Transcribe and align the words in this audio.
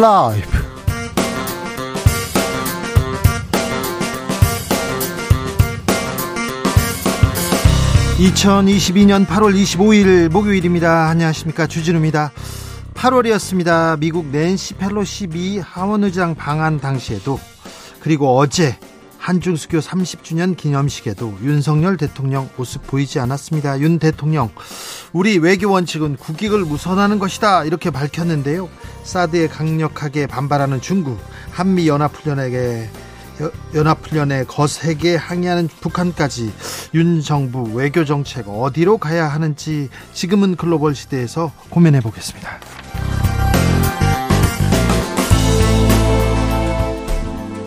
라이브. 0.00 0.48
2022년 8.18 9.26
8월 9.26 9.54
25일 9.54 10.30
목요일입니다. 10.30 11.08
안녕하십니까. 11.08 11.66
주진우입니다. 11.66 12.32
8월이었습니다. 12.94 13.98
미국 13.98 14.26
낸시 14.26 14.72
펠로시 14.74 15.26
미 15.26 15.58
하원의장 15.58 16.34
방한 16.34 16.80
당시에도 16.80 17.38
그리고 18.00 18.38
어제 18.38 18.78
한중수교 19.20 19.78
30주년 19.78 20.56
기념식에도 20.56 21.36
윤석열 21.42 21.98
대통령 21.98 22.48
모습 22.56 22.86
보이지 22.86 23.20
않았습니다. 23.20 23.78
윤 23.80 23.98
대통령, 23.98 24.50
우리 25.12 25.38
외교 25.38 25.70
원칙은 25.70 26.16
국익을 26.16 26.62
우선하는 26.62 27.18
것이다. 27.18 27.64
이렇게 27.64 27.90
밝혔는데요. 27.90 28.68
사드에 29.04 29.46
강력하게 29.46 30.26
반발하는 30.26 30.80
중국, 30.80 31.20
한미 31.50 31.86
연합훈련에게 31.86 32.88
연합훈련에 33.74 34.44
거세게 34.44 35.16
항의하는 35.16 35.68
북한까지 35.68 36.52
윤 36.94 37.20
정부 37.20 37.62
외교 37.74 38.04
정책 38.04 38.48
어디로 38.48 38.98
가야 38.98 39.28
하는지 39.28 39.88
지금은 40.12 40.56
글로벌 40.56 40.94
시대에서 40.94 41.52
고민해 41.70 42.00
보겠습니다. 42.00 42.79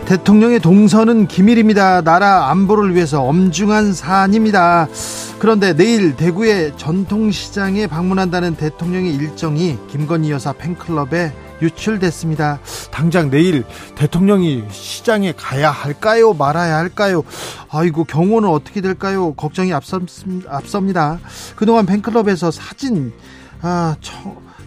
대통령의 0.06 0.60
동선은 0.60 1.28
기밀입니다. 1.28 2.02
나라 2.02 2.50
안보를 2.50 2.94
위해서 2.94 3.22
엄중한 3.22 3.94
사안입니다. 3.94 4.86
그런데 5.38 5.74
내일 5.74 6.14
대구의 6.14 6.74
전통시장에 6.76 7.86
방문한다는 7.86 8.54
대통령의 8.56 9.14
일정이 9.14 9.78
김건희 9.90 10.30
여사 10.30 10.52
팬클럽에 10.52 11.32
유출됐습니다. 11.62 12.60
당장 12.90 13.30
내일 13.30 13.64
대통령이 13.94 14.64
시장에 14.70 15.32
가야 15.32 15.70
할까요? 15.70 16.34
말아야 16.34 16.76
할까요? 16.76 17.22
아이고 17.70 18.04
경호는 18.04 18.48
어떻게 18.48 18.82
될까요? 18.82 19.32
걱정이 19.34 19.72
앞섭니다. 19.72 21.18
그동안 21.56 21.86
팬클럽에서 21.86 22.50
사진 22.50 23.12
아, 23.62 23.96
처, 24.02 24.12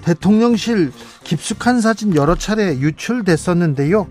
대통령실 0.07 0.93
깊숙한 1.25 1.81
사진 1.81 2.15
여러 2.15 2.35
차례 2.35 2.77
유출됐었는데요. 2.79 4.07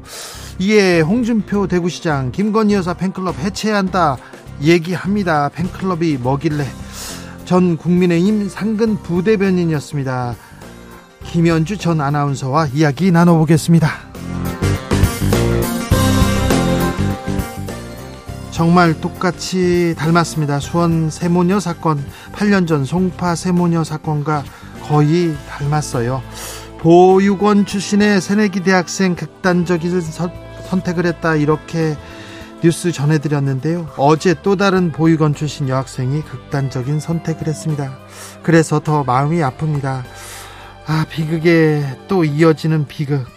이에 0.59 1.01
홍준표 1.01 1.69
대구시장 1.69 2.33
김건희 2.33 2.75
여사 2.75 2.93
팬클럽 2.93 3.39
해체한다 3.39 4.19
얘기합니다. 4.61 5.49
팬클럽이 5.49 6.19
뭐길래 6.19 6.67
전 7.47 7.79
국민의힘 7.79 8.51
상근 8.51 9.03
부대변인이었습니다. 9.03 10.37
김현주 11.25 11.79
전 11.79 12.03
아나운서와 12.03 12.67
이야기 12.75 13.11
나눠보겠습니다. 13.11 13.91
정말 18.51 19.01
똑같이 19.01 19.95
닮았습니다. 19.97 20.61
수원 20.61 21.11
세모녀 21.11 21.61
사건, 21.61 22.05
8년 22.33 22.67
전 22.67 22.85
송파 22.85 23.35
세모녀 23.35 23.85
사건과 23.85 24.45
거의 24.89 25.37
닮았어요. 25.49 26.23
보육원 26.79 27.67
출신의 27.67 28.21
새내기 28.21 28.61
대학생 28.61 29.17
극단적인 29.17 30.01
선택을 30.69 31.07
했다 31.07 31.37
이렇게 31.37 31.97
뉴스 32.63 32.93
전해드렸는데요. 32.93 33.89
어제 33.97 34.35
또 34.43 34.57
다른 34.57 34.93
보육원 34.93 35.35
출신 35.35 35.69
여학생이 35.69 36.23
극단적인 36.23 37.01
선택을 37.01 37.49
했습니다. 37.49 37.99
그래서 38.43 38.81
더 38.81 39.05
마음이 39.05 39.39
아픕니다. 39.41 40.03
아 40.87 41.07
비극에 41.11 41.85
또 42.09 42.25
이어지는 42.25 42.87
비극. 42.87 43.36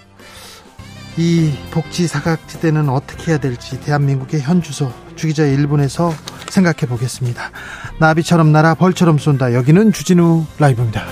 이 1.20 1.52
복지 1.72 2.08
사각지대는 2.08 2.88
어떻게 2.88 3.32
해야 3.32 3.40
될지 3.40 3.78
대한민국의 3.82 4.40
현 4.40 4.62
주소 4.62 4.90
주기자 5.18 5.44
1분에서 5.44 6.14
생각해 6.50 6.88
보겠습니다. 6.88 7.52
나비처럼 8.00 8.54
날아 8.54 8.76
벌처럼 8.76 9.18
쏜다. 9.18 9.54
여기는 9.54 9.92
주진우 9.92 10.46
라이브입니다. 10.60 11.04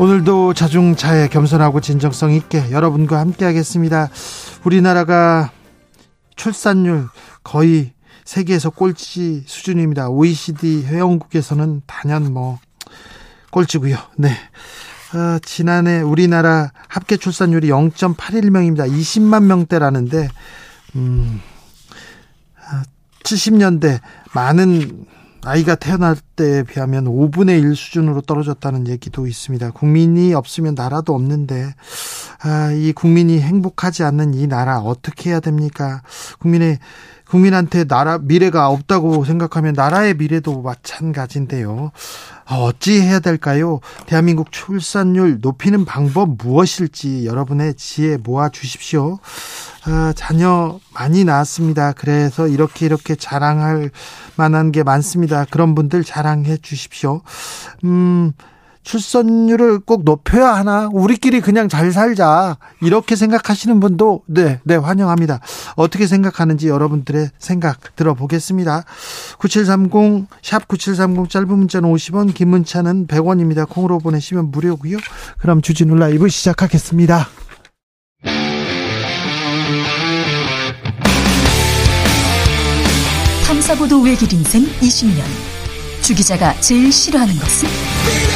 오늘도 0.00 0.54
자중차에 0.54 1.28
겸손하고 1.28 1.80
진정성 1.80 2.32
있게 2.32 2.72
여러분과 2.72 3.20
함께 3.20 3.44
하겠습니다. 3.44 4.08
우리나라가 4.64 5.52
출산율 6.34 7.06
거의 7.44 7.92
세계에서 8.24 8.70
꼴찌 8.70 9.44
수준입니다. 9.46 10.08
OECD 10.08 10.82
회원국에서는 10.86 11.82
단연 11.86 12.32
뭐 12.32 12.58
꼴찌고요. 13.52 13.96
네. 14.18 14.36
어, 15.16 15.38
지난해 15.42 16.02
우리나라 16.02 16.72
합계 16.88 17.16
출산율이 17.16 17.68
0.81명입니다. 17.68 18.86
20만 18.86 19.44
명대라는데 19.44 20.28
음, 20.96 21.40
70년대 23.22 24.00
많은 24.34 25.06
아이가 25.42 25.74
태어날 25.74 26.16
때에 26.34 26.64
비하면 26.64 27.04
5분의 27.04 27.62
1 27.62 27.76
수준으로 27.76 28.20
떨어졌다는 28.20 28.88
얘기도 28.88 29.26
있습니다. 29.26 29.70
국민이 29.70 30.34
없으면 30.34 30.74
나라도 30.74 31.14
없는데, 31.14 31.72
아, 32.42 32.72
이 32.72 32.92
국민이 32.92 33.40
행복하지 33.40 34.02
않는 34.02 34.34
이 34.34 34.48
나라 34.48 34.80
어떻게 34.80 35.30
해야 35.30 35.38
됩니까? 35.38 36.02
국민의, 36.40 36.80
국민한테 37.28 37.84
나라, 37.84 38.18
미래가 38.18 38.68
없다고 38.68 39.24
생각하면 39.24 39.74
나라의 39.74 40.14
미래도 40.14 40.62
마찬가지인데요. 40.62 41.92
아, 42.48 42.54
어찌 42.54 43.00
해야 43.00 43.18
될까요? 43.18 43.80
대한민국 44.06 44.52
출산율 44.52 45.38
높이는 45.40 45.84
방법 45.84 46.36
무엇일지 46.38 47.26
여러분의 47.26 47.74
지혜 47.74 48.16
모아 48.16 48.48
주십시오. 48.50 49.18
아, 49.84 50.12
자녀 50.14 50.78
많이 50.94 51.24
낳았습니다. 51.24 51.92
그래서 51.92 52.46
이렇게 52.46 52.86
이렇게 52.86 53.16
자랑할 53.16 53.90
만한 54.36 54.70
게 54.70 54.84
많습니다. 54.84 55.44
그런 55.50 55.74
분들 55.74 56.04
자랑해 56.04 56.56
주십시오. 56.58 57.22
음, 57.82 58.32
출산율을 58.86 59.80
꼭 59.80 60.04
높여야 60.04 60.54
하나? 60.54 60.88
우리끼리 60.92 61.40
그냥 61.40 61.68
잘 61.68 61.90
살자. 61.90 62.56
이렇게 62.80 63.16
생각하시는 63.16 63.80
분도 63.80 64.22
네, 64.26 64.60
네, 64.62 64.76
환영합니다. 64.76 65.40
어떻게 65.74 66.06
생각하는지 66.06 66.68
여러분들의 66.68 67.30
생각 67.38 67.96
들어보겠습니다. 67.96 68.84
9730, 69.38 70.28
샵 70.40 70.68
9730 70.68 71.28
짧은 71.28 71.48
문자는 71.48 71.92
50원, 71.92 72.32
긴 72.32 72.48
문자는 72.48 73.08
100원입니다. 73.08 73.68
콩으로 73.68 73.98
보내시면 73.98 74.52
무료고요. 74.52 74.98
그럼 75.38 75.62
주진우 75.62 75.96
라이브 75.96 76.28
시작하겠습니다. 76.28 77.26
탐사보도 83.48 84.00
외길 84.02 84.32
인생 84.32 84.64
20년. 84.80 85.22
주 86.02 86.14
기자가 86.14 86.54
제일 86.60 86.92
싫어하는 86.92 87.34
것은? 87.34 88.35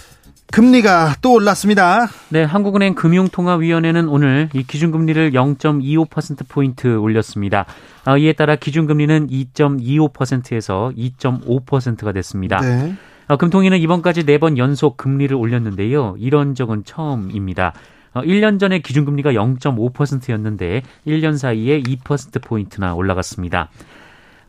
금리가 0.51 1.15
또 1.21 1.33
올랐습니다. 1.33 2.07
네, 2.29 2.43
한국은행 2.43 2.93
금융통화위원회는 2.93 4.09
오늘 4.09 4.49
이 4.53 4.63
기준금리를 4.63 5.31
0.25%포인트 5.31 6.97
올렸습니다. 6.97 7.65
아, 8.03 8.17
이에 8.17 8.33
따라 8.33 8.57
기준금리는 8.57 9.27
2.25%에서 9.27 10.91
2.5%가 10.97 12.11
됐습니다. 12.11 12.59
네. 12.59 12.93
아, 13.27 13.37
금통위는 13.37 13.77
이번까지 13.79 14.25
4번 14.25 14.57
연속 14.57 14.97
금리를 14.97 15.33
올렸는데요. 15.35 16.15
이런 16.19 16.53
적은 16.53 16.83
처음입니다. 16.83 17.73
1년 18.13 18.55
어, 18.55 18.57
전에 18.57 18.79
기준금리가 18.79 19.31
0.5%였는데 19.31 20.83
1년 21.07 21.37
사이에 21.37 21.81
2%포인트나 21.81 22.93
올라갔습니다. 22.93 23.69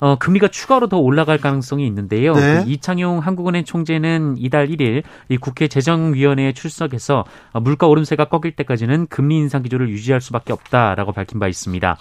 어, 0.02 0.16
금리가 0.16 0.48
추가로 0.48 0.88
더 0.88 0.98
올라갈 0.98 1.38
가능성이 1.38 1.86
있는데요. 1.86 2.34
네. 2.34 2.64
그 2.64 2.68
이창용 2.68 3.20
한국은행 3.20 3.62
총재는 3.62 4.34
이달 4.36 4.66
1일 4.66 5.04
이 5.28 5.36
국회 5.36 5.68
재정위원회에 5.68 6.54
출석해서 6.54 7.24
물가 7.60 7.86
오름세가 7.86 8.24
꺾일 8.24 8.56
때까지는 8.56 9.06
금리 9.06 9.36
인상 9.36 9.62
기조를 9.62 9.88
유지할 9.90 10.20
수밖에 10.20 10.52
없다라고 10.52 11.12
밝힌 11.12 11.38
바 11.38 11.46
있습니다. 11.46 11.96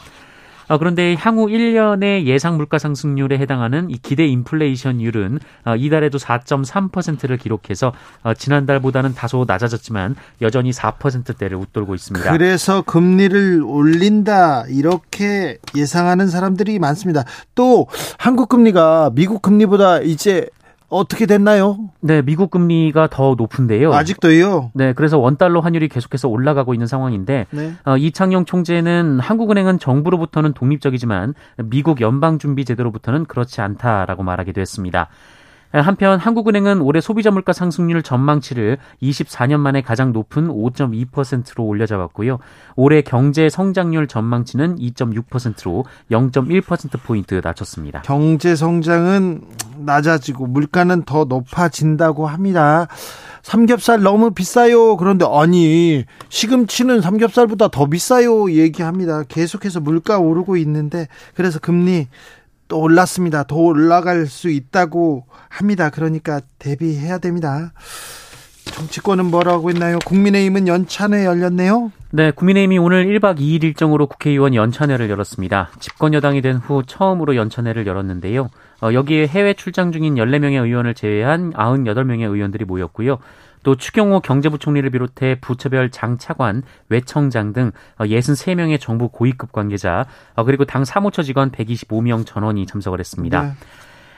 어, 0.71 0.77
그런데 0.77 1.15
향후 1.19 1.47
1년의 1.47 2.23
예상 2.23 2.56
물가 2.56 2.79
상승률에 2.79 3.38
해당하는 3.38 3.89
이 3.89 3.97
기대 3.97 4.25
인플레이션율은 4.25 5.39
어, 5.65 5.75
이달에도 5.75 6.18
4.3%를 6.18 7.35
기록해서 7.35 7.91
어, 8.23 8.33
지난달보다는 8.33 9.13
다소 9.13 9.44
낮아졌지만 9.45 10.15
여전히 10.41 10.71
4%대를 10.71 11.57
웃돌고 11.57 11.94
있습니다. 11.94 12.31
그래서 12.31 12.83
금리를 12.83 13.62
올린다 13.65 14.63
이렇게 14.69 15.57
예상하는 15.75 16.29
사람들이 16.29 16.79
많습니다. 16.79 17.25
또 17.53 17.88
한국 18.18 18.47
금리가 18.47 19.12
미국 19.13 19.41
금리보다 19.41 20.00
이제 20.00 20.47
어떻게 20.92 21.26
됐나요? 21.26 21.90
네, 22.02 22.22
미국 22.22 22.52
금리가 22.52 23.08
더 23.08 23.36
높은데요. 23.38 23.94
아직도요? 23.94 24.72
네, 24.74 24.92
그래서 24.92 25.18
원달러 25.18 25.62
환율이 25.62 25.88
계속해서 25.88 26.28
올라가고 26.28 26.74
있는 26.74 26.86
상황인데 26.86 27.48
네. 27.50 27.74
어, 27.86 27.96
이창용 27.96 28.44
총재는 28.44 29.20
한국은행은 29.22 29.80
정부로부터는 29.80 30.52
독립적이지만 30.52 31.34
미국 31.64 32.02
연방준비제도로부터는 32.02 33.26
그렇지 33.26 33.62
않다라고 33.62 34.24
말하기도 34.24 34.60
했습니다. 34.60 35.08
한편 35.73 36.19
한국은행은 36.19 36.81
올해 36.81 37.00
소비자 37.00 37.31
물가 37.31 37.53
상승률 37.53 38.03
전망치를 38.03 38.77
24년 39.01 39.57
만에 39.59 39.81
가장 39.81 40.12
높은 40.12 40.47
5.2%로 40.50 41.63
올려잡았고요. 41.63 42.39
올해 42.75 43.01
경제 43.01 43.50
성장률 43.50 44.07
전망치는 44.07 44.77
2.6%로 44.77 45.85
0.1%포인트 46.12 47.41
낮췄습니다. 47.44 48.01
경제 48.01 48.56
성장은 48.56 49.41
낮아지고 49.77 50.47
물가는 50.47 51.03
더 51.03 51.23
높아진다고 51.25 52.27
합니다. 52.27 52.88
삼겹살 53.41 54.01
너무 54.01 54.31
비싸요. 54.31 54.97
그런데 54.97 55.25
아니 55.27 56.06
시금치는 56.29 57.01
삼겹살보다 57.01 57.69
더 57.69 57.88
비싸요. 57.88 58.51
얘기합니다. 58.51 59.23
계속해서 59.23 59.79
물가 59.79 60.19
오르고 60.19 60.57
있는데 60.57 61.07
그래서 61.33 61.59
금리 61.59 62.07
또 62.71 62.79
올랐습니다. 62.79 63.44
더 63.44 63.57
올라갈 63.57 64.27
수 64.27 64.50
있다고 64.50 65.25
합니다. 65.50 65.89
그러니까 65.89 66.39
대비해야 66.57 67.18
됩니다. 67.18 67.73
정치권은 68.63 69.25
뭐라고 69.25 69.69
했나요? 69.69 70.00
국민의힘은 70.06 70.69
연찬회 70.69 71.25
열렸네요. 71.25 71.91
네, 72.12 72.31
국민의힘이 72.31 72.77
오늘 72.77 73.07
1박 73.07 73.39
2일 73.39 73.65
일정으로 73.65 74.07
국회의원 74.07 74.56
연찬회를 74.56 75.09
열었습니다. 75.09 75.71
집권 75.81 76.13
여당이 76.13 76.41
된 76.41 76.59
후 76.59 76.83
처음으로 76.88 77.35
연찬회를 77.35 77.85
열었는데요. 77.85 78.50
어, 78.81 78.94
여기에 78.94 79.27
해외 79.27 79.53
출장 79.53 79.91
중인 79.91 80.15
14명의 80.15 80.63
의원을 80.63 80.94
제외한 80.94 81.51
98명의 81.51 82.31
의원들이 82.31 82.63
모였고요. 82.63 83.18
또 83.63 83.75
추경호 83.75 84.22
경제부총리를 84.22 84.90
비롯해 84.90 85.40
부처별 85.40 85.92
장차관, 85.92 86.63
외청장 86.90 87.54
등 87.54 87.72
63명의 88.00 88.80
정부 88.80 89.10
고위급 89.10 89.52
관계자, 89.52 90.06
어, 90.36 90.44
그리고 90.44 90.66
당 90.66 90.86
사무처 90.86 91.24
직원 91.24 91.52
125명 91.52 92.25
전원이 92.25 92.66
참석을 92.66 93.00
했습니다. 93.00 93.44
네. 93.44 93.52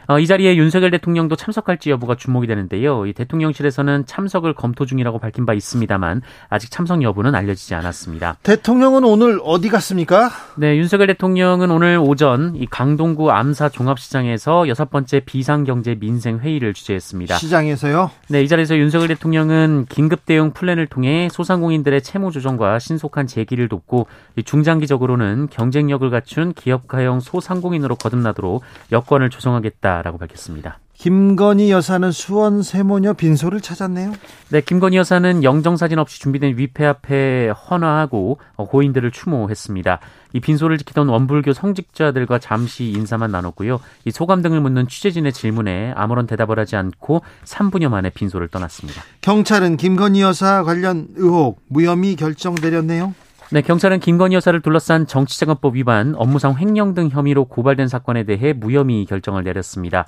어, 0.07 0.19
이 0.19 0.27
자리에 0.27 0.57
윤석열 0.57 0.91
대통령도 0.91 1.35
참석할지 1.35 1.89
여부가 1.89 2.15
주목이 2.15 2.47
되는데요. 2.47 3.05
이 3.05 3.13
대통령실에서는 3.13 4.05
참석을 4.05 4.53
검토 4.53 4.85
중이라고 4.85 5.19
밝힌 5.19 5.45
바 5.45 5.53
있습니다만 5.53 6.21
아직 6.49 6.71
참석 6.71 7.01
여부는 7.01 7.35
알려지지 7.35 7.75
않았습니다. 7.75 8.37
대통령은 8.43 9.03
오늘 9.03 9.39
어디 9.43 9.69
갔습니까? 9.69 10.29
네, 10.55 10.77
윤석열 10.77 11.07
대통령은 11.07 11.71
오늘 11.71 11.97
오전 11.97 12.55
이 12.55 12.65
강동구 12.65 13.31
암사 13.31 13.69
종합시장에서 13.69 14.67
여섯 14.67 14.89
번째 14.89 15.21
비상경제 15.21 15.95
민생 15.95 16.39
회의를 16.39 16.73
주재했습니다. 16.73 17.37
시장에서요? 17.37 18.11
네, 18.29 18.43
이 18.43 18.47
자리에서 18.47 18.75
윤석열 18.77 19.07
대통령은 19.09 19.85
긴급 19.89 20.25
대응 20.25 20.51
플랜을 20.51 20.87
통해 20.87 21.29
소상공인들의 21.31 22.01
채무 22.01 22.31
조정과 22.31 22.79
신속한 22.79 23.27
재기를 23.27 23.69
돕고 23.69 24.07
중장기적으로는 24.43 25.47
경쟁력을 25.49 26.09
갖춘 26.09 26.53
기업가형 26.53 27.19
소상공인으로 27.21 27.95
거듭나도록 27.95 28.63
여건을 28.91 29.29
조성하겠다. 29.29 29.92
있다라고 29.93 30.17
밝혔습니다. 30.17 30.79
김건희 30.95 31.71
여사는 31.71 32.11
수원 32.11 32.61
세모녀 32.63 33.13
빈소를 33.13 33.61
찾았네요. 33.61 34.13
네, 34.49 34.61
김건희 34.61 34.97
여사는 34.97 35.43
영정 35.43 35.75
사진 35.75 35.99
없이 35.99 36.19
준비된 36.19 36.57
위패 36.57 36.85
앞에 36.85 37.49
헌화하고 37.49 38.37
고인들을 38.55 39.11
추모했습니다. 39.11 39.99
이 40.33 40.39
빈소를 40.39 40.77
지키던 40.77 41.09
원불교 41.09 41.53
성직자들과 41.53 42.39
잠시 42.39 42.85
인사만 42.85 43.31
나눴고요. 43.31 43.79
이 44.05 44.11
소감 44.11 44.41
등을 44.41 44.61
묻는 44.61 44.87
취재진의 44.87 45.33
질문에 45.33 45.93
아무런 45.95 46.25
대답을 46.25 46.57
하지 46.57 46.75
않고 46.75 47.21
3분여 47.43 47.89
만에 47.89 48.09
빈소를 48.09 48.47
떠났습니다. 48.47 49.01
경찰은 49.21 49.77
김건희 49.77 50.21
여사 50.21 50.63
관련 50.63 51.07
의혹 51.15 51.59
무혐의 51.67 52.15
결정 52.15 52.55
내렸네요. 52.55 53.13
네, 53.53 53.61
경찰은 53.61 53.99
김건희 53.99 54.33
여사를 54.37 54.59
둘러싼 54.63 55.05
정치자금법 55.05 55.75
위반, 55.75 56.15
업무상 56.15 56.57
횡령 56.57 56.95
등 56.95 57.09
혐의로 57.09 57.45
고발된 57.45 57.87
사건에 57.87 58.23
대해 58.23 58.51
무혐의 58.51 59.05
결정을 59.05 59.43
내렸습니다. 59.43 60.07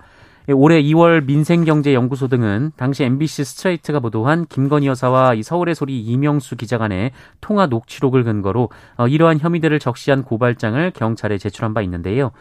예, 0.49 0.51
올해 0.51 0.81
2월 0.81 1.23
민생경제연구소 1.25 2.27
등은 2.27 2.71
당시 2.75 3.03
MBC 3.03 3.43
스트레이트가 3.43 3.99
보도한 3.99 4.47
김건희 4.47 4.87
여사와 4.87 5.35
이 5.35 5.43
서울의 5.43 5.75
소리 5.75 6.01
이명수 6.01 6.55
기자 6.55 6.79
간의 6.79 7.11
통화 7.39 7.67
녹취록을 7.67 8.23
근거로 8.23 8.69
어, 8.97 9.07
이러한 9.07 9.37
혐의들을 9.37 9.77
적시한 9.77 10.23
고발장을 10.23 10.89
경찰에 10.95 11.37
제출한 11.37 11.75
바 11.75 11.83
있는데요. 11.83 12.31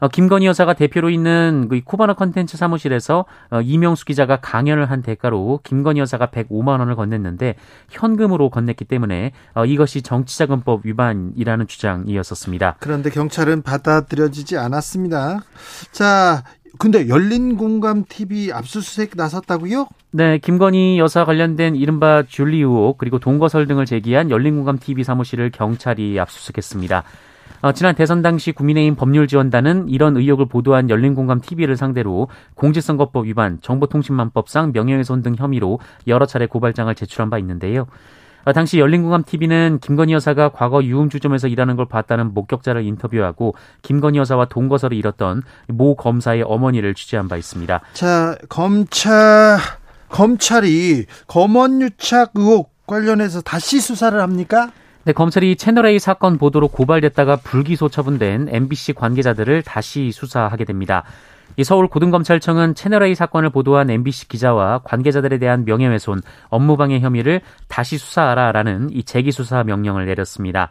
어, 0.00 0.08
김건희 0.08 0.46
여사가 0.46 0.74
대표로 0.74 1.10
있는 1.10 1.66
그 1.68 1.80
코바나 1.84 2.14
컨텐츠 2.14 2.56
사무실에서 2.56 3.24
어, 3.50 3.60
이명수 3.60 4.04
기자가 4.04 4.36
강연을 4.40 4.90
한 4.90 5.02
대가로 5.02 5.60
김건희 5.64 6.00
여사가 6.00 6.28
105만 6.28 6.78
원을 6.78 6.94
건넸는데 6.94 7.54
현금으로 7.90 8.50
건넸기 8.50 8.86
때문에 8.86 9.32
어, 9.54 9.64
이것이 9.64 10.02
정치자금법 10.02 10.86
위반이라는 10.86 11.66
주장이었었습니다. 11.66 12.76
그런데 12.78 13.10
경찰은 13.10 13.62
받아들여지지 13.62 14.56
않았습니다. 14.56 15.40
자, 15.90 16.44
근데 16.78 17.08
열린 17.08 17.56
공감 17.56 18.04
TV 18.08 18.52
압수수색 18.52 19.12
나섰다고요? 19.16 19.88
네, 20.12 20.38
김건희 20.38 20.98
여사 20.98 21.24
관련된 21.24 21.74
이른바 21.74 22.22
줄리 22.22 22.58
의혹 22.58 22.98
그리고 22.98 23.18
동거설 23.18 23.66
등을 23.66 23.84
제기한 23.84 24.30
열린 24.30 24.54
공감 24.56 24.78
TV 24.78 25.02
사무실을 25.02 25.50
경찰이 25.50 26.18
압수수색했습니다. 26.20 27.02
어, 27.60 27.72
지난 27.72 27.94
대선 27.94 28.22
당시 28.22 28.52
국민의힘 28.52 28.94
법률지원단은 28.94 29.88
이런 29.88 30.16
의혹을 30.16 30.46
보도한 30.46 30.90
열린공감 30.90 31.40
TV를 31.40 31.76
상대로 31.76 32.28
공직선거법 32.54 33.26
위반, 33.26 33.58
정보통신망법상 33.60 34.72
명예훼손 34.72 35.22
등 35.22 35.34
혐의로 35.36 35.80
여러 36.06 36.26
차례 36.26 36.46
고발장을 36.46 36.94
제출한 36.94 37.30
바 37.30 37.38
있는데요. 37.38 37.86
어, 38.44 38.52
당시 38.52 38.78
열린공감 38.78 39.24
TV는 39.24 39.78
김건희 39.80 40.12
여사가 40.14 40.50
과거 40.50 40.82
유흥주점에서 40.82 41.48
일하는 41.48 41.76
걸 41.76 41.86
봤다는 41.86 42.32
목격자를 42.32 42.84
인터뷰하고 42.84 43.54
김건희 43.82 44.18
여사와 44.18 44.46
동거서를 44.46 44.96
잃었던 44.96 45.42
모 45.68 45.96
검사의 45.96 46.42
어머니를 46.42 46.94
취재한 46.94 47.28
바 47.28 47.36
있습니다. 47.36 47.80
자, 47.92 48.36
검찰 48.48 49.58
검찰이 50.08 51.06
검언유착 51.26 52.30
의혹 52.34 52.86
관련해서 52.86 53.42
다시 53.42 53.80
수사를 53.80 54.18
합니까? 54.18 54.70
네, 55.08 55.14
검찰이 55.14 55.56
채널A 55.56 55.98
사건 55.98 56.36
보도로 56.36 56.68
고발됐다가 56.68 57.36
불기소 57.36 57.88
처분된 57.88 58.48
MBC 58.50 58.92
관계자들을 58.92 59.62
다시 59.62 60.12
수사하게 60.12 60.66
됩니다. 60.66 61.02
이 61.56 61.64
서울 61.64 61.88
고등검찰청은 61.88 62.74
채널A 62.74 63.14
사건을 63.14 63.48
보도한 63.48 63.88
MBC 63.88 64.28
기자와 64.28 64.82
관계자들에 64.84 65.38
대한 65.38 65.64
명예훼손, 65.64 66.20
업무방해 66.50 67.00
혐의를 67.00 67.40
다시 67.68 67.96
수사하라라는 67.96 68.90
이 68.92 69.02
재기수사 69.02 69.62
명령을 69.62 70.04
내렸습니다. 70.04 70.68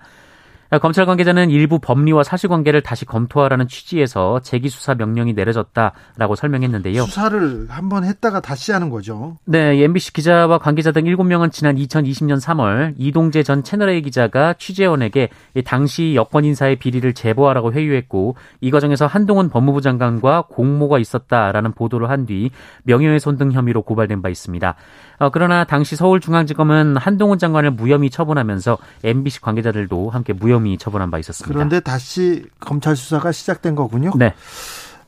검찰 0.81 1.05
관계자는 1.05 1.49
일부 1.49 1.79
법리와 1.79 2.23
사실관계를 2.23 2.81
다시 2.81 3.05
검토하라는 3.05 3.67
취지에서 3.67 4.41
재기 4.41 4.69
수사 4.69 4.93
명령이 4.95 5.33
내려졌다라고 5.33 6.35
설명했는데요. 6.35 7.03
수사를 7.03 7.65
한번 7.69 8.03
했다가 8.03 8.41
다시 8.41 8.71
하는 8.71 8.89
거죠. 8.89 9.37
네, 9.45 9.81
MBC 9.83 10.13
기자와 10.13 10.57
관계자 10.59 10.91
등 10.91 11.05
7명은 11.05 11.51
지난 11.51 11.75
2020년 11.77 12.39
3월 12.41 12.93
이동재 12.97 13.43
전 13.43 13.63
채널A 13.63 14.01
기자가 14.03 14.53
취재원에게 14.53 15.29
당시 15.65 16.13
여권 16.15 16.45
인사의 16.45 16.75
비리를 16.75 17.11
제보하라고 17.13 17.71
회유했고 17.73 18.35
이 18.61 18.69
과정에서 18.69 19.07
한동훈 19.07 19.49
법무부 19.49 19.81
장관과 19.81 20.43
공모가 20.49 20.99
있었다라는 20.99 21.71
보도를 21.71 22.09
한 22.09 22.27
뒤 22.27 22.49
명예훼손 22.83 23.37
등 23.37 23.53
혐의로 23.53 23.83
고발된 23.83 24.21
바 24.21 24.27
있습니다. 24.27 24.75
어, 25.19 25.29
그러나 25.29 25.63
당시 25.63 25.95
서울중앙지검은 25.95 26.97
한동훈 26.97 27.37
장관을 27.39 27.71
무혐의 27.71 28.09
처분하면서 28.09 28.77
MBC 29.05 29.39
관계자들도 29.41 30.09
함께 30.09 30.33
무혐의 30.33 30.56
처분한 30.77 31.11
바 31.11 31.19
있었습니다. 31.19 31.53
그런데 31.53 31.79
다시 31.79 32.45
검찰 32.59 32.95
수사가 32.95 33.31
시작된 33.31 33.75
거군요. 33.75 34.11
네. 34.15 34.33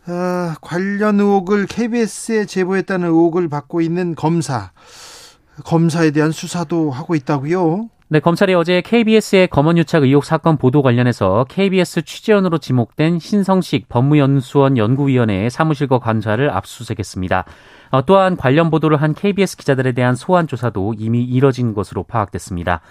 어, 0.08 0.54
관련 0.62 1.20
의혹을 1.20 1.68
KBS에 1.68 2.46
제보했다는 2.46 3.08
의혹을 3.08 3.48
받고 3.48 3.82
있는 3.82 4.16
검사, 4.16 4.72
검사에 5.66 6.12
대한 6.12 6.32
수사도 6.32 6.92
하고 6.92 7.16
있다고요. 7.16 7.90
네, 8.12 8.20
검찰이 8.20 8.56
어제 8.56 8.82
KBS의 8.82 9.50
검언유착 9.50 10.02
의혹 10.02 10.26
사건 10.26 10.58
보도 10.58 10.82
관련해서 10.82 11.46
KBS 11.48 12.02
취재원으로 12.02 12.58
지목된 12.58 13.20
신성식 13.20 13.88
법무연수원 13.88 14.78
연구위원회의 14.78 15.52
사무실과 15.52 16.00
관찰을 16.00 16.50
압수수색했습니다. 16.50 17.46
어, 17.92 18.06
또한 18.06 18.36
관련 18.36 18.72
보도를 18.72 19.00
한 19.00 19.14
KBS 19.14 19.58
기자들에 19.58 19.92
대한 19.92 20.16
소환 20.16 20.48
조사도 20.48 20.96
이미 20.98 21.24
이뤄진 21.24 21.76
것으로 21.76 22.02
파악됐습니다. 22.02 22.82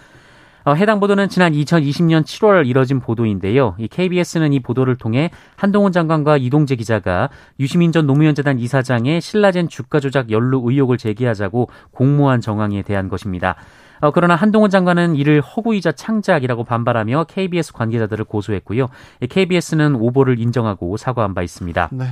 어, 0.65 0.75
해당 0.75 1.01
보도는 1.01 1.29
지난 1.29 1.53
2020년 1.53 2.25
7월 2.25 2.67
이뤄진 2.67 3.01
보도인데요. 3.01 3.75
이 3.79 3.89
KBS는 3.89 4.53
이 4.53 4.61
보도를 4.61 4.97
통해 4.97 5.31
한동훈 5.57 5.93
장관과 5.93 6.37
이동재 6.37 6.77
기자가 6.77 7.31
유시민 7.61 7.93
전 7.93 8.07
노무현 8.07 8.35
재단 8.35 8.59
이사장의 8.59 9.21
신라젠 9.21 9.69
주가 9.69 10.01
조작 10.01 10.31
연루 10.31 10.63
의혹을 10.65 10.99
제기하자고 10.99 11.71
공모한 11.93 12.41
정황에 12.41 12.83
대한 12.83 13.09
것입니다. 13.09 13.57
어, 14.01 14.11
그러나 14.11 14.35
한동훈 14.35 14.71
장관은 14.71 15.17
이를 15.17 15.41
허구이자 15.41 15.93
창작이라고 15.93 16.65
반발하며 16.65 17.25
KBS 17.25 17.73
관계자들을 17.73 18.25
고소했고요. 18.25 18.89
KBS는 19.29 19.97
오보를 19.97 20.39
인정하고 20.39 20.97
사과한 20.97 21.35
바 21.35 21.43
있습니다. 21.43 21.89
네. 21.93 22.05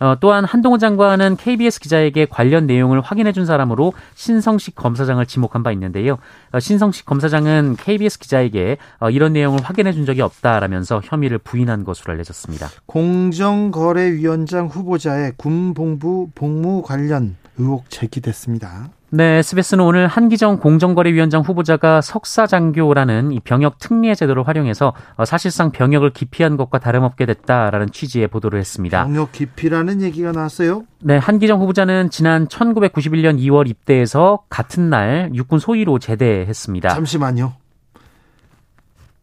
어, 0.00 0.16
또한 0.18 0.44
한동훈 0.46 0.80
장관은 0.80 1.36
KBS 1.36 1.78
기자에게 1.78 2.24
관련 2.24 2.66
내용을 2.66 3.02
확인해 3.02 3.32
준 3.32 3.44
사람으로 3.44 3.92
신성식 4.14 4.74
검사장을 4.74 5.24
지목한 5.26 5.62
바 5.62 5.72
있는데요. 5.72 6.16
어, 6.52 6.60
신성식 6.60 7.04
검사장은 7.04 7.76
KBS 7.78 8.18
기자에게 8.18 8.78
어, 8.98 9.10
이런 9.10 9.34
내용을 9.34 9.60
확인해 9.62 9.92
준 9.92 10.06
적이 10.06 10.22
없다라면서 10.22 11.02
혐의를 11.04 11.36
부인한 11.36 11.84
것으로 11.84 12.14
알려졌습니다. 12.14 12.68
공정거래위원장 12.86 14.68
후보자의 14.68 15.34
군복무 15.36 16.30
복무 16.34 16.80
관련 16.82 17.36
의혹 17.58 17.90
제기됐습니다. 17.90 18.88
네, 19.12 19.38
SBS는 19.38 19.84
오늘 19.84 20.06
한기정 20.06 20.58
공정거래위원장 20.58 21.42
후보자가 21.42 22.00
석사장교라는 22.00 23.32
이 23.32 23.40
병역 23.40 23.80
특례 23.80 24.14
제도를 24.14 24.46
활용해서 24.46 24.94
어, 25.16 25.24
사실상 25.24 25.72
병역을 25.72 26.10
기피한 26.10 26.56
것과 26.56 26.78
다름없게 26.78 27.26
됐다라는 27.26 27.90
취지의 27.90 28.28
보도를 28.28 28.60
했습니다. 28.60 29.04
병역 29.04 29.32
기피라는 29.32 30.00
얘기가 30.02 30.30
나왔어요? 30.30 30.84
네, 31.00 31.16
한기정 31.16 31.60
후보자는 31.60 32.10
지난 32.10 32.46
1991년 32.46 33.40
2월 33.40 33.68
입대해서 33.68 34.44
같은 34.48 34.90
날 34.90 35.32
육군 35.34 35.58
소위로 35.58 35.98
제대했습니다. 35.98 36.90
잠시만요. 36.90 37.54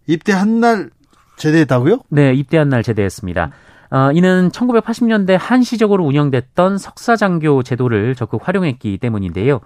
입대한 0.06 0.60
날 0.60 0.90
제대했다고요? 1.38 2.00
네, 2.10 2.34
입대한 2.34 2.68
날 2.68 2.84
제대했습니다. 2.84 3.52
어, 3.90 4.12
이는 4.14 4.50
1980년대 4.50 5.38
한시적으로 5.40 6.06
운영됐던 6.06 6.78
석사장교 6.78 7.64
제도를 7.64 8.16
적극 8.16 8.48
활용했기 8.48 8.98
때문인데요. 8.98 9.62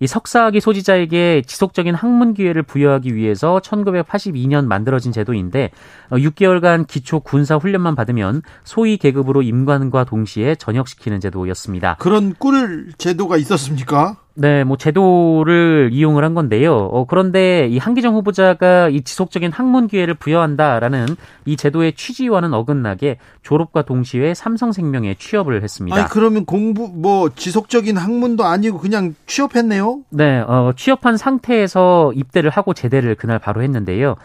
이 0.00 0.06
석사학위 0.06 0.60
소지자에게 0.60 1.42
지속적인 1.46 1.94
학문 1.94 2.34
기회를 2.34 2.62
부여하기 2.62 3.14
위해서 3.14 3.60
1982년 3.60 4.66
만들어진 4.66 5.12
제도인데 5.12 5.70
6개월간 6.10 6.82
어, 6.82 6.84
기초 6.86 7.20
군사 7.20 7.56
훈련만 7.56 7.94
받으면 7.94 8.42
소위 8.64 8.98
계급으로 8.98 9.42
임관과 9.42 10.04
동시에 10.04 10.54
전역시키는 10.56 11.20
제도였습니다. 11.20 11.96
그런 11.98 12.34
꿀 12.34 12.92
제도가 12.98 13.36
있었습니까? 13.38 14.16
네, 14.38 14.64
뭐 14.64 14.76
제도를 14.76 15.88
이용을 15.92 16.22
한 16.22 16.34
건데요. 16.34 16.74
어, 16.74 17.06
그런데 17.06 17.66
이 17.68 17.78
한기정 17.78 18.14
후보자가 18.14 18.90
이 18.90 19.00
지속적인 19.00 19.50
학문 19.50 19.88
기회를 19.88 20.12
부여한다라는 20.14 21.06
이 21.46 21.56
제도의 21.56 21.94
취지와는 21.94 22.52
어긋나게 22.52 23.16
졸업과 23.42 23.82
동시에 23.82 24.34
삼성생명에 24.34 25.14
취업을 25.18 25.62
했습니다. 25.62 25.96
아니 25.96 26.06
그러면 26.10 26.44
공부 26.44 26.90
뭐 26.94 27.30
지속적인 27.34 27.96
학문도 27.96 28.44
아니고 28.44 28.78
그냥 28.78 29.14
취업했네요? 29.26 30.00
네, 30.10 30.40
어, 30.40 30.72
취업한 30.76 31.16
상태에서 31.16 32.12
입대를 32.14 32.50
하고 32.50 32.74
제대를 32.74 33.14
그날 33.14 33.38
바로 33.38 33.62
했는데요. 33.62 34.16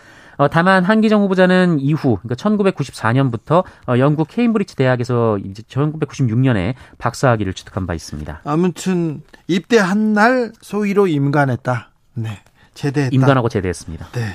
어, 0.41 0.47
다만 0.47 0.83
한기정 0.83 1.21
후보자는 1.21 1.79
이후 1.79 2.17
그러니까 2.19 2.33
1994년부터 2.33 3.63
어, 3.87 3.99
영국 3.99 4.27
케임브리지 4.27 4.75
대학에서 4.75 5.37
이제 5.37 5.61
1996년에 5.61 6.73
박사학위를 6.97 7.53
취득한 7.53 7.85
바 7.85 7.93
있습니다. 7.93 8.41
아무튼 8.43 9.21
입대한 9.45 10.13
날 10.13 10.51
소위로 10.59 11.05
임관했다. 11.05 11.91
네. 12.15 12.39
제대했다. 12.73 13.13
임관하고 13.13 13.49
제대했습니다. 13.49 14.07
네. 14.13 14.33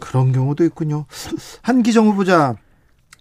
그런 0.00 0.32
경우도 0.32 0.64
있군요. 0.64 1.04
한기정 1.60 2.06
후보자 2.06 2.54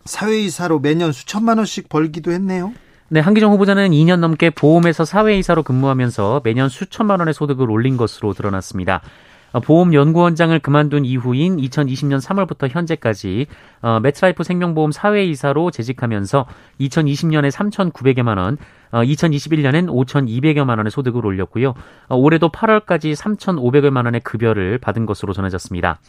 사회이사로 0.05 0.79
매년 0.79 1.11
수천만 1.11 1.57
원씩 1.57 1.89
벌기도 1.89 2.31
했네요. 2.31 2.71
네, 3.09 3.19
한기정 3.19 3.51
후보자는 3.51 3.91
2년 3.91 4.19
넘게 4.19 4.51
보험에서 4.51 5.03
사회이사로 5.03 5.63
근무하면서 5.63 6.41
매년 6.45 6.69
수천만 6.69 7.19
원의 7.19 7.33
소득을 7.33 7.69
올린 7.69 7.97
것으로 7.97 8.33
드러났습니다. 8.33 9.01
어, 9.51 9.59
보험연구원장을 9.59 10.57
그만둔 10.59 11.05
이후인 11.05 11.57
2020년 11.57 12.21
3월부터 12.21 12.69
현재까지 12.69 13.47
어, 13.81 13.99
매트라이프 14.01 14.43
생명보험 14.43 14.91
사회이사로 14.91 15.71
재직하면서 15.71 16.45
2020년에 16.81 17.51
3,900여만 17.51 18.37
원, 18.37 18.57
어, 18.91 19.01
2021년엔 19.01 19.87
5,200여만 19.87 20.77
원의 20.77 20.91
소득을 20.91 21.25
올렸고요. 21.25 21.73
어, 22.07 22.15
올해도 22.15 22.49
8월까지 22.49 23.15
3,500여만 23.15 24.05
원의 24.05 24.21
급여를 24.21 24.77
받은 24.77 25.05
것으로 25.05 25.33
전해졌습니다. 25.33 25.99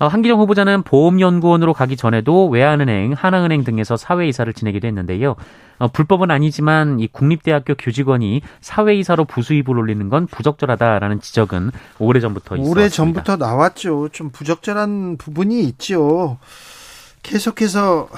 어, 0.00 0.06
한기정 0.06 0.40
후보자는 0.40 0.82
보험연구원으로 0.82 1.74
가기 1.74 1.96
전에도 1.98 2.48
외환은행, 2.48 3.12
하나은행 3.12 3.64
등에서 3.64 3.98
사회이사를 3.98 4.54
지내기도 4.54 4.88
했는데요. 4.88 5.36
어, 5.78 5.88
불법은 5.88 6.30
아니지만 6.30 7.00
이 7.00 7.06
국립대학교 7.06 7.74
교직원이 7.74 8.40
사회이사로 8.62 9.26
부수입을 9.26 9.76
올리는 9.76 10.08
건 10.08 10.26
부적절하다라는 10.26 11.20
지적은 11.20 11.70
오래전부터 11.98 12.56
있었습니다. 12.56 12.80
오래전부터 12.80 13.36
나왔죠. 13.36 14.08
좀 14.10 14.30
부적절한 14.30 15.18
부분이 15.18 15.60
있죠. 15.64 16.38
계속해서 17.22 18.08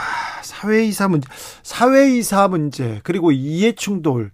사회이사 0.42 1.08
문제, 1.08 1.28
사회이사 1.64 2.46
문제 2.46 3.00
그리고 3.02 3.32
이해충돌 3.32 4.30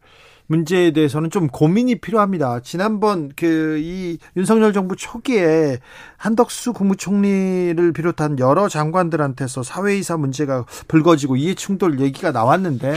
문제에 0.49 0.91
대해서는 0.91 1.31
좀 1.31 1.47
고민이 1.49 2.01
필요합니다. 2.01 2.61
지난번 2.61 3.31
그 3.35 3.79
이 3.79 4.19
윤석열 4.37 4.73
정부 4.73 4.97
초기에 4.97 5.79
한덕수 6.17 6.73
국무총리를 6.73 7.93
비롯한 7.93 8.39
여러 8.39 8.69
장관들한테서 8.69 9.63
사회이사 9.63 10.17
문제가 10.17 10.65
불거지고 10.89 11.37
이해충돌 11.37 12.01
얘기가 12.01 12.33
나왔는데 12.33 12.95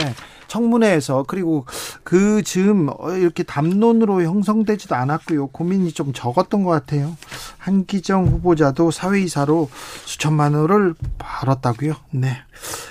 청문회에서 0.52 1.24
그리고 1.26 1.64
그 2.04 2.42
즈음 2.42 2.90
이렇게 3.18 3.42
담론으로 3.42 4.22
형성되지도 4.22 4.94
않았고요. 4.94 5.46
고민이 5.46 5.92
좀 5.92 6.12
적었던 6.12 6.62
것 6.62 6.70
같아요. 6.70 7.16
한기정 7.56 8.26
후보자도 8.26 8.90
사회이사로 8.90 9.70
수천만 10.04 10.52
원을 10.52 10.94
벌었다고요. 11.16 11.94
네. 12.10 12.36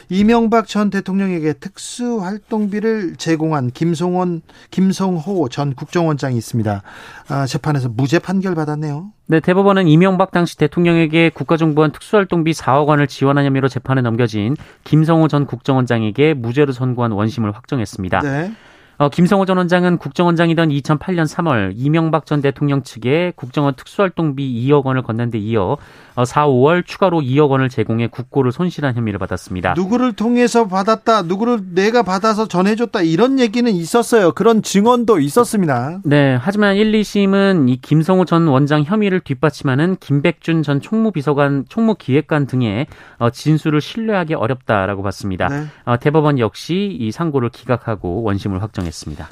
이명박 0.09 0.67
전 0.67 0.89
대통령에게 0.89 1.53
특수활동비를 1.53 3.15
제공한 3.17 3.69
김송원, 3.69 4.41
김성호 4.71 5.47
전 5.49 5.75
국정원장이 5.75 6.35
있습니다. 6.37 6.81
아, 7.27 7.45
재판에서 7.45 7.89
무죄 7.89 8.17
판결 8.17 8.55
받았네요. 8.55 9.11
네, 9.31 9.39
대법원은 9.39 9.87
이명박 9.87 10.31
당시 10.31 10.57
대통령에게 10.57 11.29
국가정보원 11.29 11.93
특수활동비 11.93 12.51
4억 12.51 12.87
원을 12.87 13.07
지원한 13.07 13.45
혐의로 13.45 13.69
재판에 13.69 14.01
넘겨진 14.01 14.57
김성호 14.83 15.29
전 15.29 15.45
국정원장에게 15.45 16.33
무죄로 16.33 16.73
선고한 16.73 17.13
원심을 17.13 17.53
확정했습니다. 17.53 18.19
네. 18.19 18.51
어, 18.97 19.07
김성호 19.07 19.45
전 19.45 19.55
원장은 19.55 19.99
국정원장이던 19.99 20.67
2008년 20.67 21.33
3월 21.33 21.71
이명박 21.77 22.25
전 22.25 22.41
대통령 22.41 22.83
측에 22.83 23.31
국정원 23.37 23.75
특수활동비 23.75 24.43
2억 24.67 24.83
원을 24.83 25.01
건넨 25.01 25.31
데 25.31 25.37
이어 25.37 25.77
4, 26.25 26.45
어, 26.45 26.51
5월 26.51 26.85
추가로 26.85 27.21
2억 27.21 27.49
원을 27.49 27.69
제공해 27.69 28.07
국고를 28.07 28.51
손실한 28.51 28.95
혐의를 28.95 29.19
받았습니다. 29.19 29.73
누구를 29.75 30.13
통해서 30.13 30.67
받았다, 30.67 31.23
누구를 31.23 31.73
내가 31.73 32.03
받아서 32.03 32.47
전해줬다 32.47 33.01
이런 33.01 33.39
얘기는 33.39 33.71
있었어요. 33.71 34.31
그런 34.31 34.61
증언도 34.61 35.19
있었습니다. 35.19 35.99
네, 36.03 36.37
하지만 36.39 36.75
1, 36.75 36.91
2심은 36.91 37.69
이 37.69 37.77
김성호 37.77 38.25
전 38.25 38.47
원장 38.47 38.83
혐의를 38.83 39.19
뒷받침하는 39.19 39.97
김백준 39.99 40.63
전 40.63 40.81
총무비서관, 40.81 41.65
총무기획관 41.69 42.47
등의 42.47 42.87
어, 43.17 43.29
진술을 43.29 43.81
신뢰하기 43.81 44.33
어렵다라고 44.33 45.03
봤습니다. 45.03 45.47
네. 45.47 45.65
대법원 45.99 46.39
역시 46.39 46.97
이 46.99 47.11
상고를 47.11 47.49
기각하고 47.49 48.23
원심을 48.23 48.61
확정했습니다. 48.61 49.01
했습니다. 49.11 49.27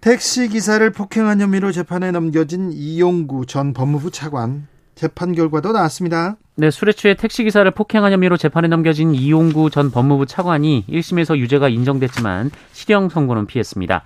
택시 0.00 0.48
기사를 0.48 0.88
폭행한 0.90 1.40
혐의로 1.40 1.72
재판에 1.72 2.10
넘겨진 2.10 2.72
이용구 2.72 3.46
전 3.46 3.72
법무부 3.72 4.10
차관 4.10 4.66
재판 5.00 5.32
결과도 5.32 5.72
나왔습니다. 5.72 6.36
네, 6.56 6.70
술에 6.70 6.92
취해 6.92 7.14
택시 7.14 7.42
기사를 7.42 7.70
폭행한 7.70 8.12
혐의로 8.12 8.36
재판에 8.36 8.68
넘겨진 8.68 9.14
이용구 9.14 9.70
전 9.70 9.90
법무부 9.90 10.26
차관이 10.26 10.84
1심에서 10.90 11.38
유죄가 11.38 11.70
인정됐지만 11.70 12.50
실형 12.72 13.08
선고는 13.08 13.46
피했습니다. 13.46 14.02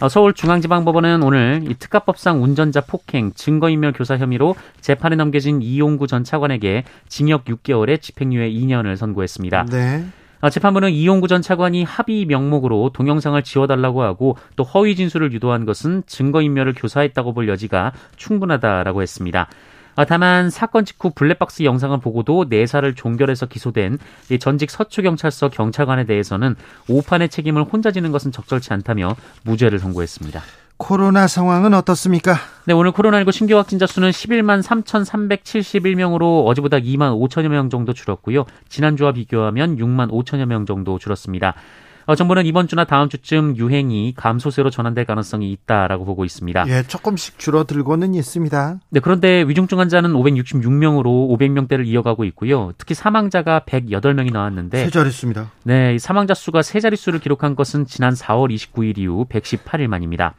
어, 0.00 0.08
서울중앙지방법원은 0.08 1.22
오늘 1.22 1.64
이 1.68 1.74
특가법상 1.74 2.42
운전자 2.42 2.80
폭행, 2.80 3.32
증거인멸 3.34 3.92
교사 3.92 4.16
혐의로 4.16 4.56
재판에 4.80 5.16
넘겨진 5.16 5.60
이용구 5.60 6.06
전 6.06 6.24
차관에게 6.24 6.84
징역 7.08 7.44
6개월에 7.44 8.00
집행유예 8.00 8.48
2년을 8.48 8.96
선고했습니다. 8.96 9.66
네. 9.66 10.06
아, 10.40 10.48
재판부는 10.48 10.92
이용구 10.92 11.28
전 11.28 11.42
차관이 11.42 11.84
합의 11.84 12.24
명목으로 12.24 12.92
동영상을 12.94 13.42
지워달라고 13.42 14.02
하고 14.02 14.38
또 14.56 14.64
허위 14.64 14.96
진술을 14.96 15.32
유도한 15.32 15.66
것은 15.66 16.04
증거인멸을 16.06 16.72
교사했다고 16.74 17.34
볼 17.34 17.48
여지가 17.50 17.92
충분하다라고 18.16 19.02
했습니다. 19.02 19.48
아, 19.98 20.04
다만 20.04 20.48
사건 20.48 20.84
직후 20.84 21.10
블랙박스 21.12 21.64
영상을 21.64 21.98
보고도 21.98 22.46
내사를 22.48 22.94
종결해서 22.94 23.46
기소된 23.46 23.98
전직 24.38 24.70
서초경찰서 24.70 25.48
경찰관에 25.48 26.04
대해서는 26.04 26.54
오판의 26.88 27.30
책임을 27.30 27.64
혼자 27.64 27.90
지는 27.90 28.12
것은 28.12 28.30
적절치 28.30 28.72
않다며 28.72 29.16
무죄를 29.42 29.80
선고했습니다. 29.80 30.40
코로나 30.76 31.26
상황은 31.26 31.74
어떻습니까? 31.74 32.36
네, 32.66 32.74
오늘 32.74 32.92
코로나19 32.92 33.32
신규 33.32 33.56
확진자 33.56 33.88
수는 33.88 34.10
11만 34.10 34.62
3,371명으로 34.62 36.46
어제보다 36.46 36.78
2만 36.78 37.20
5천여 37.20 37.48
명 37.48 37.68
정도 37.68 37.92
줄었고요. 37.92 38.44
지난주와 38.68 39.10
비교하면 39.10 39.78
6만 39.78 40.12
5천여 40.12 40.46
명 40.46 40.64
정도 40.64 41.00
줄었습니다. 41.00 41.54
어, 42.08 42.14
정부는 42.14 42.46
이번 42.46 42.68
주나 42.68 42.86
다음 42.86 43.10
주쯤 43.10 43.58
유행이 43.58 44.14
감소세로 44.16 44.70
전환될 44.70 45.04
가능성이 45.04 45.52
있다라고 45.52 46.06
보고 46.06 46.24
있습니다. 46.24 46.64
예, 46.68 46.82
조금씩 46.82 47.38
줄어들고는 47.38 48.14
있습니다. 48.14 48.80
네, 48.88 49.00
그런데 49.00 49.42
위중증 49.42 49.78
환자는 49.78 50.14
566명으로 50.14 51.04
500명대를 51.04 51.86
이어가고 51.86 52.24
있고요. 52.24 52.72
특히 52.78 52.94
사망자가 52.94 53.60
108명이 53.66 54.32
나왔는데 54.32 54.84
세 54.86 54.90
자릿수입니다. 54.90 55.50
네, 55.64 55.98
사망자 55.98 56.32
수가 56.32 56.62
세 56.62 56.80
자릿수를 56.80 57.20
기록한 57.20 57.54
것은 57.54 57.84
지난 57.84 58.14
4월 58.14 58.54
29일 58.54 58.96
이후 58.96 59.26
118일 59.28 59.86
만입니다. 59.88 60.32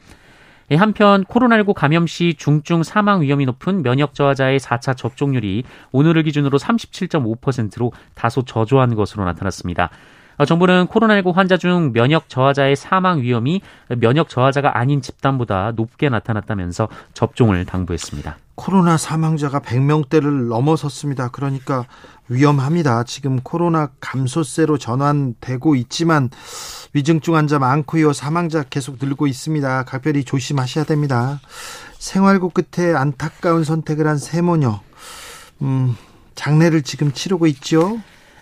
예, 0.71 0.75
한편 0.75 1.23
코로나19 1.23 1.75
감염 1.75 2.07
시 2.07 2.33
중증 2.35 2.81
사망 2.81 3.21
위험이 3.21 3.45
높은 3.45 3.83
면역 3.83 4.15
저하자의 4.15 4.59
4차 4.59 4.97
접종률이 4.97 5.65
오늘을 5.91 6.23
기준으로 6.23 6.57
37.5%로 6.57 7.91
다소 8.15 8.41
저조한 8.41 8.95
것으로 8.95 9.23
나타났습니다. 9.25 9.91
어, 10.39 10.45
정부는 10.45 10.87
코로나19 10.87 11.33
환자 11.33 11.57
중 11.57 11.91
면역 11.91 12.29
저하자의 12.29 12.77
사망 12.77 13.21
위험이 13.21 13.61
면역 13.89 14.29
저하자가 14.29 14.77
아닌 14.77 15.01
집단보다 15.01 15.73
높게 15.75 16.07
나타났다면서 16.07 16.87
접종을 17.13 17.65
당부했습니다. 17.65 18.37
코로나 18.55 18.95
사망자가 18.95 19.59
100명대를 19.59 20.47
넘어섰습니다. 20.47 21.27
그러니까 21.27 21.85
위험합니다. 22.29 23.03
지금 23.03 23.41
코로나 23.41 23.89
감소세로 23.99 24.77
전환되고 24.77 25.75
있지만 25.75 26.29
위중증 26.93 27.35
환자 27.35 27.59
많고요. 27.59 28.13
사망자 28.13 28.63
계속 28.63 28.95
늘고 29.01 29.27
있습니다. 29.27 29.83
각별히 29.83 30.23
조심하셔야 30.23 30.85
됩니다. 30.85 31.41
생활고 31.97 32.51
끝에 32.51 32.95
안타까운 32.95 33.65
선택을 33.65 34.07
한 34.07 34.17
세모녀. 34.17 34.79
음, 35.63 35.97
장례를 36.35 36.83
지금 36.83 37.11
치르고 37.11 37.45
있죠. 37.47 37.99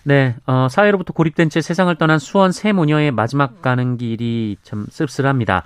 네, 0.08 0.34
어, 0.46 0.68
사회로부터 0.70 1.12
고립된 1.12 1.50
채 1.50 1.60
세상을 1.60 1.94
떠난 1.96 2.18
수원 2.18 2.50
세 2.50 2.72
모녀의 2.72 3.10
마지막 3.10 3.60
가는 3.60 3.98
길이 3.98 4.56
참 4.62 4.86
씁쓸합니다. 4.88 5.64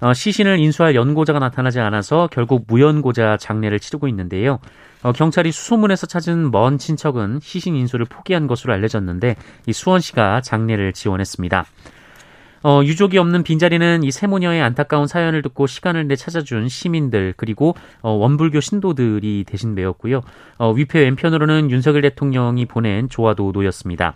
어, 0.00 0.14
시신을 0.14 0.60
인수할 0.60 0.94
연고자가 0.94 1.40
나타나지 1.40 1.80
않아서 1.80 2.28
결국 2.30 2.66
무연고자 2.68 3.36
장례를 3.38 3.80
치르고 3.80 4.06
있는데요. 4.06 4.60
어, 5.02 5.10
경찰이 5.10 5.50
수소문에서 5.50 6.06
찾은 6.06 6.52
먼 6.52 6.78
친척은 6.78 7.40
시신 7.42 7.74
인수를 7.74 8.06
포기한 8.06 8.46
것으로 8.46 8.72
알려졌는데 8.74 9.34
이 9.66 9.72
수원 9.72 9.98
시가 9.98 10.40
장례를 10.40 10.92
지원했습니다. 10.92 11.64
어, 12.62 12.82
유족이 12.84 13.16
없는 13.18 13.42
빈자리는 13.42 14.02
이 14.02 14.10
세모녀의 14.10 14.60
안타까운 14.60 15.06
사연을 15.06 15.42
듣고 15.42 15.66
시간을 15.66 16.08
내 16.08 16.16
찾아준 16.16 16.68
시민들 16.68 17.32
그리고 17.36 17.74
어, 18.02 18.10
원불교 18.10 18.60
신도들이 18.60 19.44
대신 19.46 19.74
메웠고요. 19.74 20.20
어, 20.58 20.70
위패 20.72 21.00
왼편으로는 21.00 21.70
윤석열 21.70 22.02
대통령이 22.02 22.66
보낸 22.66 23.08
조화도 23.08 23.52
놓였습니다. 23.52 24.14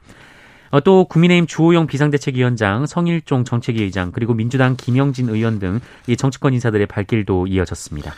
어, 0.70 0.80
또 0.80 1.04
국민의힘 1.04 1.46
주호영 1.46 1.86
비상대책위원장, 1.86 2.86
성일종 2.86 3.44
정책위 3.44 3.82
의장 3.82 4.12
그리고 4.12 4.34
민주당 4.34 4.76
김영진 4.76 5.28
의원 5.28 5.58
등 5.58 5.80
이 6.06 6.16
정치권 6.16 6.52
인사들의 6.52 6.86
발길도 6.86 7.46
이어졌습니다. 7.46 8.12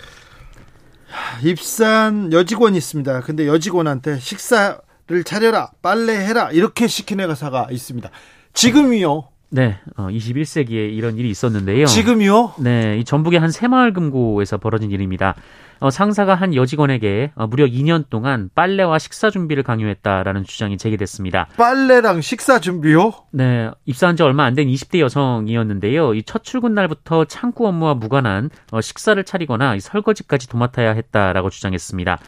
입산 1.45 2.33
여직원이 2.33 2.76
있습니다. 2.78 3.21
근데 3.21 3.47
여직원한테 3.47 4.18
식사를 4.18 5.25
차려라, 5.25 5.71
빨래해라 5.83 6.50
이렇게 6.50 6.87
시키는 6.88 7.28
가사가 7.28 7.68
있습니다. 7.71 8.11
지금이요. 8.54 9.28
네, 9.49 9.79
어, 9.97 10.09
21세기에 10.09 10.93
이런 10.93 11.17
일이 11.17 11.31
있었는데요. 11.31 11.87
지금요? 11.87 12.55
네, 12.59 12.99
이 12.99 13.05
전북의 13.05 13.38
한 13.38 13.50
새마을 13.50 13.93
금고에서 13.93 14.59
벌어진 14.59 14.91
일입니다. 14.91 15.35
어, 15.79 15.91
상사가 15.91 16.35
한 16.35 16.55
여직원에게 16.55 17.33
어, 17.37 17.47
무려 17.47 17.67
2년 17.67 18.07
동안 18.11 18.50
빨래와 18.55 18.99
식사 18.99 19.31
준비를 19.31 19.62
강요했다라는 19.62 20.45
주장이 20.45 20.79
제기됐습니다. 20.79 21.47
빨래랑 21.57 22.23
식사 22.23 22.59
준비요? 22.61 23.12
네, 23.31 23.70
입사한 23.85 24.16
지 24.16 24.23
얼마 24.23 24.44
안 24.44 24.55
된 24.55 24.66
20대 24.68 24.99
여성이었는데요. 25.01 26.14
이 26.14 26.23
첫 26.27 26.42
출근 26.42 26.75
날부터 26.75 27.27
창구 27.27 27.68
업무와 27.68 27.94
무관한 27.94 28.51
어, 28.73 28.81
식사를 28.81 29.23
차리거나 29.23 29.79
설거지까지 29.79 30.49
도맡아야 30.49 30.92
했다라고 30.92 31.51
주장했습니다. 31.51 32.18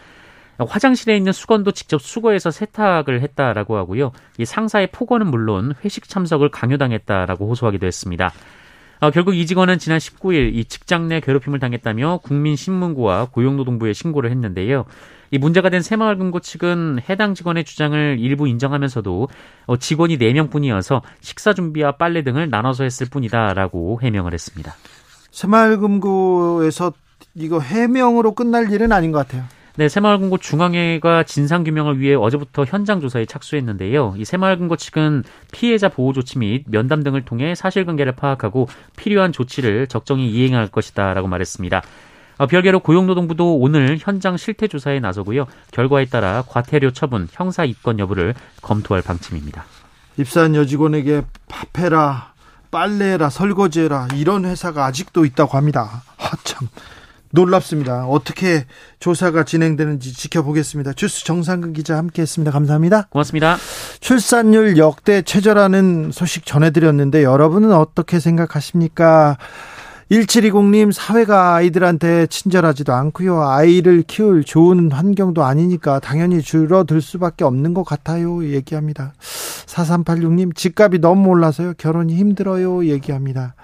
화장실에 0.64 1.16
있는 1.16 1.33
수건도 1.33 1.73
직접 1.73 2.01
수거해서 2.01 2.51
세탁을 2.51 3.23
했다라고 3.23 3.77
하고요. 3.77 4.12
이 4.38 4.44
상사의 4.44 4.88
폭언은 4.92 5.27
물론 5.29 5.75
회식 5.85 6.09
참석을 6.09 6.51
강요당했다라고 6.51 7.49
호소하기도 7.49 7.87
했습니다. 7.87 8.33
어, 9.01 9.11
결국 9.11 9.35
이 9.35 9.47
직원은 9.47 9.79
지난 9.79 9.99
19일 9.99 10.55
이 10.55 10.64
직장 10.64 11.07
내 11.07 11.21
괴롭힘을 11.21 11.61
당했다며 11.61 12.21
국민신문고와 12.25 13.29
고용노동부에 13.31 13.92
신고를 13.92 14.31
했는데요. 14.31 14.87
이 15.31 15.38
문제가 15.38 15.68
된 15.68 15.83
새마을금고 15.83 16.40
측은 16.40 17.01
해당 17.09 17.35
직원의 17.35 17.64
주장을 17.64 18.16
일부 18.18 18.49
인정하면서도 18.49 19.29
어, 19.66 19.77
직원이 19.77 20.18
4명뿐이어서 20.18 21.03
식사 21.21 21.53
준비와 21.53 21.92
빨래 21.92 22.23
등을 22.23 22.51
나눠서 22.51 22.85
했을 22.85 23.07
뿐이다라고 23.09 24.01
해명을 24.03 24.35
했습니다. 24.35 24.75
새마을금고에서 25.31 26.92
이거 27.35 27.61
해명으로 27.61 28.35
끝날 28.35 28.73
일은 28.73 28.90
아닌 28.90 29.12
것 29.12 29.18
같아요. 29.18 29.44
네, 29.79 29.88
새마을금고 29.88 30.38
중앙회가 30.38 31.23
진상규명을 31.23 32.01
위해 32.01 32.17
어제부터 32.17 32.64
현장 32.64 33.01
조사에 33.01 33.27
착수했는데요. 33.27 34.14
이 34.17 34.25
새마을금고 34.25 34.75
측은 34.75 35.23
피해자 35.53 35.88
보호 35.88 36.12
조치 36.12 36.37
및 36.41 36.64
면담 36.67 37.05
등을 37.05 37.25
통해 37.25 37.55
사실관계를 37.55 38.17
파악하고 38.17 38.67
필요한 38.97 39.31
조치를 39.31 39.87
적정히 39.87 40.33
이행할 40.33 40.67
것이다라고 40.67 41.29
말했습니다. 41.29 41.83
어, 42.38 42.47
별개로 42.49 42.81
고용노동부도 42.81 43.59
오늘 43.59 43.99
현장 44.01 44.37
실태 44.37 44.67
조사에 44.67 44.99
나서고요. 44.99 45.47
결과에 45.71 46.07
따라 46.07 46.43
과태료 46.49 46.91
처분, 46.91 47.29
형사 47.31 47.64
입건 47.64 48.01
여부를 48.01 48.35
검토할 48.62 49.03
방침입니다. 49.03 49.64
입사한 50.17 50.57
여직원에게 50.57 51.23
밥해라, 51.47 52.33
빨래해라, 52.73 53.31
설거지해라 53.31 54.09
이런 54.17 54.45
회사가 54.45 54.87
아직도 54.87 55.25
있다고 55.25 55.57
합니다. 55.57 56.03
아, 56.19 56.33
참. 56.43 56.67
놀랍습니다. 57.31 58.07
어떻게 58.07 58.64
조사가 59.01 59.45
진행되는지 59.45 60.12
지켜보겠습니다. 60.14 60.93
주스 60.95 61.25
정상근 61.25 61.73
기자 61.73 61.97
함께했습니다. 61.97 62.51
감사합니다. 62.51 63.09
고맙습니다. 63.11 63.57
출산율 64.01 64.77
역대 64.79 65.23
최저라는 65.23 66.11
소식 66.12 66.47
전해드렸는데 66.47 67.23
여러분은 67.23 67.73
어떻게 67.73 68.21
생각하십니까? 68.21 69.37
1720님 70.11 70.91
사회가 70.91 71.57
아이들한테 71.57 72.27
친절하지도 72.29 72.95
않고요. 72.95 73.43
아이를 73.43 74.03
키울 74.07 74.43
좋은 74.43 74.91
환경도 74.91 75.45
아니니까 75.45 76.01
당연히 76.01 76.41
줄어들 76.41 77.03
수밖에 77.03 77.45
없는 77.45 77.75
것 77.75 77.85
같아요. 77.85 78.43
얘기합니다. 78.45 79.12
4386님 79.67 80.57
집값이 80.57 80.99
너무 81.01 81.29
올라서요. 81.29 81.75
결혼이 81.77 82.14
힘들어요. 82.14 82.87
얘기합니다. 82.87 83.55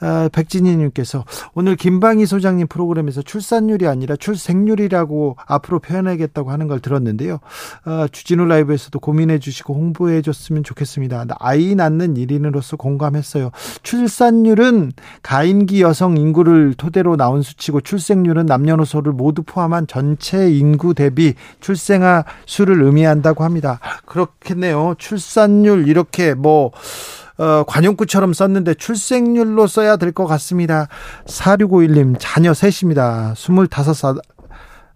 아, 0.00 0.28
백진희님께서 0.32 1.24
오늘 1.54 1.76
김방희 1.76 2.26
소장님 2.26 2.66
프로그램에서 2.66 3.22
출산율이 3.22 3.86
아니라 3.86 4.16
출생률이라고 4.16 5.36
앞으로 5.46 5.78
표현하겠다고 5.78 6.50
하는 6.50 6.68
걸 6.68 6.80
들었는데요. 6.80 7.38
아, 7.84 8.06
주진우 8.10 8.44
라이브에서도 8.44 8.98
고민해 8.98 9.38
주시고 9.38 9.74
홍보해 9.74 10.22
줬으면 10.22 10.64
좋겠습니다. 10.64 11.24
아이 11.38 11.74
낳는 11.74 12.14
1인으로서 12.14 12.76
공감했어요. 12.76 13.50
출산율은 13.82 14.92
가임기 15.22 15.80
여성 15.82 16.16
인구를 16.16 16.74
토대로 16.74 17.16
나온 17.16 17.42
수치고 17.42 17.80
출생률은 17.80 18.46
남녀노소를 18.46 19.12
모두 19.12 19.42
포함한 19.42 19.86
전체 19.86 20.50
인구 20.50 20.94
대비 20.94 21.34
출생아 21.60 22.24
수를 22.44 22.82
의미한다고 22.82 23.44
합니다. 23.44 23.80
그렇겠네요. 24.04 24.94
출산율 24.98 25.88
이렇게 25.88 26.34
뭐 26.34 26.70
어, 27.38 27.64
관용구처럼 27.64 28.32
썼는데 28.32 28.74
출생률로 28.74 29.66
써야 29.66 29.96
될 29.96 30.12
것 30.12 30.26
같습니다. 30.26 30.88
4651님, 31.26 32.16
자녀 32.18 32.54
셋입니다. 32.54 33.34
25살 33.36 34.20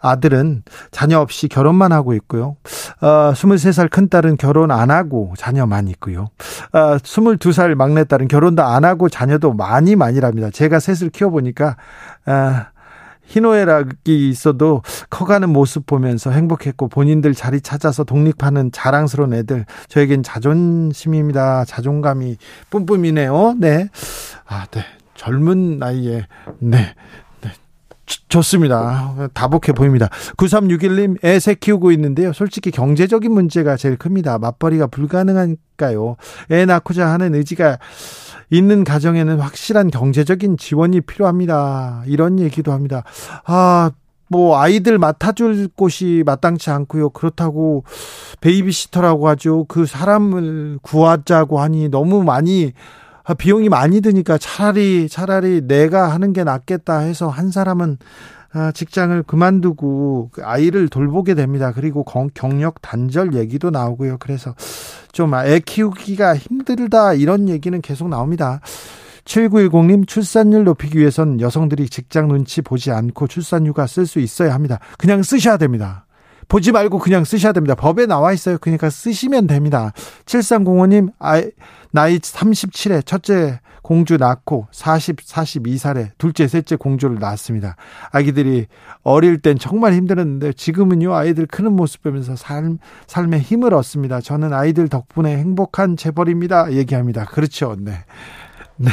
아들은 0.03 0.63
자녀 0.91 1.19
없이 1.21 1.47
결혼만 1.47 1.93
하고 1.93 2.15
있고요. 2.15 2.57
어, 3.03 3.33
23살 3.35 3.91
큰딸은 3.91 4.39
결혼 4.39 4.71
안 4.71 4.91
하고 4.91 5.35
자녀만 5.37 5.89
있고요. 5.89 6.29
어, 6.73 6.97
22살 6.97 7.75
막내딸은 7.75 8.29
결혼도 8.29 8.63
안 8.63 8.85
하고 8.87 9.11
자녀도 9.11 9.53
많이 9.53 9.97
많이랍니다. 9.97 10.49
제가 10.51 10.81
셋을 10.81 11.11
키워보니까, 11.11 11.77
어, 12.27 12.63
희노애락이 13.31 14.29
있어도 14.29 14.83
커가는 15.09 15.49
모습 15.49 15.87
보면서 15.87 16.31
행복했고 16.31 16.89
본인들 16.89 17.35
자리 17.35 17.61
찾아서 17.61 18.05
독립하는 18.05 18.73
자랑스러운 18.73 19.33
애들 19.35 19.65
저에겐 19.89 20.23
자존심입니다. 20.23 21.65
자존감이 21.65 22.37
뿜뿜이네요. 22.71 23.55
네. 23.59 23.89
아, 24.47 24.67
네. 24.71 24.85
젊은 25.15 25.79
나이에 25.79 26.27
네. 26.59 26.95
네. 27.41 27.51
좋습니다. 28.29 29.29
다복해 29.35 29.73
보입니다. 29.73 30.09
9361님, 30.37 31.25
애 31.25 31.37
셋 31.37 31.55
키우고 31.55 31.93
있는데요. 31.93 32.33
솔직히 32.33 32.71
경제적인 32.71 33.31
문제가 33.31 33.77
제일 33.77 33.97
큽니다. 33.97 34.39
맞벌이가 34.39 34.89
불가능하니까요. 34.89 36.17
애 36.51 36.65
낳고자 36.65 37.07
하는 37.09 37.35
의지가 37.35 37.79
있는 38.51 38.85
가정에는 38.85 39.39
확실한 39.41 39.91
경제적인 39.91 40.57
지원이 40.59 41.01
필요합니다. 41.03 42.03
이런 42.07 42.39
얘기도 42.39 42.73
합니다. 42.73 43.05
아, 43.45 43.91
뭐 44.29 44.61
아이들 44.61 44.99
맡아줄 44.99 45.69
곳이 45.75 46.23
마땅치 46.25 46.71
않고요. 46.71 47.11
그렇다고 47.11 47.85
베이비시터라고 48.41 49.29
하죠. 49.31 49.65
그 49.65 49.87
사람을 49.87 50.79
구하자고 50.83 51.61
하니 51.61 51.89
너무 51.89 52.23
많이 52.23 52.73
비용이 53.39 53.69
많이 53.69 54.01
드니까 54.01 54.39
차라리 54.39 55.09
차라리 55.09 55.67
내가 55.67 56.09
하는 56.09 56.33
게 56.33 56.45
낫겠다 56.45 56.99
해서 56.99 57.29
한 57.29 57.51
사람은 57.51 57.99
아, 58.01 58.40
직장을 58.75 59.23
그만두고 59.25 60.31
그 60.33 60.45
아이를 60.45 60.89
돌보게 60.89 61.35
됩니다. 61.35 61.73
그리고 61.73 62.05
경력 62.35 62.83
단절 62.83 63.35
얘기도 63.35 63.71
나오고요. 63.71 64.17
그래서 64.19 64.55
좀 65.13 65.35
애 65.35 65.61
키우기가 65.61 66.37
힘들다 66.37 67.15
이런 67.15 67.49
얘기는 67.49 67.81
계속 67.81 68.09
나옵니다. 68.09 68.61
7910님 69.25 70.09
출산율 70.09 70.65
높이기 70.65 70.99
위해선 70.99 71.41
여성들이 71.41 71.89
직장 71.89 72.29
눈치 72.29 72.63
보지 72.63 72.91
않고 72.91 73.29
출산휴가 73.29 73.87
쓸 73.87 74.07
수 74.07 74.19
있어야 74.19 74.55
합니다. 74.55 74.81
그냥 74.99 75.23
쓰셔야 75.23 75.57
됩니다. 75.57 76.07
보지 76.49 76.73
말고 76.73 76.99
그냥 76.99 77.25
쓰셔야 77.25 77.53
됩니다. 77.53 77.77
법에 77.77 78.07
나와 78.07 78.33
있어요. 78.33 78.59
그러니까 78.59 78.91
쓰시면 78.91 79.47
됩니다. 79.47 79.93
7305님, 80.27 81.13
아, 81.21 81.41
나이 81.93 82.19
37에 82.19 83.07
첫째 83.07 83.61
공주 83.91 84.19
낳고 84.19 84.69
40, 84.71 85.17
42살에 85.17 86.11
둘째, 86.17 86.47
셋째 86.47 86.77
공주를 86.77 87.19
낳았습니다. 87.19 87.75
아기들이 88.13 88.67
어릴 89.03 89.39
땐 89.39 89.59
정말 89.59 89.95
힘들었는데 89.95 90.53
지금은요, 90.53 91.13
아이들 91.13 91.45
크는 91.47 91.73
모습 91.73 92.05
보면서 92.05 92.37
삶, 92.37 92.79
삶에 93.09 93.41
힘을 93.41 93.75
얻습니다. 93.75 94.21
저는 94.21 94.53
아이들 94.53 94.87
덕분에 94.87 95.37
행복한 95.37 95.97
재벌입니다. 95.97 96.71
얘기합니다. 96.75 97.25
그렇죠. 97.25 97.75
네. 97.81 97.95
네. 98.83 98.91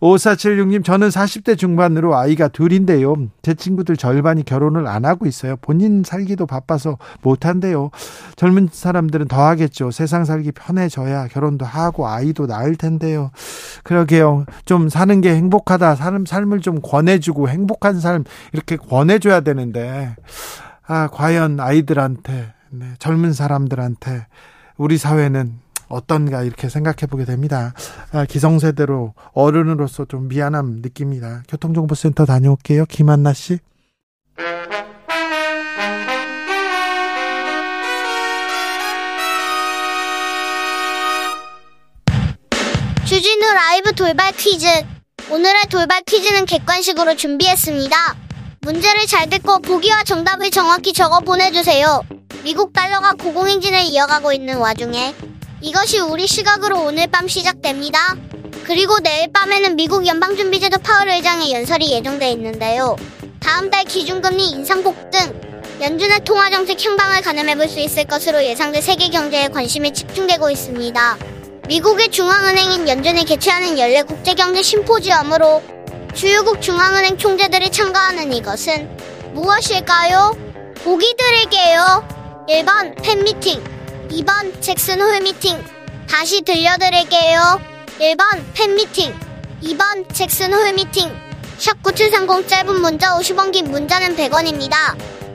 5476님, 0.00 0.84
저는 0.84 1.08
40대 1.08 1.56
중반으로 1.56 2.14
아이가 2.14 2.48
둘인데요. 2.48 3.14
제 3.40 3.54
친구들 3.54 3.96
절반이 3.96 4.44
결혼을 4.44 4.86
안 4.86 5.06
하고 5.06 5.24
있어요. 5.24 5.56
본인 5.62 6.02
살기도 6.04 6.44
바빠서 6.44 6.98
못한대요. 7.22 7.90
젊은 8.36 8.68
사람들은 8.70 9.28
더 9.28 9.42
하겠죠. 9.46 9.92
세상 9.92 10.26
살기 10.26 10.52
편해져야 10.52 11.28
결혼도 11.28 11.64
하고 11.64 12.06
아이도 12.06 12.44
낳을 12.44 12.76
텐데요. 12.76 13.30
그러게요. 13.82 14.44
좀 14.66 14.90
사는 14.90 15.18
게 15.22 15.34
행복하다. 15.34 15.94
삶, 15.94 16.26
삶을 16.26 16.60
좀 16.60 16.82
권해주고 16.82 17.48
행복한 17.48 18.00
삶 18.00 18.24
이렇게 18.52 18.76
권해줘야 18.76 19.40
되는데, 19.40 20.16
아, 20.86 21.08
과연 21.10 21.60
아이들한테, 21.60 22.52
네, 22.68 22.86
젊은 22.98 23.32
사람들한테 23.32 24.26
우리 24.76 24.98
사회는 24.98 25.63
어떤가 25.94 26.42
이렇게 26.42 26.68
생각해 26.68 27.06
보게 27.08 27.24
됩니다. 27.24 27.72
아, 28.12 28.24
기성세대로 28.24 29.14
어른으로서 29.32 30.04
좀 30.06 30.28
미안함 30.28 30.80
느낍니다. 30.82 31.42
교통정보센터 31.48 32.26
다녀올게요. 32.26 32.86
김한나 32.86 33.32
씨. 33.32 33.60
주진우 43.06 43.52
라이브 43.52 43.92
돌발 43.92 44.32
퀴즈. 44.32 44.66
오늘의 45.30 45.62
돌발 45.70 46.02
퀴즈는 46.02 46.46
객관식으로 46.46 47.14
준비했습니다. 47.14 47.96
문제를 48.62 49.06
잘 49.06 49.28
듣고 49.30 49.60
보기와 49.60 50.02
정답을 50.04 50.50
정확히 50.50 50.92
적어 50.92 51.20
보내주세요. 51.20 52.00
미국 52.42 52.72
달러가 52.72 53.12
고공행진을 53.12 53.84
이어가고 53.84 54.32
있는 54.32 54.58
와중에 54.58 55.14
이것이 55.64 55.98
우리 55.98 56.26
시각으로 56.26 56.82
오늘 56.82 57.06
밤 57.06 57.26
시작됩니다. 57.26 58.14
그리고 58.64 58.98
내일 58.98 59.32
밤에는 59.32 59.76
미국 59.76 60.06
연방준비제도 60.06 60.76
파월 60.80 61.08
의장의 61.08 61.54
연설이 61.54 61.90
예정돼 61.90 62.32
있는데요. 62.32 62.96
다음 63.40 63.70
달 63.70 63.84
기준금리 63.84 64.50
인상 64.50 64.82
폭등, 64.82 65.40
연준의 65.80 66.20
통화정책 66.26 66.84
향방을 66.84 67.22
가늠해볼 67.22 67.66
수 67.66 67.80
있을 67.80 68.04
것으로 68.04 68.44
예상돼 68.44 68.82
세계 68.82 69.08
경제에 69.08 69.48
관심이 69.48 69.94
집중되고 69.94 70.50
있습니다. 70.50 71.18
미국의 71.66 72.10
중앙은행인 72.10 72.86
연준이 72.86 73.24
개최하는 73.24 73.78
연례 73.78 74.02
국제경제 74.02 74.60
심포지엄으로 74.60 75.62
주요국 76.12 76.60
중앙은행 76.60 77.16
총재들이 77.16 77.70
참가하는 77.70 78.34
이것은 78.34 78.94
무엇일까요? 79.32 80.36
보기 80.84 81.14
드릴게요. 81.16 82.06
1번 82.50 83.02
팬미팅 83.02 83.73
2번 84.10 84.60
잭슨 84.60 85.00
홀 85.00 85.20
미팅. 85.20 85.62
다시 86.08 86.42
들려드릴게요. 86.42 87.60
1번 87.98 88.22
팬 88.54 88.74
미팅. 88.74 89.14
2번 89.62 90.12
잭슨 90.12 90.52
홀 90.52 90.72
미팅. 90.74 91.10
샵9730 91.58 92.48
짧은 92.48 92.80
문자 92.80 93.16
50원 93.16 93.52
긴 93.52 93.70
문자는 93.70 94.16
100원입니다. 94.16 94.74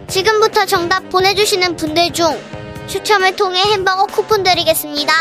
지금부터 0.08 0.66
정답 0.66 1.10
보내주시는 1.10 1.76
분들 1.76 2.14
중 2.14 2.40
추첨을 2.88 3.36
통해 3.36 3.62
햄버거 3.62 4.06
쿠폰 4.06 4.44
드리겠습니다. 4.44 5.14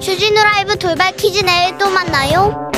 주진우 0.00 0.42
라이브 0.42 0.76
돌발 0.76 1.14
퀴즈 1.16 1.44
내일 1.44 1.76
또 1.78 1.90
만나요. 1.90 2.70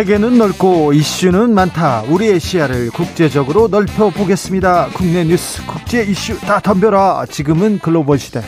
세계는 0.00 0.38
넓고 0.38 0.94
이슈는 0.94 1.52
많다. 1.52 2.04
우리의 2.08 2.40
시야를 2.40 2.90
국제적으로 2.90 3.68
넓혀 3.68 4.08
보겠습니다. 4.08 4.88
국내 4.94 5.24
뉴스, 5.24 5.62
국제 5.66 6.02
이슈 6.02 6.40
다 6.40 6.58
덤벼라. 6.58 7.26
지금은 7.28 7.80
글로벌 7.80 8.18
시대. 8.18 8.40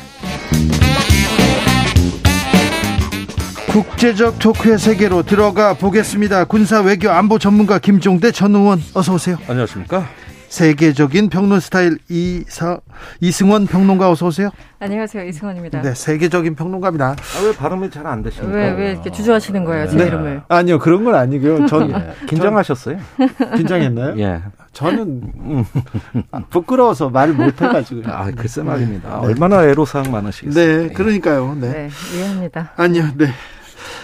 국제적 3.68 4.38
토크의 4.38 4.78
세계로 4.78 5.24
들어가 5.24 5.74
보겠습니다. 5.74 6.46
군사 6.46 6.80
외교 6.80 7.10
안보 7.10 7.38
전문가 7.38 7.78
김종대 7.78 8.32
전 8.32 8.54
의원 8.54 8.82
어서 8.94 9.12
오세요. 9.12 9.36
안녕하십니까? 9.46 10.08
세계적인 10.56 11.30
평론 11.30 11.60
스타일 11.60 11.96
이사, 12.10 12.78
이승원 13.22 13.66
평론가 13.66 14.10
어서 14.10 14.26
오세요. 14.26 14.50
안녕하세요. 14.80 15.24
이승원입니다. 15.24 15.80
네, 15.80 15.94
세계적인 15.94 16.56
평론가입니다. 16.56 17.06
아, 17.12 17.42
왜 17.42 17.56
발음이 17.56 17.88
잘 17.88 18.06
안 18.06 18.22
되십니까? 18.22 18.54
왜, 18.54 18.70
왜 18.72 18.90
이렇게 18.90 19.10
주저하시는 19.10 19.64
거예요, 19.64 19.88
제 19.88 19.96
네. 19.96 20.08
이름을? 20.08 20.42
아니요, 20.48 20.78
그런 20.78 21.04
건 21.04 21.14
아니고요. 21.14 21.64
전 21.68 21.90
예, 21.90 22.12
긴장하셨어요? 22.26 22.98
긴장했나요? 23.56 24.18
예. 24.18 24.42
저는 24.74 25.64
부끄러워서 26.50 27.08
말을 27.08 27.32
못 27.32 27.62
해가지고. 27.62 28.02
아, 28.10 28.30
글쎄 28.36 28.62
말입니다. 28.62 29.20
얼마나 29.20 29.64
애로사항 29.64 30.12
많으시겠어요? 30.12 30.82
네, 30.88 30.92
그러니까요. 30.92 31.56
네. 31.58 31.70
네, 31.70 31.90
이해합니다. 32.14 32.72
아니요, 32.76 33.04
네. 33.16 33.28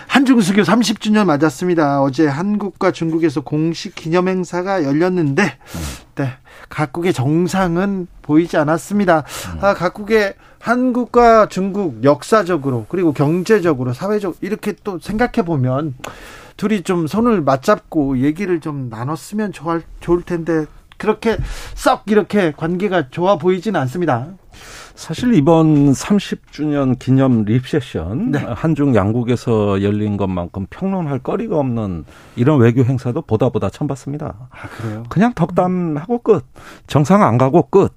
한중수교 0.08 0.62
30주년 0.62 1.26
맞았습니다. 1.26 2.02
어제 2.02 2.26
한국과 2.26 2.92
중국에서 2.92 3.42
공식 3.42 3.94
기념 3.94 4.28
행사가 4.28 4.82
열렸는데, 4.84 5.58
네. 6.16 6.30
각국의 6.68 7.12
정상은 7.12 8.08
보이지 8.22 8.56
않았습니다. 8.56 9.24
아, 9.60 9.74
각국의 9.74 10.34
한국과 10.58 11.48
중국 11.48 12.02
역사적으로, 12.04 12.86
그리고 12.88 13.12
경제적으로, 13.12 13.92
사회적, 13.92 14.38
이렇게 14.40 14.74
또 14.82 14.98
생각해 14.98 15.44
보면, 15.44 15.94
둘이 16.56 16.82
좀 16.82 17.06
손을 17.06 17.42
맞잡고 17.42 18.18
얘기를 18.18 18.60
좀 18.60 18.88
나눴으면 18.88 19.52
좋을, 19.52 19.82
좋을 20.00 20.22
텐데, 20.22 20.66
그렇게 20.96 21.38
썩 21.74 22.02
이렇게 22.06 22.52
관계가 22.56 23.10
좋아 23.10 23.38
보이진 23.38 23.76
않습니다. 23.76 24.26
사실 24.98 25.32
이번 25.34 25.92
30주년 25.92 26.98
기념 26.98 27.44
립세션 27.44 28.32
네. 28.32 28.40
한중 28.40 28.96
양국에서 28.96 29.80
열린 29.80 30.16
것만큼 30.16 30.66
평론할 30.70 31.20
거리가 31.20 31.56
없는 31.56 32.04
이런 32.34 32.58
외교 32.58 32.82
행사도 32.82 33.22
보다 33.22 33.48
보다 33.48 33.70
처음 33.70 33.86
봤습니다. 33.86 34.34
아, 34.50 34.68
그래요? 34.76 35.04
그냥 35.08 35.32
덕담하고 35.34 36.18
끝. 36.22 36.44
정상 36.88 37.22
안 37.22 37.38
가고 37.38 37.68
끝. 37.68 37.92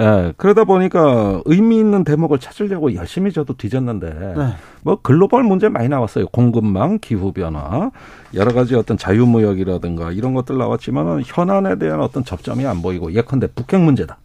예, 0.00 0.32
그러다 0.36 0.64
보니까 0.64 1.40
의미 1.44 1.78
있는 1.78 2.02
대목을 2.02 2.40
찾으려고 2.40 2.96
열심히 2.96 3.30
저도 3.30 3.56
뒤졌는데 3.56 4.34
네. 4.36 4.54
뭐 4.82 4.98
글로벌 5.00 5.44
문제 5.44 5.68
많이 5.68 5.88
나왔어요. 5.88 6.26
공급망, 6.32 6.98
기후 7.00 7.32
변화, 7.32 7.92
여러 8.34 8.52
가지 8.52 8.74
어떤 8.74 8.96
자유무역이라든가 8.98 10.10
이런 10.10 10.34
것들 10.34 10.58
나왔지만은 10.58 11.22
현안에 11.24 11.78
대한 11.78 12.00
어떤 12.00 12.24
접점이 12.24 12.66
안 12.66 12.82
보이고 12.82 13.12
예컨대 13.12 13.46
북핵 13.54 13.80
문제다. 13.80 14.18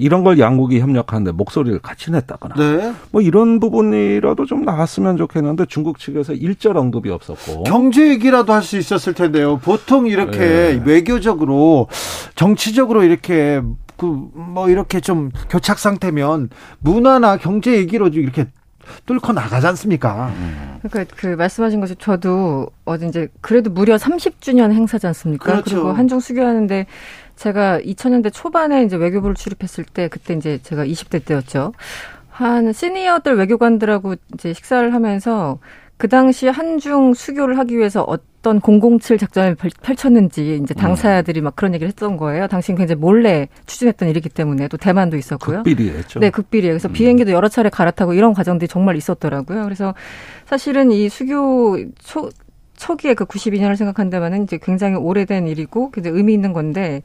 이런 0.00 0.24
걸 0.24 0.38
양국이 0.38 0.80
협력하는데 0.80 1.32
목소리를 1.32 1.78
같이 1.80 2.10
냈다거나 2.10 2.54
네. 2.56 2.92
뭐 3.10 3.20
이런 3.20 3.60
부분이라도 3.60 4.46
좀 4.46 4.64
나왔으면 4.64 5.16
좋겠는데 5.16 5.66
중국 5.66 5.98
측에서 5.98 6.32
일절 6.32 6.76
언급이 6.76 7.10
없었고 7.10 7.64
경제 7.64 8.08
얘기라도 8.08 8.52
할 8.52 8.62
수 8.62 8.76
있었을 8.76 9.14
텐데요. 9.14 9.58
보통 9.58 10.06
이렇게 10.06 10.38
네. 10.38 10.82
외교적으로 10.84 11.88
정치적으로 12.34 13.02
이렇게 13.02 13.60
그 13.96 14.30
뭐 14.32 14.68
이렇게 14.70 15.00
좀 15.00 15.30
교착 15.48 15.78
상태면 15.78 16.50
문화나 16.80 17.36
경제 17.36 17.76
얘기로 17.76 18.10
좀 18.10 18.22
이렇게 18.22 18.46
뚫고 19.06 19.32
나가지 19.32 19.66
않습니까? 19.68 20.32
그러니까 20.82 21.14
그 21.16 21.28
말씀하신 21.28 21.80
것이 21.80 21.94
저도 21.98 22.68
어제 22.84 23.06
이제 23.06 23.28
그래도 23.40 23.70
무려 23.70 23.96
30주년 23.96 24.72
행사지 24.72 25.06
않습니까? 25.06 25.44
그렇죠. 25.52 25.76
리고 25.76 25.92
한중 25.92 26.18
수교하는데 26.18 26.86
제가 27.44 27.78
2000년대 27.80 28.30
초반에 28.34 28.84
이제 28.84 28.96
외교부를 28.96 29.34
출입했을 29.34 29.84
때 29.84 30.08
그때 30.08 30.34
이제 30.34 30.58
제가 30.62 30.84
20대 30.84 31.24
때였죠. 31.24 31.72
한 32.28 32.72
시니어들 32.74 33.36
외교관들하고 33.36 34.16
이제 34.34 34.52
식사를 34.52 34.92
하면서 34.92 35.58
그 35.96 36.08
당시 36.08 36.48
한중 36.48 37.14
수교를 37.14 37.56
하기 37.58 37.78
위해서 37.78 38.02
어떤 38.02 38.60
007 38.60 39.16
작전을 39.16 39.54
펼- 39.54 39.70
펼쳤는지 39.82 40.60
이제 40.62 40.74
당사자들이 40.74 41.40
막 41.40 41.56
그런 41.56 41.72
얘기를 41.74 41.88
했던 41.88 42.18
거예요. 42.18 42.46
당시 42.46 42.74
굉장히 42.74 43.00
몰래 43.00 43.48
추진했던 43.66 44.08
일이기 44.10 44.28
때문에 44.28 44.68
또 44.68 44.76
대만도 44.76 45.16
있었고요. 45.16 45.62
극비리했죠. 45.62 46.20
네, 46.20 46.28
극비리에. 46.30 46.70
그래서 46.70 46.88
비행기도 46.88 47.32
여러 47.32 47.48
차례 47.48 47.70
갈아타고 47.70 48.12
이런 48.12 48.34
과정들이 48.34 48.68
정말 48.68 48.96
있었더라고요. 48.96 49.64
그래서 49.64 49.94
사실은 50.46 50.90
이 50.92 51.08
수교 51.08 51.78
초, 52.02 52.28
초기에 52.80 53.12
그 53.12 53.26
92년을 53.26 53.76
생각한다면은 53.76 54.44
이제 54.44 54.58
굉장히 54.60 54.96
오래된 54.96 55.46
일이고 55.46 55.90
굉장히 55.90 56.16
의미 56.16 56.32
있는 56.32 56.54
건데 56.54 57.02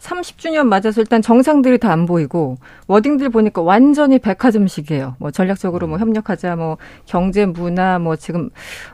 30주년 0.00 0.66
맞아서 0.66 1.00
일단 1.00 1.22
정상들이 1.22 1.78
다 1.78 1.92
안 1.92 2.06
보이고 2.06 2.56
워딩들 2.86 3.28
보니까 3.28 3.60
완전히 3.60 4.18
백화점식이에요. 4.18 5.16
뭐 5.18 5.30
전략적으로 5.30 5.86
뭐 5.86 5.98
협력하자, 5.98 6.56
뭐 6.56 6.78
경제, 7.04 7.44
문화, 7.44 7.98
뭐 7.98 8.16
지금 8.16 8.48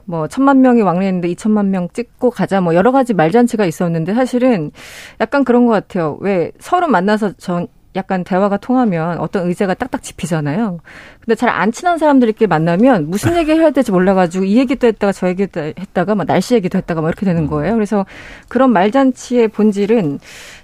뭐 0.04 0.26
천만 0.26 0.60
명이 0.60 0.82
왕래했는데 0.82 1.32
2천만 1.34 1.66
명 1.68 1.88
찍고 1.92 2.30
가자, 2.30 2.60
뭐 2.60 2.74
여러 2.74 2.90
가지 2.90 3.14
말잔치가 3.14 3.64
있었는데 3.66 4.14
사실은 4.14 4.72
약간 5.20 5.44
그런 5.44 5.66
것 5.66 5.72
같아요. 5.72 6.18
왜 6.20 6.50
서로 6.58 6.88
만나서 6.88 7.34
전 7.34 7.68
약간 7.98 8.24
대화가 8.24 8.56
통하면 8.56 9.18
어떤 9.18 9.46
의제가 9.46 9.74
딱딱 9.74 10.02
짚히잖아요. 10.02 10.78
근데 11.20 11.34
잘 11.34 11.48
안 11.50 11.72
친한 11.72 11.98
사람들끼리 11.98 12.46
만나면 12.46 13.10
무슨 13.10 13.36
얘기 13.36 13.52
해야 13.52 13.70
될지 13.70 13.90
몰라가지고 13.90 14.44
이 14.44 14.56
얘기도 14.56 14.86
했다가 14.86 15.12
저 15.12 15.28
얘기도 15.28 15.60
했다가 15.60 16.14
막 16.14 16.26
날씨 16.26 16.54
얘기도 16.54 16.78
했다가 16.78 17.00
막 17.00 17.08
이렇게 17.08 17.26
되는 17.26 17.46
거예요. 17.46 17.74
그래서 17.74 18.06
그런 18.48 18.72
말잔치의 18.72 19.48
본질은 19.48 20.20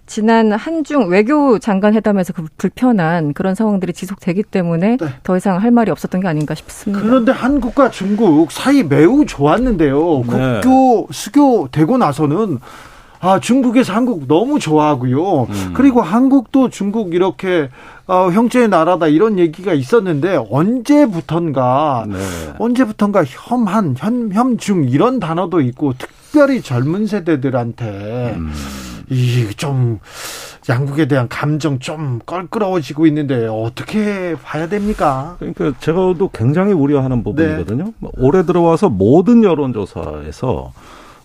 지난 0.06 0.52
한중 0.52 1.08
외교 1.08 1.58
장관 1.58 1.94
회담에서 1.94 2.32
그 2.32 2.44
불편한 2.56 3.32
그런 3.32 3.54
상황들이 3.54 3.92
지속되기 3.92 4.44
때문에 4.44 4.98
네. 4.98 5.06
더 5.22 5.36
이상 5.36 5.60
할 5.60 5.70
말이 5.70 5.90
없었던 5.90 6.20
게 6.20 6.28
아닌가 6.28 6.54
싶습니다. 6.54 7.02
그런데 7.02 7.32
한국과 7.32 7.90
중국 7.90 8.52
사이 8.52 8.82
매우 8.82 9.24
좋았는데요. 9.26 10.24
네. 10.28 10.60
국교 10.62 11.08
수교 11.10 11.68
되고 11.72 11.98
나서는 11.98 12.58
아 13.24 13.40
중국에서 13.40 13.94
한국 13.94 14.26
너무 14.28 14.58
좋아하고요. 14.58 15.44
음. 15.44 15.70
그리고 15.72 16.02
한국도 16.02 16.68
중국 16.68 17.14
이렇게 17.14 17.70
어, 18.06 18.28
형제의 18.30 18.68
나라다 18.68 19.06
이런 19.06 19.38
얘기가 19.38 19.72
있었는데 19.72 20.44
언제부턴가 20.50 22.04
네. 22.06 22.18
언제부턴가 22.58 23.24
혐한 23.26 23.94
현 23.96 24.30
혐중 24.30 24.84
이런 24.84 25.20
단어도 25.20 25.62
있고 25.62 25.94
특별히 25.96 26.60
젊은 26.60 27.06
세대들한테 27.06 28.34
음. 28.36 28.52
이좀 29.08 30.00
양국에 30.68 31.08
대한 31.08 31.26
감정 31.28 31.78
좀 31.78 32.20
껄끄러워지고 32.26 33.06
있는데 33.06 33.46
어떻게 33.46 34.34
봐야 34.42 34.68
됩니까? 34.68 35.36
그러니까 35.38 35.72
제가도 35.80 36.28
굉장히 36.34 36.74
우려하는 36.74 37.24
부분이거든요. 37.24 37.92
뭐 37.98 38.12
올해 38.18 38.44
들어와서 38.44 38.90
모든 38.90 39.44
여론조사에서 39.44 40.72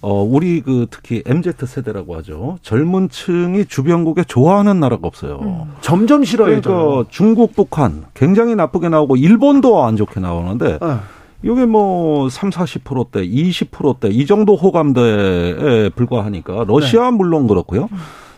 어 0.01 0.23
우리 0.23 0.61
그 0.61 0.87
특히 0.89 1.21
MZ 1.25 1.51
세대라고 1.65 2.15
하죠. 2.17 2.57
젊은 2.61 3.09
층이 3.09 3.65
주변국에 3.65 4.23
좋아하는 4.23 4.79
나라가 4.79 5.07
없어요. 5.07 5.67
점점 5.81 6.23
싫어해져요. 6.23 6.61
그러니까 6.85 7.09
중국, 7.09 7.53
북한 7.55 8.05
굉장히 8.13 8.55
나쁘게 8.55 8.89
나오고 8.89 9.17
일본도 9.17 9.83
안 9.83 9.97
좋게 9.97 10.19
나오는데 10.19 10.77
어. 10.81 10.99
이게 11.41 11.65
뭐 11.65 12.29
3, 12.29 12.49
40%대, 12.49 13.25
20%대 13.25 14.09
이 14.09 14.25
정도 14.25 14.55
호감도에 14.55 15.89
불과하니까 15.95 16.65
러시아 16.67 17.11
물론 17.11 17.47
그렇고요. 17.47 17.87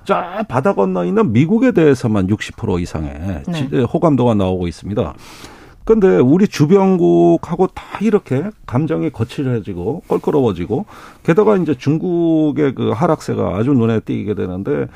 저 0.04 0.15
바다 0.47 0.74
건너 0.74 1.06
있는 1.06 1.32
미국에 1.32 1.71
대해서만 1.74 2.26
60% 2.28 2.82
이상의 2.82 3.43
네. 3.47 3.54
지- 3.54 3.76
호감도가 3.82 4.34
나오고 4.34 4.67
있습니다. 4.67 5.13
근데 5.83 6.17
우리 6.17 6.47
주변국하고 6.47 7.67
다 7.67 7.83
이렇게 8.01 8.43
감정이 8.65 9.09
거칠어지고 9.09 10.03
껄끄러워지고 10.07 10.85
게다가 11.23 11.57
이제 11.57 11.75
중국의 11.75 12.75
그 12.75 12.91
하락세가 12.91 13.57
아주 13.57 13.73
눈에 13.73 13.99
띄게 14.01 14.35
되는데 14.35 14.87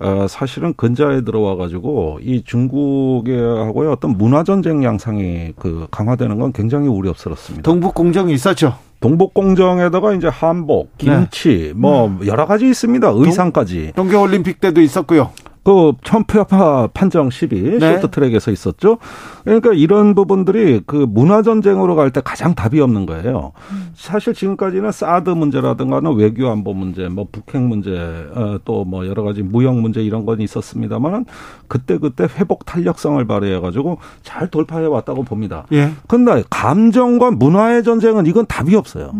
어, 0.00 0.26
사실은 0.28 0.74
근자에 0.76 1.22
들어와 1.22 1.56
가지고 1.56 2.18
이 2.22 2.42
중국하고의 2.44 3.90
어떤 3.90 4.16
문화 4.18 4.42
전쟁 4.42 4.84
양상이 4.84 5.52
그 5.58 5.86
강화되는 5.90 6.38
건 6.38 6.52
굉장히 6.52 6.88
우려스럽습니다. 6.88 7.62
동북 7.62 7.94
공정이 7.94 8.32
있었죠. 8.34 8.74
동북 9.00 9.34
공정에다가 9.34 10.14
이제 10.14 10.28
한복, 10.28 10.96
김치, 10.96 11.72
뭐 11.76 12.18
여러 12.26 12.46
가지 12.46 12.66
있습니다. 12.68 13.12
의상까지. 13.14 13.92
동계 13.94 14.16
올림픽 14.16 14.60
때도 14.60 14.80
있었고요. 14.80 15.30
그 15.64 15.92
천표파 16.04 16.88
판정 16.94 17.30
시비 17.30 17.78
네. 17.78 18.00
쇼트트랙에서 18.00 18.50
있었죠. 18.50 18.98
그러니까 19.44 19.72
이런 19.72 20.14
부분들이 20.14 20.82
그 20.86 21.06
문화 21.08 21.42
전쟁으로 21.42 21.96
갈 21.96 22.10
때 22.10 22.20
가장 22.22 22.54
답이 22.54 22.80
없는 22.80 23.06
거예요. 23.06 23.52
사실 23.94 24.34
지금까지는 24.34 24.92
사드 24.92 25.30
문제라든가는 25.30 26.14
외교 26.14 26.48
안보 26.50 26.74
문제, 26.74 27.08
뭐 27.08 27.26
북핵 27.32 27.62
문제, 27.62 27.90
어, 28.34 28.58
또뭐 28.64 29.06
여러 29.06 29.22
가지 29.24 29.42
무역 29.42 29.74
문제 29.80 30.02
이런 30.02 30.26
건 30.26 30.40
있었습니다만은 30.40 31.24
그때 31.66 31.98
그때 31.98 32.28
회복 32.38 32.66
탄력성을 32.66 33.24
발휘해 33.26 33.58
가지고 33.60 33.98
잘 34.22 34.48
돌파해 34.48 34.86
왔다고 34.86 35.24
봅니다. 35.24 35.66
예. 35.72 35.90
근데 36.06 36.44
감정과 36.50 37.32
문화의 37.32 37.82
전쟁은 37.82 38.26
이건 38.26 38.46
답이 38.46 38.76
없어요. 38.76 39.12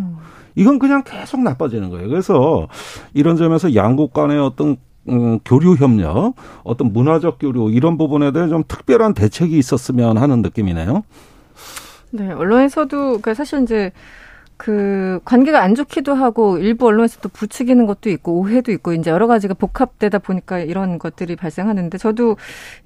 이건 0.55 0.79
그냥 0.79 1.03
계속 1.05 1.41
나빠지는 1.41 1.91
거예요. 1.91 2.09
그래서 2.09 2.69
이런 3.13 3.37
점에서 3.37 3.75
양국 3.75 4.13
간의 4.13 4.39
어떤 4.39 4.77
음, 5.09 5.39
교류 5.45 5.75
협력, 5.77 6.35
어떤 6.63 6.93
문화적 6.93 7.39
교류 7.39 7.71
이런 7.71 7.99
부분에 7.99 8.33
대해 8.33 8.49
좀 8.49 8.65
특별한 8.67 9.15
대책이 9.15 9.59
있었으면 9.59 10.17
하는 10.17 10.43
느낌이네요. 10.43 11.05
네, 12.11 12.31
언론에서도 12.31 12.89
그러니까 12.89 13.35
사실 13.35 13.63
이제 13.63 13.93
그 14.57 15.21
관계가 15.25 15.63
안 15.63 15.75
좋기도 15.75 16.15
하고 16.15 16.59
일부 16.59 16.87
언론에서 16.87 17.21
또 17.21 17.29
부추기는 17.29 17.87
것도 17.87 18.09
있고 18.11 18.39
오해도 18.41 18.71
있고 18.73 18.93
이제 18.93 19.11
여러 19.11 19.27
가지가 19.27 19.55
복합되다 19.55 20.19
보니까 20.21 20.61
이런 20.61 20.99
것들이 20.99 21.37
발생하는데 21.37 21.99
저도 21.99 22.37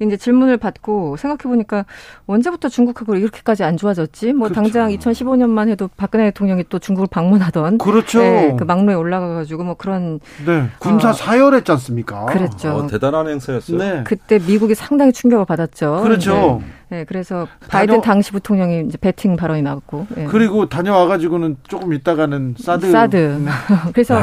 이제 0.00 0.16
질문을 0.16 0.56
받고 0.56 1.16
생각해 1.16 1.42
보니까 1.42 1.84
언제부터 2.26 2.68
중국하고 2.68 3.16
이렇게까지 3.16 3.64
안 3.64 3.76
좋아졌지? 3.76 4.32
뭐 4.32 4.48
그렇죠. 4.48 4.62
당장 4.62 4.90
2015년만 4.90 5.68
해도 5.68 5.90
박근혜 5.96 6.24
대통령이 6.26 6.64
또 6.68 6.78
중국을 6.78 7.08
방문하던 7.10 7.78
그렇죠. 7.78 8.20
네, 8.20 8.56
그 8.58 8.64
막로에 8.64 8.94
올라가 8.94 9.34
가지고 9.34 9.64
뭐 9.64 9.74
그런 9.74 10.20
네. 10.46 10.68
군사 10.78 11.10
어. 11.10 11.12
사열했지 11.12 11.70
않습니까? 11.72 12.26
그랬죠. 12.26 12.70
어, 12.70 12.86
대단한 12.86 13.28
행사였어요. 13.28 13.78
네. 13.78 14.04
그때 14.04 14.38
미국이 14.38 14.74
상당히 14.74 15.12
충격을 15.12 15.44
받았죠. 15.44 16.00
그렇죠. 16.02 16.60
네, 16.62 16.66
네, 16.90 17.04
그래서 17.04 17.46
바이든 17.68 17.94
다녀- 17.96 18.00
당시 18.02 18.32
부통령이 18.32 18.86
이제 18.86 18.96
배팅 18.98 19.36
발언이 19.36 19.62
나왔고. 19.62 20.06
네. 20.14 20.24
그리고 20.26 20.68
다녀와 20.68 21.06
가지고는 21.06 21.56
조금 21.64 21.92
있다가는 21.92 22.54
사드. 22.58 22.90
사드. 22.90 23.16
네. 23.16 23.50
그래서 23.92 24.18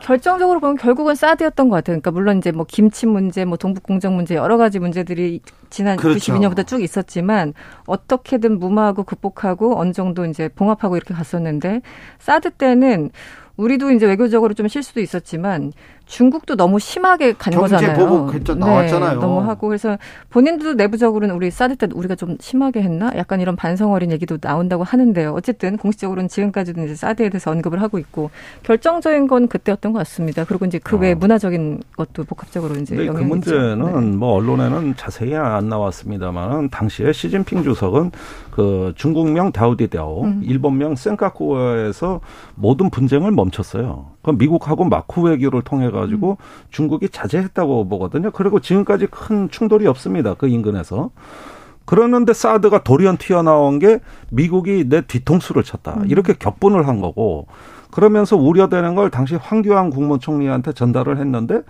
결정적으로 0.00 0.60
보면 0.60 0.76
결국은 0.76 1.14
사드였던 1.14 1.68
것 1.68 1.76
같아요. 1.76 1.94
그러니까 1.94 2.10
물론 2.12 2.38
이제 2.38 2.50
뭐 2.50 2.64
김치 2.66 3.04
문제, 3.06 3.44
뭐 3.44 3.58
동북 3.58 3.82
공정 3.82 4.14
문제 4.16 4.36
여러 4.36 4.56
가지 4.56 4.78
문제들이 4.78 5.40
지난 5.70 5.96
그렇죠. 5.96 6.32
92년부터 6.32 6.66
쭉 6.66 6.82
있었지만 6.82 7.52
어떻게든 7.86 8.58
무마하고 8.58 9.02
극복하고 9.02 9.78
어느 9.78 9.92
정도 9.92 10.24
이제 10.24 10.48
봉합하고 10.48 10.96
이렇게 10.96 11.12
갔었는데 11.12 11.82
사드 12.20 12.52
때는 12.52 13.10
우리도 13.58 13.90
이제 13.90 14.06
외교적으로 14.06 14.54
좀 14.54 14.68
실수도 14.68 15.00
있었지만 15.00 15.72
중국도 16.08 16.56
너무 16.56 16.78
심하게 16.78 17.34
간 17.34 17.52
경제 17.52 17.76
거잖아요. 17.76 17.98
보복 17.98 18.34
했죠. 18.34 18.54
나왔잖아요. 18.54 19.14
네, 19.14 19.20
너무 19.20 19.40
하고 19.40 19.68
그래서 19.68 19.98
본인들도 20.30 20.74
내부적으로는 20.74 21.34
우리 21.34 21.50
사드 21.50 21.76
때 21.76 21.86
우리가 21.94 22.14
좀 22.14 22.36
심하게 22.40 22.82
했나? 22.82 23.12
약간 23.16 23.40
이런 23.40 23.56
반성 23.56 23.92
어린 23.92 24.10
얘기도 24.10 24.38
나온다고 24.38 24.84
하는데요. 24.84 25.32
어쨌든 25.34 25.76
공식적으로는 25.76 26.28
지금까지도 26.28 26.82
이제 26.84 26.94
사드에 26.94 27.28
대해서 27.28 27.50
언급을 27.50 27.82
하고 27.82 27.98
있고 27.98 28.30
결정적인 28.62 29.28
건 29.28 29.48
그때였던 29.48 29.92
것 29.92 29.98
같습니다. 30.00 30.44
그리고 30.44 30.64
이제 30.64 30.78
그외 30.78 31.12
어. 31.12 31.14
문화적인 31.14 31.82
것도 31.96 32.24
복합적으로 32.24 32.74
이제 32.76 32.96
그 32.96 33.06
영향이 33.06 33.26
문제는 33.26 33.86
있죠. 33.86 34.00
네. 34.00 34.06
뭐 34.16 34.32
언론에는 34.34 34.96
자세히 34.96 35.36
안 35.36 35.68
나왔습니다만은 35.68 36.70
당시에 36.70 37.12
시진핑 37.12 37.62
주석은 37.62 38.12
그 38.50 38.92
중국명 38.96 39.52
다우디다오, 39.52 40.24
음. 40.24 40.40
일본명 40.42 40.96
센카쿠어에서 40.96 42.20
모든 42.56 42.90
분쟁을 42.90 43.30
멈췄어요. 43.30 44.06
그 44.22 44.32
미국하고 44.32 44.84
마쿠 44.84 45.22
외교를 45.22 45.62
통해 45.62 45.90
가지고 46.00 46.38
음. 46.40 46.44
중국이 46.70 47.08
자제했다고 47.08 47.88
보거든요. 47.88 48.30
그리고 48.30 48.60
지금까지 48.60 49.06
큰 49.06 49.50
충돌이 49.50 49.86
없습니다. 49.86 50.34
그 50.34 50.48
인근에서. 50.48 51.10
그러는데 51.84 52.34
사드가 52.34 52.82
돌연 52.82 53.16
튀어나온 53.16 53.78
게 53.78 54.00
미국이 54.30 54.88
내 54.88 55.00
뒤통수를 55.00 55.62
쳤다. 55.62 56.02
이렇게 56.06 56.34
격분을 56.34 56.86
한 56.86 57.00
거고 57.00 57.46
그러면서 57.90 58.36
우려되는 58.36 58.94
걸 58.94 59.10
당시 59.10 59.36
황교안 59.36 59.88
국무총리한테 59.88 60.72
전달을 60.72 61.16
했는데 61.16 61.62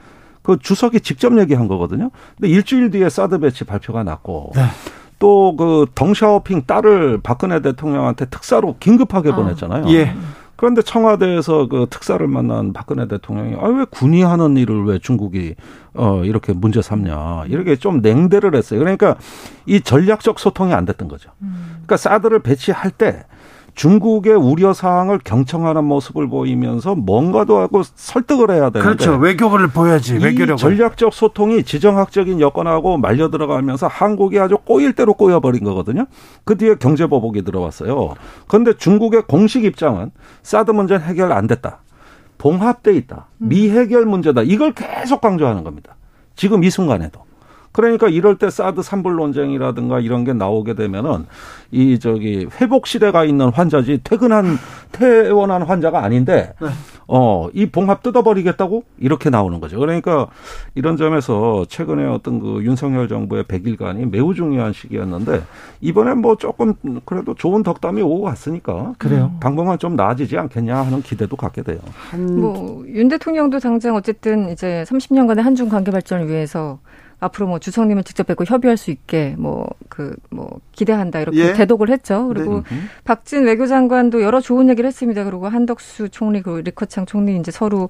그 0.42 0.58
주석이 0.58 1.00
직접 1.00 1.38
얘기한 1.38 1.68
거거든요. 1.68 2.10
근데 2.36 2.48
일주일 2.48 2.90
뒤에 2.90 3.08
사드 3.08 3.38
배치 3.38 3.64
발표가 3.64 4.02
났고 4.02 4.50
네. 4.56 4.62
또그 5.18 5.86
덩샤오핑 5.94 6.62
딸을 6.66 7.20
박근혜 7.22 7.60
대통령한테 7.60 8.26
특사로 8.26 8.76
긴급하게 8.80 9.32
아. 9.32 9.36
보냈잖아요. 9.36 9.84
예. 9.90 10.14
그런데 10.58 10.82
청와대에서 10.82 11.68
그 11.68 11.86
특사를 11.88 12.26
만난 12.26 12.72
박근혜 12.72 13.06
대통령이 13.06 13.54
아 13.60 13.68
왜 13.68 13.84
군이 13.88 14.22
하는 14.22 14.56
일을 14.56 14.84
왜 14.86 14.98
중국이 14.98 15.54
어 15.94 16.22
이렇게 16.24 16.52
문제 16.52 16.82
삼냐 16.82 17.44
이렇게 17.46 17.76
좀 17.76 18.00
냉대를 18.02 18.54
했어요. 18.56 18.80
그러니까 18.80 19.16
이 19.66 19.80
전략적 19.80 20.40
소통이 20.40 20.74
안 20.74 20.84
됐던 20.84 21.06
거죠. 21.06 21.30
그러니까 21.40 21.96
사드를 21.96 22.40
배치할 22.40 22.90
때 22.90 23.24
중국의 23.78 24.34
우려 24.34 24.72
사항을 24.72 25.20
경청하는 25.22 25.84
모습을 25.84 26.28
보이면서 26.28 26.96
뭔가도 26.96 27.58
하고 27.58 27.82
설득을 27.84 28.50
해야 28.50 28.70
되는데 28.70 28.80
그렇죠. 28.80 29.16
외교를 29.16 29.68
보여야지. 29.68 30.16
이 30.16 30.18
외교력을. 30.18 30.56
전략적 30.56 31.14
소통이 31.14 31.62
지정학적인 31.62 32.40
여건하고 32.40 32.98
말려 32.98 33.30
들어가면서 33.30 33.86
한국이 33.86 34.40
아주 34.40 34.58
꼬일 34.58 34.94
대로 34.94 35.14
꼬여버린 35.14 35.62
거거든요. 35.62 36.06
그 36.42 36.56
뒤에 36.56 36.74
경제보복이 36.74 37.42
들어왔어요. 37.42 38.14
그런데 38.48 38.76
중국의 38.76 39.22
공식 39.28 39.62
입장은 39.62 40.10
사드 40.42 40.72
문제는 40.72 41.06
해결 41.06 41.30
안 41.30 41.46
됐다. 41.46 41.82
봉합돼 42.38 42.96
있다. 42.96 43.28
미해결 43.38 44.06
문제다. 44.06 44.42
이걸 44.42 44.72
계속 44.72 45.20
강조하는 45.20 45.62
겁니다. 45.62 45.94
지금 46.34 46.64
이 46.64 46.70
순간에도. 46.70 47.27
그러니까 47.78 48.08
이럴 48.08 48.34
때 48.38 48.50
사드 48.50 48.82
산불 48.82 49.14
논쟁이라든가 49.14 50.00
이런 50.00 50.24
게 50.24 50.32
나오게 50.32 50.74
되면은 50.74 51.26
이 51.70 52.00
저기 52.00 52.48
회복 52.60 52.88
시대가 52.88 53.24
있는 53.24 53.50
환자지 53.50 54.00
퇴근한 54.02 54.56
퇴원한 54.90 55.62
환자가 55.62 56.02
아닌데 56.02 56.54
어이 57.06 57.70
봉합 57.70 58.02
뜯어버리겠다고 58.02 58.82
이렇게 58.98 59.30
나오는 59.30 59.60
거죠. 59.60 59.78
그러니까 59.78 60.26
이런 60.74 60.96
점에서 60.96 61.66
최근에 61.68 62.04
어떤 62.06 62.40
그 62.40 62.64
윤석열 62.64 63.06
정부의 63.06 63.44
100일간이 63.44 64.10
매우 64.10 64.34
중요한 64.34 64.72
시기였는데 64.72 65.42
이번엔 65.80 66.18
뭐 66.18 66.34
조금 66.34 66.74
그래도 67.04 67.34
좋은 67.34 67.62
덕담이 67.62 68.02
오고 68.02 68.22
갔으니까 68.22 68.94
그래요. 68.98 69.36
방법은 69.38 69.78
좀 69.78 69.94
나아지지 69.94 70.36
않겠냐 70.36 70.76
하는 70.76 71.00
기대도 71.00 71.36
갖게 71.36 71.62
돼요. 71.62 71.78
한 72.10 72.40
뭐윤 72.40 73.06
대통령도 73.06 73.60
당장 73.60 73.94
어쨌든 73.94 74.50
이제 74.50 74.82
30년간의 74.88 75.42
한중 75.42 75.68
관계 75.68 75.92
발전을 75.92 76.26
위해서 76.26 76.80
앞으로 77.20 77.48
뭐 77.48 77.58
주성님을 77.58 78.04
직접 78.04 78.26
뵙고 78.26 78.44
협의할 78.44 78.76
수 78.76 78.90
있게 78.90 79.34
뭐 79.38 79.66
그뭐 79.88 80.60
기대한다 80.72 81.20
이렇게 81.20 81.38
예. 81.38 81.52
대독을 81.52 81.90
했죠. 81.90 82.28
그리고 82.28 82.62
박진 83.04 83.44
외교장관도 83.44 84.22
여러 84.22 84.40
좋은 84.40 84.68
얘기를 84.68 84.86
했습니다. 84.86 85.24
그리고 85.24 85.48
한덕수 85.48 86.10
총리 86.10 86.42
그리고 86.42 86.60
리커창 86.60 87.06
총리 87.06 87.36
이제 87.36 87.50
서로 87.50 87.88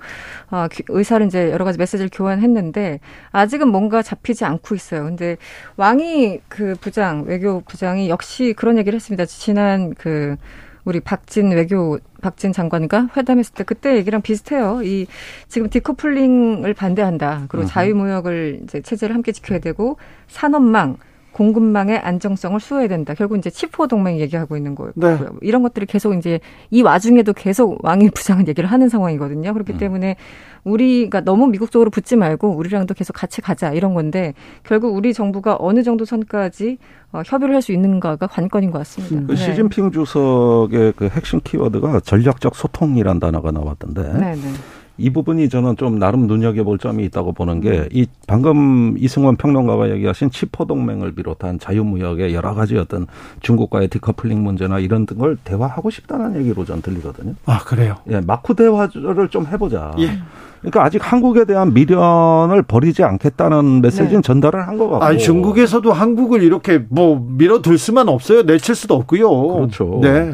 어, 0.51 0.67
기- 0.71 0.83
의사를 0.89 1.27
이제 1.27 1.51
여러 1.51 1.65
가지 1.65 1.79
메시지를 1.79 2.09
교환했는데 2.13 3.01
아직은 3.33 3.69
뭔가 3.69 4.01
잡히지 4.03 4.45
않고 4.47 4.75
있어요. 4.75 5.05
근데 5.05 5.37
왕이 5.77 6.41
그 6.49 6.75
부장 6.81 7.25
외교 7.27 7.61
부장이 7.61 8.09
역시 8.09 8.55
그런 8.57 8.79
얘기를 8.79 8.97
했습니다. 8.97 9.27
지난 9.27 9.95
그 9.95 10.37
우리 10.85 11.01
박진 11.01 11.51
외교 11.53 11.99
박진 12.21 12.53
장관과 12.53 13.11
회담했을 13.17 13.55
때 13.55 13.65
그때 13.65 13.97
얘기랑 13.97 14.23
비슷해요. 14.23 14.83
이 14.83 15.07
지금 15.49 15.69
디커플링을 15.69 16.75
반대한다. 16.75 17.47
그리고 17.49 17.67
자유무역을 17.67 18.61
이제 18.65 18.81
체제를 18.81 19.15
함께 19.15 19.33
지켜야 19.33 19.59
되고 19.59 19.97
산업망 20.29 20.97
공급망의 21.39 21.99
안정성을 21.99 22.59
수호해야 22.59 22.89
된다. 22.89 23.15
결국 23.15 23.39
이제 23.39 23.49
치포 23.49 23.87
동맹 23.87 24.19
얘기하고 24.19 24.57
있는 24.57 24.75
거고요. 24.75 24.93
네. 24.97 25.19
이런 25.43 25.63
것들을 25.63 25.87
계속 25.87 26.15
이제 26.15 26.41
이 26.71 26.83
와중에도 26.83 27.33
계속 27.33 27.79
왕이 27.85 28.11
부장은 28.11 28.49
얘기를 28.49 28.69
하는 28.69 28.89
상황이거든요. 28.89 29.53
그렇기 29.53 29.75
음. 29.75 29.79
때문에 29.79 30.17
우리가 30.65 31.21
너무 31.21 31.47
미국 31.47 31.71
쪽으로 31.71 31.91
붙지 31.91 32.17
말고 32.17 32.57
우리랑도 32.57 32.93
계속 32.95 33.13
같이 33.13 33.41
가자 33.41 33.73
이런 33.73 33.95
건데 33.95 34.35
결국 34.65 34.97
우리 34.97 35.15
정부가 35.15 35.57
어느 35.61 35.85
정도 35.85 36.05
선까지 36.05 36.79
어, 37.13 37.23
협의를 37.25 37.55
할 37.55 37.63
수 37.63 37.73
있는가가 37.73 38.27
관건인 38.29 38.71
것 38.71 38.79
같습니다. 38.79 39.27
그 39.27 39.35
시진핑 39.37 39.91
주석의 39.91 40.93
그 40.97 41.09
핵심 41.09 41.41
키워드가 41.43 42.01
전략적 42.01 42.55
소통이란 42.55 43.19
단어가 43.21 43.51
나왔던데 43.51 44.03
네, 44.15 44.35
네. 44.35 44.53
이 44.99 45.11
부분이 45.11 45.49
저는 45.49 45.77
좀 45.77 45.99
나름 45.99 46.27
눈여겨볼 46.27 46.79
점이 46.79 47.05
있다고 47.05 47.33
보는 47.33 47.61
게 47.61 47.89
이 47.93 48.07
방금 48.27 48.97
이승원 48.99 49.37
평론가가 49.37 49.91
얘기하신 49.91 50.31
치포 50.31 50.67
동맹을 50.67 51.13
비롯한 51.15 51.59
자유무역의 51.59 52.35
여러 52.35 52.55
가지 52.55 52.77
어떤 52.77 53.07
중국과의 53.41 53.89
디커플링 53.89 54.43
문제나 54.43 54.81
이런 54.81 55.07
걸 55.07 55.37
대화하고 55.45 55.91
싶다는 55.91 56.37
얘기로 56.41 56.65
전 56.65 56.83
들리거든요. 56.83 57.35
아 57.47 57.59
그래요. 57.61 57.97
예, 58.11 58.21
마쿠 58.21 58.55
대화를 58.55 59.29
좀 59.31 59.47
해보자. 59.47 59.95
예. 60.01 60.19
그러니까 60.61 60.85
아직 60.85 61.01
한국에 61.13 61.45
대한 61.45 61.73
미련을 61.75 62.63
버리지 62.63 63.03
않겠다는 63.05 63.81
메시지는 63.83 64.17
네. 64.17 64.21
전달을 64.23 64.67
한 64.67 64.79
것 64.79 64.89
같고. 64.89 65.05
아 65.05 65.17
중국에서도 65.17 65.93
한국을 65.93 66.43
이렇게 66.43 66.81
뭐 66.89 67.25
밀어둘 67.37 67.79
수만 67.79 68.09
없어요. 68.09 68.43
내칠 68.43 68.75
수도 68.75 68.95
없고요. 68.95 69.29
그렇죠. 69.55 69.99
네. 70.03 70.33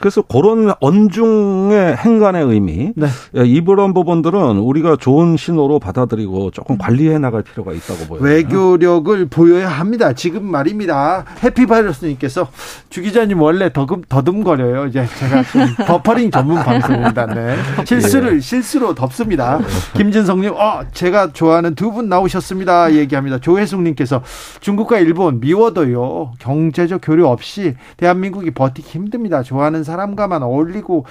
그래서 0.00 0.22
그런 0.22 0.72
언중의 0.80 1.96
행간의 1.96 2.44
의미, 2.44 2.92
네. 2.94 3.06
예, 3.36 3.44
이런 3.44 3.94
부분들은 3.94 4.58
우리가 4.58 4.96
좋은 4.96 5.36
신호로 5.36 5.78
받아들이고 5.78 6.50
조금 6.50 6.76
관리해 6.78 7.18
나갈 7.18 7.42
필요가 7.42 7.72
있다고 7.72 8.04
보여요. 8.08 8.22
외교력을 8.24 9.26
보여야 9.26 9.68
합니다. 9.68 10.12
지금 10.12 10.44
말입니다. 10.44 11.24
해피바이러스님께서 11.42 12.48
주 12.90 13.02
기자님 13.02 13.40
원래 13.40 13.72
더금 13.72 14.02
더듬거려요. 14.08 14.86
이제 14.86 15.04
제가 15.18 15.42
좀 15.44 15.62
버퍼링 15.86 16.30
전문 16.30 16.56
방송입니다. 16.62 17.26
네. 17.26 17.56
실수를 17.84 18.40
실수로 18.40 18.94
덮습니다. 18.94 19.60
김진성님, 19.96 20.52
어 20.54 20.82
제가 20.92 21.32
좋아하는 21.32 21.74
두 21.74 21.90
분 21.90 22.08
나오셨습니다. 22.08 22.92
얘기합니다. 22.94 23.38
조혜숙님께서 23.38 24.22
중국과 24.60 24.98
일본 24.98 25.40
미워도요 25.40 26.32
경제적 26.38 27.00
교류 27.02 27.26
없이 27.26 27.74
대한민국이 27.96 28.50
버티기 28.50 28.88
힘듭니다. 28.88 29.42
좋아하는 29.42 29.82
사람과만 29.84 30.42
어울리고 30.42 31.06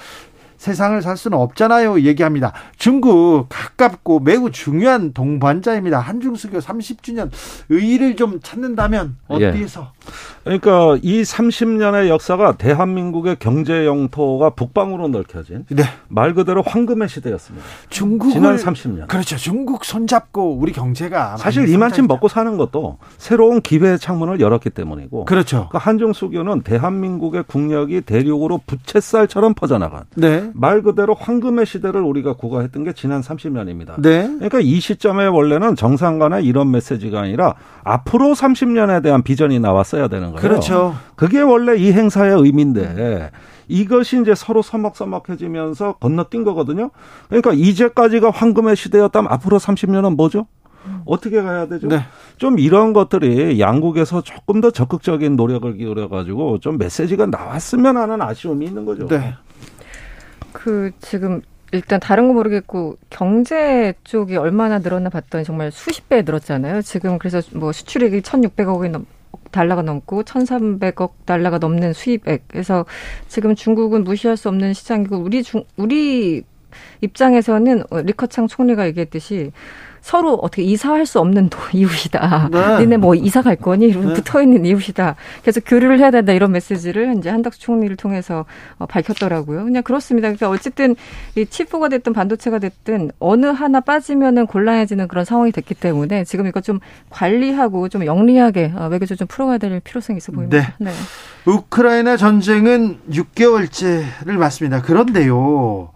세상을 0.56 1.00
살 1.02 1.16
수는 1.16 1.38
없잖아요. 1.38 2.00
얘기합니다. 2.00 2.52
중국 2.78 3.46
가깝고 3.48 4.20
매우 4.20 4.50
중요한 4.50 5.12
동반자입니다. 5.12 5.98
한중수교 5.98 6.58
30주년 6.58 7.30
의의를 7.68 8.16
좀 8.16 8.40
찾는다면 8.40 9.16
예. 9.40 9.48
어디에서? 9.48 9.92
그러니까 10.44 10.96
이 11.02 11.22
30년의 11.22 12.08
역사가 12.08 12.56
대한민국의 12.56 13.36
경제 13.40 13.84
영토가 13.84 14.50
북방으로 14.50 15.08
넓혀진 15.08 15.66
네. 15.70 15.82
말 16.08 16.34
그대로 16.34 16.62
황금의 16.62 17.08
시대였습니다. 17.08 17.66
중국을 17.88 18.32
지난 18.32 18.56
30년. 18.56 19.08
그렇죠. 19.08 19.36
중국 19.36 19.84
손잡고 19.84 20.56
우리 20.56 20.72
경제가 20.72 21.36
사실 21.36 21.68
이만큼. 21.68 22.06
먹고 22.06 22.28
사는 22.28 22.56
것도 22.56 22.98
새로운 23.18 23.60
기회의 23.60 23.98
창문을 23.98 24.40
열었기 24.40 24.70
때문이고 24.70 25.24
그렇죠. 25.24 25.68
그 25.72 25.78
한중 25.78 26.12
수교는 26.12 26.62
대한민국의 26.62 27.44
국력이 27.46 28.02
대륙으로 28.02 28.60
부채살처럼 28.66 29.54
퍼져나간 29.54 30.04
네. 30.14 30.45
말 30.54 30.82
그대로 30.82 31.14
황금의 31.14 31.66
시대를 31.66 32.00
우리가 32.00 32.34
구가했던 32.34 32.84
게 32.84 32.92
지난 32.92 33.20
30년입니다. 33.20 34.00
네. 34.00 34.26
그러니까 34.26 34.60
이 34.60 34.80
시점에 34.80 35.26
원래는 35.26 35.76
정상 35.76 36.18
간의 36.18 36.44
이런 36.44 36.70
메시지가 36.70 37.20
아니라 37.20 37.54
앞으로 37.84 38.32
30년에 38.32 39.02
대한 39.02 39.22
비전이 39.22 39.60
나왔어야 39.60 40.08
되는 40.08 40.32
거예요. 40.32 40.40
그렇죠. 40.40 40.94
그게 41.14 41.40
원래 41.40 41.76
이 41.76 41.92
행사의 41.92 42.36
의미인데 42.40 43.30
이것이 43.68 44.20
이제 44.20 44.34
서로 44.34 44.62
서먹서먹해지면서 44.62 45.94
건너뛴 45.94 46.44
거거든요. 46.44 46.90
그러니까 47.28 47.52
이제까지가 47.52 48.30
황금의 48.30 48.76
시대였다면 48.76 49.32
앞으로 49.32 49.58
30년은 49.58 50.16
뭐죠? 50.16 50.46
어떻게 51.04 51.42
가야 51.42 51.66
되죠? 51.66 51.88
네. 51.88 52.00
좀 52.36 52.58
이런 52.58 52.92
것들이 52.92 53.58
양국에서 53.60 54.20
조금 54.22 54.60
더 54.60 54.70
적극적인 54.70 55.36
노력을 55.36 55.76
기울여 55.76 56.08
가지고 56.08 56.58
좀 56.58 56.78
메시지가 56.78 57.26
나왔으면 57.26 57.96
하는 57.96 58.22
아쉬움이 58.22 58.66
있는 58.66 58.84
거죠. 58.84 59.06
네. 59.08 59.34
그 60.56 60.90
지금 61.02 61.42
일단 61.70 62.00
다른 62.00 62.28
거 62.28 62.32
모르겠고 62.32 62.96
경제 63.10 63.92
쪽이 64.04 64.36
얼마나 64.36 64.78
늘었나 64.78 65.10
봤더니 65.10 65.44
정말 65.44 65.70
수십 65.70 66.08
배 66.08 66.22
늘었잖아요. 66.22 66.80
지금 66.80 67.18
그래서 67.18 67.42
뭐 67.52 67.72
수출액이 67.72 68.22
1,600억이 68.22 68.88
넘 68.88 69.04
달러가 69.50 69.82
넘고 69.82 70.22
1,300억 70.22 71.10
달러가 71.26 71.58
넘는 71.58 71.92
수입액. 71.92 72.44
그래서 72.48 72.86
지금 73.28 73.54
중국은 73.54 74.02
무시할 74.02 74.38
수 74.38 74.48
없는 74.48 74.72
시장이고 74.72 75.18
우리 75.18 75.42
중 75.42 75.64
우리 75.76 76.42
입장에서는 77.02 77.82
어, 77.90 78.00
리커창 78.00 78.46
총리가 78.46 78.86
얘기했듯이 78.86 79.52
서로 80.06 80.34
어떻게 80.34 80.62
이사할 80.62 81.04
수 81.04 81.18
없는 81.18 81.48
도- 81.48 81.58
이웃이다. 81.74 82.48
네. 82.52 82.78
니네 82.78 82.96
뭐 82.98 83.16
이사 83.16 83.42
갈 83.42 83.56
거니? 83.56 83.86
이런 83.86 84.06
네. 84.06 84.14
붙어 84.14 84.40
있는 84.40 84.64
이웃이다. 84.64 85.16
그래서 85.42 85.60
교류를 85.66 85.98
해야 85.98 86.12
된다 86.12 86.32
이런 86.32 86.52
메시지를 86.52 87.16
이제 87.18 87.28
한덕수 87.28 87.58
총리를 87.58 87.96
통해서 87.96 88.44
어, 88.78 88.86
밝혔더라고요. 88.86 89.64
그냥 89.64 89.82
그렇습니다. 89.82 90.28
그러니까 90.28 90.48
어쨌든 90.48 90.94
이 91.34 91.44
치프가 91.44 91.88
됐든 91.88 92.12
반도체가 92.12 92.60
됐든 92.60 93.10
어느 93.18 93.46
하나 93.46 93.80
빠지면은 93.80 94.46
곤란해지는 94.46 95.08
그런 95.08 95.24
상황이 95.24 95.50
됐기 95.50 95.74
때문에 95.74 96.22
지금 96.22 96.46
이거 96.46 96.60
좀 96.60 96.78
관리하고 97.10 97.88
좀 97.88 98.06
영리하게 98.06 98.74
어, 98.76 98.86
외교적 98.86 99.18
좀 99.18 99.26
풀어가야 99.26 99.58
될 99.58 99.80
필요성이 99.80 100.18
있어 100.18 100.30
보입니다. 100.30 100.72
네. 100.78 100.92
우크라이나 101.46 102.16
전쟁은 102.16 103.00
6개월째를 103.10 104.36
맞습니다. 104.38 104.82
그런데요, 104.82 105.90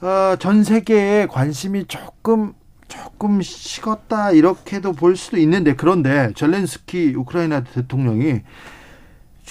어, 0.00 0.36
전 0.40 0.64
세계에 0.64 1.26
관심이 1.26 1.84
조금 1.86 2.52
조금 2.88 3.42
식었다 3.42 4.32
이렇게도 4.32 4.92
볼 4.92 5.16
수도 5.16 5.36
있는데 5.38 5.74
그런데 5.74 6.32
젤렌스키 6.34 7.14
우크라이나 7.16 7.64
대통령이 7.64 8.42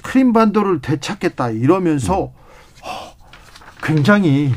크림반도를 0.03 0.81
되찾겠다 0.81 1.51
이러면서 1.51 2.25
음. 2.25 3.15
굉장히 3.81 4.53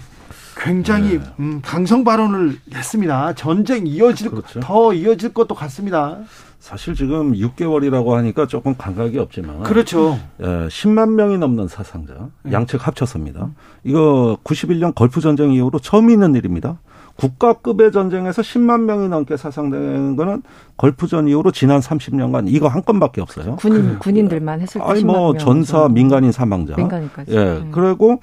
굉장히 0.57 1.19
네. 1.19 1.25
음, 1.39 1.61
강성 1.63 2.03
발언을 2.03 2.59
했습니다. 2.75 3.35
전쟁 3.35 3.87
이어질 3.87 4.31
그렇죠. 4.31 4.61
더 4.61 4.93
이어질 4.93 5.33
것도 5.33 5.55
같습니다. 5.55 6.19
사실 6.59 6.95
지금 6.95 7.33
6개월이라고 7.33 8.11
하니까 8.11 8.47
조금 8.47 8.77
감각이 8.77 9.17
없지만 9.19 9.63
그렇죠. 9.63 10.19
예, 10.41 10.45
10만 10.45 11.11
명이 11.15 11.39
넘는 11.39 11.69
사상자 11.69 12.15
네. 12.43 12.53
양측 12.53 12.87
합쳐서입니다. 12.87 13.51
이거 13.85 14.37
91년 14.43 14.95
걸프 14.95 15.21
전쟁 15.21 15.53
이후로 15.53 15.79
처음 15.79 16.11
있는 16.11 16.35
일입니다. 16.35 16.79
국가급의 17.19 17.91
전쟁에서 17.91 18.43
10만 18.43 18.83
명이 18.83 19.09
넘게 19.09 19.37
사상된 19.37 20.15
거는 20.15 20.43
걸프전 20.77 21.27
이후로 21.27 21.51
지난 21.51 21.81
30년간 21.81 22.45
이거 22.47 22.69
한 22.69 22.85
건밖에 22.85 23.21
없어요. 23.21 23.57
군인 23.57 23.99
군인들만 23.99 24.61
했을 24.61 24.81
때 24.81 24.87
아니 24.87 25.05
뭐 25.05 25.37
전사 25.37 25.89
민간인 25.89 26.31
사망자. 26.31 26.77
민간인까지. 26.77 27.33
예. 27.33 27.45
네. 27.45 27.69
그리고 27.73 28.21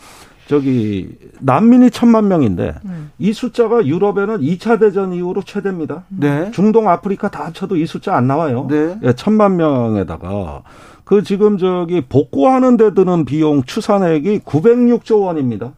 저기 0.47 1.09
난민이 1.41 1.91
천만 1.91 2.29
명인데 2.29 2.75
음. 2.85 3.11
이 3.19 3.33
숫자가 3.33 3.85
유럽에는 3.85 4.37
2차 4.37 4.79
대전 4.79 5.11
이후로 5.11 5.41
최대입니다. 5.43 6.05
네. 6.07 6.51
중동, 6.51 6.87
아프리카 6.87 7.29
다 7.29 7.45
합쳐도 7.47 7.75
이 7.75 7.85
숫자 7.85 8.15
안 8.15 8.27
나와요. 8.27 8.67
네. 8.69 8.97
예, 9.03 9.13
천만 9.13 9.57
명에다가 9.57 10.63
그 11.03 11.21
지금 11.21 11.57
저기 11.57 11.99
복구하는 12.01 12.77
데 12.77 12.93
드는 12.93 13.25
비용 13.25 13.63
추산액이 13.63 14.39
906조 14.39 15.21
원입니다. 15.23 15.73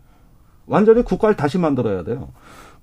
완전히 0.68 1.02
국가를 1.02 1.36
다시 1.36 1.58
만들어야 1.58 2.04
돼요. 2.04 2.30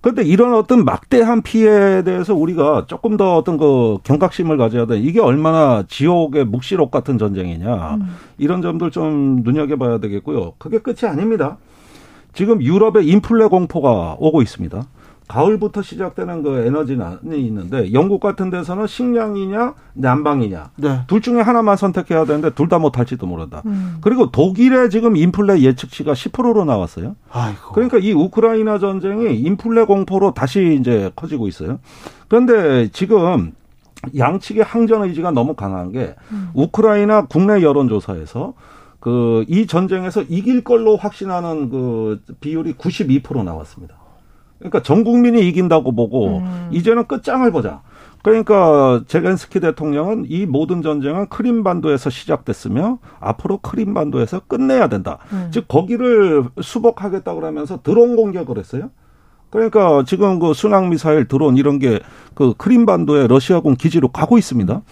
그런데 0.04 0.22
이런 0.22 0.52
어떤 0.52 0.84
막대한 0.84 1.40
피해에 1.40 2.02
대해서 2.04 2.34
우리가 2.34 2.84
조금 2.88 3.16
더 3.16 3.38
어떤 3.38 3.56
그 3.56 3.96
경각심을 4.04 4.58
가져야 4.58 4.84
돼. 4.84 4.98
이게 4.98 5.18
얼마나 5.18 5.82
지옥의 5.88 6.44
묵시록 6.44 6.90
같은 6.90 7.16
전쟁이냐. 7.16 7.94
음. 7.94 8.14
이런 8.36 8.60
점들 8.60 8.90
좀 8.90 9.40
눈여겨봐야 9.44 10.00
되겠고요. 10.00 10.56
그게 10.58 10.78
끝이 10.80 11.10
아닙니다. 11.10 11.56
지금 12.34 12.60
유럽에 12.60 13.02
인플레 13.02 13.46
공포가 13.46 14.16
오고 14.18 14.42
있습니다. 14.42 14.84
가을부터 15.28 15.82
시작되는 15.82 16.42
그 16.42 16.58
에너지난이 16.66 17.40
있는데 17.46 17.92
영국 17.92 18.20
같은 18.20 18.50
데서는 18.50 18.86
식량이냐 18.86 19.74
난방이냐 19.94 20.70
네. 20.76 21.00
둘 21.06 21.20
중에 21.22 21.40
하나만 21.40 21.76
선택해야 21.76 22.24
되는데 22.24 22.50
둘 22.50 22.68
다 22.68 22.78
못할지도 22.78 23.26
모른다. 23.26 23.62
음. 23.66 23.98
그리고 24.00 24.30
독일의 24.30 24.90
지금 24.90 25.16
인플레 25.16 25.60
예측치가 25.60 26.12
10%로 26.12 26.64
나왔어요. 26.64 27.16
아이고. 27.30 27.72
그러니까 27.74 27.98
이 27.98 28.12
우크라이나 28.12 28.78
전쟁이 28.78 29.38
인플레 29.40 29.84
공포로 29.84 30.32
다시 30.34 30.76
이제 30.80 31.10
커지고 31.16 31.46
있어요. 31.48 31.78
그런데 32.28 32.88
지금 32.92 33.52
양측의 34.16 34.64
항전 34.64 35.04
의지가 35.04 35.30
너무 35.30 35.54
강한 35.54 35.92
게 35.92 36.14
음. 36.32 36.50
우크라이나 36.54 37.26
국내 37.26 37.62
여론조사에서 37.62 38.54
그 39.00 39.44
이 39.48 39.66
전쟁에서 39.66 40.22
이길 40.22 40.64
걸로 40.64 40.96
확신하는 40.96 41.68
그 41.68 42.22
비율이 42.40 42.74
92% 42.74 43.44
나왔습니다. 43.44 43.96
그러니까 44.64 44.82
전 44.82 45.04
국민이 45.04 45.46
이긴다고 45.48 45.92
보고 45.92 46.38
음. 46.38 46.68
이제는 46.72 47.06
끝장을 47.06 47.50
보자. 47.52 47.82
그러니까 48.22 49.02
제겐스키 49.06 49.60
대통령은 49.60 50.24
이 50.28 50.46
모든 50.46 50.80
전쟁은 50.80 51.28
크림반도에서 51.28 52.08
시작됐으며 52.08 52.98
앞으로 53.20 53.58
크림반도에서 53.58 54.40
끝내야 54.48 54.88
된다. 54.88 55.18
음. 55.32 55.48
즉 55.52 55.68
거기를 55.68 56.44
수복하겠다 56.60 57.34
그러면서 57.34 57.82
드론 57.82 58.16
공격을 58.16 58.56
했어요. 58.58 58.90
그러니까 59.50 60.02
지금 60.06 60.38
그 60.38 60.54
순항 60.54 60.88
미사일 60.88 61.28
드론 61.28 61.56
이런 61.56 61.78
게 61.78 62.00
그 62.34 62.54
크림반도의 62.54 63.28
러시아군 63.28 63.76
기지로 63.76 64.08
가고 64.08 64.36
있습니다. 64.36 64.82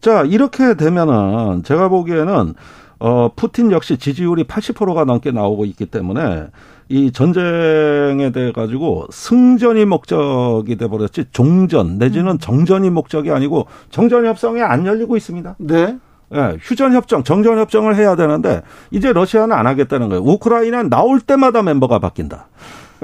자, 0.00 0.22
이렇게 0.22 0.74
되면은 0.74 1.64
제가 1.64 1.88
보기에는 1.88 2.54
어, 2.98 3.30
푸틴 3.36 3.72
역시 3.72 3.98
지지율이 3.98 4.44
80%가 4.44 5.04
넘게 5.04 5.30
나오고 5.30 5.66
있기 5.66 5.86
때문에 5.86 6.46
이 6.88 7.10
전쟁에 7.10 8.30
대해 8.30 8.52
가지고 8.52 9.06
승전이 9.10 9.84
목적이 9.86 10.76
돼 10.76 10.86
버렸지 10.88 11.24
종전 11.32 11.98
내지는 11.98 12.32
음. 12.32 12.38
정전이 12.38 12.90
목적이 12.90 13.32
아니고 13.32 13.66
정전 13.90 14.26
협상이 14.26 14.62
안 14.62 14.86
열리고 14.86 15.16
있습니다. 15.16 15.56
네. 15.58 15.98
예, 16.34 16.56
휴전 16.60 16.92
협정, 16.92 17.22
정전 17.22 17.58
협정을 17.58 17.94
해야 17.96 18.16
되는데 18.16 18.62
이제 18.90 19.12
러시아는 19.12 19.54
안 19.56 19.66
하겠다는 19.66 20.08
거예요. 20.08 20.22
우크라이나는 20.24 20.90
나올 20.90 21.20
때마다 21.20 21.62
멤버가 21.62 21.98
바뀐다. 22.00 22.48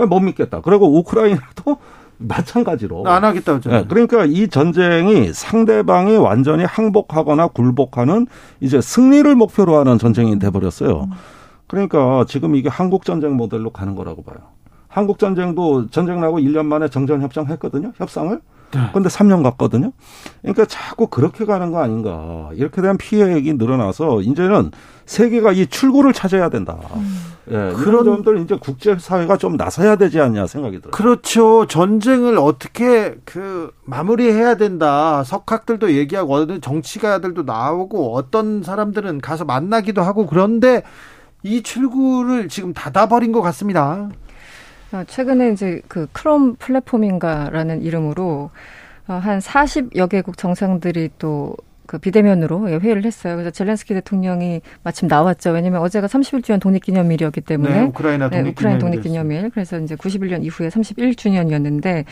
못 0.09 0.21
믿겠다. 0.21 0.61
그리고 0.61 0.99
우크라이나도 0.99 1.77
마찬가지로 2.19 3.05
안 3.07 3.25
하겠다고 3.25 3.69
네, 3.69 3.85
그러니까 3.89 4.25
이 4.25 4.47
전쟁이 4.47 5.33
상대방이 5.33 6.17
완전히 6.17 6.65
항복하거나 6.65 7.49
굴복하는 7.49 8.29
이제 8.61 8.81
승리를 8.81 9.35
목표로 9.35 9.77
하는 9.77 9.99
전쟁이 9.99 10.39
돼 10.39 10.51
버렸어요. 10.51 11.09
그러니까 11.73 12.27
지금 12.29 12.55
이게 12.55 12.69
한국 12.69 13.07
전쟁 13.07 13.35
모델로 13.35 13.71
가는 13.71 13.95
거라고 13.95 14.23
봐요. 14.23 14.37
한국 14.89 15.19
전쟁도 15.19 15.89
전쟁 15.89 16.21
나고 16.21 16.39
1년 16.39 16.67
만에 16.67 16.89
정전 16.89 17.23
협정 17.23 17.47
했거든요. 17.47 17.93
협상을. 17.97 18.39
그런데 18.91 19.09
3년 19.09 19.43
갔거든요. 19.43 19.93
그러니까 20.43 20.67
자꾸 20.67 21.07
그렇게 21.07 21.47
가는 21.47 21.71
거 21.71 21.83
아닌가. 21.83 22.51
이렇게 22.55 22.83
되면 22.83 22.99
피해액이 22.99 23.55
늘어나서 23.55 24.21
이제는 24.21 24.71
세계가 25.07 25.53
이 25.53 25.67
출구를 25.67 26.13
찾아야 26.13 26.51
된다. 26.51 26.79
음. 26.95 27.33
예, 27.51 27.73
그런 27.75 28.05
점들 28.05 28.39
이제 28.41 28.57
국제 28.61 28.97
사회가 28.99 29.37
좀 29.37 29.57
나서야 29.57 29.97
되지 29.97 30.21
않냐 30.21 30.47
생각이 30.47 30.79
들어요. 30.79 30.93
그렇죠. 30.93 31.67
전쟁을 31.67 32.39
어떻게 32.39 33.17
그 33.25 33.73
마무리해야 33.85 34.57
된다. 34.57 35.25
석학들도 35.25 35.93
얘기하고 35.95 36.35
어떤 36.35 36.61
정치가들도 36.61 37.43
나오고 37.43 38.15
어떤 38.15 38.63
사람들은 38.63 39.21
가서 39.21 39.45
만나기도 39.45 40.03
하고 40.03 40.27
그런데 40.27 40.83
이 41.43 41.63
출구를 41.63 42.49
지금 42.49 42.73
닫아버린 42.73 43.33
것 43.33 43.43
같습니다. 43.43 44.11
어, 44.93 45.05
최근에 45.07 45.53
이제 45.53 45.81
그 45.89 46.07
크롬 46.13 46.57
플랫폼인가라는 46.57 47.83
이름으로 47.83 48.51
어, 49.09 49.13
한 49.15 49.39
40여 49.39 50.09
개국 50.09 50.37
정상들이 50.37 51.11
또 51.19 51.57
그 51.93 51.99
비대면으로 51.99 52.71
예, 52.71 52.77
회의를 52.77 53.05
했어요. 53.05 53.35
그래서 53.37 53.51
젤렌스키 53.51 53.93
대통령이 53.93 54.63
마침 54.83 55.09
나왔죠. 55.09 55.51
왜냐하면 55.51 55.83
어제가 55.83 56.07
31주년 56.07 56.59
독립기념일이었기 56.59 57.43
때문에 57.43 57.75
네, 57.75 57.83
우크라이나 57.83 58.31
독립기념일. 58.31 58.79
네, 58.79 58.79
독립기념일. 58.79 59.51
그래서 59.51 59.79
이제 59.79 59.95
91년 59.97 60.43
이후에 60.43 60.69
31주년이었는데 60.69 62.05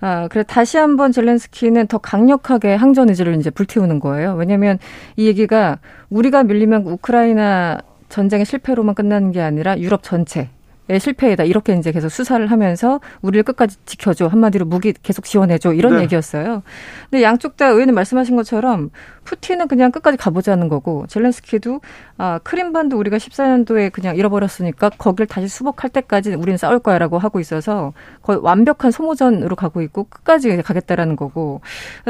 아, 0.00 0.28
그래 0.28 0.44
다시 0.46 0.78
한번 0.78 1.12
젤렌스키는 1.12 1.88
더 1.88 1.98
강력하게 1.98 2.74
항전 2.74 3.10
의지를 3.10 3.34
이제 3.34 3.50
불태우는 3.50 4.00
거예요. 4.00 4.34
왜냐하면 4.34 4.78
이 5.16 5.26
얘기가 5.26 5.78
우리가 6.08 6.44
밀리면 6.44 6.86
우크라이나 6.86 7.82
전쟁의 8.08 8.46
실패로만 8.46 8.94
끝나는 8.94 9.32
게 9.32 9.40
아니라 9.40 9.78
유럽 9.78 10.02
전체 10.02 10.50
실패이다 10.96 11.44
이렇게 11.44 11.74
이제 11.74 11.92
계속 11.92 12.08
수사를 12.08 12.46
하면서 12.50 13.00
우리를 13.20 13.42
끝까지 13.42 13.76
지켜줘 13.84 14.28
한마디로 14.28 14.64
무기 14.64 14.94
계속 15.02 15.24
지원해줘 15.26 15.74
이런 15.74 15.96
네. 15.96 16.02
얘기였어요. 16.02 16.62
근데 17.10 17.22
양쪽 17.22 17.58
다 17.58 17.66
의원님 17.68 17.94
말씀하신 17.94 18.36
것처럼 18.36 18.90
푸틴은 19.28 19.68
그냥 19.68 19.92
끝까지 19.92 20.16
가보자는 20.16 20.68
거고 20.68 21.06
젤렌스키도 21.08 21.82
아 22.16 22.38
크림반도 22.42 22.96
우리가 22.98 23.18
14년도에 23.18 23.92
그냥 23.92 24.16
잃어버렸으니까 24.16 24.88
거길 24.96 25.26
다시 25.26 25.48
수복할 25.48 25.90
때까지 25.90 26.32
우리는 26.34 26.56
싸울 26.56 26.78
거야라고 26.78 27.18
하고 27.18 27.38
있어서 27.40 27.92
거의 28.22 28.38
완벽한 28.42 28.90
소모전으로 28.90 29.54
가고 29.54 29.82
있고 29.82 30.04
끝까지 30.04 30.56
가겠다라는 30.62 31.14
거고 31.16 31.60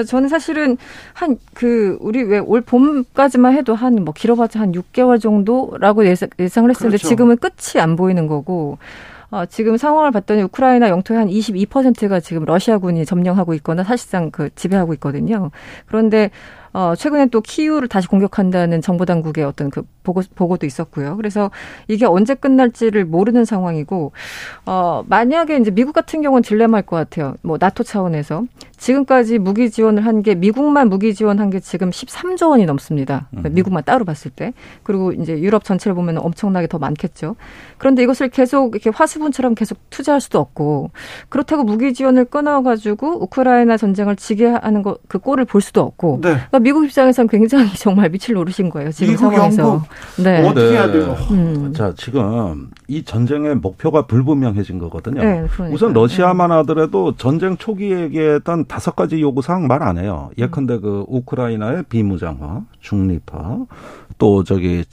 저는 0.07 0.29
사실은 0.29 0.77
한 1.13 1.37
그 1.55 1.99
우리 2.01 2.23
왜 2.23 2.39
올 2.39 2.61
봄까지만 2.61 3.55
해도 3.55 3.75
한 3.75 3.97
뭐 3.99 4.15
길어봤자 4.15 4.61
한 4.61 4.73
6개월 4.73 5.21
정도라고 5.21 6.07
예상, 6.07 6.29
예상을 6.39 6.71
했었는데 6.71 6.99
그렇죠. 6.99 7.09
지금은 7.09 7.37
끝이 7.39 7.81
안 7.83 7.97
보이는 7.97 8.27
거고 8.29 8.79
어, 9.31 9.45
지금 9.47 9.77
상황을 9.77 10.11
봤더니 10.13 10.43
우크라이나 10.43 10.89
영토의 10.89 11.19
한 11.19 11.29
22%가 11.29 12.21
지금 12.21 12.45
러시아군이 12.45 13.05
점령하고 13.05 13.55
있거나 13.55 13.83
사실상 13.85 14.31
그 14.31 14.49
지배하고 14.55 14.95
있거든요. 14.95 15.51
그런데 15.87 16.31
어, 16.79 16.95
최근에 16.95 17.27
또 17.27 17.41
키우를 17.41 17.89
다시 17.89 18.07
공격한다는 18.07 18.83
정보 18.83 19.05
당국의 19.05 19.43
어떤 19.43 19.69
그 19.69 19.83
보고, 20.05 20.23
보고도 20.37 20.65
있었고요. 20.65 21.17
그래서 21.17 21.51
이게 21.89 22.07
언제 22.07 22.35
끝날지를 22.35 23.05
모르는 23.05 23.45
상황이고, 23.45 24.13
어, 24.65 25.03
만약에 25.09 25.57
이제 25.57 25.73
미국 25.73 25.93
같은 25.93 26.23
경우는 26.23 26.43
딜레마일 26.45 26.87
것 26.87 26.95
같아요. 26.95 27.35
뭐, 27.43 27.57
나토 27.59 27.83
차원에서. 27.83 28.45
지금까지 28.79 29.39
무기 29.39 29.71
지원을 29.71 30.07
한 30.07 30.23
게, 30.23 30.35
미국만 30.35 30.89
무기 30.89 31.13
지원한 31.15 31.51
게 31.51 31.61
지금 31.61 31.91
13조 31.91 32.51
원이 32.51 32.65
넘습니다. 32.65 33.27
그러니까 33.31 33.51
미국만 33.51 33.83
따로 33.85 34.05
봤을 34.05 34.31
때. 34.31 34.53
그리고 34.85 35.13
이제 35.13 35.39
유럽 35.39 35.65
전체를 35.65 35.95
보면 35.95 36.19
엄청나게 36.19 36.69
더 36.69 36.79
많겠죠. 36.79 37.37
그런데 37.77 38.03
이것을 38.05 38.29
계속 38.29 38.75
이렇게 38.75 38.91
화수분처럼 38.95 39.55
계속 39.55 39.79
투자할 39.91 40.21
수도 40.21 40.39
없고, 40.39 40.93
그렇다고 41.29 41.65
무기 41.65 41.93
지원을 41.93 42.27
끊어가지고 42.27 43.23
우크라이나 43.25 43.77
전쟁을 43.77 44.17
지게 44.17 44.47
하는 44.47 44.83
거, 44.83 44.97
그 45.09 45.19
꼴을 45.19 45.45
볼 45.45 45.61
수도 45.61 45.83
없고, 45.83 46.21
네. 46.23 46.31
그러니까 46.31 46.61
미국 46.61 46.85
입장에서는 46.85 47.29
굉장히 47.29 47.69
정말 47.77 48.09
미칠 48.11 48.35
노릇인 48.35 48.71
거예요. 48.71 48.93
지금 48.93 49.15
미국, 49.15 49.33
상황에서. 49.33 49.85
네. 50.23 50.47
어떻게 50.49 50.71
해야 50.71 50.91
돼요? 50.91 51.17
음. 51.33 51.73
자, 51.75 51.93
지금 51.97 52.71
이 52.87 53.03
전쟁의 53.03 53.57
목표가 53.57 54.07
불분명해진 54.07 54.79
거거든요. 54.79 55.23
네. 55.23 55.45
우선 55.73 55.93
러시아만 55.93 56.53
하더라도 56.53 57.17
전쟁 57.17 57.57
초기에 57.57 58.01
얘기했던 58.03 58.68
다섯 58.69 58.95
가지 58.95 59.21
요구 59.21 59.43
사항 59.43 59.67
말 59.67 59.83
안 59.83 59.99
해요. 59.99 60.31
예컨대 60.39 60.79
그 60.79 61.05
우크라이나의 61.09 61.85
비무장화, 61.89 62.63
중립화, 62.81 63.65
또 64.19 64.45
저기 64.45 64.85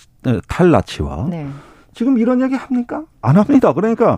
탈나치화. 0.47 1.28
네. 1.30 1.47
지금 1.93 2.17
이런 2.17 2.41
얘기 2.41 2.55
합니까? 2.55 3.03
안 3.21 3.38
합니다. 3.38 3.73
그러니까 3.73 4.17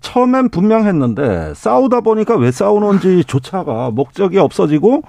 처음엔 0.00 0.48
분명했는데 0.48 1.54
싸우다 1.54 2.00
보니까 2.00 2.36
왜 2.36 2.50
싸우는지 2.50 3.24
조차가 3.24 3.90
목적이 3.90 4.38
없어지고 4.38 5.02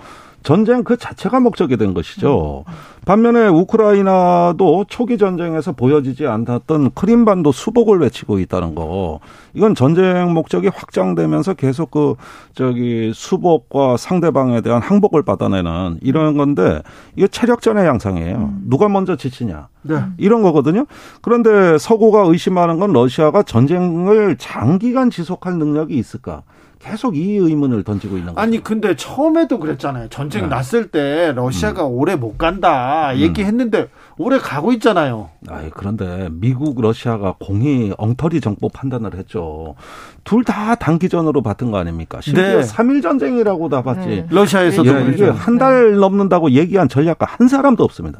전쟁 0.45 0.83
그 0.83 0.95
자체가 0.95 1.39
목적이 1.39 1.75
된 1.75 1.95
것이죠. 1.95 2.65
반면에 3.05 3.47
우크라이나도 3.47 4.85
초기 4.87 5.17
전쟁에서 5.17 5.71
보여지지 5.71 6.27
않았던 6.27 6.91
크림반도 6.91 7.51
수복을 7.51 7.99
외치고 7.99 8.37
있다는 8.37 8.75
거. 8.75 9.19
이건 9.55 9.73
전쟁 9.73 10.33
목적이 10.33 10.67
확장되면서 10.67 11.55
계속 11.55 11.89
그 11.89 12.13
저기 12.53 13.11
수복과 13.13 13.97
상대방에 13.97 14.61
대한 14.61 14.83
항복을 14.83 15.23
받아내는 15.23 15.97
이런 16.03 16.37
건데 16.37 16.83
이게 17.15 17.27
체력전의 17.27 17.83
양상이에요. 17.87 18.53
누가 18.65 18.87
먼저 18.87 19.15
지치냐. 19.15 19.69
네. 19.81 19.95
이런 20.17 20.43
거거든요. 20.43 20.85
그런데 21.23 21.79
서구가 21.79 22.21
의심하는 22.27 22.79
건 22.79 22.93
러시아가 22.93 23.41
전쟁을 23.41 24.35
장기간 24.37 25.09
지속할 25.09 25.57
능력이 25.57 25.95
있을까? 25.95 26.43
계속 26.79 27.15
이 27.17 27.35
의문을 27.37 27.83
던지고 27.83 28.17
있는 28.17 28.33
거죠. 28.33 28.41
아니 28.41 28.63
근데 28.63 28.95
처음에도 28.95 29.59
그랬잖아요. 29.59 30.09
전쟁 30.09 30.43
네. 30.43 30.47
났을 30.49 30.87
때 30.91 31.33
러시아가 31.35 31.87
음. 31.87 31.93
오래 31.93 32.15
못 32.15 32.37
간다 32.37 33.17
얘기했는데 33.17 33.89
오래 34.17 34.37
가고 34.37 34.71
있잖아요. 34.73 35.29
아이, 35.49 35.69
그런데 35.71 36.29
미국, 36.31 36.79
러시아가 36.81 37.35
공히 37.39 37.91
엉터리 37.97 38.39
정보 38.41 38.69
판단을 38.69 39.15
했죠. 39.15 39.75
둘 40.23 40.43
다 40.43 40.75
단기전으로 40.75 41.41
봤던 41.41 41.71
거 41.71 41.77
아닙니까? 41.77 42.21
심지어 42.21 42.43
네. 42.57 42.63
삼 42.63 42.87
3일 42.87 43.01
전쟁이라고 43.01 43.69
다 43.69 43.81
봤지. 43.81 44.07
네. 44.07 44.27
러시아에서도 44.29 44.87
예, 44.89 44.93
그렇죠. 45.05 45.11
이게 45.11 45.25
한 45.31 45.57
달 45.57 45.95
넘는다고 45.95 46.51
얘기한 46.51 46.87
전략가 46.89 47.25
한 47.25 47.47
사람도 47.47 47.83
없습니다. 47.83 48.19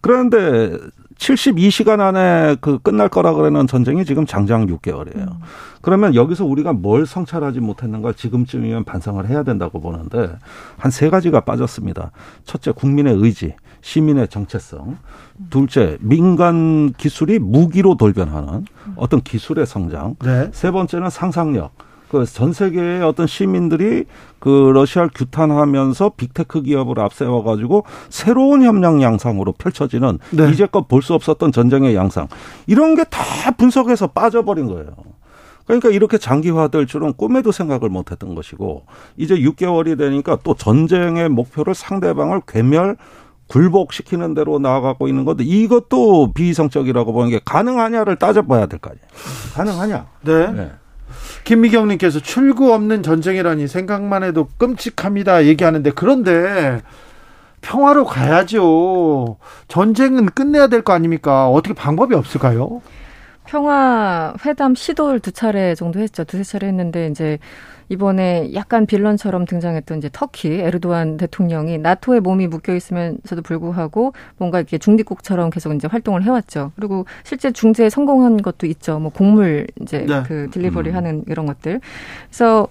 그런데 0.00 0.72
72시간 1.20 2.00
안에 2.00 2.56
그 2.62 2.78
끝날 2.78 3.10
거라 3.10 3.34
그러는 3.34 3.66
전쟁이 3.66 4.06
지금 4.06 4.24
장장 4.24 4.66
6개월이에요. 4.66 5.36
그러면 5.82 6.14
여기서 6.14 6.46
우리가 6.46 6.72
뭘 6.72 7.04
성찰하지 7.06 7.60
못했는가 7.60 8.14
지금쯤이면 8.14 8.84
반성을 8.84 9.26
해야 9.28 9.42
된다고 9.42 9.80
보는데 9.80 10.30
한 10.78 10.90
세 10.90 11.08
가지가 11.08 11.40
빠졌습니다. 11.42 12.10
첫째, 12.44 12.72
국민의 12.72 13.14
의지, 13.14 13.54
시민의 13.82 14.28
정체성. 14.28 14.96
둘째, 15.50 15.98
민간 16.00 16.92
기술이 16.94 17.38
무기로 17.38 17.96
돌변하는 17.96 18.64
어떤 18.96 19.20
기술의 19.20 19.66
성장. 19.66 20.16
네. 20.24 20.48
세 20.52 20.70
번째는 20.70 21.10
상상력. 21.10 21.72
그 22.10 22.24
전 22.26 22.52
세계의 22.52 23.02
어떤 23.02 23.26
시민들이 23.26 24.04
그 24.40 24.48
러시아를 24.74 25.10
규탄하면서 25.14 26.12
빅테크 26.16 26.62
기업을 26.62 26.98
앞세워 26.98 27.42
가지고 27.44 27.84
새로운 28.08 28.62
협력 28.64 29.00
양상으로 29.00 29.52
펼쳐지는 29.52 30.18
네. 30.30 30.50
이제껏 30.50 30.88
볼 30.88 31.02
수 31.02 31.14
없었던 31.14 31.52
전쟁의 31.52 31.94
양상. 31.94 32.26
이런 32.66 32.94
게 32.96 33.04
다 33.04 33.50
분석해서 33.52 34.08
빠져버린 34.08 34.66
거예요. 34.66 34.88
그러니까 35.66 35.88
이렇게 35.90 36.18
장기화될 36.18 36.86
줄은 36.86 37.12
꿈에도 37.16 37.52
생각을 37.52 37.88
못 37.90 38.10
했던 38.10 38.34
것이고 38.34 38.86
이제 39.16 39.36
6개월이 39.36 39.96
되니까 39.96 40.36
또 40.42 40.54
전쟁의 40.54 41.28
목표를 41.28 41.74
상대방을 41.76 42.40
괴멸 42.48 42.96
굴복시키는 43.46 44.34
대로 44.34 44.58
나아가고 44.58 45.08
있는 45.08 45.24
건데 45.24 45.44
이것도 45.44 46.32
비이성적이라고 46.34 47.12
보는 47.12 47.30
게 47.30 47.40
가능하냐를 47.44 48.16
따져봐야 48.16 48.66
될 48.66 48.78
거 48.80 48.90
아니에요. 48.90 49.04
가능하냐? 49.54 50.06
네. 50.22 50.52
네. 50.52 50.72
김미경님께서 51.44 52.20
출구 52.20 52.72
없는 52.72 53.02
전쟁이라니 53.02 53.68
생각만 53.68 54.22
해도 54.24 54.48
끔찍합니다 54.58 55.44
얘기하는데 55.46 55.90
그런데 55.94 56.80
평화로 57.60 58.04
가야죠. 58.06 59.36
전쟁은 59.68 60.26
끝내야 60.26 60.68
될 60.68 60.82
거 60.82 60.92
아닙니까? 60.94 61.48
어떻게 61.48 61.74
방법이 61.74 62.14
없을까요? 62.14 62.80
평화 63.50 64.32
회담 64.46 64.76
시도를 64.76 65.18
두 65.18 65.32
차례 65.32 65.74
정도 65.74 65.98
했죠. 65.98 66.22
두세 66.22 66.44
차례 66.44 66.68
했는데 66.68 67.08
이제 67.08 67.40
이번에 67.88 68.54
약간 68.54 68.86
빌런처럼 68.86 69.44
등장했던 69.44 69.98
이제 69.98 70.08
터키 70.12 70.52
에르도안 70.52 71.16
대통령이 71.16 71.78
나토에 71.78 72.20
몸이 72.20 72.46
묶여 72.46 72.76
있으면서도 72.76 73.42
불구하고 73.42 74.12
뭔가 74.36 74.60
이렇게 74.60 74.78
중립국처럼 74.78 75.50
계속 75.50 75.74
이제 75.74 75.88
활동을 75.88 76.22
해왔죠. 76.22 76.70
그리고 76.76 77.06
실제 77.24 77.50
중재에 77.50 77.90
성공한 77.90 78.40
것도 78.40 78.68
있죠. 78.68 79.00
뭐 79.00 79.10
곡물 79.10 79.66
이제 79.80 80.06
네. 80.06 80.22
그 80.28 80.48
딜리버리 80.52 80.90
하는 80.90 81.24
이런 81.26 81.46
것들. 81.46 81.80
그래서 82.28 82.68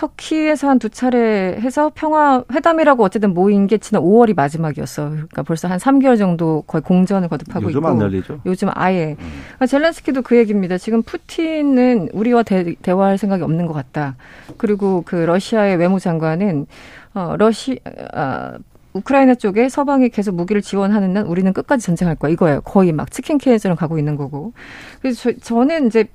터키에서 0.00 0.68
한 0.68 0.78
두 0.78 0.88
차례 0.88 1.58
해서 1.60 1.92
평화 1.94 2.42
회담이라고 2.50 3.04
어쨌든 3.04 3.34
모인 3.34 3.66
게 3.66 3.76
지난 3.76 4.02
5월이 4.02 4.34
마지막이었어. 4.34 5.10
그러니까 5.10 5.42
벌써 5.42 5.68
한 5.68 5.78
3개월 5.78 6.16
정도 6.16 6.62
거의 6.66 6.80
공전을 6.80 7.28
거듭하고 7.28 7.66
요즘 7.66 7.80
있고. 7.80 7.88
안 7.88 8.00
열리죠. 8.00 8.40
요즘 8.46 8.68
아예. 8.72 9.16
그러니까 9.18 9.66
젤렌스키도 9.66 10.22
그 10.22 10.38
얘기입니다. 10.38 10.78
지금 10.78 11.02
푸틴은 11.02 12.08
우리와 12.14 12.44
대, 12.44 12.74
대화할 12.80 13.18
생각이 13.18 13.42
없는 13.42 13.66
것 13.66 13.74
같다. 13.74 14.16
그리고 14.56 15.02
그 15.04 15.16
러시아의 15.16 15.76
외무장관은 15.76 16.66
어 17.12 17.34
러시 17.36 17.78
아 18.14 18.54
우크라이나 18.94 19.34
쪽에 19.34 19.68
서방이 19.68 20.08
계속 20.08 20.34
무기를 20.34 20.62
지원하는 20.62 21.12
난 21.12 21.26
우리는 21.26 21.52
끝까지 21.52 21.84
전쟁할 21.84 22.16
거야. 22.16 22.32
이거예요. 22.32 22.62
거의 22.62 22.92
막 22.92 23.10
치킨 23.10 23.36
케이스로 23.36 23.76
가고 23.76 23.98
있는 23.98 24.16
거고. 24.16 24.54
그래서 25.02 25.30
저, 25.30 25.38
저는 25.38 25.88
이제 25.88 26.06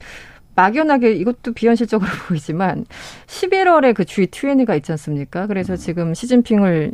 막연하게 0.56 1.14
이것도 1.14 1.54
비현실적으로 1.54 2.10
보이지만 2.28 2.86
11월에 3.28 3.94
그 3.94 4.04
G20가 4.04 4.76
있지 4.78 4.92
않습니까? 4.94 5.48
그래서 5.48 5.76
지금 5.76 6.14
시진핑을 6.14 6.94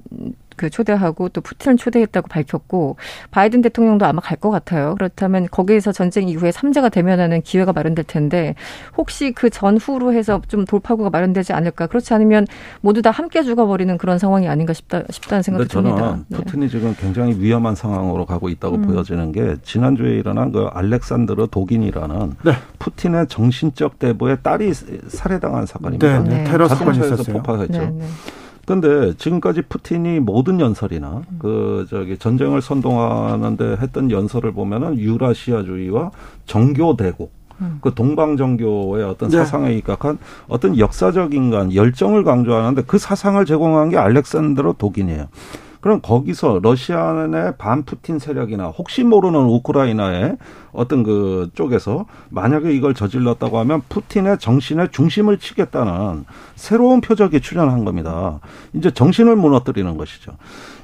그 0.62 0.70
초대하고 0.70 1.30
또 1.30 1.42
푸틴을 1.42 1.78
초대했다고 1.78 2.28
밝혔고 2.28 2.98
바이든 3.32 3.64
대통령도 3.64 4.06
아마 4.06 4.22
갈 4.22 4.42
것 4.42 4.50
같아요. 4.50 4.96
그렇다면 4.96 5.48
거기에서 5.52 5.92
전쟁 5.92 6.28
이후에 6.28 6.52
삼자가 6.52 6.90
대면하는 6.90 7.42
기회가 7.44 7.74
마련될 7.74 8.06
텐데 8.06 8.56
혹시 8.98 9.32
그 9.34 9.50
전후로 9.52 10.14
해서 10.14 10.42
좀 10.48 10.66
돌파구가 10.66 11.10
마련되지 11.12 11.54
않을까? 11.54 11.86
그렇지 11.88 12.14
않으면 12.14 12.48
모두 12.82 13.02
다 13.04 13.12
함께 13.12 13.44
죽어버리는 13.44 13.96
그런 14.00 14.18
상황이 14.20 14.48
아닌가 14.48 14.74
싶다 14.74 15.04
싶다는 15.10 15.44
생각이 15.44 15.68
저는 15.68 15.96
듭니다. 15.96 16.20
네. 16.28 16.38
푸틴이 16.38 16.70
지금 16.70 16.96
굉장히 17.00 17.40
위험한 17.40 17.76
상황으로 17.76 18.26
가고 18.26 18.50
있다고 18.50 18.78
음. 18.78 18.82
보여지는 18.84 19.32
게 19.32 19.58
지난주에 19.64 20.16
일어난 20.18 20.52
그 20.52 20.68
알렉산드르 20.72 21.48
독인이라는 21.52 22.36
네. 22.44 22.54
푸틴의 22.80 23.28
정신적 23.28 24.00
대부의 24.00 24.38
딸이 24.42 24.74
살해당한 25.08 25.66
사건입니다. 25.66 26.20
네, 26.20 26.30
네. 26.30 26.38
네. 26.38 26.44
테러 26.50 26.68
사건이 26.68 26.98
있었어요. 26.98 27.38
폭파했죠. 27.38 28.00
근데 28.72 29.14
지금까지 29.18 29.64
푸틴이 29.64 30.22
모든 30.22 30.62
연설이나 30.62 31.24
그 31.40 31.86
저기 31.90 32.18
전쟁을 32.18 32.62
선동하는데 32.62 33.78
했던 33.82 34.10
연설을 34.10 34.54
보면은 34.54 34.98
유라시아주의와 34.98 36.12
정교 36.46 36.96
대국 36.96 37.34
그 37.82 37.94
동방 37.94 38.38
정교의 38.38 39.04
어떤 39.04 39.30
네. 39.30 39.38
사상에 39.38 39.74
입각한 39.74 40.18
어떤 40.48 40.78
역사적 40.78 41.34
인간 41.34 41.76
열정을 41.76 42.24
강조하는데 42.24 42.84
그 42.88 42.98
사상을 42.98 43.44
제공한 43.46 43.90
게 43.90 43.98
알렉산드로 43.98 44.74
독인이에요. 44.74 45.28
그럼 45.82 46.00
거기서 46.02 46.60
러시아의 46.62 47.56
반푸틴 47.58 48.20
세력이나 48.20 48.68
혹시 48.68 49.04
모르는 49.04 49.40
우크라이나의 49.40 50.38
어떤 50.72 51.04
그 51.04 51.50
쪽에서 51.54 52.06
만약에 52.30 52.72
이걸 52.74 52.94
저질렀다고 52.94 53.58
하면 53.60 53.82
푸틴의 53.90 54.38
정신의 54.40 54.90
중심을 54.92 55.40
치겠다는 55.40 56.26
새로운 56.56 57.02
표적이 57.02 57.42
출현한 57.42 57.84
겁니다. 57.84 58.40
이제 58.74 58.92
정신을 58.92 59.36
무너뜨리는 59.36 59.98
것이죠. 59.98 60.34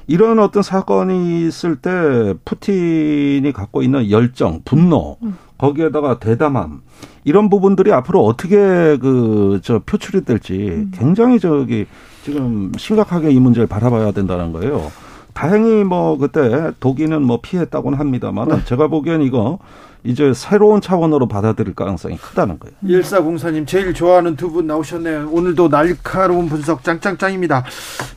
이런 0.08 0.38
어떤 0.38 0.62
사건이 0.62 1.46
있을 1.46 1.76
때 1.76 2.34
푸틴이 2.44 3.52
갖고 3.52 3.82
있는 3.82 4.10
열정, 4.10 4.62
분노, 4.64 5.18
거기에다가 5.58 6.18
대담함 6.18 6.82
이런 7.24 7.50
부분들이 7.50 7.92
앞으로 7.92 8.24
어떻게 8.24 8.56
그 8.56 9.60
저 9.62 9.80
표출이 9.80 10.24
될지 10.24 10.86
굉장히 10.92 11.38
저기 11.38 11.86
지금 12.32 12.72
심각하게 12.76 13.30
이 13.30 13.40
문제를 13.40 13.66
바라봐야 13.66 14.12
된다는 14.12 14.52
거예요. 14.52 14.92
다행히 15.32 15.82
뭐 15.84 16.18
그때 16.18 16.72
독일은 16.78 17.22
뭐 17.22 17.40
피했다고는 17.40 17.98
합니다만 17.98 18.64
제가 18.66 18.88
보기엔 18.88 19.22
이거 19.22 19.58
이제 20.04 20.32
새로운 20.34 20.80
차원으로 20.82 21.26
받아들일 21.26 21.74
가능성이 21.74 22.18
크다는 22.18 22.58
거예요. 22.58 22.76
1404님 22.84 23.66
제일 23.66 23.94
좋아하는 23.94 24.36
두 24.36 24.50
분 24.50 24.66
나오셨네요. 24.66 25.28
오늘도 25.30 25.68
날카로운 25.70 26.48
분석 26.50 26.84
짱짱짱입니다. 26.84 27.64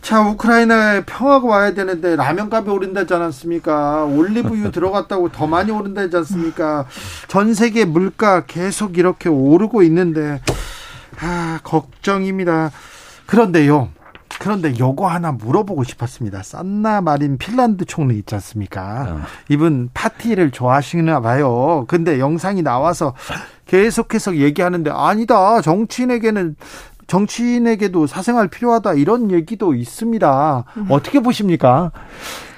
자, 0.01 0.21
우크라이나에 0.27 1.05
평화가 1.05 1.47
와야 1.47 1.73
되는데 1.73 2.15
라면값이 2.17 2.69
오른다지 2.69 3.13
않았습니까? 3.13 4.05
올리브유 4.05 4.71
들어갔다고 4.73 5.29
더 5.29 5.47
많이 5.47 5.71
오른다지 5.71 6.15
않습니까? 6.17 6.85
전 7.29 7.53
세계 7.53 7.85
물가 7.85 8.45
계속 8.45 8.97
이렇게 8.97 9.29
오르고 9.29 9.83
있는데 9.83 10.41
아, 11.21 11.59
걱정입니다. 11.63 12.71
그런데요. 13.27 13.89
그런데 14.41 14.73
요거 14.79 15.07
하나 15.07 15.31
물어보고 15.31 15.83
싶었습니다. 15.83 16.41
산나 16.41 17.01
마린 17.01 17.37
핀란드 17.37 17.85
총리 17.85 18.17
있지 18.17 18.33
않습니까? 18.33 19.07
어. 19.07 19.21
이분 19.49 19.91
파티를 19.93 20.49
좋아하시나 20.49 21.19
봐요. 21.19 21.85
근데 21.87 22.19
영상이 22.19 22.63
나와서 22.63 23.13
계속해서 23.67 24.37
얘기하는데 24.37 24.89
아니다. 24.91 25.61
정치인에게는 25.61 26.55
정치인에게도 27.05 28.07
사생활 28.07 28.47
필요하다 28.47 28.95
이런 28.95 29.29
얘기도 29.29 29.75
있습니다. 29.75 30.63
음. 30.75 30.85
어떻게 30.89 31.19
보십니까? 31.19 31.91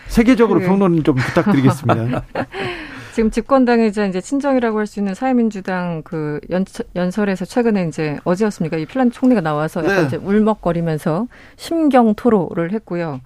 세계적으로 0.07 0.61
그 0.61 0.65
평론 0.65 1.03
좀 1.03 1.15
부탁드리겠습니다. 1.15 2.23
지금 3.13 3.29
집권당이자 3.29 4.05
이제 4.07 4.21
친정이라고 4.21 4.79
할 4.79 4.87
수 4.87 4.99
있는 4.99 5.13
사회민주당 5.13 6.01
그 6.03 6.39
연, 6.49 6.65
연설에서 6.95 7.45
최근에 7.45 7.87
이제 7.87 8.17
어제였습니까? 8.23 8.77
이 8.77 8.85
핀란드 8.85 9.13
총리가 9.13 9.41
나와서 9.41 9.81
약간 9.83 10.01
네. 10.01 10.07
이제 10.07 10.17
울먹거리면서 10.17 11.27
심경 11.55 12.15
토로를 12.15 12.71
했고요. 12.73 13.21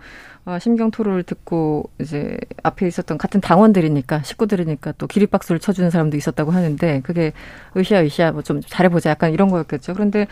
어, 0.45 0.59
심경 0.59 0.91
토로를 0.91 1.23
듣고 1.23 1.89
이제 1.99 2.37
앞에 2.63 2.85
있었던 2.87 3.17
같은 3.17 3.39
당원들이니까 3.41 4.23
식구들이니까 4.23 4.93
또 4.97 5.07
기립박수를 5.07 5.59
쳐주는 5.59 5.89
사람도 5.89 6.15
있었다고 6.17 6.51
하는데 6.51 7.01
그게 7.03 7.31
으쌰 7.75 8.03
으쌰 8.03 8.31
뭐 8.31 8.41
좀 8.43 8.61
잘해보자 8.61 9.09
약간 9.11 9.31
이런 9.33 9.49
거였겠죠. 9.49 9.93
그런데 9.93 10.27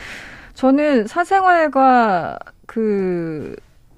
저는 0.54 1.08
사생활과 1.08 2.40
그 2.66 3.56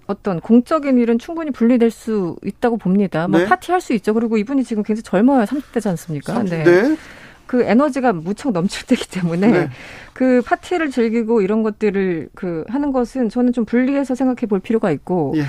어떤 0.07 0.39
공적인 0.39 0.97
일은 0.97 1.19
충분히 1.19 1.51
분리될 1.51 1.91
수 1.91 2.37
있다고 2.43 2.77
봅니다. 2.77 3.27
뭐 3.27 3.41
네. 3.41 3.45
파티할 3.45 3.81
수 3.81 3.93
있죠. 3.93 4.13
그리고 4.13 4.37
이분이 4.37 4.63
지금 4.63 4.83
굉장히 4.83 5.03
젊어요. 5.03 5.43
30대지 5.43 5.87
않습니까? 5.89 6.33
30대? 6.33 6.63
네. 6.63 6.97
그 7.45 7.63
에너지가 7.63 8.13
무척 8.13 8.51
넘칠 8.51 8.85
때기 8.87 9.07
때문에 9.09 9.47
네. 9.51 9.69
그 10.13 10.41
파티를 10.45 10.91
즐기고 10.91 11.41
이런 11.41 11.63
것들을 11.63 12.29
그 12.35 12.65
하는 12.67 12.91
것은 12.91 13.29
저는 13.29 13.53
좀 13.53 13.65
분리해서 13.65 14.15
생각해 14.15 14.47
볼 14.47 14.59
필요가 14.59 14.91
있고 14.91 15.33
예. 15.37 15.43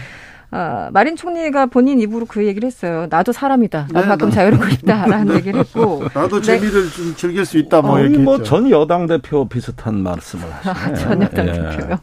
아, 0.51 0.89
마린 0.93 1.15
총리가 1.15 1.67
본인 1.67 2.01
입으로 2.01 2.25
그 2.25 2.47
얘기를 2.47 2.67
했어요. 2.67 3.07
나도 3.11 3.33
사람이다. 3.33 3.89
나도 3.93 4.01
네, 4.01 4.07
가끔 4.07 4.29
네. 4.31 4.35
자유롭고 4.35 4.71
싶다라는 4.71 5.27
네. 5.29 5.35
얘기를 5.35 5.61
했고. 5.61 6.05
나도 6.15 6.41
재미를 6.41 6.85
네. 6.85 6.91
좀 6.91 7.15
즐길 7.15 7.45
수 7.45 7.59
있다. 7.59 7.83
뭐 7.83 7.99
아니, 7.99 8.17
뭐전 8.17 8.71
여당 8.71 9.07
대표 9.07 9.47
비슷한 9.47 10.03
말씀을 10.03 10.45
하시네. 10.51 10.95
전 10.97 11.23
여당 11.23 11.49
예. 11.49 11.53
대표요. 11.53 11.99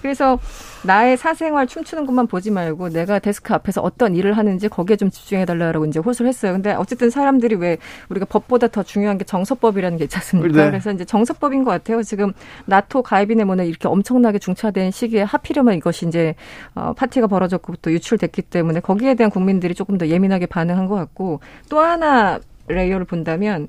그래서 0.00 0.38
나의 0.84 1.16
사생활 1.16 1.66
춤추는 1.66 2.06
것만 2.06 2.26
보지 2.26 2.50
말고 2.50 2.88
내가 2.88 3.18
데스크 3.18 3.54
앞에서 3.54 3.80
어떤 3.82 4.16
일을 4.16 4.36
하는지 4.36 4.68
거기에 4.68 4.96
좀 4.96 5.10
집중해 5.10 5.44
달라고 5.44 5.86
이제 5.86 6.00
호소를 6.00 6.28
했어요. 6.28 6.52
근데 6.52 6.72
어쨌든 6.72 7.10
사람들이 7.10 7.54
왜 7.54 7.78
우리가 8.08 8.26
법보다 8.26 8.68
더 8.68 8.82
중요한 8.82 9.18
게 9.18 9.24
정서법이라는 9.24 9.98
게 9.98 10.04
있지 10.04 10.16
않습니까? 10.16 10.64
네. 10.64 10.70
그래서 10.70 10.90
이제 10.90 11.04
정서법인 11.04 11.64
것 11.64 11.70
같아요. 11.70 12.02
지금 12.02 12.32
나토 12.66 13.02
가입인의 13.02 13.44
문에 13.44 13.66
이렇게 13.66 13.88
엄청나게 13.88 14.38
중차된 14.38 14.90
시기에 14.90 15.22
하필이면 15.22 15.74
이것이 15.74 16.06
이제 16.06 16.34
어, 16.74 16.92
파티가 16.94 17.28
벌어졌고 17.28 17.76
또 17.82 17.92
유출됐기 17.92 18.42
때문에 18.42 18.80
거기에 18.80 19.14
대한 19.14 19.30
국민들이 19.30 19.74
조금 19.74 19.98
더 19.98 20.08
예민하게 20.08 20.46
반응한 20.46 20.86
것 20.86 20.96
같고 20.96 21.40
또 21.68 21.78
하나 21.78 22.40
레이어를 22.68 23.06
본다면 23.06 23.68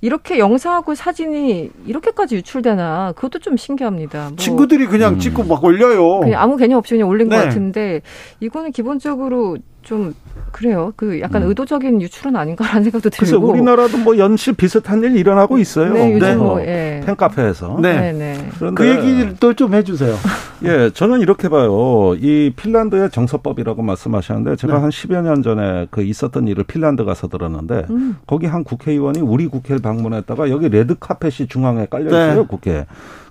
이렇게 0.00 0.38
영상하고 0.38 0.94
사진이 0.94 1.70
이렇게까지 1.86 2.36
유출되나 2.36 3.12
그것도 3.16 3.40
좀 3.40 3.56
신기합니다. 3.56 4.28
뭐 4.28 4.36
친구들이 4.36 4.86
그냥 4.86 5.14
음. 5.14 5.18
찍고 5.18 5.44
막 5.44 5.62
올려요. 5.64 6.20
그냥 6.20 6.40
아무 6.40 6.56
개념 6.56 6.78
없이 6.78 6.94
그냥 6.94 7.08
올린 7.08 7.28
네. 7.28 7.36
것 7.36 7.42
같은데 7.44 8.02
이거는 8.40 8.72
기본적으로 8.72 9.58
좀 9.82 10.14
그래요. 10.52 10.92
그 10.96 11.20
약간 11.20 11.42
음. 11.42 11.48
의도적인 11.48 12.00
유출은 12.02 12.36
아닌가라는 12.36 12.84
생각도 12.84 13.10
들고. 13.10 13.18
그래서 13.18 13.38
우리나라도 13.38 13.98
뭐 13.98 14.18
연일 14.18 14.54
비슷한 14.54 15.02
일 15.02 15.16
일어나고 15.16 15.58
있어요. 15.58 15.92
네, 15.92 16.14
요즘 16.14 16.26
네. 16.26 16.34
뭐 16.36 16.60
예. 16.60 17.02
팬카페에서. 17.04 17.78
네. 17.80 18.12
네, 18.12 18.12
네. 18.12 18.70
그 18.74 18.88
얘기도 18.88 19.54
좀 19.54 19.74
해주세요. 19.74 20.14
예, 20.64 20.90
저는 20.90 21.20
이렇게 21.20 21.48
봐요. 21.48 22.14
이 22.18 22.52
핀란드의 22.56 23.10
정서법이라고 23.10 23.82
말씀하셨는데 23.82 24.56
제가 24.56 24.74
네. 24.74 24.80
한 24.80 24.90
10여 24.90 25.22
년 25.22 25.42
전에 25.42 25.86
그 25.90 26.02
있었던 26.02 26.48
일을 26.48 26.64
핀란드 26.64 27.04
가서 27.04 27.28
들었는데 27.28 27.86
음. 27.90 28.16
거기 28.26 28.46
한 28.46 28.64
국회의원이 28.64 29.20
우리 29.20 29.46
국회를 29.46 29.80
방문했다가 29.80 30.50
여기 30.50 30.68
레드 30.68 30.96
카펫이 30.98 31.48
중앙에 31.48 31.86
깔려 31.88 32.08
있어요, 32.08 32.42
네. 32.42 32.46
국회. 32.48 32.86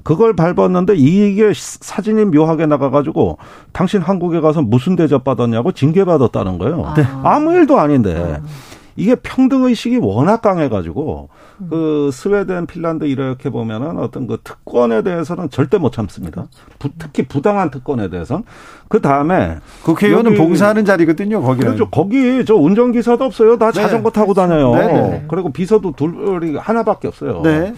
그걸 0.07 0.33
밟았는데 0.33 0.95
이게 0.95 1.51
사진이 1.53 2.23
묘하게 2.25 2.65
나가가지고 2.65 3.39
당신 3.73 4.01
한국에 4.01 4.39
가서 4.39 4.61
무슨 4.61 4.95
대접 4.95 5.25
받았냐고 5.25 5.73
징계 5.73 6.05
받았다는 6.05 6.59
거예요. 6.59 6.85
아. 6.85 6.93
네. 6.93 7.03
아무 7.23 7.51
일도 7.51 7.77
아닌데. 7.77 8.39
아. 8.41 8.47
이게 8.95 9.15
평등 9.15 9.63
의식이 9.63 9.97
워낙 9.97 10.41
강해가지고 10.41 11.27
음. 11.59 11.67
그 11.69 12.09
스웨덴, 12.13 12.67
핀란드 12.67 13.03
이렇게 13.03 13.49
보면은 13.49 13.99
어떤 13.99 14.27
그 14.27 14.37
특권에 14.43 15.01
대해서는 15.01 15.49
절대 15.49 15.77
못 15.77 15.91
참습니다. 15.91 16.47
부, 16.79 16.89
특히 16.97 17.23
부당한 17.23 17.69
특권에 17.69 18.09
대해서. 18.09 18.43
그 18.87 19.01
다음에 19.01 19.57
국회의원은 19.83 20.35
봉사하는 20.35 20.85
자리거든요. 20.85 21.41
거기는. 21.41 21.75
그렇죠. 21.75 21.89
거기 21.89 22.45
저 22.45 22.55
운전기사도 22.55 23.25
없어요. 23.25 23.57
다 23.57 23.71
네. 23.71 23.81
자전거 23.81 24.09
타고 24.09 24.33
다녀요. 24.33 24.73
네. 24.73 24.87
네. 24.87 25.25
그리고 25.27 25.51
비서도 25.51 25.91
둘이 25.91 26.55
하나밖에 26.55 27.09
없어요. 27.09 27.41
네. 27.43 27.73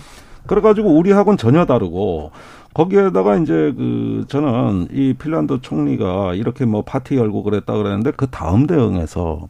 그래가지고 0.49 0.97
우리하고는 0.97 1.37
전혀 1.37 1.65
다르고 1.65 2.31
거기에다가 2.73 3.37
이제 3.37 3.71
그 3.77 4.25
저는 4.27 4.87
이 4.91 5.13
핀란드 5.13 5.61
총리가 5.61 6.33
이렇게 6.33 6.65
뭐 6.65 6.81
파티 6.81 7.17
열고 7.17 7.43
그랬다 7.43 7.73
그랬는데 7.77 8.11
그 8.17 8.25
다음 8.31 8.65
대응에서 8.65 9.47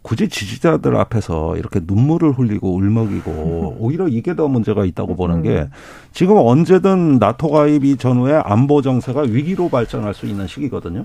굳이 0.00 0.30
지지자들 0.30 0.96
앞에서 0.96 1.58
이렇게 1.58 1.80
눈물을 1.86 2.32
흘리고 2.32 2.74
울먹이고 2.76 3.76
오히려 3.80 4.08
이게 4.08 4.34
더 4.34 4.48
문제가 4.48 4.86
있다고 4.86 5.16
보는 5.16 5.42
게 5.42 5.68
지금 6.12 6.38
언제든 6.38 7.18
나토 7.18 7.50
가입 7.50 7.84
이 7.84 7.98
전후에 7.98 8.40
안보 8.42 8.80
정세가 8.80 9.22
위기로 9.28 9.68
발전할 9.68 10.14
수 10.14 10.24
있는 10.24 10.46
시기거든요. 10.46 11.04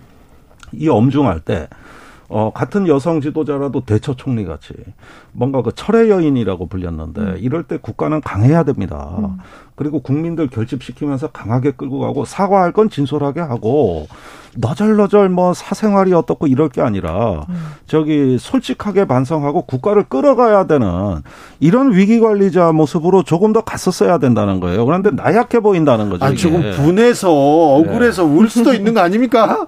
이 0.71 0.87
엄중할 0.87 1.41
때 1.41 1.67
어, 2.35 2.51
같은 2.51 2.87
여성 2.87 3.21
지도자라도 3.21 3.81
대처 3.81 4.15
총리 4.15 4.43
같이 4.43 4.73
뭔가 5.33 5.61
그 5.61 5.71
철의 5.71 6.09
여인이라고 6.09 6.65
불렸는데 6.65 7.21
음. 7.21 7.37
이럴 7.39 7.61
때 7.61 7.77
국가는 7.77 8.19
강해야 8.21 8.63
됩니다. 8.63 9.17
음. 9.19 9.37
그리고 9.75 10.01
국민들 10.01 10.47
결집시키면서 10.47 11.27
강하게 11.27 11.71
끌고 11.71 11.99
가고 11.99 12.25
사과할 12.25 12.71
건 12.71 12.89
진솔하게 12.89 13.39
하고 13.39 14.07
너절너절 14.55 15.29
뭐 15.29 15.53
사생활이 15.53 16.13
어떻고 16.13 16.47
이럴 16.47 16.69
게 16.69 16.81
아니라 16.81 17.45
음. 17.49 17.55
저기 17.87 18.37
솔직하게 18.37 19.05
반성하고 19.05 19.63
국가를 19.63 20.03
끌어가야 20.03 20.67
되는 20.67 21.21
이런 21.59 21.93
위기 21.93 22.19
관리자 22.19 22.71
모습으로 22.71 23.23
조금 23.23 23.53
더 23.53 23.61
갔었어야 23.61 24.19
된다는 24.19 24.59
거예요. 24.59 24.85
그런데 24.85 25.11
나약해 25.11 25.59
보인다는 25.59 26.09
거죠. 26.09 26.25
아, 26.25 26.29
이게. 26.29 26.37
조금 26.37 26.71
분해서 26.75 27.31
억울해서 27.31 28.23
네. 28.23 28.29
울 28.29 28.49
수도 28.49 28.73
있는 28.73 28.93
거 28.93 28.99
아닙니까? 28.99 29.67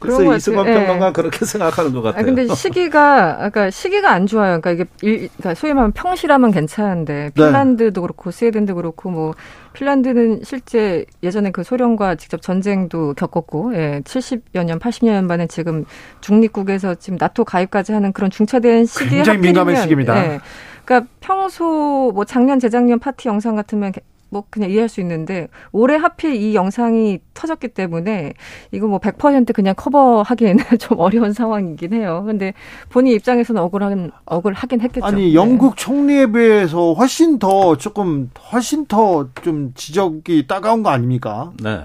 그래서 0.00 0.36
이승만 0.36 0.64
네. 0.64 0.74
평론가 0.74 1.12
그렇게 1.12 1.44
생각하는 1.44 1.92
것 1.92 2.02
같아요. 2.02 2.22
아, 2.22 2.24
근데 2.24 2.46
시기가 2.46 3.36
그러니까 3.36 3.70
시기가 3.70 4.10
안 4.10 4.26
좋아요. 4.26 4.60
그러니까 4.60 4.70
이게 4.70 4.84
일, 5.02 5.28
그러니까 5.36 5.54
소위 5.54 5.74
말하면 5.74 5.92
평시라면 5.92 6.50
괜찮은데 6.50 7.12
네. 7.12 7.30
핀란드도 7.34 8.00
네. 8.00 8.02
그렇고 8.02 8.30
스웨덴도 8.38 8.76
그렇고 8.76 9.10
뭐 9.10 9.34
핀란드는 9.72 10.42
실제 10.44 11.04
예전에 11.22 11.50
그 11.50 11.64
소련과 11.64 12.14
직접 12.14 12.40
전쟁도 12.40 13.14
겪었고, 13.14 13.74
예, 13.74 14.00
70여 14.04 14.64
년, 14.64 14.78
80여 14.78 15.10
년 15.10 15.26
만에 15.26 15.46
지금 15.46 15.84
중립국에서 16.20 16.94
지금 16.94 17.18
나토 17.20 17.44
가입까지 17.44 17.92
하는 17.92 18.12
그런 18.12 18.30
중차된 18.30 18.86
시기에 18.86 19.18
굉장히 19.18 19.40
민감한 19.40 19.76
시기입니다. 19.76 20.16
예, 20.24 20.40
그러니까 20.84 21.10
평소 21.20 22.12
뭐 22.14 22.24
작년 22.24 22.60
재작년 22.60 22.98
파티 22.98 23.28
영상 23.28 23.56
같으면 23.56 23.92
뭐 24.30 24.44
그냥 24.50 24.70
이해할 24.70 24.88
수 24.88 25.00
있는데 25.00 25.48
올해 25.72 25.96
하필 25.96 26.34
이 26.34 26.54
영상이 26.54 27.20
터졌기 27.34 27.68
때문에 27.68 28.34
이거 28.72 28.86
뭐 28.86 28.98
100% 28.98 29.52
그냥 29.54 29.74
커버하기에는 29.76 30.64
좀 30.78 30.98
어려운 30.98 31.32
상황이긴 31.32 31.92
해요. 31.94 32.24
근데 32.26 32.52
본인 32.90 33.14
입장에서는 33.14 33.60
억울하긴 33.62 34.10
억울하긴 34.26 34.80
했겠죠. 34.80 35.06
아니 35.06 35.28
네. 35.28 35.34
영국 35.34 35.76
총리에 35.76 36.30
비해서 36.32 36.92
훨씬 36.94 37.38
더 37.38 37.76
조금 37.76 38.30
훨씬 38.52 38.86
더 38.86 39.28
좀 39.42 39.72
지적이 39.74 40.46
따가운 40.46 40.82
거 40.82 40.90
아닙니까? 40.90 41.52
네. 41.62 41.80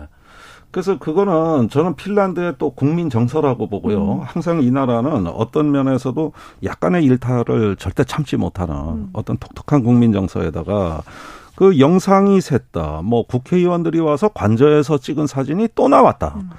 그래서 0.72 0.98
그거는 0.98 1.70
저는 1.70 1.96
핀란드의 1.96 2.56
또 2.58 2.72
국민 2.72 3.10
정서라고 3.10 3.70
보고요. 3.70 4.14
음. 4.14 4.22
항상 4.24 4.64
이 4.64 4.72
나라는 4.72 5.28
어떤 5.28 5.72
면에서도 5.72 6.34
약간의 6.64 7.06
일탈을 7.06 7.76
절대 7.76 8.04
참지 8.04 8.38
못하는 8.38 8.76
음. 8.76 9.10
어떤 9.14 9.38
독특한 9.38 9.84
국민 9.84 10.12
정서에다가 10.14 11.04
그 11.56 11.80
영상이 11.80 12.40
샜다. 12.40 13.04
뭐 13.04 13.26
국회의원들이 13.26 14.00
와서 14.00 14.28
관저에서 14.30 14.98
찍은 14.98 15.28
사진이 15.28 15.70
또 15.76 15.88
나왔다. 15.88 16.34
음. 16.38 16.50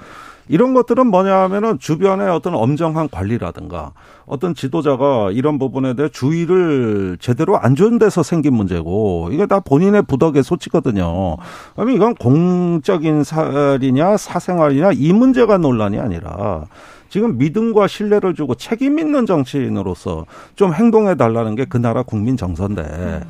이런 0.47 0.75
것들은 0.75 1.07
뭐냐 1.07 1.35
하면은 1.43 1.79
주변의 1.79 2.29
어떤 2.29 2.53
엄정한 2.53 3.09
관리라든가 3.09 3.93
어떤 4.27 4.53
지도자가 4.53 5.31
이런 5.31 5.57
부분에 5.57 5.95
대해 5.95 6.07
주의를 6.09 7.17
제대로 7.19 7.57
안준 7.57 7.97
데서 7.97 8.21
생긴 8.21 8.53
문제고 8.53 9.29
이게 9.31 9.47
다 9.47 9.59
본인의 9.59 10.03
부덕의 10.03 10.43
소치거든요. 10.43 11.37
그러면 11.73 11.95
이건 11.95 12.15
공적인 12.15 13.23
살이냐 13.23 14.17
사생활이냐 14.17 14.91
이 14.93 15.13
문제가 15.13 15.57
논란이 15.57 15.99
아니라 15.99 16.65
지금 17.09 17.37
믿음과 17.37 17.87
신뢰를 17.87 18.35
주고 18.35 18.53
책임 18.55 18.99
있는 18.99 19.25
정치인으로서 19.25 20.25
좀 20.55 20.73
행동해 20.73 21.15
달라는 21.15 21.55
게 21.55 21.65
그 21.65 21.77
나라 21.77 22.03
국민 22.03 22.37
정서인데 22.37 22.81
음. 22.83 23.21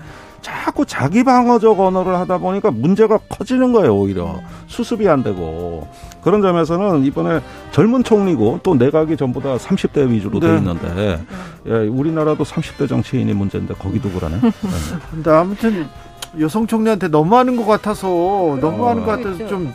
자꾸 0.45 0.85
자기 0.85 1.23
방어적 1.23 1.79
언어를 1.79 2.19
하다 2.19 2.37
보니까 2.37 2.69
문제가 2.69 3.17
커지는 3.29 3.73
거예요, 3.73 3.95
오히려. 3.95 4.41
수습이 4.67 5.09
안 5.09 5.23
되고. 5.23 5.87
그런 6.21 6.43
점에서는 6.43 7.03
이번에 7.03 7.41
젊은 7.71 8.03
총리고 8.03 8.59
또 8.61 8.75
내각이 8.75 9.17
전부 9.17 9.41
다 9.41 9.57
30대 9.57 10.07
위주로 10.07 10.39
네. 10.39 10.47
돼 10.47 10.57
있는데 10.57 11.25
예, 11.65 11.73
우리나라도 11.87 12.43
30대 12.43 12.87
정치인이 12.87 13.33
문제인데 13.33 13.73
거기도 13.73 14.07
그러네. 14.11 14.39
네. 14.39 14.51
근데 15.09 15.31
아무튼 15.31 15.87
여성 16.39 16.67
총리한테 16.67 17.07
너무하는 17.07 17.55
것 17.55 17.65
같아서 17.65 18.07
너무하는 18.61 19.01
어. 19.01 19.05
것 19.05 19.11
같아서 19.17 19.47
좀 19.47 19.73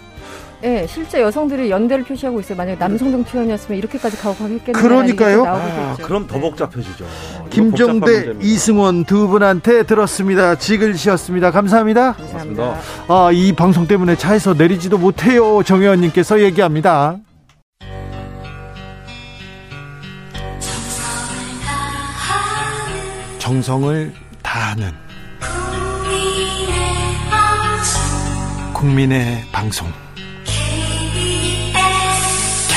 네, 0.63 0.87
실제 0.87 1.23
여성들이 1.23 1.71
연대를 1.71 2.05
표시하고 2.05 2.41
있어요. 2.41 2.57
만약에 2.57 2.79
남성 2.79 3.11
정치원이었으면 3.11 3.79
이렇게까지 3.79 4.19
가혹하겠겠냐. 4.19 4.79
그러니까요. 4.79 5.45
아, 5.47 5.97
그럼 6.03 6.27
더 6.27 6.39
복잡해지죠. 6.39 7.07
김종대, 7.49 8.35
이승원 8.41 9.05
두 9.05 9.27
분한테 9.29 9.85
들었습니다. 9.85 10.57
지글씨였습니다. 10.57 11.51
감사합니다. 11.51 12.13
감사합니다. 12.13 12.79
아, 13.09 13.31
이 13.33 13.53
방송 13.55 13.87
때문에 13.87 14.17
차에서 14.17 14.53
내리지도 14.53 14.99
못해요. 14.99 15.63
정 15.63 15.81
의원님께서 15.81 16.41
얘기합니다. 16.43 17.17
정성을 23.39 24.13
다하는 24.43 24.93
국민의 28.75 29.43
방송. 29.53 29.89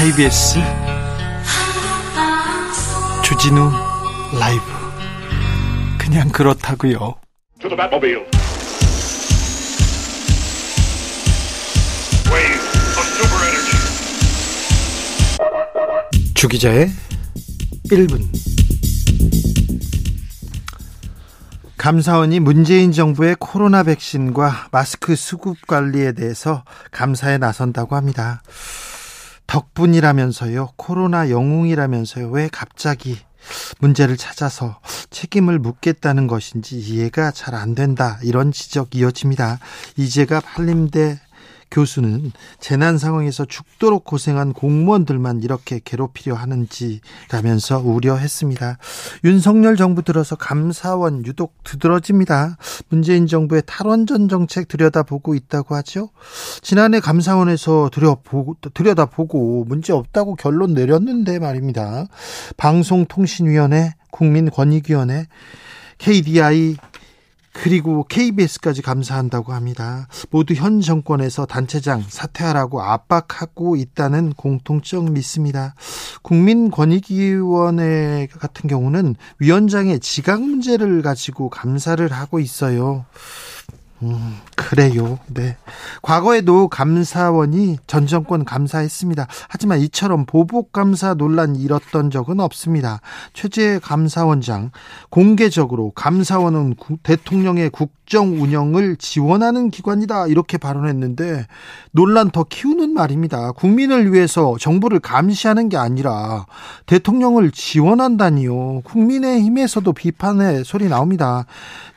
KBS 0.03 0.59
주진우 3.23 3.71
라이브 4.37 4.63
그냥 5.97 6.27
그렇다고요. 6.27 7.15
주기자의 16.33 16.89
1분 17.85 18.27
감사원이 21.77 22.41
문재인 22.41 22.91
정부의 22.91 23.37
코로나 23.39 23.83
백신과 23.83 24.67
마스크 24.73 25.15
수급 25.15 25.65
관리에 25.65 26.11
대해서 26.11 26.65
감사에 26.91 27.37
나선다고 27.37 27.95
합니다. 27.95 28.41
덕분이라면서요. 29.53 30.69
코로나 30.77 31.29
영웅이라면서요. 31.29 32.29
왜 32.31 32.49
갑자기 32.51 33.19
문제를 33.79 34.17
찾아서 34.17 34.79
책임을 35.11 35.59
묻겠다는 35.59 36.25
것인지 36.25 36.79
이해가 36.79 37.29
잘 37.31 37.53
안 37.53 37.75
된다. 37.75 38.17
이런 38.23 38.51
지적 38.51 38.95
이어집니다. 38.95 39.59
이제가 39.95 40.41
한림대 40.43 41.19
교수는 41.73 42.31
재난 42.59 42.99
상황에서 42.99 43.45
죽도록 43.45 44.05
고생한 44.05 44.53
공무원들만 44.53 45.41
이렇게 45.41 45.81
괴롭히려 45.83 46.35
하는지라면서 46.35 47.79
우려했습니다. 47.79 48.77
윤석열 49.23 49.75
정부 49.75 50.03
들어서 50.03 50.35
감사원 50.35 51.25
유독 51.25 51.55
두드러집니다. 51.63 52.57
문재인 52.89 53.25
정부의 53.25 53.63
탈원전 53.65 54.29
정책 54.29 54.67
들여다보고 54.67 55.33
있다고 55.33 55.75
하죠. 55.75 56.09
지난해 56.61 56.99
감사원에서 56.99 57.89
들여보고, 57.91 58.57
들여다보고 58.73 59.65
문제 59.67 59.93
없다고 59.93 60.35
결론 60.35 60.73
내렸는데 60.73 61.39
말입니다. 61.39 62.05
방송통신위원회, 62.57 63.95
국민권익위원회, 64.11 65.25
KDI 65.97 66.75
그리고 67.53 68.05
KBS까지 68.09 68.81
감사한다고 68.81 69.53
합니다. 69.53 70.07
모두 70.31 70.55
현 70.55 70.81
정권에서 70.81 71.45
단체장 71.45 72.03
사퇴하라고 72.07 72.81
압박하고 72.81 73.75
있다는 73.75 74.33
공통점 74.33 75.13
믿습니다. 75.13 75.75
국민권익위원회 76.23 78.27
같은 78.39 78.67
경우는 78.67 79.15
위원장의 79.39 79.99
지각 79.99 80.41
문제를 80.41 81.03
가지고 81.03 81.49
감사를 81.49 82.11
하고 82.11 82.39
있어요. 82.39 83.05
음, 84.01 84.37
그래요. 84.55 85.19
네. 85.27 85.57
과거에도 86.01 86.67
감사원이 86.67 87.77
전 87.87 88.07
정권 88.07 88.45
감사했습니다. 88.45 89.27
하지만 89.49 89.79
이처럼 89.81 90.25
보복 90.25 90.71
감사 90.71 91.13
논란이 91.13 91.59
일었던 91.59 92.11
적은 92.11 92.39
없습니다. 92.39 93.01
최재 93.33 93.79
감사원장 93.81 94.71
공개적으로 95.09 95.91
감사원은 95.95 96.75
대통령의 97.03 97.69
국정 97.69 98.41
운영을 98.41 98.95
지원하는 98.97 99.69
기관이다 99.69 100.27
이렇게 100.27 100.57
발언했는데 100.57 101.47
논란 101.91 102.31
더 102.31 102.43
키우는 102.43 102.93
말입니다. 102.93 103.51
국민을 103.51 104.13
위해서 104.13 104.55
정부를 104.59 104.99
감시하는 104.99 105.69
게 105.69 105.77
아니라 105.77 106.45
대통령을 106.85 107.51
지원한다니요. 107.51 108.81
국민의힘에서도 108.81 109.91
비판의 109.93 110.63
소리 110.63 110.87
나옵니다. 110.89 111.45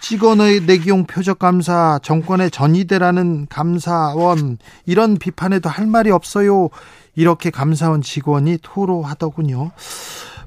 직원의 0.01 0.67
내기용 0.67 1.05
표적 1.07 1.39
감사 1.39 1.99
정권의 2.03 2.46
전이대라는 2.51 3.47
감사원 3.49 4.59
이런 4.85 5.17
비판에도 5.17 5.69
할 5.69 5.87
말이 5.87 6.11
없어요. 6.11 6.69
이렇게 7.15 7.51
감사원 7.51 8.03
직원이 8.03 8.59
토로하더군요. 8.63 9.73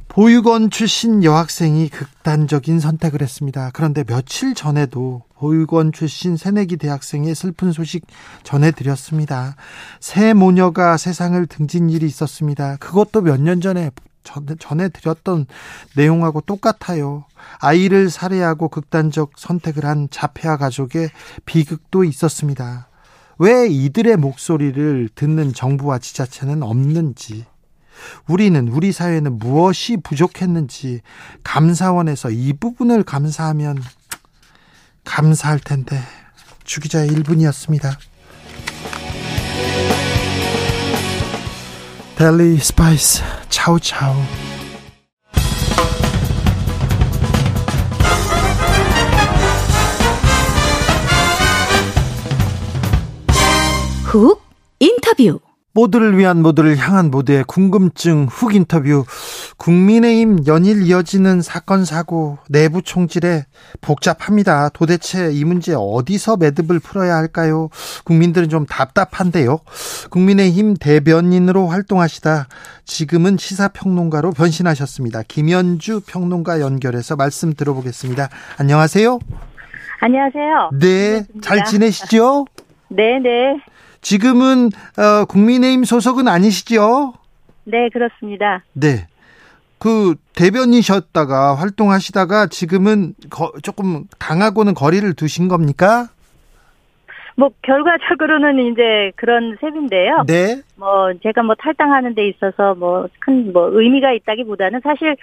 보육원 0.08 0.72
출신 0.72 1.24
여학생이 1.24 1.90
극단적인 1.90 2.80
선택을 2.80 3.22
했습니다. 3.22 3.70
그런데 3.74 4.04
며칠 4.04 4.56
전에도 4.56 5.22
보육원 5.38 5.92
출신 5.92 6.36
새내기 6.36 6.78
대학생의 6.78 7.36
슬픈 7.36 7.72
소식 7.72 8.06
전해드렸습니다. 8.44 9.56
새 10.00 10.34
모녀가 10.34 10.98
세상을 10.98 11.46
등진 11.46 11.90
일이 11.90 12.08
있었습니다. 12.08 12.78
그것도 12.78 13.22
몇 13.22 13.40
년 13.40 13.62
전에 13.62 13.92
전해드렸던 14.24 15.48
내용하고 15.96 16.42
똑같아요. 16.42 17.26
아이를 17.60 18.10
살해하고 18.10 18.70
극단적 18.70 19.34
선택을 19.38 19.86
한 19.86 20.08
자폐아 20.10 20.58
가족의 20.58 21.10
비극도 21.46 22.04
있었습니다. 22.04 22.90
왜 23.38 23.68
이들의 23.70 24.18
목소리를 24.18 25.10
듣는 25.16 25.54
정부와 25.54 26.00
지자체는 26.00 26.62
없는지, 26.62 27.46
우리는, 28.28 28.68
우리 28.68 28.92
사회는 28.92 29.40
무엇이 29.40 29.98
부족했는지, 29.98 31.02
감사원에서 31.44 32.32
이 32.32 32.54
부분을 32.54 33.04
감사하면 33.04 33.82
감사할 35.06 35.60
텐데, 35.60 36.02
주기자의 36.66 37.10
1분이었습니다. 37.10 37.98
델리 42.20 42.58
스파이스 42.58 43.24
차우차우 43.48 44.14
훅 54.04 54.42
인터뷰 54.80 55.40
모두를 55.74 56.18
위한 56.18 56.42
모두를 56.42 56.78
향한 56.78 57.12
모두의 57.12 57.44
궁금증 57.46 58.26
훅 58.26 58.56
인터뷰 58.56 59.06
국민의힘 59.58 60.46
연일 60.48 60.82
이어지는 60.84 61.42
사건 61.42 61.86
사고 61.86 62.38
내부 62.50 62.82
총질에 62.82 63.46
복잡합니다. 63.82 64.70
도대체 64.70 65.32
이 65.32 65.46
문제 65.46 65.74
어디서 65.76 66.38
매듭을 66.38 66.80
풀어야 66.80 67.16
할까요? 67.16 67.70
국민들은 68.04 68.50
좀 68.50 68.66
답답한데요. 68.66 69.60
국민의힘 70.10 70.76
대변인으로 70.76 71.68
활동하시다 71.68 72.48
지금은 72.86 73.38
시사평론가로 73.38 74.32
변신하셨습니다. 74.32 75.24
김현주 75.28 76.02
평론가 76.08 76.62
연결해서 76.62 77.16
말씀 77.16 77.54
들어보겠습니다. 77.54 78.30
안녕하세요. 78.58 79.20
안녕하세요. 80.02 80.70
네, 80.80 81.26
잘 81.42 81.66
지내시죠? 81.66 82.46
네, 82.88 83.20
네. 83.20 83.62
지금은 84.02 84.68
어, 84.98 85.26
국민의힘 85.26 85.84
소속은 85.84 86.28
아니시죠? 86.28 87.14
네, 87.66 87.90
그렇습니다. 87.90 88.64
네. 88.74 89.08
그 89.78 90.16
대변이셨다가 90.36 91.56
활동하시다가 91.56 92.48
지금은 92.48 93.14
거, 93.30 93.52
조금 93.64 94.04
당하고는 94.20 94.74
거리를 94.74 95.14
두신 95.14 95.48
겁니까? 95.48 96.10
뭐 97.36 97.50
결과적으로는 97.62 98.60
이제 98.72 99.14
그런 99.16 99.58
셈인데요. 99.62 100.26
네. 100.28 100.62
뭐 100.76 101.14
제가 101.24 101.42
뭐 101.44 101.56
탈당하는 101.56 102.14
데 102.14 102.28
있어서 102.28 102.76
뭐 102.76 103.08
큰뭐 103.20 103.52
뭐 103.54 103.70
의미가 103.72 104.12
있다기보다는 104.12 104.82
사실 104.84 105.16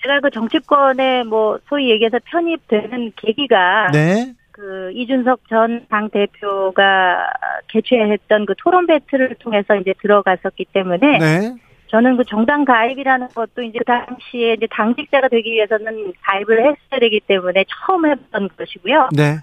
제가 0.00 0.20
그 0.20 0.30
정치권에 0.30 1.24
뭐 1.24 1.58
소위 1.68 1.90
얘기해서 1.90 2.18
편입되는 2.24 3.12
계기가 3.16 3.90
네. 3.92 4.34
그 4.56 4.90
이준석 4.94 5.48
전 5.48 5.86
당 5.90 6.08
대표가 6.08 7.30
개최했던 7.68 8.46
그 8.46 8.54
토론 8.56 8.86
배틀을 8.86 9.36
통해서 9.38 9.76
이제 9.76 9.92
들어갔었기 10.00 10.66
때문에 10.72 11.18
네. 11.18 11.54
저는 11.88 12.16
그 12.16 12.24
정당 12.24 12.64
가입이라는 12.64 13.28
것도 13.28 13.62
이제 13.62 13.78
그 13.78 13.84
당시에 13.84 14.54
이제 14.54 14.66
당직자가 14.70 15.28
되기 15.28 15.52
위해서는 15.52 16.12
가입을 16.22 16.60
했어야 16.60 17.00
되기 17.00 17.20
때문에 17.20 17.64
처음 17.68 18.06
해봤던 18.06 18.48
것이고요. 18.56 19.10
네. 19.12 19.36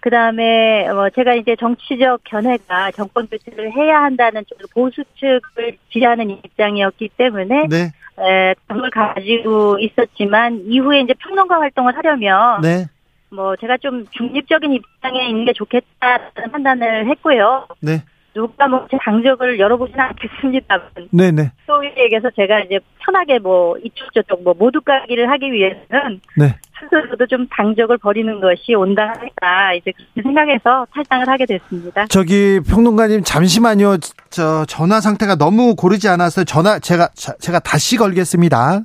그 0.00 0.10
다음에 0.10 0.88
뭐 0.92 1.10
제가 1.10 1.34
이제 1.34 1.56
정치적 1.56 2.20
견해가 2.24 2.90
정권 2.92 3.26
교체를 3.28 3.72
해야 3.72 4.02
한다는 4.02 4.44
쪽으로 4.46 4.68
보수 4.74 5.02
측을 5.18 5.78
지지하는 5.92 6.30
입장이었기 6.30 7.10
때문에 7.16 7.66
네. 7.68 7.92
에, 8.18 8.54
그걸 8.66 8.90
가지고 8.90 9.78
있었지만 9.78 10.62
이후에 10.66 11.00
이제 11.00 11.14
평론가 11.14 11.60
활동을 11.60 11.96
하려면 11.96 12.60
네. 12.60 12.86
뭐 13.30 13.56
제가 13.56 13.76
좀 13.78 14.04
중립적인 14.12 14.72
입장에 14.72 15.28
있는 15.28 15.44
게 15.44 15.52
좋겠다는 15.52 16.50
판단을 16.52 17.08
했고요. 17.10 17.66
네. 17.80 18.02
누가 18.34 18.68
뭐 18.68 18.86
제 18.90 18.98
강적을 18.98 19.58
열어보지는 19.58 19.98
않겠습니다만 19.98 20.90
네, 21.10 21.30
네. 21.30 21.50
소위 21.66 21.88
얘기해서 21.96 22.28
제가 22.36 22.60
이제 22.60 22.78
편하게 22.98 23.38
뭐 23.38 23.78
이쪽 23.78 24.12
저쪽 24.12 24.42
뭐 24.44 24.54
모두 24.58 24.82
까기를 24.82 25.30
하기 25.30 25.50
위해서는 25.52 26.20
네. 26.36 26.54
스스로도 26.78 27.26
좀 27.28 27.46
당적을 27.48 27.96
버리는 27.96 28.38
것이 28.38 28.74
온당하다 28.74 29.72
이제 29.78 29.90
그렇게 29.92 30.22
생각해서 30.22 30.86
탈당을 30.92 31.26
하게 31.30 31.46
됐습니다. 31.46 32.06
저기 32.08 32.60
평론가님 32.60 33.22
잠시만요. 33.24 33.96
저 34.28 34.66
전화 34.66 35.00
상태가 35.00 35.36
너무 35.36 35.74
고르지 35.74 36.06
않아서 36.10 36.44
전화 36.44 36.78
제가 36.78 37.08
자- 37.14 37.36
제가 37.40 37.58
다시 37.60 37.96
걸겠습니다. 37.96 38.80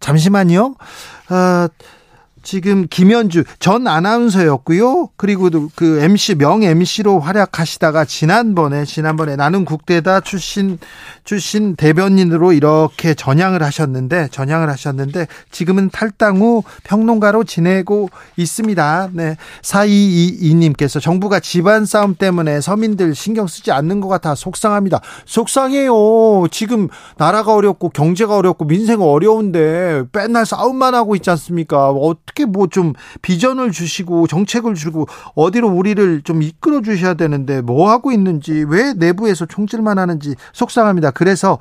잠시만요. 0.00 0.74
어, 1.30 1.68
지금 2.44 2.86
김현주 2.88 3.44
전 3.58 3.88
아나운서였고요. 3.88 5.08
그리고 5.16 5.50
그 5.74 6.00
MC 6.00 6.36
명 6.36 6.62
MC로 6.62 7.18
활약하시다가 7.18 8.04
지난번에 8.04 8.84
지난번에 8.84 9.34
나는 9.34 9.64
국대다 9.64 10.20
출신 10.20 10.78
출신 11.24 11.74
대변인으로 11.74 12.52
이렇게 12.52 13.14
전향을 13.14 13.62
하셨는데 13.62 14.28
전향을 14.30 14.68
하셨는데 14.68 15.26
지금은 15.50 15.88
탈당 15.90 16.40
후 16.40 16.62
평론가로 16.84 17.44
지내고 17.44 18.10
있습니다. 18.36 19.10
네. 19.12 19.36
4222님께서 19.62 21.00
정부가 21.00 21.40
집안 21.40 21.86
싸움 21.86 22.14
때문에 22.14 22.60
서민들 22.60 23.14
신경 23.14 23.46
쓰지 23.46 23.72
않는 23.72 24.00
것 24.00 24.08
같아 24.08 24.34
속상합니다. 24.34 25.00
속상해요. 25.24 26.46
지금 26.50 26.88
나라가 27.16 27.54
어렵고 27.54 27.88
경제가 27.88 28.36
어렵고 28.36 28.66
민생 28.66 29.00
어려운데 29.00 30.04
맨날 30.12 30.44
싸움만 30.44 30.94
하고 30.94 31.16
있지 31.16 31.30
않습니까? 31.30 31.90
뭐 32.42 32.64
좀 32.74 32.92
비전을 33.22 33.70
주시고 33.70 34.26
정책을 34.26 34.74
주고 34.74 35.06
어디로 35.36 35.68
우리를 35.68 36.22
좀 36.22 36.42
이끌어 36.42 36.82
주셔야 36.82 37.14
되는데 37.14 37.60
뭐 37.60 37.88
하고 37.90 38.10
있는지 38.10 38.64
왜 38.66 38.94
내부에서 38.94 39.46
총질만 39.46 39.98
하는지 39.98 40.34
속상합니다. 40.52 41.12
그래서 41.12 41.58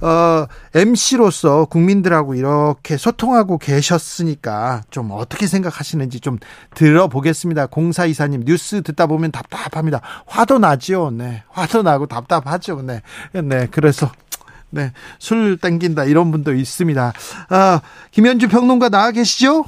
어 0.00 0.46
MC로서 0.74 1.66
국민들하고 1.66 2.34
이렇게 2.34 2.96
소통하고 2.96 3.58
계셨으니까 3.58 4.82
좀 4.90 5.10
어떻게 5.10 5.46
생각하시는지 5.46 6.20
좀 6.20 6.38
들어보겠습니다. 6.74 7.66
공사 7.66 8.06
이사님 8.06 8.44
뉴스 8.46 8.82
듣다 8.82 9.06
보면 9.06 9.30
답답합니다. 9.30 10.00
화도 10.26 10.58
나지요. 10.58 11.10
네. 11.10 11.42
화도 11.50 11.82
나고 11.82 12.06
답답하죠. 12.06 12.80
네. 12.82 13.02
네. 13.32 13.68
그래서 13.70 14.10
네. 14.70 14.92
술 15.18 15.58
땡긴다 15.58 16.04
이런 16.04 16.30
분도 16.30 16.54
있습니다. 16.54 17.12
아, 17.50 17.80
김현주 18.12 18.48
평론가 18.48 18.88
나와 18.88 19.10
계시죠? 19.10 19.64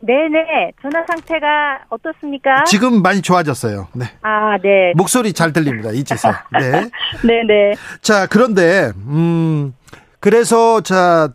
네네 0.00 0.72
전화 0.80 1.04
상태가 1.06 1.80
어떻습니까? 1.88 2.64
지금 2.64 3.02
많이 3.02 3.20
좋아졌어요. 3.20 3.88
네. 3.94 4.04
아 4.22 4.56
네. 4.62 4.92
목소리 4.96 5.32
잘 5.32 5.52
들립니다. 5.52 5.90
이제서. 5.90 6.30
네. 6.52 6.88
네네. 7.26 7.74
자, 8.00 8.26
그런데 8.26 8.92
음 8.96 9.74
그래서 10.20 10.80
자 10.82 11.30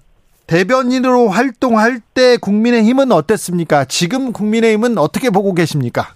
대변인으로 0.47 1.30
활동할 1.30 1.99
때 2.14 2.38
국민의힘은 2.38 3.11
어땠습니까? 3.11 3.86
지금 3.86 4.32
국민의힘은 4.32 4.97
어떻게 4.97 5.30
보고 5.30 5.53
계십니까? 5.53 6.14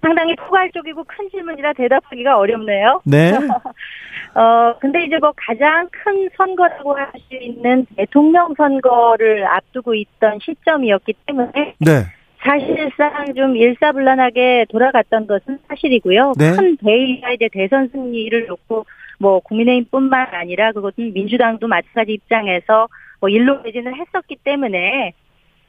상당히 0.00 0.36
포괄적이고 0.36 1.04
큰 1.04 1.28
질문이라 1.30 1.72
대답하기가 1.72 2.38
어렵네요. 2.38 3.00
네. 3.04 3.32
어, 4.34 4.76
근데 4.80 5.04
이제 5.04 5.16
뭐 5.18 5.32
가장 5.36 5.88
큰 5.90 6.28
선거라고 6.36 6.96
할 6.96 7.08
수 7.28 7.34
있는 7.34 7.86
대통령 7.96 8.54
선거를 8.54 9.46
앞두고 9.46 9.94
있던 9.94 10.38
시점이었기 10.42 11.14
때문에 11.26 11.74
네. 11.78 12.04
사실상 12.38 13.34
좀 13.34 13.56
일사불란하게 13.56 14.66
돌아갔던 14.68 15.26
것은 15.26 15.58
사실이고요. 15.68 16.34
네. 16.38 16.52
큰 16.52 16.76
대의가 16.76 17.32
이제 17.32 17.48
대선 17.52 17.88
승리를 17.88 18.46
놓고 18.46 18.86
뭐 19.18 19.40
국민의힘뿐만 19.40 20.28
아니라 20.34 20.72
그것은 20.72 21.12
민주당도 21.14 21.66
마찬가지 21.66 22.12
입장에서 22.12 22.88
뭐 23.20 23.28
일로 23.30 23.62
매진을 23.62 23.94
했었기 23.94 24.36
때문에 24.44 25.14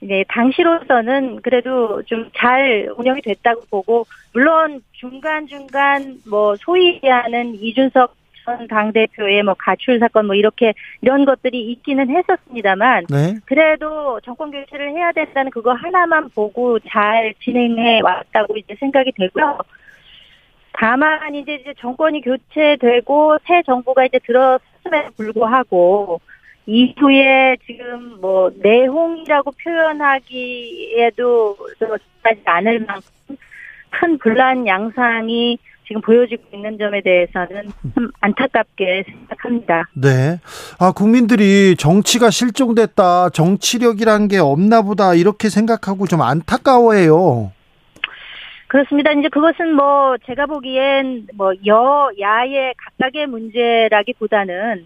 이제 0.02 0.24
당시로서는 0.30 1.42
그래도 1.42 2.04
좀 2.04 2.30
잘 2.36 2.90
운영이 2.98 3.22
됐다고 3.22 3.62
보고 3.70 4.06
물론 4.34 4.82
중간 4.92 5.48
중간 5.48 6.18
뭐 6.30 6.56
소위 6.58 6.96
얘기하는 6.96 7.56
이준석 7.56 8.16
전 8.46 8.68
당대표의 8.68 9.44
뭐 9.44 9.56
가출 9.56 10.00
사건 10.00 10.28
뭐 10.28 10.36
이렇게 10.36 10.74
이런 11.02 11.26
것들이 11.26 11.72
있기는 11.72 12.10
했었습니다만 12.10 13.06
네. 13.10 13.36
그래도 13.46 14.20
정권 14.22 14.52
교체를 14.52 14.92
해야 14.92 15.12
된다는 15.12 15.52
그거 15.52 15.74
하나만 15.74 16.30
보고 16.30 16.80
잘 16.80 17.34
진행해 17.44 18.00
왔다고 18.02 18.56
이제 18.58 18.76
생각이 18.80 19.12
되고요. 19.14 19.58
다만 20.74 21.34
이제 21.36 21.56
이제 21.56 21.74
정권이 21.80 22.22
교체되고 22.22 23.40
새 23.48 23.64
정부가 23.64 24.06
이제 24.06 24.20
들어섰음에도 24.20 25.12
불구하고 25.18 26.22
이후에 26.68 27.56
지금 27.66 28.20
뭐 28.20 28.52
내홍이라고 28.62 29.52
표현하기에도 29.64 31.58
하지 32.24 32.42
않을 32.44 32.80
만큼 32.82 33.38
큰 33.90 34.18
분란 34.20 34.68
양상이 34.68 35.58
지금 35.88 36.02
보여지고 36.02 36.44
있는 36.54 36.78
점에 36.78 37.02
대해서는 37.02 37.72
좀 37.96 38.12
안타깝게 38.20 39.06
생각합니다. 39.08 39.86
네. 39.94 40.40
아, 40.80 40.92
국민들이 40.92 41.78
정치가 41.78 42.30
실종됐다. 42.30 43.30
정치력이란 43.30 44.28
게 44.28 44.38
없나 44.38 44.82
보다. 44.82 45.14
이렇게 45.14 45.48
생각하고 45.48 46.06
좀 46.06 46.22
안타까워해요. 46.22 47.54
그렇습니다. 48.68 49.14
이제 49.14 49.30
그것은 49.30 49.74
뭐 49.74 50.18
제가 50.26 50.46
보기엔 50.46 51.28
뭐 51.36 51.54
여야의 51.66 52.74
각각의 52.78 53.28
문제라기보다는 53.28 54.86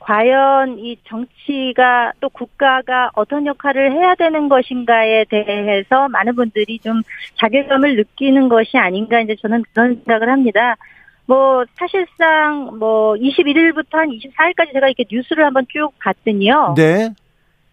과연 0.00 0.78
이 0.78 0.96
정치가 1.04 2.12
또 2.20 2.28
국가가 2.30 3.10
어떤 3.14 3.46
역할을 3.46 3.92
해야 3.92 4.14
되는 4.14 4.48
것인가에 4.48 5.24
대해서 5.24 6.08
많은 6.08 6.34
분들이 6.34 6.78
좀 6.78 7.02
자괴감을 7.38 7.96
느끼는 7.96 8.48
것이 8.48 8.76
아닌가 8.76 9.20
이제 9.20 9.36
저는 9.40 9.62
그런 9.72 9.96
생각을 9.96 10.28
합니다. 10.30 10.76
뭐 11.26 11.64
사실상 11.76 12.78
뭐 12.78 13.14
21일부터 13.14 13.92
한 13.92 14.08
24일까지 14.08 14.72
제가 14.72 14.88
이렇게 14.88 15.04
뉴스를 15.08 15.44
한번 15.44 15.64
쭉 15.68 15.92
봤더니요. 16.02 16.74
네. 16.76 17.10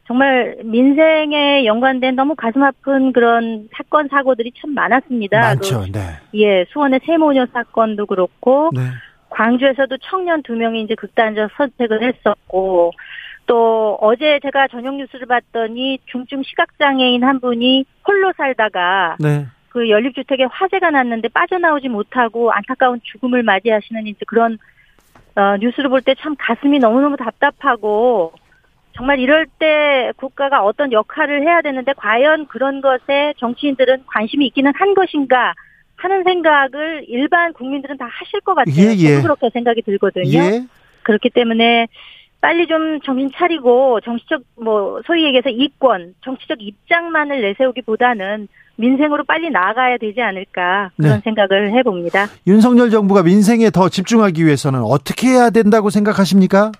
정말 0.06 0.58
민생에 0.64 1.66
연관된 1.66 2.16
너무 2.16 2.36
가슴 2.36 2.64
아픈 2.64 3.12
그런 3.12 3.68
사건 3.76 4.08
사고들이 4.10 4.54
참 4.60 4.74
많았습니다. 4.74 5.40
많죠. 5.40 5.86
네. 5.92 6.00
그, 6.32 6.40
예, 6.40 6.66
수원의 6.70 7.02
세모녀 7.06 7.48
사건도 7.52 8.06
그렇고 8.06 8.70
네. 8.74 8.82
광주에서도 9.30 9.98
청년 9.98 10.42
두 10.44 10.54
명이 10.56 10.82
이제 10.82 10.96
극단적 10.96 11.52
선택을 11.58 12.02
했었고 12.04 12.92
또 13.46 13.98
어제 14.02 14.40
제가 14.42 14.68
저녁 14.68 14.96
뉴스를 14.96 15.26
봤더니 15.28 16.00
중증 16.06 16.44
시각장애인 16.44 17.24
한 17.24 17.40
분이 17.40 17.86
홀로 18.08 18.34
살다가 18.36 19.16
네. 19.20 19.46
그 19.70 19.90
연립주택에 19.90 20.46
화재가 20.46 20.90
났는데 20.92 21.30
빠져나오지 21.30 21.88
못하고 21.90 22.52
안타까운 22.52 23.00
죽음을 23.04 23.44
맞이하시는 23.44 24.08
이제 24.08 24.20
그런 24.28 24.58
어, 25.36 25.56
뉴스를 25.58 25.90
볼 25.90 26.02
때 26.02 26.16
참 26.16 26.36
가슴이 26.38 26.80
너무너무 26.80 27.16
답답하고 27.16 28.34
정말 28.94 29.20
이럴 29.20 29.46
때 29.60 30.12
국가가 30.18 30.64
어떤 30.66 30.92
역할을 30.92 31.44
해야 31.44 31.62
되는데 31.62 31.94
과연 31.94 32.48
그런 32.48 32.82
것에 32.82 33.36
정치인들은 33.38 34.06
관심이 34.08 34.48
있기는 34.48 34.72
한 34.76 34.96
것인가 34.96 35.54
하는 35.98 36.24
생각을 36.24 37.06
일반 37.08 37.54
국민들은 37.54 37.98
다 37.98 38.08
하실 38.10 38.40
것 38.42 38.56
같아요. 38.56 38.76
예, 38.76 38.96
예. 38.98 39.22
그렇게 39.22 39.50
생각이 39.52 39.82
들거든요. 39.82 40.40
예. 40.40 40.66
그렇기 41.04 41.30
때문에 41.32 41.88
빨리 42.40 42.68
좀 42.68 43.00
정신 43.02 43.32
차리고 43.36 44.00
정치적 44.02 44.42
뭐 44.62 45.02
소위 45.06 45.26
얘기해서 45.26 45.50
이권, 45.50 46.14
정치적 46.24 46.62
입장만을 46.62 47.42
내세우기보다는 47.42 48.48
민생으로 48.76 49.24
빨리 49.24 49.50
나아가야 49.50 49.98
되지 49.98 50.22
않을까 50.22 50.92
그런 50.98 51.16
네. 51.16 51.22
생각을 51.24 51.72
해봅니다. 51.74 52.28
윤석열 52.46 52.92
정부가 52.92 53.24
민생에 53.24 53.72
더 53.72 53.90
집중하기 53.90 54.46
위해서는 54.46 54.82
어떻게 54.82 55.30
해야 55.30 55.50
된다고 55.50 55.90
생각하십니까? 55.90 56.72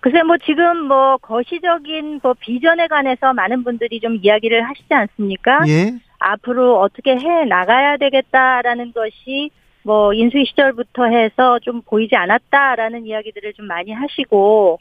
글쎄 0.00 0.24
뭐 0.24 0.36
지금 0.44 0.88
뭐 0.88 1.16
거시적인 1.18 2.18
뭐 2.20 2.34
비전에 2.40 2.88
관해서 2.88 3.32
많은 3.32 3.62
분들이 3.62 4.00
좀 4.00 4.18
이야기를 4.20 4.68
하시지 4.68 4.92
않습니까? 4.92 5.60
예. 5.68 5.94
앞으로 6.22 6.80
어떻게 6.80 7.16
해 7.16 7.44
나가야 7.44 7.96
되겠다라는 7.98 8.92
것이 8.92 9.50
뭐 9.82 10.14
인수위 10.14 10.44
시절부터 10.46 11.06
해서 11.06 11.58
좀 11.58 11.82
보이지 11.82 12.14
않았다라는 12.14 13.06
이야기들을 13.06 13.52
좀 13.54 13.66
많이 13.66 13.92
하시고 13.92 14.78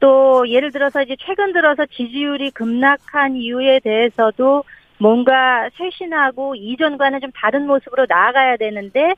또 0.00 0.48
예를 0.48 0.72
들어서 0.72 1.02
이제 1.02 1.16
최근 1.20 1.52
들어서 1.52 1.86
지지율이 1.86 2.50
급락한 2.52 3.36
이유에 3.36 3.80
대해서도 3.80 4.64
뭔가 4.98 5.68
쇄신하고 5.76 6.54
이전과는 6.54 7.20
좀 7.20 7.30
다른 7.34 7.66
모습으로 7.66 8.06
나아가야 8.08 8.56
되는데 8.56 9.14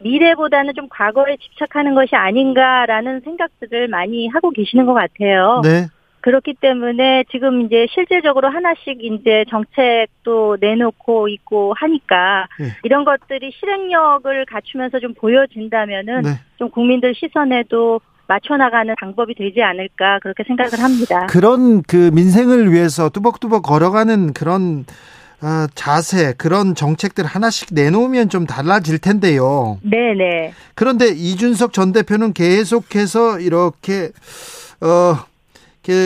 미래보다는 0.00 0.74
좀 0.74 0.88
과거에 0.88 1.36
집착하는 1.36 1.94
것이 1.94 2.14
아닌가라는 2.14 3.20
생각들을 3.20 3.88
많이 3.88 4.28
하고 4.28 4.50
계시는 4.50 4.86
것 4.86 4.94
같아요. 4.94 5.60
네. 5.64 5.86
그렇기 6.20 6.54
때문에 6.60 7.24
지금 7.30 7.62
이제 7.62 7.86
실질적으로 7.90 8.48
하나씩 8.48 9.02
이제 9.02 9.44
정책도 9.48 10.58
내놓고 10.60 11.28
있고 11.28 11.74
하니까 11.76 12.48
네. 12.58 12.68
이런 12.82 13.04
것들이 13.04 13.52
실행력을 13.58 14.44
갖추면서 14.46 14.98
좀 15.00 15.14
보여진다면은 15.14 16.22
네. 16.22 16.30
좀 16.58 16.70
국민들 16.70 17.14
시선에도 17.14 18.00
맞춰나가는 18.26 18.94
방법이 19.00 19.34
되지 19.34 19.62
않을까 19.62 20.18
그렇게 20.20 20.44
생각을 20.44 20.80
합니다. 20.82 21.26
그런 21.26 21.82
그 21.82 22.10
민생을 22.12 22.72
위해서 22.72 23.08
뚜벅뚜벅 23.08 23.62
걸어가는 23.62 24.34
그런 24.34 24.84
어, 25.40 25.66
자세, 25.74 26.34
그런 26.36 26.74
정책들 26.74 27.24
하나씩 27.24 27.68
내놓으면 27.72 28.28
좀 28.28 28.44
달라질 28.44 28.98
텐데요. 28.98 29.78
네네. 29.82 30.52
그런데 30.74 31.08
이준석 31.08 31.72
전 31.72 31.92
대표는 31.92 32.32
계속해서 32.32 33.38
이렇게 33.38 34.10
어 34.80 35.27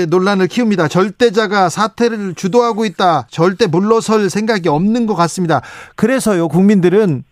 논란을 0.08 0.46
키웁니다. 0.48 0.88
절대자가 0.88 1.68
사태를 1.68 2.34
주도하고 2.34 2.84
있다. 2.84 3.26
절대 3.30 3.66
물러설 3.66 4.30
생각이 4.30 4.68
없는 4.68 5.06
것 5.06 5.14
같습니다. 5.14 5.60
그래서요, 5.96 6.48
국민들은 6.48 7.24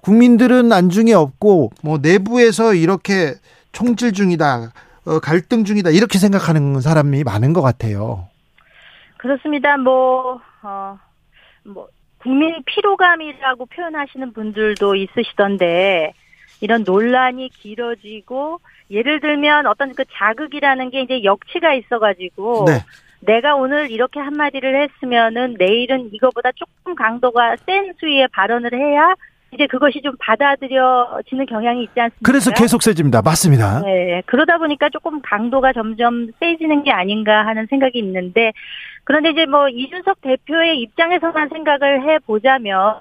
국민들은 0.00 0.72
안중에 0.72 1.12
없고 1.12 1.72
뭐 1.82 1.98
내부에서 1.98 2.74
이렇게 2.74 3.34
총질 3.72 4.12
중이다. 4.12 4.72
어, 5.06 5.20
갈등 5.20 5.64
중이다. 5.64 5.90
이렇게 5.90 6.18
생각하는 6.18 6.80
사람이 6.80 7.24
많은 7.24 7.54
것 7.54 7.62
같아요. 7.62 8.28
그렇습니다. 9.16 9.76
뭐, 9.76 10.40
어, 10.62 10.98
뭐, 11.64 11.88
국민 12.18 12.62
피로감이라고 12.66 13.66
표현하시는 13.66 14.32
분들도 14.32 14.94
있으시던데, 14.94 16.12
이런 16.60 16.84
논란이 16.84 17.50
길어지고, 17.50 18.60
예를 18.90 19.20
들면 19.20 19.66
어떤 19.66 19.94
그 19.94 20.04
자극이라는 20.12 20.90
게 20.90 21.02
이제 21.02 21.22
역치가 21.24 21.74
있어가지고, 21.74 22.64
네. 22.66 22.72
내가 23.20 23.54
오늘 23.56 23.90
이렇게 23.90 24.20
한마디를 24.20 24.82
했으면은 24.82 25.56
내일은 25.58 26.10
이거보다 26.12 26.52
조금 26.52 26.94
강도가 26.94 27.56
센 27.66 27.92
수위의 27.98 28.28
발언을 28.32 28.72
해야 28.72 29.14
이제 29.50 29.66
그것이 29.66 30.02
좀 30.02 30.14
받아들여지는 30.20 31.46
경향이 31.46 31.82
있지 31.84 31.98
않습니까? 31.98 32.20
그래서 32.22 32.50
계속 32.52 32.82
세집니다. 32.82 33.22
맞습니다. 33.22 33.80
네, 33.80 34.22
그러다 34.26 34.58
보니까 34.58 34.90
조금 34.90 35.20
강도가 35.22 35.72
점점 35.72 36.28
세지는 36.38 36.84
게 36.84 36.92
아닌가 36.92 37.46
하는 37.46 37.66
생각이 37.66 37.98
있는데, 37.98 38.52
그런데 39.04 39.30
이제 39.30 39.46
뭐 39.46 39.68
이준석 39.68 40.20
대표의 40.20 40.80
입장에서만 40.80 41.48
생각을 41.48 42.08
해 42.08 42.18
보자면, 42.20 43.00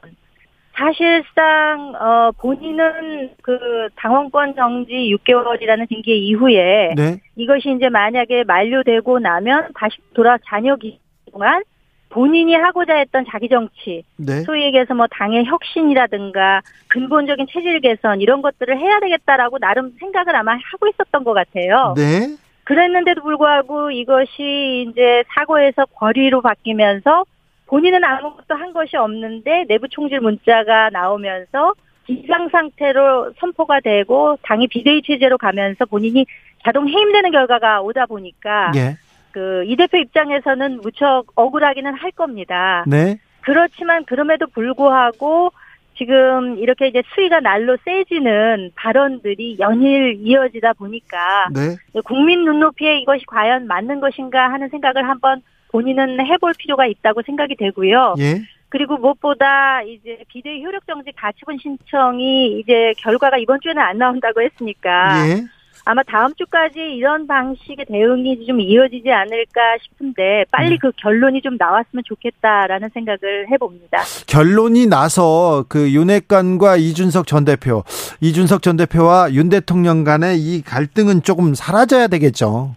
사실상 0.78 1.96
어 1.96 2.32
본인은 2.40 3.32
그 3.42 3.90
당원권 3.96 4.56
정지 4.56 4.94
6개월이라는 4.94 5.90
징계 5.90 6.16
이후에 6.16 6.94
네. 6.96 7.20
이것이 7.36 7.74
이제 7.76 7.90
만약에 7.90 8.44
만료되고 8.44 9.20
나면 9.20 9.72
다시 9.74 9.98
돌아 10.14 10.38
자녀 10.46 10.76
기간 10.76 11.00
동안 11.32 11.64
본인이 12.10 12.56
하고자 12.56 12.96
했던 12.96 13.26
자기 13.30 13.50
정치, 13.50 14.04
네. 14.16 14.42
소위 14.44 14.64
얘기해서 14.64 14.94
뭐 14.94 15.08
당의 15.12 15.46
혁신이라든가 15.46 16.62
근본적인 16.88 17.48
체질 17.52 17.82
개선 17.82 18.22
이런 18.22 18.42
것들을 18.42 18.78
해야 18.78 19.00
되겠다라고 19.00 19.60
나름 19.60 19.94
생각을 20.00 20.36
아마 20.36 20.54
하고 20.54 20.88
있었던 20.88 21.24
것 21.24 21.34
같아요. 21.34 21.94
네. 21.98 22.36
그랬는데도 22.64 23.22
불구하고 23.22 23.92
이것이 23.92 24.88
이제 24.90 25.24
사고에서 25.36 25.86
권위로 25.96 26.42
바뀌면서 26.42 27.26
본인은 27.68 28.04
아무것도 28.04 28.56
한 28.56 28.74
것이 28.74 28.96
없는데 28.98 29.66
내부 29.68 29.88
총질 29.90 30.20
문자가 30.20 30.90
나오면서 30.90 31.74
비상 32.06 32.48
상태로 32.50 33.34
선포가 33.40 33.82
되고 33.82 34.38
당이 34.44 34.68
비대위 34.68 35.02
체제로 35.04 35.38
가면서 35.38 35.86
본인이 35.86 36.26
자동 36.64 36.88
해임되는 36.88 37.32
결과가 37.32 37.82
오다 37.82 38.06
보니까 38.06 38.72
예. 38.76 38.98
그이 39.32 39.76
대표 39.76 39.98
입장에서는 39.98 40.82
무척 40.82 41.26
억울하기는 41.36 41.94
할 41.94 42.12
겁니다. 42.12 42.86
네. 42.88 43.20
그렇지만 43.42 44.06
그럼에도 44.06 44.48
불구하고 44.48 45.52
지금 45.98 46.58
이렇게 46.60 46.88
이제 46.88 47.04
수위가 47.14 47.40
날로 47.42 47.78
세지는 47.84 48.72
발언들이 48.76 49.58
연일 49.60 50.16
이어지다 50.20 50.74
보니까 50.74 51.50
네. 51.54 52.02
국민 52.04 52.46
눈높이에 52.46 53.00
이것이 53.00 53.26
과연 53.26 53.68
맞는 53.68 54.00
것인가 54.00 54.52
하는 54.52 54.70
생각을 54.70 55.08
한번 55.08 55.42
본인은 55.72 56.26
해볼 56.26 56.54
필요가 56.58 56.86
있다고 56.86 57.22
생각이 57.26 57.56
되고요. 57.56 58.16
예. 58.20 58.42
그리고 58.70 58.98
무엇보다 58.98 59.82
이제 59.84 60.20
비대위 60.28 60.64
효력 60.64 60.86
정지 60.86 61.12
가처분 61.16 61.58
신청이 61.62 62.60
이제 62.60 62.94
결과가 62.98 63.38
이번 63.38 63.60
주에는 63.62 63.82
안 63.82 63.98
나온다고 63.98 64.42
했으니까 64.42 65.30
예. 65.30 65.44
아마 65.90 66.04
다음 66.04 66.34
주까지 66.36 66.80
이런 66.80 67.26
방식의 67.28 67.86
대응이 67.86 68.46
좀 68.46 68.60
이어지지 68.60 69.10
않을까 69.10 69.62
싶은데 69.82 70.44
빨리 70.52 70.72
네. 70.72 70.78
그 70.82 70.92
결론이 70.98 71.42
좀 71.42 71.56
나왔으면 71.58 72.04
좋겠다라는 72.06 72.90
생각을 72.94 73.50
해봅니다. 73.50 74.00
결론이 74.28 74.88
나서 74.88 75.64
그 75.70 75.94
윤핵관과 75.94 76.76
이준석 76.76 77.26
전 77.26 77.46
대표, 77.46 77.86
이준석 78.20 78.64
전 78.64 78.76
대표와 78.76 79.32
윤 79.32 79.48
대통령 79.48 80.04
간의 80.04 80.40
이 80.40 80.62
갈등은 80.62 81.24
조금 81.24 81.56
사라져야 81.56 82.08
되겠죠. 82.08 82.74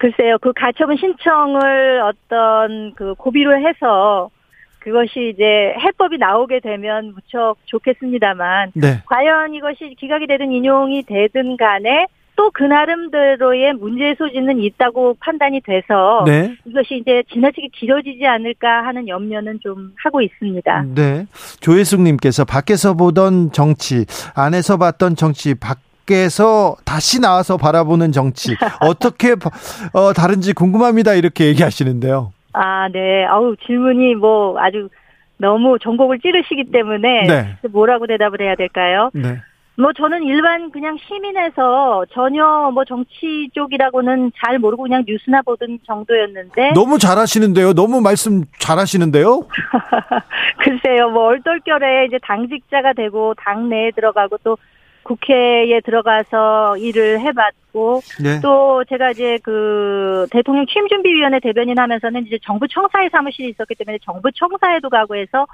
글쎄요, 0.00 0.38
그 0.40 0.52
가처분 0.54 0.96
신청을 0.96 2.00
어떤 2.00 2.94
그 2.94 3.14
고비로 3.14 3.54
해서 3.58 4.30
그것이 4.78 5.32
이제 5.34 5.74
해법이 5.78 6.16
나오게 6.16 6.60
되면 6.60 7.12
무척 7.14 7.56
좋겠습니다만 7.66 8.72
네. 8.74 9.02
과연 9.04 9.52
이것이 9.52 9.94
기각이 9.98 10.26
되든 10.26 10.52
인용이 10.52 11.02
되든 11.02 11.58
간에 11.58 12.06
또 12.36 12.50
그 12.54 12.64
나름대로의 12.64 13.74
문제의 13.74 14.14
소지는 14.16 14.60
있다고 14.60 15.16
판단이 15.20 15.60
돼서 15.60 16.24
네. 16.24 16.54
이것이 16.64 16.96
이제 16.96 17.22
지나치게 17.30 17.68
길어지지 17.74 18.26
않을까 18.26 18.86
하는 18.86 19.06
염려는 19.08 19.60
좀 19.62 19.92
하고 20.02 20.22
있습니다. 20.22 20.84
네. 20.94 21.26
조혜숙님께서 21.60 22.46
밖에서 22.46 22.94
보던 22.94 23.52
정치, 23.52 24.06
안에서 24.34 24.78
봤던 24.78 25.16
정치, 25.16 25.54
밖 25.54 25.80
에서 26.16 26.76
다시 26.84 27.20
나와서 27.20 27.56
바라보는 27.56 28.12
정치, 28.12 28.56
어떻게 28.80 29.34
바- 29.34 29.50
어, 29.92 30.12
다른지 30.12 30.52
궁금합니다. 30.52 31.14
이렇게 31.14 31.46
얘기하시는데요. 31.46 32.32
아, 32.52 32.88
네. 32.92 33.24
아우, 33.26 33.54
질문이 33.66 34.14
뭐 34.16 34.58
아주 34.58 34.88
너무 35.36 35.78
전곡을 35.78 36.18
찌르시기 36.20 36.70
때문에 36.72 37.22
네. 37.26 37.56
뭐라고 37.70 38.06
대답을 38.06 38.40
해야 38.42 38.54
될까요? 38.56 39.10
네. 39.14 39.40
뭐 39.76 39.92
저는 39.96 40.24
일반 40.24 40.70
그냥 40.72 40.98
시민에서 41.08 42.04
전혀 42.12 42.70
뭐 42.74 42.84
정치 42.84 43.48
쪽이라고는 43.54 44.32
잘 44.44 44.58
모르고 44.58 44.82
그냥 44.82 45.04
뉴스나 45.06 45.40
보던 45.40 45.78
정도였는데 45.86 46.72
너무 46.74 46.98
잘하시는데요. 46.98 47.72
너무 47.72 48.02
말씀 48.02 48.44
잘하시는데요. 48.58 49.40
글쎄요 50.58 51.08
뭐 51.10 51.28
얼떨결에 51.28 52.06
이제 52.06 52.18
당직자가 52.22 52.92
되고 52.92 53.32
당내에 53.42 53.92
들어가고 53.92 54.36
또 54.44 54.58
국회에 55.02 55.80
들어가서 55.80 56.76
일을 56.76 57.20
해봤고 57.20 58.00
네. 58.22 58.40
또 58.42 58.84
제가 58.84 59.10
이제 59.10 59.38
그 59.42 60.26
대통령 60.30 60.66
취임 60.66 60.88
준비위원회 60.88 61.40
대변인 61.40 61.78
하면서는 61.78 62.26
이제 62.26 62.38
정부 62.42 62.68
청사의 62.68 63.10
사무실이 63.10 63.50
있었기 63.50 63.74
때문에 63.74 63.98
정부 64.02 64.30
청사에도 64.32 64.88
가고 64.88 65.16
해서 65.16 65.46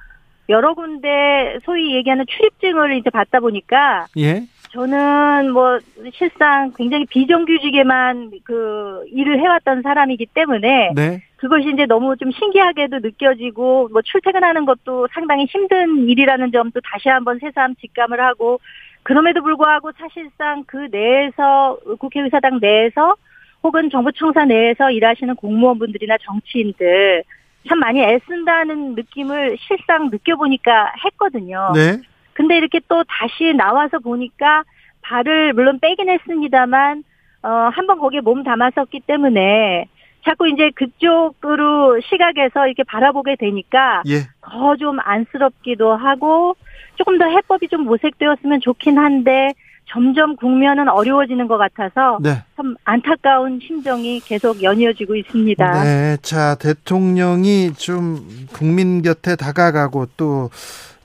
여러 0.49 0.75
군데 0.75 1.59
소위 1.65 1.95
얘기하는 1.97 2.25
출입증을 2.29 2.97
이제 2.99 3.11
받다 3.11 3.41
보니까 3.41 4.07
예. 4.19 4.45
저는 4.71 5.53
뭐 5.53 5.79
실상 6.13 6.73
굉장히 6.77 7.07
비정규직에만 7.07 8.31
그 8.45 9.05
일을 9.11 9.41
해왔던 9.41 9.83
사람이기 9.83 10.27
때문에 10.35 10.93
네. 10.95 11.23
그것이 11.37 11.71
이제 11.73 11.87
너무 11.87 12.17
좀 12.17 12.31
신기하게도 12.31 12.99
느껴지고 12.99 13.89
뭐 13.93 14.03
출퇴근하는 14.03 14.67
것도 14.67 15.09
상당히 15.13 15.47
힘든 15.47 16.09
일이라는 16.09 16.53
점도 16.53 16.81
다시 16.81 17.09
한번 17.09 17.39
새삼 17.39 17.77
직감을 17.77 18.21
하고 18.21 18.61
그럼에도 19.07 19.41
불구하고 19.41 19.93
사실상 19.97 20.65
그 20.67 20.89
내에서 20.91 21.79
국회의사당 22.01 22.59
내에서 22.61 23.15
혹은 23.63 23.89
정부 23.89 24.11
청사 24.11 24.45
내에서 24.45 24.91
일하시는 24.91 25.37
공무원분들이나 25.37 26.17
정치인들 26.23 27.23
참 27.69 27.79
많이 27.79 28.01
애쓴다는 28.03 28.97
느낌을 28.97 29.59
실상 29.61 30.11
느껴보니까 30.11 30.93
했거든요. 31.05 31.71
네. 31.73 32.01
근데 32.33 32.57
이렇게 32.57 32.81
또 32.89 33.05
다시 33.05 33.55
나와서 33.55 34.01
보니까 34.01 34.65
발을 35.03 35.53
물론 35.53 35.79
빼긴 35.79 36.11
했습니다만 36.11 37.05
어 37.45 37.49
한번 37.73 38.01
거기에 38.01 38.23
몸 38.23 38.43
담았었기 38.43 39.03
때문에 39.07 39.87
자꾸 40.27 40.49
이제 40.49 40.71
그쪽으로 40.75 42.01
시각에서 42.01 42.67
이렇게 42.67 42.83
바라보게 42.83 43.37
되니까 43.39 44.03
예. 44.09 44.23
더 44.43 44.77
좀 44.77 44.99
안쓰럽기도 45.01 45.95
하고 45.95 46.55
조금 46.97 47.19
더 47.19 47.25
해법이 47.27 47.69
좀 47.69 47.85
모색되었으면 47.85 48.61
좋긴 48.61 48.99
한데 48.99 49.53
점점 49.89 50.35
국면은 50.37 50.89
어려워지는 50.89 51.47
것 51.47 51.57
같아서 51.59 52.19
네. 52.21 52.43
참 52.57 52.75
안타까운 52.85 53.61
심정이 53.65 54.21
계속 54.21 54.63
연이어지고 54.63 55.15
있습니다. 55.15 55.85
네, 55.85 56.17
자 56.23 56.57
대통령이 56.57 57.73
좀 57.75 58.19
국민 58.53 59.01
곁에 59.03 59.37
다가가고 59.37 60.07
또 60.17 60.51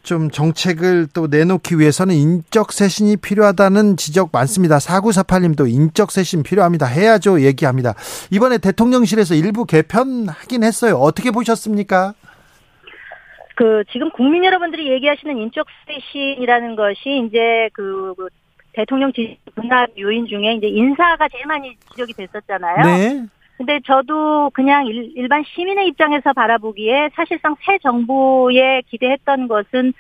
좀 0.03 0.29
정책을 0.29 1.07
또 1.13 1.27
내놓기 1.27 1.79
위해서는 1.79 2.15
인적 2.15 2.71
쇄신이 2.71 3.17
필요하다는 3.17 3.97
지적 3.97 4.29
많습니다. 4.31 4.77
4948님도 4.77 5.69
인적 5.69 6.11
쇄신 6.11 6.43
필요합니다. 6.43 6.85
해야죠 6.85 7.41
얘기합니다. 7.41 7.93
이번에 8.31 8.57
대통령실에서 8.57 9.35
일부 9.35 9.65
개편하긴 9.65 10.63
했어요. 10.63 10.95
어떻게 10.95 11.31
보셨습니까? 11.31 12.13
그 13.55 13.83
지금 13.91 14.09
국민 14.11 14.43
여러분들이 14.43 14.91
얘기하시는 14.91 15.37
인적 15.37 15.67
쇄신이라는 15.85 16.75
것이 16.75 17.27
이제 17.27 17.69
그, 17.73 18.13
그 18.17 18.27
대통령 18.73 19.11
지지 19.13 19.37
분합 19.55 19.89
요인 19.99 20.25
중에 20.25 20.55
이제 20.55 20.67
인사가 20.67 21.27
제일 21.27 21.45
많이 21.45 21.75
지적이 21.91 22.13
됐었잖아요. 22.13 22.83
네. 22.85 23.25
근데 23.61 23.79
저도 23.85 24.49
그냥 24.55 24.87
일, 24.87 25.11
일반 25.15 25.43
시민의 25.43 25.87
입장에서 25.89 26.33
바라보기에 26.33 27.11
사실상 27.13 27.55
새 27.63 27.77
정부에 27.77 28.81
기대했던 28.89 29.47
것은 29.47 29.93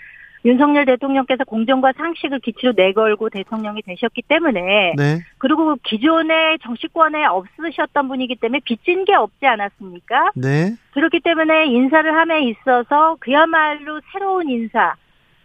윤석열 0.43 0.85
대통령께서 0.85 1.43
공정과 1.43 1.91
상식을 1.95 2.39
기치로 2.39 2.73
내걸고 2.75 3.29
대통령이 3.29 3.83
되셨기 3.83 4.23
때문에 4.23 4.95
네. 4.97 5.19
그리고 5.37 5.75
기존의 5.83 6.57
정치권에 6.63 7.25
없으셨던 7.25 8.07
분이기 8.07 8.35
때문에 8.37 8.61
빚진 8.65 9.05
게 9.05 9.13
없지 9.13 9.45
않았습니까? 9.45 10.31
네. 10.33 10.73
그렇기 10.93 11.19
때문에 11.19 11.67
인사를 11.67 12.11
함에 12.11 12.41
있어서 12.49 13.17
그야말로 13.19 14.01
새로운 14.11 14.49
인사 14.49 14.95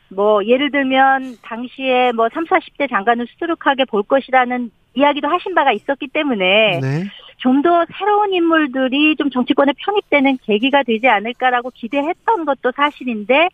뭐 0.09 0.43
예를 0.43 0.71
들면 0.71 1.37
당시에 1.43 2.13
뭐 2.13 2.31
3, 2.33 2.47
40대 2.47 2.89
장관을 2.89 3.27
수두룩하게 3.27 3.85
볼 3.85 4.03
것이라는 4.05 4.71
이야기도 4.95 5.29
하신 5.29 5.55
바가 5.55 5.73
있었기 5.73 6.09
때문에 6.09 6.81
네. 6.81 7.05
좀 7.39 7.63
더 7.63 7.85
새로운 7.99 8.33
인물들이 8.33 9.17
좀 9.17 9.31
정치권에 9.31 9.73
편입되는 9.77 10.39
계기가 10.45 10.83
되지 10.83 11.09
않을까라고 11.09 11.71
기대했던 11.75 12.45
것도 12.45 12.73
사실인데 12.77 13.49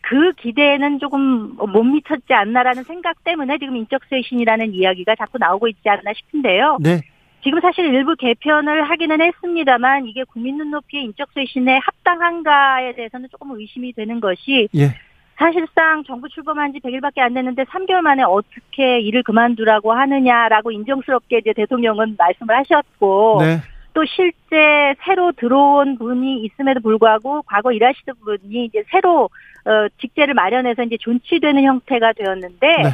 그 0.00 0.32
기대에는 0.32 0.98
조금 0.98 1.54
못 1.56 1.82
미쳤지 1.84 2.34
않나라는 2.34 2.82
생각 2.84 3.22
때문에 3.24 3.58
지금 3.58 3.76
인적쇄신이라는 3.76 4.74
이야기가 4.74 5.14
자꾸 5.14 5.38
나오고 5.38 5.68
있지 5.68 5.88
않나 5.88 6.12
싶은데요. 6.12 6.78
네. 6.80 7.00
지금 7.44 7.60
사실 7.60 7.86
일부 7.86 8.14
개편을 8.16 8.88
하기는 8.90 9.20
했습니다만 9.20 10.06
이게 10.06 10.24
국민 10.24 10.58
눈높이의 10.58 11.04
인적쇄신에 11.04 11.78
합당한가에 11.78 12.94
대해서는 12.94 13.28
조금 13.30 13.58
의심이 13.58 13.92
되는 13.92 14.20
것이 14.20 14.68
예. 14.74 14.94
사실상 15.42 16.04
정부 16.04 16.28
출범한 16.28 16.72
지 16.72 16.78
100일밖에 16.78 17.18
안 17.18 17.34
됐는데 17.34 17.64
3개월 17.64 18.00
만에 18.00 18.22
어떻게 18.22 19.00
일을 19.00 19.24
그만두라고 19.24 19.92
하느냐라고 19.92 20.70
인정스럽게 20.70 21.38
이제 21.38 21.52
대통령은 21.52 22.14
말씀을 22.16 22.56
하셨고 22.58 23.38
네. 23.40 23.58
또 23.92 24.04
실제 24.04 24.94
새로 25.04 25.32
들어온 25.32 25.98
분이 25.98 26.44
있음에도 26.44 26.80
불구하고 26.80 27.42
과거 27.42 27.72
일하시던 27.72 28.14
분이 28.24 28.66
이제 28.66 28.84
새로 28.90 29.28
어 29.64 29.88
직제를 30.00 30.34
마련해서 30.34 30.84
이제 30.84 30.96
존치되는 31.00 31.64
형태가 31.64 32.12
되었는데 32.12 32.66
네. 32.66 32.90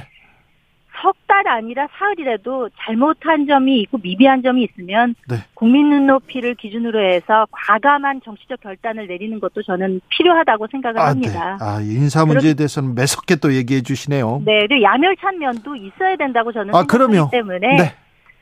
석 1.02 1.14
달 1.28 1.46
아니라 1.46 1.86
사흘이라도 1.92 2.70
잘못한 2.80 3.46
점이 3.46 3.80
있고 3.82 3.98
미비한 4.02 4.42
점이 4.42 4.64
있으면 4.64 5.14
네. 5.28 5.36
국민 5.54 5.90
눈높이를 5.90 6.54
기준으로 6.54 6.98
해서 7.00 7.46
과감한 7.50 8.22
정치적 8.24 8.60
결단을 8.62 9.06
내리는 9.06 9.38
것도 9.38 9.62
저는 9.62 10.00
필요하다고 10.08 10.66
생각을 10.70 10.98
아, 10.98 11.02
네. 11.04 11.08
합니다. 11.10 11.58
아, 11.60 11.80
인사 11.82 12.24
문제에 12.24 12.54
대해서는 12.54 12.94
매섭게 12.94 13.36
또 13.36 13.54
얘기해 13.54 13.82
주시네요. 13.82 14.42
네, 14.44 14.66
그리고 14.66 14.82
야멸찬 14.82 15.38
면도 15.38 15.76
있어야 15.76 16.16
된다고 16.16 16.50
저는 16.50 16.74
아, 16.74 16.78
생각하기. 16.78 17.30
때문에 17.30 17.76
네. 17.76 17.94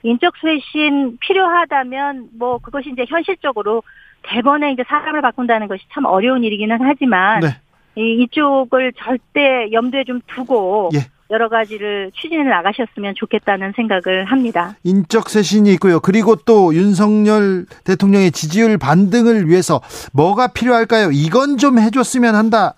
인적 0.04 0.34
쇄신 0.40 1.18
필요하다면 1.20 2.28
뭐 2.38 2.58
그것이 2.58 2.90
이제 2.92 3.04
현실적으로 3.08 3.82
대번에 4.22 4.72
이제 4.72 4.84
사람을 4.86 5.20
바꾼다는 5.22 5.66
것이 5.68 5.82
참 5.92 6.04
어려운 6.04 6.44
일이기는 6.44 6.78
하지만 6.80 7.40
네. 7.40 7.48
이, 7.96 8.22
이쪽을 8.22 8.92
절대 8.96 9.70
염두에 9.72 10.04
좀 10.04 10.20
두고 10.28 10.90
예. 10.94 11.00
여러 11.30 11.48
가지를 11.48 12.12
추진해 12.14 12.44
나가셨으면 12.44 13.14
좋겠다는 13.16 13.72
생각을 13.74 14.24
합니다. 14.26 14.76
인적 14.84 15.28
쇄신이 15.28 15.72
있고요. 15.74 16.00
그리고 16.00 16.36
또 16.36 16.74
윤석열 16.74 17.66
대통령의 17.84 18.30
지지율 18.30 18.78
반등을 18.78 19.48
위해서 19.48 19.80
뭐가 20.12 20.48
필요할까요? 20.48 21.10
이건 21.12 21.58
좀 21.58 21.78
해줬으면 21.78 22.34
한다 22.34 22.74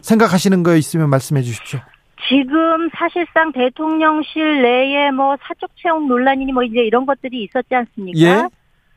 생각하시는 0.00 0.62
거 0.62 0.74
있으면 0.76 1.10
말씀해 1.10 1.42
주십시오. 1.42 1.80
지금 2.28 2.88
사실상 2.94 3.52
대통령실 3.52 4.62
내에 4.62 5.10
뭐 5.10 5.36
사적 5.42 5.70
채용 5.76 6.08
논란이니 6.08 6.52
뭐 6.52 6.62
이제 6.62 6.80
이런 6.80 7.04
것들이 7.04 7.42
있었지 7.42 7.74
않습니까? 7.74 8.20
예. 8.20 8.48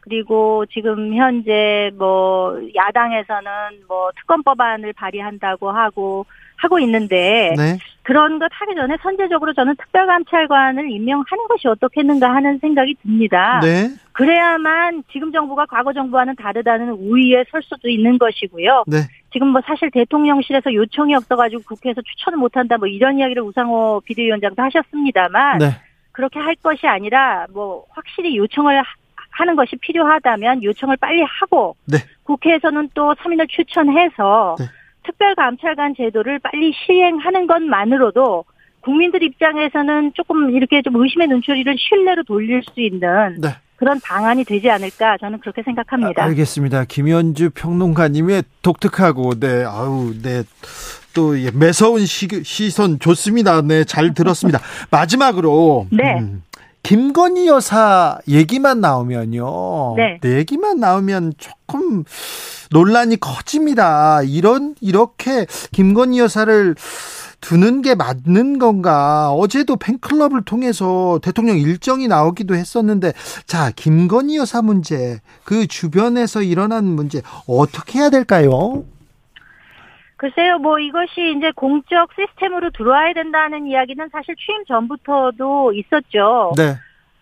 그리고 0.02 0.66
지금 0.68 1.16
현재 1.16 1.92
뭐 1.98 2.56
야당에서는 2.76 3.50
뭐 3.88 4.12
특검 4.16 4.44
법안을 4.44 4.94
발의한다고 4.94 5.72
하고 5.72 6.28
하고 6.58 6.80
있는데 6.80 7.54
네. 7.58 7.78
그런 8.04 8.40
것 8.40 8.50
하기 8.52 8.76
전에 8.76 8.96
선제적으로 9.02 9.54
저는 9.54 9.76
특별감찰관을 9.78 10.90
임명하는 10.90 11.48
것이 11.50 11.68
어떻겠는가 11.68 12.34
하는 12.34 12.60
생각이 12.60 12.96
듭니다. 13.02 13.60
네. 13.64 13.90
그래야만 14.14 15.04
지금 15.12 15.32
정부가 15.32 15.66
과거 15.66 15.92
정부와는 15.92 16.36
다르다는 16.36 16.90
우위에 16.92 17.44
설 17.52 17.62
수도 17.64 17.90
있는 17.90 18.18
것이고요. 18.18 18.84
네. 18.88 18.98
지금 19.34 19.48
뭐 19.50 19.62
사실 19.66 19.92
대통령실에서 19.92 20.74
요청이 20.74 21.14
없어가지고 21.16 21.64
국회에서 21.64 22.02
추천을 22.02 22.38
못한다 22.38 22.78
뭐 22.78 22.88
이런 22.88 23.18
이야기를 23.20 23.42
우상호 23.44 24.02
비대위원장도 24.06 24.62
하셨습니다만 24.62 25.58
네. 25.58 25.66
그렇게 26.12 26.40
할 26.40 26.56
것이 26.56 26.88
아니라 26.88 27.46
뭐 27.54 27.84
확실히 27.90 28.38
요청을 28.38 28.78
하- 28.80 28.84
하는 29.32 29.56
것이 29.58 29.76
필요하다면 29.76 30.64
요청을 30.64 30.96
빨리 30.98 31.22
하고 31.24 31.76
네. 31.86 31.98
국회에서는 32.24 32.90
또 32.94 33.14
3인을 33.16 33.50
추천해서 33.50 34.56
네. 34.60 34.66
특별감찰관 35.06 35.96
제도를 35.96 36.40
빨리 36.40 36.74
시행하는 36.86 37.48
것만으로도 37.48 38.46
국민들 38.82 39.24
입장에서는 39.24 40.12
조금 40.14 40.52
이렇게 40.52 40.82
좀 40.82 40.96
의심의 40.96 41.28
눈초리를 41.28 41.76
신뢰로 41.78 42.24
돌릴 42.24 42.62
수 42.64 42.80
있는 42.82 43.42
네. 43.42 43.50
그런 43.78 44.00
방안이 44.00 44.46
되지 44.46 44.70
않을까 44.70 45.18
저는 45.18 45.40
그렇게 45.40 45.62
생각합니다. 45.64 46.24
아, 46.24 46.26
알겠습니다. 46.28 46.86
김현주 46.86 47.50
평론가님의 47.56 48.44
독특하고 48.62 49.40
네 49.40 49.66
아우 49.66 50.14
네또 50.22 51.42
예, 51.42 51.52
매서운 51.52 52.06
시, 52.06 52.28
시선 52.44 53.00
좋습니다. 53.00 53.62
네잘 53.62 54.14
들었습니다. 54.14 54.60
마지막으로 54.92 55.88
네. 55.92 56.20
음, 56.20 56.44
김건희 56.86 57.48
여사 57.48 58.20
얘기만 58.28 58.80
나오면요. 58.80 59.96
네. 59.98 60.20
얘기만 60.24 60.80
나오면 60.80 61.34
조금 61.38 62.04
논란이 62.70 63.20
커집니다. 63.20 64.22
이런 64.22 64.76
이렇게 64.82 65.48
김건희 65.72 66.20
여사를 66.20 66.76
두는 67.42 67.82
게 67.82 67.96
맞는 67.96 68.60
건가? 68.60 69.32
어제도 69.32 69.76
팬클럽을 69.76 70.46
통해서 70.46 71.20
대통령 71.24 71.58
일정이 71.58 72.08
나오기도 72.08 72.56
했었는데, 72.56 73.14
자, 73.46 73.72
김건희 73.76 74.38
여사 74.38 74.62
문제, 74.62 75.20
그 75.44 75.68
주변에서 75.68 76.44
일어난 76.44 76.86
문제, 76.86 77.22
어떻게 77.48 78.00
해야 78.00 78.10
될까요? 78.10 78.84
글쎄요, 80.18 80.58
뭐 80.60 80.80
이것이 80.80 81.36
이제 81.36 81.52
공적 81.56 82.10
시스템으로 82.16 82.70
들어와야 82.72 83.14
된다는 83.14 83.68
이야기는 83.68 84.10
사실 84.12 84.36
취임 84.38 84.64
전부터도 84.66 85.74
있었죠. 85.74 86.54
네. 86.56 86.76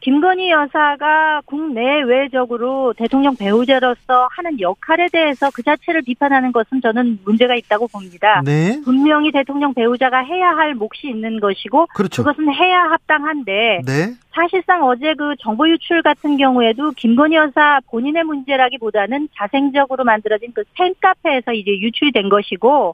김건희 0.04 0.52
여사가 0.52 1.42
국내외적으로 1.46 2.94
대통령 2.94 3.38
배우자로서 3.38 4.28
하는 4.32 4.60
역할에 4.60 5.08
대해서 5.10 5.50
그 5.54 5.64
자체를 5.64 6.02
비판하는 6.02 6.52
것은 6.52 6.82
저는 6.82 7.20
문제가 7.24 7.56
있다고 7.56 7.88
봅니다. 7.88 8.42
네. 8.44 8.82
분명히 8.84 9.32
대통령 9.32 9.74
배우자가 9.74 10.20
해야 10.20 10.50
할 10.50 10.76
몫이 10.76 11.08
있는 11.08 11.40
것이고 11.40 11.88
그렇죠. 11.96 12.22
그것은 12.22 12.54
해야 12.54 12.84
합당한데 12.84 13.82
네. 13.86 14.14
사실상 14.32 14.84
어제 14.84 15.14
그 15.14 15.36
정보 15.40 15.70
유출 15.70 16.02
같은 16.02 16.36
경우에도 16.36 16.92
김건희 16.92 17.38
여사 17.38 17.80
본인의 17.90 18.26
문제라기보다는 18.26 19.30
자생적으로 19.38 20.04
만들어진 20.04 20.52
그 20.54 20.64
팬카페에서 20.74 21.54
이제 21.54 21.72
유출이 21.80 22.12
된 22.12 22.28
것이고 22.28 22.94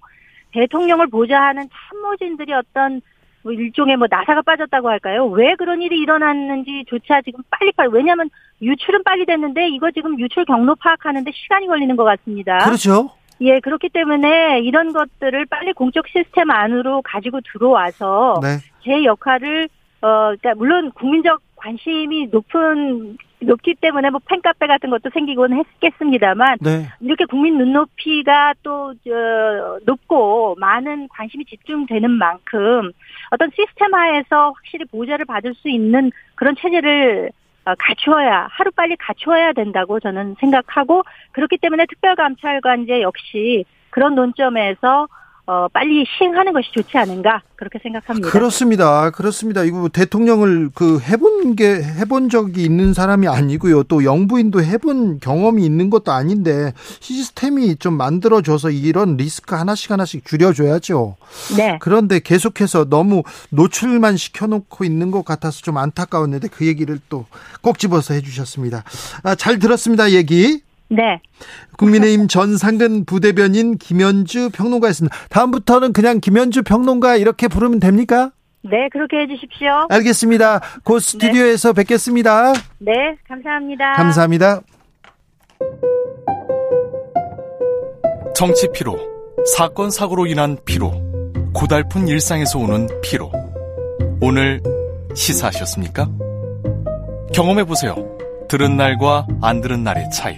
대통령을 0.51 1.07
보좌하는 1.07 1.67
참모진들이 1.71 2.53
어떤 2.53 3.01
뭐 3.49 3.53
일종의 3.53 3.97
뭐 3.97 4.07
나사가 4.09 4.43
빠졌다고 4.43 4.89
할까요? 4.89 5.25
왜 5.27 5.55
그런 5.55 5.81
일이 5.81 5.97
일어났는지조차 5.99 7.21
지금 7.21 7.43
빨리빨리 7.49 7.89
왜냐하면 7.91 8.29
유출은 8.61 9.03
빨리 9.03 9.25
됐는데 9.25 9.69
이거 9.69 9.89
지금 9.89 10.19
유출 10.19 10.45
경로 10.45 10.75
파악하는데 10.75 11.31
시간이 11.31 11.65
걸리는 11.65 11.95
것 11.95 12.03
같습니다. 12.03 12.59
그렇죠. 12.59 13.09
예, 13.41 13.59
그렇기 13.59 13.89
때문에 13.89 14.59
이런 14.59 14.93
것들을 14.93 15.45
빨리 15.47 15.73
공적 15.73 16.07
시스템 16.09 16.51
안으로 16.51 17.01
가지고 17.01 17.39
들어와서 17.51 18.39
네. 18.43 18.57
제 18.83 19.03
역할을 19.03 19.69
어 20.01 20.35
그러니까 20.39 20.53
물론 20.55 20.91
국민적 20.91 21.41
관심이 21.55 22.27
높은 22.27 23.17
높기 23.41 23.75
때문에 23.75 24.09
뭐 24.09 24.19
팬카페 24.25 24.67
같은 24.67 24.89
것도 24.89 25.09
생기곤 25.13 25.53
했겠습니다만 25.53 26.57
네. 26.61 26.87
이렇게 26.99 27.25
국민 27.25 27.57
눈높이가 27.57 28.53
또 28.63 28.93
저, 29.05 29.79
높고 29.85 30.55
많은 30.59 31.07
관심이 31.09 31.45
집중되는 31.45 32.11
만큼 32.11 32.91
어떤 33.31 33.49
시스템화에서 33.55 34.51
확실히 34.51 34.85
보좌를 34.85 35.25
받을 35.25 35.53
수 35.53 35.69
있는 35.69 36.11
그런 36.35 36.55
체제를 36.55 37.31
어, 37.65 37.73
갖추어야 37.77 38.47
하루 38.49 38.71
빨리 38.71 38.95
갖추어야 38.95 39.53
된다고 39.53 39.99
저는 39.99 40.35
생각하고 40.39 41.03
그렇기 41.31 41.57
때문에 41.57 41.85
특별감찰관제 41.87 43.01
역시 43.01 43.65
그런 43.89 44.15
논점에서 44.15 45.07
어, 45.49 45.67
빨리 45.73 46.05
시행하는 46.05 46.53
것이 46.53 46.71
좋지 46.71 46.95
않은가 46.95 47.41
그렇게 47.55 47.79
생각합니다. 47.81 48.29
그렇습니다. 48.29 49.09
그렇습니다. 49.09 49.63
이거 49.63 49.89
대통령을 49.89 50.69
그 50.75 50.99
해본 50.99 51.55
게 51.55 51.81
해본 51.81 52.29
적이 52.29 52.63
있는 52.63 52.93
사람이 52.93 53.27
아니고요. 53.27 53.81
또 53.83 54.03
영부인도 54.03 54.61
해본 54.61 55.19
경험이 55.21 55.65
있는 55.65 55.89
것도 55.89 56.11
아닌데 56.11 56.73
시스템이 56.99 57.77
좀 57.77 57.95
만들어줘서 57.95 58.69
이런 58.69 59.17
리스크 59.17 59.55
하나씩 59.55 59.89
하나씩 59.89 60.23
줄여줘야죠. 60.23 61.15
네. 61.57 61.79
그런데 61.81 62.19
계속해서 62.19 62.85
너무 62.87 63.23
노출만 63.49 64.17
시켜놓고 64.17 64.83
있는 64.83 65.09
것 65.09 65.25
같아서 65.25 65.61
좀 65.63 65.77
안타까웠는데 65.77 66.49
그 66.49 66.67
얘기를 66.67 66.99
또 67.09 67.25
꼭 67.61 67.77
집어서 67.79 68.13
해주셨습니다. 68.13 68.83
아, 69.23 69.35
잘 69.35 69.59
들었습니다. 69.59 70.11
얘기. 70.11 70.61
네. 70.89 71.21
국민의힘 71.77 72.27
전 72.27 72.57
상근 72.57 73.05
부대변인 73.05 73.77
김현주 73.77 74.49
평론가였습니다. 74.51 75.15
다음부터는 75.29 75.93
그냥 75.93 76.19
김현주 76.19 76.63
평론가 76.63 77.15
이렇게 77.15 77.47
부르면 77.47 77.79
됩니까? 77.79 78.31
네, 78.63 78.89
그렇게 78.91 79.17
해주십시오. 79.21 79.87
알겠습니다. 79.89 80.59
곧 80.83 80.99
스튜디오에서 80.99 81.73
뵙겠습니다. 81.73 82.53
네, 82.79 83.15
감사합니다. 83.27 83.93
감사합니다. 83.93 84.61
정치 88.35 88.67
피로, 88.73 88.97
사건 89.55 89.91
사고로 89.91 90.25
인한 90.25 90.57
피로, 90.65 90.91
고달픈 91.53 92.07
일상에서 92.07 92.59
오는 92.59 92.87
피로. 93.01 93.31
오늘 94.21 94.61
시사하셨습니까? 95.15 96.09
경험해 97.33 97.63
보세요. 97.65 97.95
들은 98.49 98.75
날과 98.77 99.27
안 99.41 99.61
들은 99.61 99.83
날의 99.83 100.09
차이. 100.11 100.37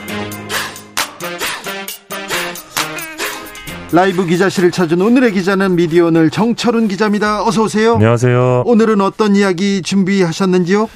라이브 3.93 4.25
기자실을 4.25 4.71
찾은 4.71 5.01
오늘의 5.01 5.33
기자는 5.33 5.75
미디어 5.75 6.05
오늘 6.05 6.29
정철훈 6.29 6.87
기자입니다. 6.87 7.43
어서 7.45 7.63
오세요. 7.63 7.95
안녕하세요. 7.95 8.63
오늘은 8.65 9.01
어떤 9.01 9.35
이야기 9.35 9.81
준비하셨는지요? 9.81 10.89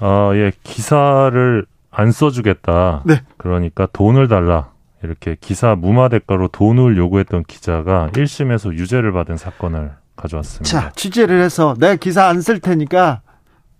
아, 0.00 0.30
예, 0.34 0.50
기사를 0.64 1.64
안 1.92 2.10
써주겠다. 2.10 3.02
네. 3.04 3.22
그러니까 3.36 3.86
돈을 3.92 4.26
달라. 4.26 4.70
이렇게 5.04 5.36
기사 5.40 5.76
무마 5.76 6.08
대가로 6.08 6.48
돈을 6.48 6.96
요구했던 6.96 7.44
기자가 7.46 8.08
1심에서 8.14 8.72
유죄를 8.72 9.12
받은 9.12 9.36
사건을 9.36 9.92
가져왔습니다. 10.16 10.68
자, 10.80 10.90
취재를 10.96 11.40
해서 11.42 11.76
내가 11.78 11.94
기사 11.96 12.26
안 12.26 12.40
쓸 12.40 12.58
테니까 12.58 13.20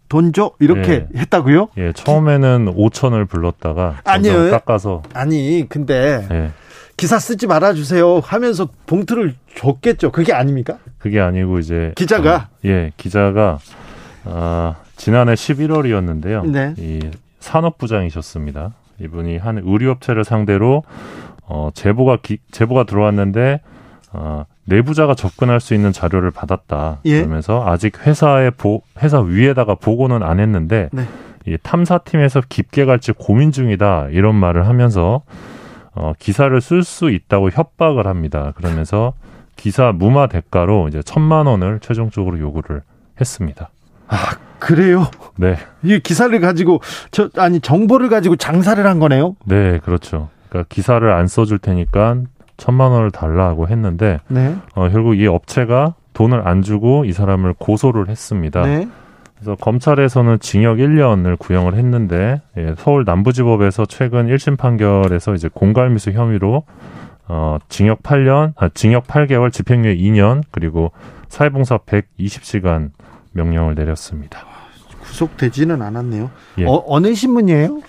돈 0.09 0.33
줘. 0.33 0.53
이렇게 0.61 1.07
예. 1.13 1.19
했다고요? 1.19 1.71
예, 1.79 1.93
처음에는 1.93 2.67
5천을 2.77 3.29
불렀다가 3.29 3.97
아니요. 4.05 4.51
깎아서 4.53 5.03
아니, 5.13 5.67
근데 5.69 6.29
예, 6.31 6.53
기사 7.05 7.19
쓰지 7.19 7.47
말아 7.47 7.75
주세요 7.75 8.19
하면서 8.25 8.67
봉투를 8.87 9.35
줬겠죠. 9.57 10.11
그게 10.11 10.33
아닙니까? 10.33 10.79
그게 10.97 11.21
아니고 11.21 11.59
이제 11.59 11.93
기자가? 11.97 12.35
어, 12.35 12.49
예, 12.65 12.93
기자가 12.97 13.59
아, 14.25 14.77
지난해 14.97 15.35
11월이었는데요. 15.35 16.47
네. 16.51 16.73
이 16.79 17.01
산업부장이셨습니다. 17.41 18.73
이분이 19.03 19.37
한 19.37 19.61
의류업체를 19.63 20.25
상대로 20.25 20.83
어, 21.43 21.69
제보가 21.75 22.21
기, 22.23 22.39
제보가 22.51 22.85
들어왔는데 22.85 23.61
어, 24.15 24.47
내부자가 24.65 25.15
접근할 25.15 25.61
수 25.61 25.75
있는 25.75 25.93
자료를 25.93 26.31
받았다. 26.31 27.01
예. 27.05 27.19
그러면서 27.19 27.67
아직 27.67 28.07
회사에 28.07 28.49
보, 28.49 28.81
회사 29.03 29.21
위에다가 29.21 29.75
보고는 29.75 30.23
안 30.23 30.41
했는데 30.41 30.89
네. 30.91 31.07
이 31.47 31.59
탐사팀에서 31.63 32.41
깊게 32.49 32.87
갈지 32.87 33.13
고민 33.13 33.53
중이다 33.53 34.09
이런 34.11 34.37
말을 34.37 34.67
하면서 34.67 35.21
어, 35.95 36.13
기사를 36.19 36.59
쓸 36.61 36.83
수 36.83 37.11
있다고 37.11 37.51
협박을 37.51 38.07
합니다. 38.07 38.53
그러면서 38.57 39.13
기사 39.57 39.93
무마 39.93 40.27
대가로 40.27 40.89
이제 40.89 41.03
천만 41.03 41.47
원을 41.47 41.81
최종적으로 41.81 42.39
요구를 42.39 42.83
했습니다. 43.21 43.71
아, 44.09 44.17
그래요? 44.59 45.07
네, 45.37 45.57
이 45.83 46.01
기사를 46.01 46.39
가지고 46.41 46.81
저 47.11 47.31
아니 47.37 47.61
정보를 47.61 48.09
가지고 48.09 48.37
장사를 48.37 48.85
한 48.85 48.99
거네요. 48.99 49.37
네, 49.45 49.79
그렇죠. 49.79 50.29
그러니까 50.49 50.69
기사를 50.69 51.09
안 51.11 51.27
써줄 51.27 51.59
테니까 51.59 52.17
천만 52.57 52.91
원을 52.93 53.11
달라고 53.11 53.69
했는데 53.69 54.21
네. 54.29 54.57
어, 54.75 54.89
결국 54.89 55.19
이 55.19 55.27
업체가 55.27 55.95
돈을 56.13 56.47
안 56.47 56.63
주고 56.63 57.05
이 57.05 57.13
사람을 57.13 57.55
고소를 57.59 58.09
했습니다. 58.09 58.63
네. 58.63 58.89
그래서 59.35 59.57
검찰에서는 59.57 60.39
징역 60.41 60.79
1년을 60.79 61.39
구형을 61.39 61.75
했는데 61.75 62.41
예, 62.57 62.75
서울 62.79 63.05
남부지법에서 63.05 63.87
최근 63.87 64.29
1심 64.29 64.57
판결에서 64.57 65.35
이제 65.35 65.49
공갈미수 65.53 66.13
혐의로 66.13 66.65
어, 67.27 67.59
징역 67.69 68.03
8년, 68.03 68.53
아, 68.57 68.69
징역 68.75 69.07
8개월, 69.07 69.51
집행유예 69.53 69.97
2년 69.97 70.43
그리고 70.51 70.93
사회봉사 71.29 71.79
120시간 71.79 72.91
명령을 73.33 73.75
내렸습니다. 73.75 74.41
구속되지는 75.01 75.81
않았네요. 75.83 76.31
예. 76.59 76.67
어, 76.67 76.85
어느 76.87 77.15
신문이에요? 77.15 77.81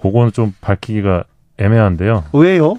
그거는 0.00 0.32
좀 0.32 0.52
밝히기가 0.60 1.24
애매한데요. 1.58 2.24
왜요? 2.32 2.76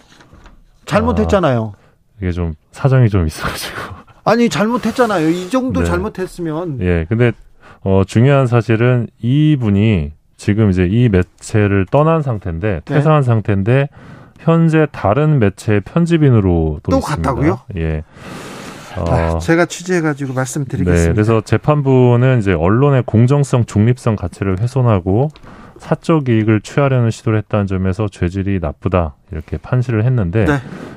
잘못했잖아요. 0.86 1.74
이게 2.22 2.32
좀 2.32 2.54
사정이 2.72 3.10
좀 3.10 3.28
있어가지고. 3.28 3.78
아니 4.24 4.50
잘못했잖아요. 4.50 5.30
이 5.30 5.50
정도 5.50 5.82
네. 5.82 5.86
잘못했으면 5.86 6.80
예, 6.82 7.06
근데 7.10 7.32
어, 7.82 8.04
중요한 8.06 8.48
사실은 8.48 9.08
이분이 9.22 10.12
지금 10.38 10.70
이제 10.70 10.88
이 10.90 11.10
매체를 11.10 11.86
떠난 11.92 12.22
상태인데 12.22 12.82
네. 12.86 12.96
퇴사한 12.96 13.24
상태인데 13.24 13.90
현재 14.40 14.88
다른 14.92 15.40
매체의 15.40 15.82
편집인으로 15.82 16.80
또. 16.84 17.00
갔다고요? 17.00 17.60
예. 17.76 18.04
어, 18.98 19.06
아, 19.08 19.40
제가 19.40 19.66
취재해가지고 19.66 20.34
말씀드리겠습니다. 20.34 21.08
네, 21.08 21.14
그래서 21.14 21.42
재판부는 21.42 22.40
이제 22.40 22.54
언론의 22.54 23.04
공정성, 23.06 23.66
중립성 23.66 24.16
가치를 24.16 24.60
훼손하고 24.60 25.30
사적 25.80 26.30
이익을 26.30 26.62
취하려는 26.62 27.10
시도를 27.10 27.40
했다는 27.40 27.68
점에서 27.68 28.08
죄질이 28.08 28.60
나쁘다 28.60 29.16
이렇게 29.32 29.58
판시를 29.58 30.04
했는데 30.06 30.46
네. 30.46 30.54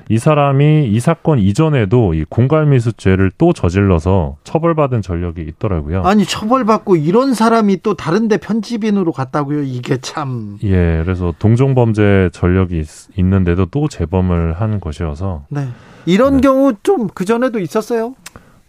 이 0.09 0.19
사람이 0.19 0.89
이 0.89 1.01
사건 1.01 1.39
이전에도 1.39 2.15
이 2.15 2.25
공갈미수죄를 2.29 3.33
또 3.39 3.53
저질러서 3.53 4.37
처벌받은 4.45 5.03
전력이 5.03 5.43
있더라고요. 5.43 6.03
아니 6.03 6.25
처벌받고 6.25 6.97
이런 6.97 7.35
사람이 7.35 7.83
또 7.83 7.95
다른데 7.95 8.39
편집인으로 8.39 9.13
갔다고요. 9.13 9.63
이게 9.63 9.99
참. 9.99 10.59
예, 10.65 11.01
그래서 11.05 11.33
동종범죄 11.39 12.31
전력이 12.33 12.79
있, 12.81 12.87
있는데도 13.17 13.67
또 13.67 13.89
재범을 13.89 14.55
한 14.55 14.81
것이어서 14.81 15.45
네. 15.49 15.69
이런 16.05 16.37
네. 16.37 16.41
경우 16.43 16.73
좀 16.83 17.09
그 17.15 17.25
전에도 17.25 17.59
있었어요. 17.59 18.15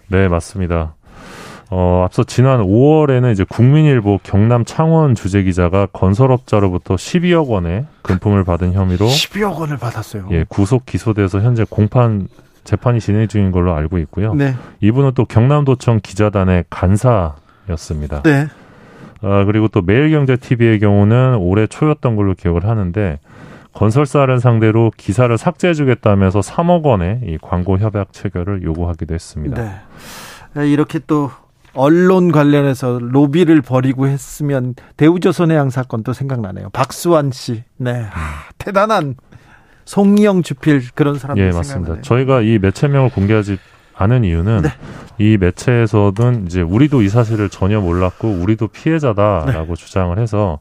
네 0.07 0.27
맞습니다. 0.27 0.95
어, 1.69 2.03
앞서 2.05 2.23
지난 2.23 2.61
5월에는 2.61 3.31
이제 3.31 3.43
국민일보 3.47 4.19
경남 4.23 4.65
창원 4.65 5.15
주재 5.15 5.43
기자가 5.43 5.87
건설업자로부터 5.87 6.95
12억 6.95 7.47
원의 7.47 7.85
금품을 8.03 8.43
받은 8.43 8.73
혐의로 8.73 9.07
12억 9.07 9.57
원을 9.59 9.77
받았어요. 9.77 10.27
예, 10.31 10.45
구속 10.47 10.85
기소돼서 10.85 11.39
현재 11.39 11.65
공판 11.67 12.27
재판이 12.63 12.99
진행 12.99 13.27
중인 13.27 13.51
걸로 13.51 13.73
알고 13.73 13.97
있고요. 13.99 14.33
네. 14.33 14.55
이분은 14.81 15.13
또 15.15 15.25
경남도청 15.25 15.99
기자단의 16.01 16.65
간사였습니다. 16.69 18.21
네. 18.23 18.47
아, 19.21 19.45
그리고 19.45 19.67
또 19.67 19.81
매일경제TV의 19.81 20.79
경우는 20.79 21.35
올해 21.35 21.67
초였던 21.67 22.15
걸로 22.15 22.33
기억을 22.33 22.65
하는데 22.67 23.19
건설사를 23.73 24.39
상대로 24.39 24.91
기사를 24.95 25.35
삭제해주겠다면서 25.37 26.41
3억 26.41 26.83
원의 26.83 27.21
이 27.25 27.37
광고 27.41 27.77
협약 27.77 28.13
체결을 28.13 28.63
요구하기도 28.63 29.13
했습니다. 29.13 29.81
네. 30.55 30.67
이렇게 30.67 30.99
또 31.07 31.31
언론 31.73 32.31
관련해서 32.31 32.99
로비를 33.01 33.61
벌이고 33.61 34.07
했으면 34.07 34.75
대우조선해양 34.97 35.69
사건도 35.69 36.13
생각나네요. 36.13 36.69
박수환 36.71 37.31
씨. 37.31 37.63
네. 37.77 38.05
아, 38.13 38.43
대단한 38.57 39.15
송이영 39.85 40.43
주필 40.43 40.81
그런 40.93 41.17
사람들 41.17 41.45
예, 41.45 41.51
맞습니다. 41.51 42.01
저희가 42.01 42.41
이 42.41 42.59
매체명을 42.59 43.09
공개하지 43.09 43.57
않은 43.95 44.23
이유는 44.23 44.63
네. 44.63 44.69
이 45.19 45.37
매체에서는 45.37 46.45
이제 46.47 46.61
우리도 46.61 47.01
이 47.01 47.09
사실을 47.09 47.49
전혀 47.49 47.79
몰랐고 47.79 48.27
우리도 48.27 48.69
피해자다라고 48.69 49.75
네. 49.75 49.75
주장을 49.75 50.17
해서 50.17 50.59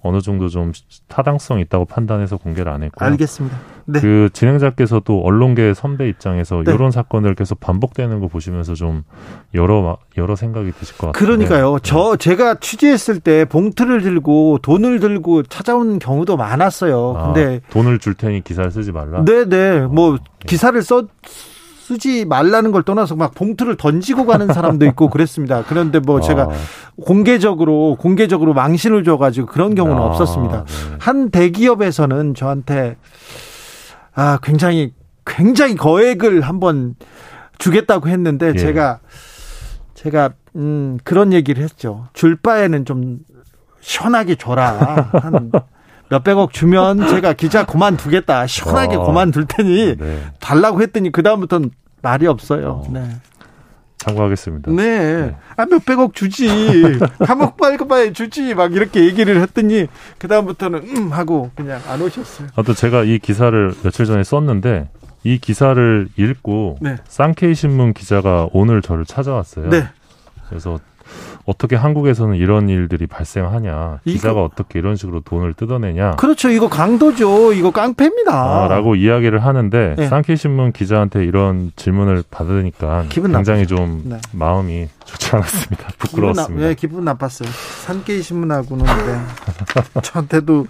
어느 0.00 0.20
정도 0.20 0.48
좀 0.48 0.72
타당성 1.08 1.60
있다고 1.60 1.84
판단해서 1.84 2.36
공개를 2.38 2.72
안 2.72 2.82
했고요. 2.82 3.08
알겠습니다. 3.08 3.56
네. 3.84 4.00
그 4.00 4.28
진행자께서도 4.32 5.22
언론계 5.22 5.74
선배 5.74 6.08
입장에서 6.08 6.62
네. 6.64 6.72
이런 6.72 6.90
사건들 6.90 7.34
계속 7.34 7.60
반복되는 7.60 8.20
거 8.20 8.28
보시면서 8.28 8.74
좀 8.74 9.02
여러 9.54 9.98
여러 10.16 10.36
생각이 10.36 10.72
드실 10.72 10.96
것 10.96 11.08
같아요. 11.08 11.26
그러니까요. 11.26 11.74
네. 11.74 11.78
저 11.82 12.16
제가 12.16 12.56
취재했을 12.56 13.20
때 13.20 13.44
봉투를 13.44 14.02
들고 14.02 14.58
돈을 14.62 15.00
들고 15.00 15.44
찾아온 15.44 15.98
경우도 15.98 16.36
많았어요. 16.36 17.14
아, 17.16 17.24
근데 17.26 17.60
돈을 17.70 17.98
줄 17.98 18.14
테니 18.14 18.42
기사를 18.42 18.70
쓰지 18.70 18.92
말라. 18.92 19.24
네, 19.24 19.44
네. 19.44 19.80
뭐 19.80 20.14
어, 20.14 20.18
기사를 20.46 20.80
써 20.82 21.04
쓰지 21.82 22.24
말라는 22.24 22.70
걸 22.70 22.82
떠나서 22.84 23.16
막 23.16 23.34
봉투를 23.34 23.76
던지고 23.76 24.24
가는 24.24 24.46
사람도 24.46 24.86
있고 24.86 25.10
그랬습니다. 25.10 25.64
그런데 25.68 25.98
뭐 25.98 26.20
제가 26.20 26.44
아. 26.44 26.48
공개적으로 27.02 27.96
공개적으로 27.98 28.54
망신을 28.54 29.04
줘가지고 29.04 29.46
그런 29.46 29.74
경우는 29.74 30.00
아, 30.00 30.06
없었습니다. 30.06 30.64
네. 30.64 30.96
한 30.98 31.30
대기업에서는 31.30 32.34
저한테 32.34 32.96
아 34.14 34.38
굉장히 34.42 34.92
굉장히 35.24 35.74
거액을 35.76 36.42
한번 36.42 36.94
주겠다고 37.58 38.08
했는데 38.08 38.52
예. 38.54 38.58
제가 38.58 39.00
제가 39.94 40.30
음 40.56 40.98
그런 41.04 41.32
얘기를 41.32 41.62
했죠. 41.62 42.08
줄 42.12 42.36
바에는 42.36 42.84
좀 42.84 43.18
시원하게 43.80 44.34
줘라. 44.36 45.10
한 45.12 45.50
몇백억 46.08 46.52
주면 46.52 47.08
제가 47.08 47.32
기자 47.32 47.64
그만두겠다. 47.64 48.46
시원하게 48.46 48.96
어. 48.96 49.04
그만둘 49.04 49.46
테니 49.46 49.96
네. 49.96 50.22
달라고 50.40 50.82
했더니 50.82 51.10
그다음부터는 51.10 51.70
말이 52.02 52.26
없어요. 52.26 52.84
어. 52.86 52.90
네. 52.92 53.08
참고하겠습니다. 54.02 54.72
네. 54.72 54.82
네. 55.26 55.36
아, 55.56 55.64
몇백억 55.66 56.14
주지. 56.14 56.48
감옥 57.24 57.56
빨리빨리 57.56 58.12
주지. 58.12 58.54
막 58.54 58.72
이렇게 58.74 59.04
얘기를 59.04 59.40
했더니, 59.40 59.86
그다음부터는, 60.18 60.96
음, 60.96 61.12
하고 61.12 61.50
그냥 61.54 61.80
안 61.88 62.02
오셨어요. 62.02 62.48
아무튼 62.56 62.74
제가 62.74 63.04
이 63.04 63.18
기사를 63.18 63.72
며칠 63.82 64.06
전에 64.06 64.24
썼는데, 64.24 64.88
이 65.24 65.38
기사를 65.38 66.08
읽고, 66.16 66.78
네. 66.80 66.96
쌍케이 67.06 67.54
신문 67.54 67.94
기자가 67.94 68.48
오늘 68.52 68.82
저를 68.82 69.04
찾아왔어요. 69.04 69.68
네. 69.68 69.88
그래서 70.48 70.78
어떻게 71.44 71.74
한국에서는 71.76 72.36
이런 72.36 72.68
일들이 72.68 73.06
발생하냐? 73.06 74.00
기자가 74.04 74.32
이거, 74.32 74.44
어떻게 74.44 74.78
이런 74.78 74.96
식으로 74.96 75.20
돈을 75.20 75.54
뜯어내냐? 75.54 76.12
그렇죠. 76.12 76.50
이거 76.50 76.68
강도죠. 76.68 77.52
이거 77.52 77.70
깡패입니다. 77.70 78.32
아, 78.32 78.68
라고 78.68 78.94
이야기를 78.94 79.44
하는데 79.44 79.94
네. 79.96 80.06
쌍케 80.06 80.36
신문 80.36 80.72
기자한테 80.72 81.24
이런 81.24 81.72
질문을 81.74 82.22
받으니까 82.30 83.06
기분 83.08 83.32
굉장히 83.32 83.62
나쁘죠. 83.62 83.76
좀 83.76 84.02
네. 84.04 84.20
마음이 84.32 84.88
좋지 85.04 85.34
않았습니다. 85.34 85.88
부끄러웠습니다. 85.98 86.46
기분, 86.46 86.62
나, 86.62 86.68
네, 86.68 86.74
기분 86.74 87.04
나빴어요. 87.04 87.48
산케이 87.84 88.22
신문하고는 88.22 88.84
네. 88.84 90.00
저한테도 90.02 90.66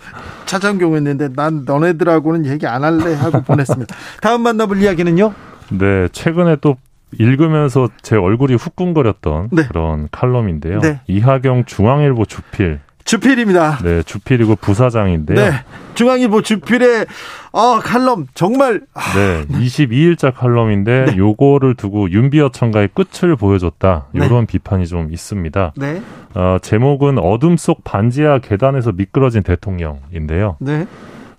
찾아온 0.47 0.79
경우 0.79 0.97
있는데 0.97 1.29
난 1.29 1.65
너네들하고는 1.67 2.47
얘기 2.47 2.67
안 2.67 2.83
할래 2.83 3.15
하고 3.15 3.43
보냈습니다. 3.43 3.95
다음 4.21 4.43
만나볼 4.43 4.81
이야기는요? 4.81 5.35
네, 5.71 6.09
최근에 6.13 6.57
또 6.61 6.77
읽으면서 7.19 7.89
제 8.03 8.17
얼굴이 8.17 8.55
후끈거렸던 8.55 9.51
네. 9.53 9.67
그런 9.67 10.09
칼럼인데요. 10.11 10.81
네. 10.81 11.01
이하경 11.07 11.65
중앙일보 11.67 12.25
주필. 12.25 12.81
주필입니다. 13.05 13.79
네, 13.83 14.03
주필이고 14.03 14.57
부사장인데요. 14.57 15.37
네. 15.37 15.53
중앙일보 15.95 16.43
주필의 16.43 17.07
어, 17.51 17.79
칼럼 17.81 18.27
정말 18.35 18.83
아, 18.95 19.01
네, 19.15 19.45
22일자 19.49 20.33
칼럼인데 20.33 21.07
네. 21.07 21.17
요거를 21.17 21.75
두고 21.75 22.11
윤비어 22.11 22.51
청가의 22.51 22.91
끝을 22.95 23.37
보여줬다. 23.37 24.07
이런 24.13 24.29
네. 24.31 24.47
비판이 24.47 24.87
좀 24.87 25.13
있습니다. 25.13 25.73
네. 25.77 26.01
어, 26.35 26.59
제목은 26.63 27.19
어둠 27.19 27.57
속 27.57 27.85
반지하 27.85 28.39
계단에서 28.39 28.93
미끄러진 28.93 29.43
대통령인데요. 29.43 30.57
네. 30.61 30.87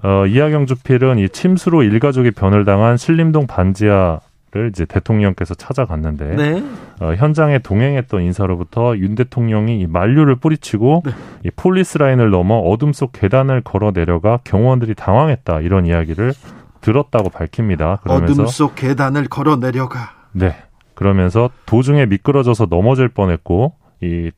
어, 0.03 0.25
이하경 0.27 0.65
주필은 0.65 1.17
이 1.19 1.29
침수로 1.29 1.83
일가족이 1.83 2.31
변을 2.31 2.65
당한 2.65 2.97
신림동 2.97 3.47
반지하 3.47 4.19
를 4.53 4.69
이제 4.69 4.85
대통령께서 4.85 5.55
찾아갔는데 5.55 6.35
네. 6.35 6.63
어, 7.01 7.15
현장에 7.15 7.57
동행했던 7.57 8.21
인사로부터 8.21 8.95
윤 8.97 9.15
대통령이 9.15 9.79
이 9.79 9.87
만류를 9.87 10.35
뿌리치고 10.35 11.01
네. 11.05 11.11
이 11.43 11.49
폴리스 11.49 11.97
라인을 11.97 12.29
넘어 12.29 12.59
어둠 12.59 12.93
속 12.93 13.13
계단을 13.13 13.61
걸어 13.61 13.91
내려가 13.91 14.39
경호원들이 14.43 14.93
당황했다 14.93 15.61
이런 15.61 15.87
이야기를 15.87 16.33
들었다고 16.81 17.31
밝힙니다. 17.31 18.01
그러면서 18.03 18.33
어둠 18.33 18.47
속 18.47 18.75
계단을 18.75 19.27
걸어 19.27 19.55
내려가. 19.55 20.13
네. 20.33 20.55
그러면서 20.93 21.49
도중에 21.65 22.05
미끄러져서 22.05 22.67
넘어질 22.69 23.07
뻔했고 23.07 23.73
이 24.01 24.29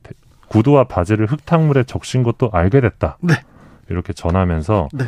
구두와 0.48 0.86
바지를 0.86 1.26
흙탕물에 1.26 1.84
적신 1.84 2.24
것도 2.24 2.52
알게 2.54 2.80
됐다. 2.80 3.18
네. 3.20 3.34
이렇게 3.90 4.14
전하면서 4.14 4.88
네. 4.94 5.06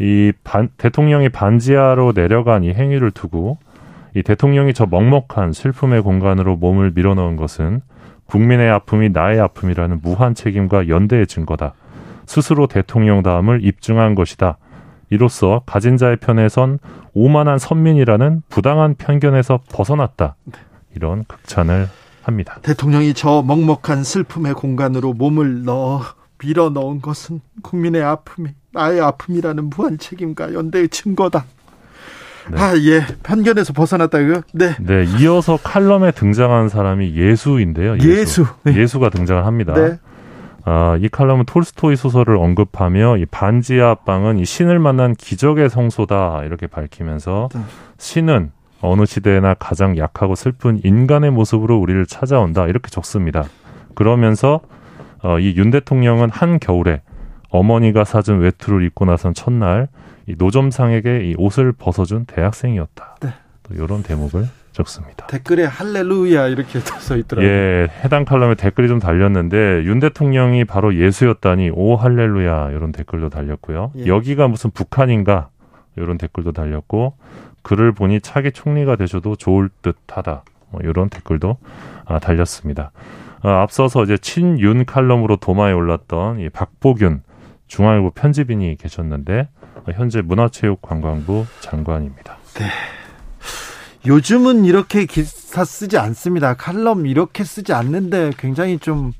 이 0.00 0.32
반, 0.42 0.68
대통령이 0.78 1.28
반지하로 1.28 2.12
내려간 2.14 2.64
이 2.64 2.72
행위를 2.72 3.12
두고 3.12 3.58
이 4.18 4.22
대통령이 4.24 4.74
저 4.74 4.84
먹먹한 4.84 5.52
슬픔의 5.52 6.02
공간으로 6.02 6.56
몸을 6.56 6.90
밀어넣은 6.92 7.36
것은 7.36 7.82
국민의 8.26 8.68
아픔이 8.68 9.10
나의 9.10 9.38
아픔이라는 9.38 10.00
무한 10.02 10.34
책임과 10.34 10.88
연대의 10.88 11.28
증거다. 11.28 11.74
스스로 12.26 12.66
대통령다움을 12.66 13.64
입증한 13.64 14.16
것이다. 14.16 14.58
이로써 15.08 15.62
가진 15.66 15.96
자의 15.96 16.16
편에 16.16 16.48
선 16.48 16.80
오만한 17.14 17.58
선민이라는 17.58 18.42
부당한 18.48 18.96
편견에서 18.96 19.60
벗어났다. 19.70 20.34
이런 20.96 21.22
극찬을 21.22 21.86
합니다. 22.22 22.58
대통령이 22.62 23.14
저 23.14 23.42
먹먹한 23.42 24.02
슬픔의 24.02 24.54
공간으로 24.54 25.12
몸을 25.12 25.62
넣어 25.62 26.02
밀어 26.38 26.70
넣은 26.70 27.00
것은 27.00 27.40
국민의 27.62 28.02
아픔이 28.02 28.50
나의 28.72 29.00
아픔이라는 29.00 29.70
무한 29.70 29.96
책임과 29.96 30.54
연대의 30.54 30.88
증거다. 30.88 31.44
네. 32.50 32.60
아, 32.60 32.76
예. 32.76 33.02
편견에서 33.22 33.72
벗어났다고요? 33.72 34.42
네. 34.52 34.74
네. 34.80 35.04
이어서 35.20 35.58
칼럼에 35.62 36.12
등장한 36.12 36.68
사람이 36.68 37.14
예수인데요. 37.14 37.98
예수. 37.98 38.46
예수. 38.66 38.98
네. 38.98 39.04
가 39.04 39.10
등장을 39.10 39.44
합니다. 39.46 39.74
네. 39.74 39.98
아, 40.64 40.98
이 41.00 41.08
칼럼은 41.08 41.44
톨스토이 41.46 41.96
소설을 41.96 42.36
언급하며 42.36 43.18
이 43.18 43.26
반지하 43.26 43.94
빵은 43.94 44.38
이 44.38 44.44
신을 44.44 44.78
만난 44.78 45.14
기적의 45.14 45.70
성소다 45.70 46.42
이렇게 46.44 46.66
밝히면서 46.66 47.48
네. 47.54 47.60
신은 47.98 48.50
어느 48.80 49.06
시대에나 49.06 49.54
가장 49.54 49.96
약하고 49.96 50.34
슬픈 50.34 50.80
인간의 50.84 51.30
모습으로 51.30 51.78
우리를 51.78 52.04
찾아온다 52.06 52.66
이렇게 52.66 52.90
적습니다. 52.90 53.44
그러면서 53.94 54.60
어, 55.22 55.38
이 55.38 55.54
윤 55.56 55.70
대통령은 55.70 56.30
한 56.30 56.60
겨울에 56.60 57.02
어머니가 57.50 58.04
사준 58.04 58.40
외투를 58.40 58.84
입고 58.84 59.04
나선 59.04 59.34
첫날 59.34 59.88
이 60.28 60.34
노점상에게 60.36 61.24
이 61.24 61.34
옷을 61.38 61.72
벗어준 61.72 62.26
대학생이었다. 62.26 63.16
네. 63.20 63.30
또 63.62 63.74
이런 63.74 64.02
대목을 64.02 64.46
적습니다. 64.72 65.26
댓글에 65.26 65.64
할렐루야 65.64 66.48
이렇게 66.48 66.78
써 67.00 67.16
있더라고요. 67.16 67.50
예, 67.50 67.88
해당 68.04 68.26
칼럼에 68.26 68.54
댓글이 68.54 68.88
좀 68.88 68.98
달렸는데 68.98 69.84
윤 69.84 69.98
대통령이 69.98 70.66
바로 70.66 70.94
예수였다니 70.94 71.70
오 71.72 71.96
할렐루야 71.96 72.70
이런 72.72 72.92
댓글도 72.92 73.30
달렸고요. 73.30 73.92
예. 73.96 74.06
여기가 74.06 74.48
무슨 74.48 74.70
북한인가 74.70 75.48
이런 75.96 76.18
댓글도 76.18 76.52
달렸고 76.52 77.16
글을 77.62 77.92
보니 77.92 78.20
차기 78.20 78.52
총리가 78.52 78.96
되셔도 78.96 79.34
좋을 79.34 79.70
듯하다. 79.80 80.44
뭐 80.70 80.80
이런 80.84 81.08
댓글도 81.08 81.56
아, 82.04 82.18
달렸습니다. 82.18 82.92
아, 83.40 83.62
앞서서 83.62 84.04
이제 84.04 84.18
친윤 84.18 84.84
칼럼으로 84.84 85.36
도마에 85.36 85.72
올랐던 85.72 86.40
이 86.40 86.50
박보균 86.50 87.22
중앙일보 87.66 88.10
편집인이 88.10 88.76
계셨는데 88.76 89.48
현재 89.94 90.20
문화체육관광부 90.22 91.46
장관입니다. 91.60 92.36
네. 92.54 92.66
요즘은 94.06 94.64
이렇게 94.64 95.06
기사 95.06 95.64
쓰지 95.64 95.98
않습니다. 95.98 96.54
칼럼 96.54 97.06
이렇게 97.06 97.44
쓰지 97.44 97.72
않는데 97.72 98.32
굉장히 98.38 98.78
좀 98.78 99.12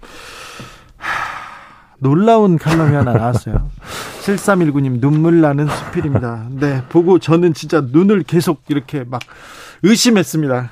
놀라운 1.99 2.59
칼럼이 2.59 2.95
하나 2.95 3.13
나왔어요. 3.13 3.71
7319님 4.23 5.01
눈물 5.01 5.41
나는 5.41 5.67
수필입니다. 5.67 6.49
네, 6.51 6.83
보고 6.89 7.19
저는 7.19 7.55
진짜 7.55 7.81
눈을 7.81 8.23
계속 8.23 8.63
이렇게 8.69 9.05
막 9.05 9.21
의심했습니다. 9.83 10.71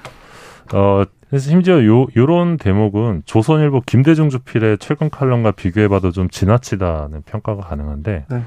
어, 0.75 1.05
그래서 1.29 1.49
심지어 1.49 1.85
요 1.85 2.07
요런 2.17 2.59
대목은 2.59 3.23
조선일보 3.25 3.83
김대중 3.87 4.31
주필의 4.31 4.79
최근 4.79 5.11
칼럼과 5.11 5.53
비교해봐도 5.53 6.13
좀 6.13 6.29
지나치다는 6.29 7.23
평가가 7.23 7.63
가능한데 7.63 8.27
네. 8.29 8.43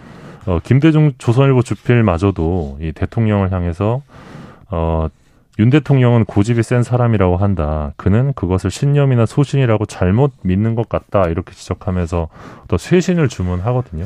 어, 0.46 0.60
김대중 0.64 1.14
조선일보 1.18 1.62
주필마저도 1.62 2.80
이 2.82 2.92
대통령을 2.92 3.52
향해서 3.52 4.02
어, 4.70 5.08
윤 5.60 5.70
대통령은 5.70 6.24
고집이 6.24 6.64
센 6.64 6.84
사람이라고 6.84 7.36
한다. 7.36 7.92
그는 7.98 8.32
그것을 8.34 8.72
신념이나 8.72 9.26
소신이라고 9.26 9.86
잘못 9.86 10.32
믿는 10.42 10.76
것 10.76 10.88
같다. 10.88 11.28
이렇게 11.28 11.54
지적하면서 11.54 12.30
또 12.70 12.78
쇄신을 12.78 13.28
주문하거든요. 13.28 14.06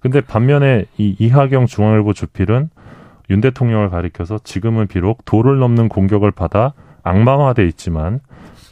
근데 0.00 0.20
반면에 0.20 0.84
이 0.98 1.16
이하경 1.18 1.64
중앙일보 1.66 2.12
주필은 2.12 2.68
윤 3.30 3.40
대통령을 3.40 3.88
가리켜서 3.88 4.38
지금은 4.44 4.86
비록 4.86 5.24
도를 5.24 5.58
넘는 5.58 5.88
공격을 5.88 6.30
받아 6.30 6.74
악마화돼 7.02 7.66
있지만 7.68 8.20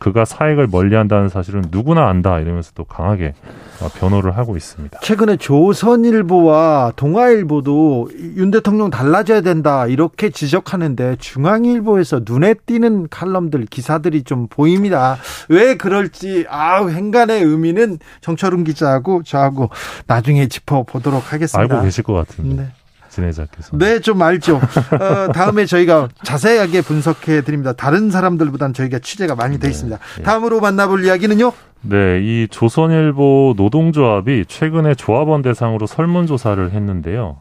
그가 0.03 0.25
사익을 0.25 0.67
멀리한다는 0.67 1.29
사실은 1.29 1.63
누구나 1.71 2.09
안다 2.09 2.41
이러면서 2.41 2.73
또 2.75 2.83
강하게 2.83 3.35
어, 3.81 3.89
변호를 4.01 4.37
하고 4.37 4.57
있습니다. 4.57 4.99
최근에 5.01 5.37
조선일보와 5.37 6.95
동아일보도 6.97 8.11
윤 8.37 8.51
대통령 8.51 8.91
달라져야 8.91 9.43
된다 9.43 9.87
이렇게 9.87 10.31
지적하는데 10.31 11.17
중앙일보에서 11.21 12.23
눈에 12.27 12.55
띄는 12.67 13.11
칼럼들 13.11 13.67
기사들이 13.67 14.25
좀 14.25 14.49
보입니다. 14.49 15.19
왜 15.49 15.77
그럴지 15.77 16.47
아 16.49 16.85
행간의 16.85 17.45
의미는 17.45 18.01
정철웅 18.23 18.65
기자하고 18.65 19.23
저하고 19.23 19.71
나중에 20.09 20.49
짚어보도록 20.49 21.33
하겠습니다. 21.33 21.61
알고 21.61 21.85
계실 21.85 22.03
것 22.03 22.15
같은데. 22.15 22.63
네. 22.63 22.69
진해자께서. 23.13 23.77
네, 23.77 24.01
좀 24.01 24.21
알죠. 24.23 24.57
어, 24.57 25.33
다음에 25.33 25.67
저희가 25.67 26.09
자세하게 26.25 26.81
분석해 26.83 27.43
드립니다. 27.43 27.73
다른 27.73 28.11
사람들보다는 28.11 28.75
저희가 28.75 28.99
취재가 28.99 29.35
많이 29.35 29.59
돼 29.59 29.67
네. 29.67 29.71
있습니다. 29.71 29.99
네. 30.17 30.23
다음으로 30.23 30.61
만나볼 30.61 31.05
이야기는요? 31.05 31.53
네, 31.83 32.21
이 32.23 32.49
조선일보 32.51 33.55
노동조합이 33.57 34.47
최근에 34.47 34.95
조합원 34.95 35.43
대상으로 35.43 35.87
설문조사를 35.87 36.71
했는데요. 36.71 37.39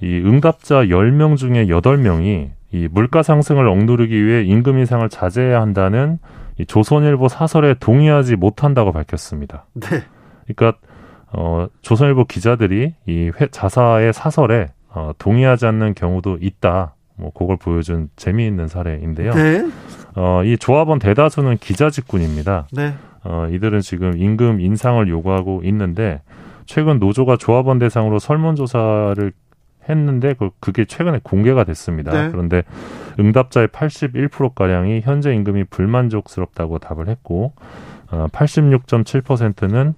이 0.00 0.18
응답자 0.18 0.84
10명 0.84 1.36
중에 1.36 1.66
8명이 1.66 2.50
이 2.70 2.88
물가 2.90 3.22
상승을 3.22 3.66
억누르기 3.66 4.24
위해 4.24 4.44
임금 4.44 4.78
인상을 4.78 5.08
자제해야 5.08 5.60
한다는 5.60 6.18
이 6.58 6.66
조선일보 6.66 7.28
사설에 7.28 7.74
동의하지 7.80 8.36
못한다고 8.36 8.92
밝혔습니다. 8.92 9.64
네. 9.74 10.02
그러니까 10.46 10.78
어, 11.32 11.66
조선일보 11.82 12.26
기자들이 12.26 12.94
이 13.06 13.30
회, 13.40 13.48
자사의 13.48 14.12
사설에 14.12 14.68
어, 14.90 15.12
동의하지 15.18 15.66
않는 15.66 15.94
경우도 15.94 16.38
있다. 16.40 16.94
뭐 17.16 17.32
그걸 17.32 17.56
보여준 17.56 18.08
재미있는 18.16 18.68
사례인데요. 18.68 19.32
네. 19.32 19.68
어, 20.14 20.42
이 20.44 20.56
조합원 20.56 20.98
대다수는 20.98 21.58
기자 21.58 21.90
직군입니다. 21.90 22.68
네. 22.72 22.94
어, 23.24 23.48
이들은 23.50 23.80
지금 23.80 24.16
임금 24.16 24.60
인상을 24.60 25.06
요구하고 25.08 25.62
있는데 25.64 26.22
최근 26.66 26.98
노조가 26.98 27.36
조합원 27.36 27.78
대상으로 27.78 28.18
설문조사를 28.18 29.32
했는데 29.88 30.34
그, 30.34 30.50
그게 30.60 30.84
최근에 30.84 31.20
공개가 31.22 31.64
됐습니다. 31.64 32.12
네. 32.12 32.30
그런데 32.30 32.62
응답자의 33.18 33.68
81%가량이 33.68 35.00
현재 35.02 35.34
임금이 35.34 35.64
불만족스럽다고 35.64 36.78
답을 36.78 37.08
했고 37.08 37.52
어, 38.10 38.26
86.7%는 38.32 39.94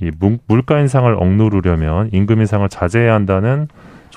이 0.00 0.10
물가 0.46 0.78
인상을 0.78 1.12
억누르려면 1.12 2.10
임금 2.12 2.40
인상을 2.40 2.68
자제해야 2.68 3.14
한다는 3.14 3.68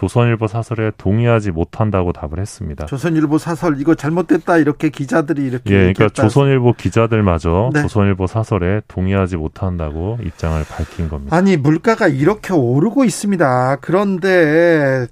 조선일보 0.01 0.47
사설에 0.47 0.91
동의하지 0.97 1.51
못한다고 1.51 2.11
답을 2.11 2.39
했습니다. 2.39 2.87
조선일보 2.87 3.37
사설 3.37 3.79
이거 3.79 3.93
잘못됐다 3.93 4.57
이렇게 4.57 4.89
기자들이 4.89 5.45
이렇게 5.45 5.71
예, 5.71 5.93
그러니까 5.93 6.09
조선일보 6.09 6.73
기자들마저 6.73 7.69
네. 7.71 7.83
조선일보 7.83 8.25
사설에 8.25 8.81
동의하지 8.87 9.37
못한다고 9.37 10.17
입장을 10.25 10.59
밝힌 10.67 11.07
겁니다. 11.07 11.35
아니 11.37 11.55
물가가 11.55 12.07
이렇게 12.07 12.51
오르고 12.51 13.05
있습니다. 13.05 13.77
그런데 13.81 15.05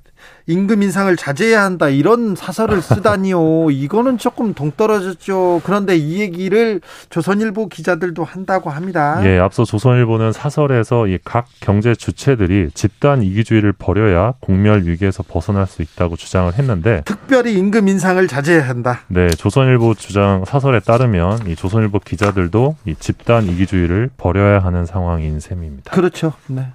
임금 0.49 0.81
인상을 0.81 1.15
자제해야 1.15 1.61
한다 1.63 1.89
이런 1.89 2.35
사설을 2.35 2.81
쓰다니요. 2.81 3.69
이거는 3.69 4.17
조금 4.17 4.55
동떨어졌죠. 4.55 5.61
그런데 5.63 5.95
이 5.95 6.19
얘기를 6.19 6.81
조선일보 7.11 7.69
기자들도 7.69 8.23
한다고 8.23 8.71
합니다. 8.71 9.21
예, 9.23 9.37
앞서 9.37 9.63
조선일보는 9.63 10.31
사설에서 10.33 11.07
이 11.07 11.19
각 11.23 11.45
경제 11.59 11.93
주체들이 11.93 12.71
집단 12.73 13.21
이기주의를 13.21 13.73
버려야 13.73 14.33
공멸 14.39 14.83
위기에서 14.85 15.21
벗어날 15.21 15.67
수 15.67 15.83
있다고 15.83 16.15
주장을 16.15 16.51
했는데 16.53 17.03
특별히 17.05 17.53
임금 17.53 17.87
인상을 17.87 18.25
자제해야 18.27 18.67
한다. 18.67 19.01
네, 19.09 19.29
조선일보 19.29 19.93
주장 19.93 20.43
사설에 20.45 20.79
따르면 20.79 21.47
이 21.47 21.55
조선일보 21.55 21.99
기자들도 21.99 22.77
이 22.85 22.95
집단 22.99 23.43
이기주의를 23.45 24.09
버려야 24.17 24.59
하는 24.59 24.85
상황인 24.87 25.39
셈입니다. 25.39 25.91
그렇죠. 25.91 26.33
네. 26.47 26.67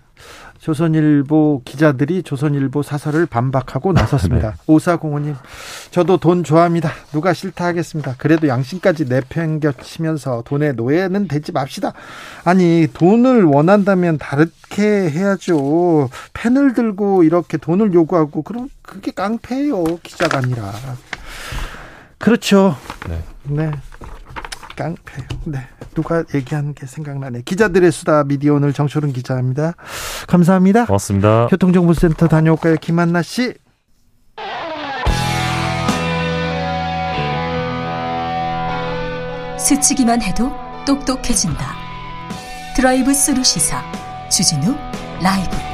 조선일보 0.64 1.60
기자들이 1.66 2.22
조선일보 2.22 2.82
사설을 2.82 3.26
반박하고 3.26 3.92
나섰습니다. 3.92 4.52
네. 4.52 4.56
오사공원님, 4.66 5.36
저도 5.90 6.16
돈 6.16 6.42
좋아합니다. 6.42 6.90
누가 7.12 7.34
싫다 7.34 7.66
하겠습니다. 7.66 8.14
그래도 8.16 8.48
양심까지 8.48 9.04
내팽겨치면서 9.04 10.42
돈의 10.46 10.72
노예는 10.76 11.28
되지 11.28 11.52
맙시다. 11.52 11.92
아니 12.44 12.88
돈을 12.94 13.44
원한다면 13.44 14.16
다르게 14.16 15.10
해야죠. 15.10 16.08
펜을 16.32 16.72
들고 16.72 17.24
이렇게 17.24 17.58
돈을 17.58 17.92
요구하고 17.92 18.40
그럼 18.40 18.70
그게 18.80 19.10
깡패예요. 19.10 19.84
기자가 20.02 20.38
아니라. 20.38 20.72
그렇죠. 22.16 22.74
네. 23.06 23.22
네. 23.42 23.70
깡패. 24.76 25.22
네. 25.44 25.60
누가 25.94 26.24
얘기한 26.34 26.74
게 26.74 26.86
생각나네. 26.86 27.42
기자들의 27.44 27.90
수다 27.92 28.24
미디어 28.24 28.54
오늘 28.54 28.72
정철운 28.72 29.12
기자입니다. 29.12 29.74
감사합니다. 30.26 30.86
고맙습니다. 30.86 31.46
교통정보센터 31.48 32.28
다녀올까요? 32.28 32.76
김한나 32.76 33.22
씨. 33.22 33.54
스치기만 39.58 40.20
해도 40.20 40.52
똑똑해진다. 40.86 41.74
드라이브 42.76 43.14
스루 43.14 43.42
시사 43.42 43.82
주진우 44.28 44.74
라이브. 45.22 45.73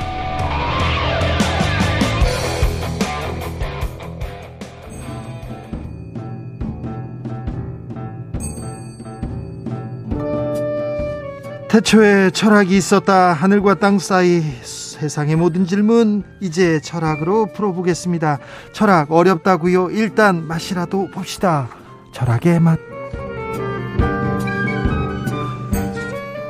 태초에 11.70 12.30
철학이 12.30 12.76
있었다. 12.76 13.32
하늘과 13.32 13.76
땅 13.76 14.00
사이 14.00 14.40
세상의 14.40 15.36
모든 15.36 15.66
질문 15.66 16.24
이제 16.40 16.80
철학으로 16.80 17.46
풀어보겠습니다. 17.52 18.40
철학 18.72 19.12
어렵다고요? 19.12 19.90
일단 19.90 20.48
맛이라도 20.48 21.10
봅시다. 21.12 21.68
철학의 22.12 22.58
맛. 22.58 22.76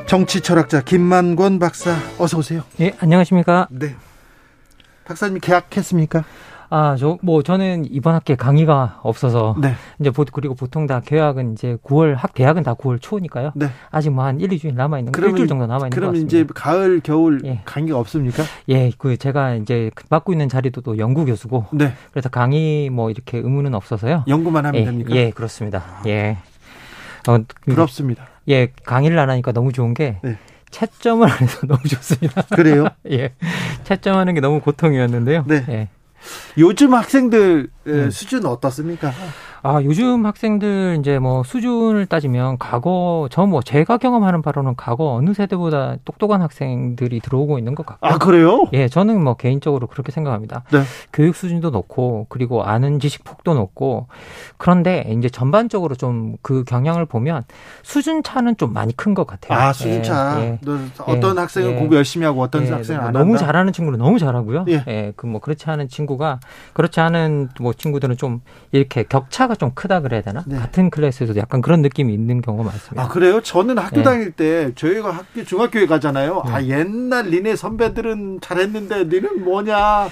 정치 0.06 0.40
철학자 0.40 0.80
김만권 0.80 1.58
박사 1.58 1.94
어서 2.18 2.38
오세요. 2.38 2.62
예, 2.80 2.96
안녕하십니까? 2.98 3.68
네. 3.70 3.96
박사님 5.04 5.38
계약했습니까? 5.38 6.24
아, 6.72 6.94
저, 6.96 7.18
뭐, 7.22 7.42
저는 7.42 7.84
이번 7.90 8.14
학기에 8.14 8.36
강의가 8.36 9.00
없어서. 9.02 9.56
네. 9.60 9.74
이제, 9.98 10.10
보, 10.10 10.24
그리고 10.32 10.54
보통 10.54 10.86
다 10.86 11.00
계약은 11.04 11.52
이제 11.54 11.76
9월, 11.82 12.14
학, 12.14 12.32
대학은 12.32 12.62
다 12.62 12.74
9월 12.74 12.98
초니까요. 13.02 13.50
네. 13.56 13.66
아직 13.90 14.10
뭐 14.10 14.24
한 14.24 14.40
1, 14.40 14.48
2주일 14.50 14.74
남아있는 14.74 15.10
거, 15.12 15.20
일주일 15.26 15.48
정도 15.48 15.66
남아있는 15.66 15.90
거. 15.90 15.96
그럼 15.96 16.14
이제 16.16 16.46
가을, 16.54 17.00
겨울 17.02 17.40
예. 17.44 17.60
강의가 17.64 17.98
없습니까? 17.98 18.44
예, 18.68 18.92
그, 18.96 19.16
제가 19.16 19.56
이제 19.56 19.90
맡고 20.10 20.32
있는 20.32 20.48
자리도 20.48 20.82
또 20.82 20.96
연구 20.98 21.24
교수고. 21.24 21.66
네. 21.72 21.92
그래서 22.12 22.28
강의 22.28 22.88
뭐 22.88 23.10
이렇게 23.10 23.38
의무는 23.38 23.74
없어서요. 23.74 24.24
연구만 24.28 24.64
하면 24.66 24.80
예, 24.80 24.84
됩니까? 24.84 25.10
예, 25.16 25.30
그렇습니다. 25.30 25.82
예. 26.06 26.38
어, 27.28 27.38
부럽습니다. 27.64 28.26
예, 28.48 28.68
강의를 28.84 29.18
안 29.18 29.28
하니까 29.28 29.50
너무 29.52 29.72
좋은 29.72 29.92
게. 29.92 30.18
네. 30.22 30.38
채점을 30.70 31.28
안 31.28 31.36
해서 31.40 31.60
너무 31.66 31.82
좋습니다. 31.82 32.42
그래요? 32.54 32.86
예. 33.10 33.32
채점하는 33.82 34.34
게 34.34 34.40
너무 34.40 34.60
고통이었는데요. 34.60 35.44
네. 35.48 35.64
예. 35.68 35.88
요즘 36.58 36.94
학생들 36.94 37.70
음. 37.86 38.10
수준 38.10 38.46
어떻습니까? 38.46 39.12
아, 39.62 39.82
요즘 39.82 40.24
학생들 40.24 40.96
이제 41.00 41.18
뭐 41.18 41.42
수준을 41.42 42.06
따지면 42.06 42.56
과거 42.58 43.28
저 43.30 43.46
뭐 43.50 43.60
제가 43.62 43.98
경험하는 43.98 44.42
바로는 44.42 44.76
과거 44.76 45.14
어느 45.14 45.34
세대보다 45.34 45.96
똑똑한 46.04 46.40
학생들이 46.40 47.20
들어오고 47.20 47.58
있는 47.58 47.74
것 47.74 47.84
같고. 47.84 48.06
아, 48.06 48.16
그래요? 48.18 48.66
예, 48.72 48.86
저는 48.88 49.22
뭐 49.24 49.34
개인적으로 49.34 49.86
그렇게 49.88 50.12
생각합니다. 50.12 50.62
네. 50.70 50.82
교육 51.12 51.34
수준도 51.34 51.70
높고 51.70 52.26
그리고 52.28 52.62
아는 52.62 53.00
지식 53.00 53.24
폭도 53.24 53.54
높고 53.54 54.06
그런데 54.56 55.04
이제 55.18 55.28
전반적으로 55.28 55.94
좀 55.94 56.20
그 56.42 56.64
경향을 56.64 57.06
보면 57.06 57.44
수준 57.82 58.22
차는 58.22 58.56
좀 58.56 58.72
많이 58.72 58.96
큰 58.96 59.14
것 59.14 59.26
같아요. 59.26 59.58
아, 59.58 59.72
수준 59.72 60.02
차. 60.02 60.40
예, 60.40 60.58
예. 60.66 60.78
어떤 61.06 61.36
예, 61.36 61.40
학생은 61.40 61.72
예. 61.72 61.74
공부 61.74 61.96
열심히 61.96 62.24
하고 62.24 62.40
어떤 62.42 62.66
예, 62.66 62.70
학생은 62.70 63.00
안 63.00 63.12
너무 63.12 63.32
한다? 63.32 63.46
잘하는 63.46 63.72
친구는 63.72 63.98
너무 63.98 64.18
잘하고요. 64.20 64.64
예. 64.68 64.84
예그 64.86 65.26
뭐 65.26 65.40
그렇지 65.40 65.68
않은 65.68 65.88
친구가 65.88 66.38
그렇지 66.72 67.00
않은 67.00 67.48
뭐 67.60 67.72
친구들은 67.72 68.16
좀 68.16 68.40
이렇게 68.70 69.02
격차 69.02 69.48
차가 69.50 69.54
좀 69.56 69.72
크다 69.74 70.00
그래야 70.00 70.22
되나? 70.22 70.44
네. 70.46 70.56
같은 70.56 70.90
클래스에서도 70.90 71.38
약간 71.40 71.60
그런 71.60 71.82
느낌이 71.82 72.14
있는 72.14 72.40
경우가 72.40 72.70
많습니다. 72.70 73.02
아 73.02 73.08
그래요? 73.08 73.40
저는 73.40 73.78
학교 73.78 73.96
네. 73.96 74.02
다닐 74.02 74.30
때 74.30 74.72
저희가 74.76 75.10
학교 75.10 75.44
중학교에 75.44 75.86
가잖아요. 75.86 76.42
네. 76.46 76.52
아 76.52 76.62
옛날 76.62 77.30
니네 77.30 77.56
선배들은 77.56 78.40
잘했는데 78.40 79.04
니는 79.04 79.44
뭐냐? 79.44 80.08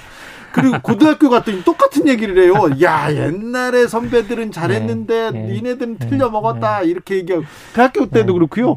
그리고 0.51 0.79
고등학교 0.83 1.29
갔더니 1.29 1.63
똑같은 1.63 2.09
얘기를 2.09 2.43
해요. 2.43 2.55
야 2.83 3.13
옛날에 3.15 3.87
선배들은 3.87 4.51
잘했는데 4.51 5.31
네. 5.31 5.41
네. 5.43 5.53
니네들은 5.53 5.99
틀려 5.99 6.31
먹었다 6.31 6.81
네. 6.81 6.89
이렇게 6.89 7.17
얘기하고 7.17 7.45
대학교 7.75 8.07
때도 8.07 8.33
그렇고요. 8.35 8.77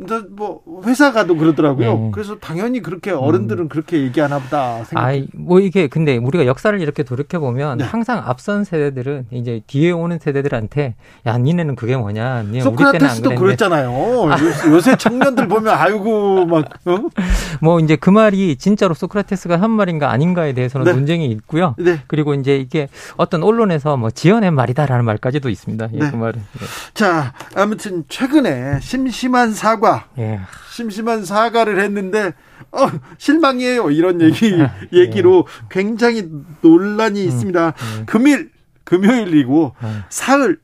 예. 0.00 0.18
뭐 0.30 0.62
회사 0.84 1.12
가도 1.12 1.36
그러더라고요. 1.36 1.94
네. 1.94 2.10
그래서 2.12 2.36
당연히 2.38 2.80
그렇게 2.80 3.10
어른들은 3.10 3.64
음. 3.64 3.68
그렇게 3.68 4.00
얘기하나 4.02 4.38
보다 4.38 4.84
생각해요. 4.84 5.24
뭐 5.34 5.60
이게 5.60 5.88
근데 5.88 6.16
우리가 6.16 6.46
역사를 6.46 6.78
이렇게 6.80 7.02
돌이켜 7.02 7.40
보면 7.40 7.78
네. 7.78 7.84
항상 7.84 8.22
앞선 8.24 8.64
세대들은 8.64 9.26
이제 9.30 9.62
뒤에 9.66 9.90
오는 9.90 10.18
세대들한테 10.18 10.94
야 11.26 11.38
니네는 11.38 11.76
그게 11.76 11.96
뭐냐? 11.96 12.42
니 12.44 12.60
소크라테스도 12.60 13.34
그랬잖아요. 13.34 13.90
아. 14.30 14.36
요새 14.70 14.96
청년들 14.96 15.48
보면 15.48 15.74
아이고 15.74 16.46
막 16.46 16.64
어? 16.84 16.98
뭐 17.60 17.80
이제 17.80 17.96
그 17.96 18.10
말이 18.10 18.56
진짜로 18.56 18.94
소크라테스가 18.94 19.60
한 19.60 19.70
말인가 19.70 20.10
아닌가에 20.10 20.52
대해서는 20.52 20.84
네. 20.84 20.92
논쟁이 20.92 21.26
있고요. 21.26 21.74
네. 21.78 22.00
그리고 22.06 22.34
이제 22.34 22.56
이게 22.56 22.88
어떤 23.16 23.42
언론에서 23.42 23.96
뭐 23.96 24.10
지어낸 24.10 24.54
말이다라는 24.54 25.04
말까지도 25.04 25.48
있습니다. 25.48 25.88
예, 25.94 25.98
네. 25.98 26.10
그 26.10 26.16
말은. 26.16 26.40
예. 26.40 26.66
자 26.94 27.32
아무튼 27.54 28.04
최근에 28.08 28.80
심심한 28.80 29.52
사과, 29.52 29.87
예. 30.18 30.40
심심한 30.70 31.24
사과를 31.24 31.80
했는데 31.80 32.32
어, 32.72 32.88
실망이에요. 33.18 33.90
이런 33.90 34.20
얘기 34.20 34.54
아, 34.60 34.72
얘기로 34.92 35.46
예. 35.48 35.66
굉장히 35.70 36.28
논란이 36.60 37.22
음, 37.22 37.28
있습니다. 37.28 37.66
음. 37.68 38.06
금일 38.06 38.50
금요일이고 38.84 39.74
음. 39.82 40.02
사흘 40.08 40.58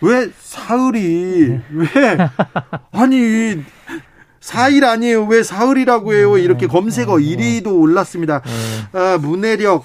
왜 0.00 0.30
사흘이 0.38 1.48
네. 1.48 1.62
왜 1.70 1.86
아니 2.92 3.62
사일 4.46 4.84
아니에요. 4.84 5.24
왜 5.24 5.42
사흘이라고 5.42 6.14
해요? 6.14 6.36
네. 6.36 6.42
이렇게 6.42 6.68
검색어 6.68 7.14
1위도 7.14 7.80
올랐습니다. 7.80 8.42
아, 8.92 9.18
문해력 9.20 9.84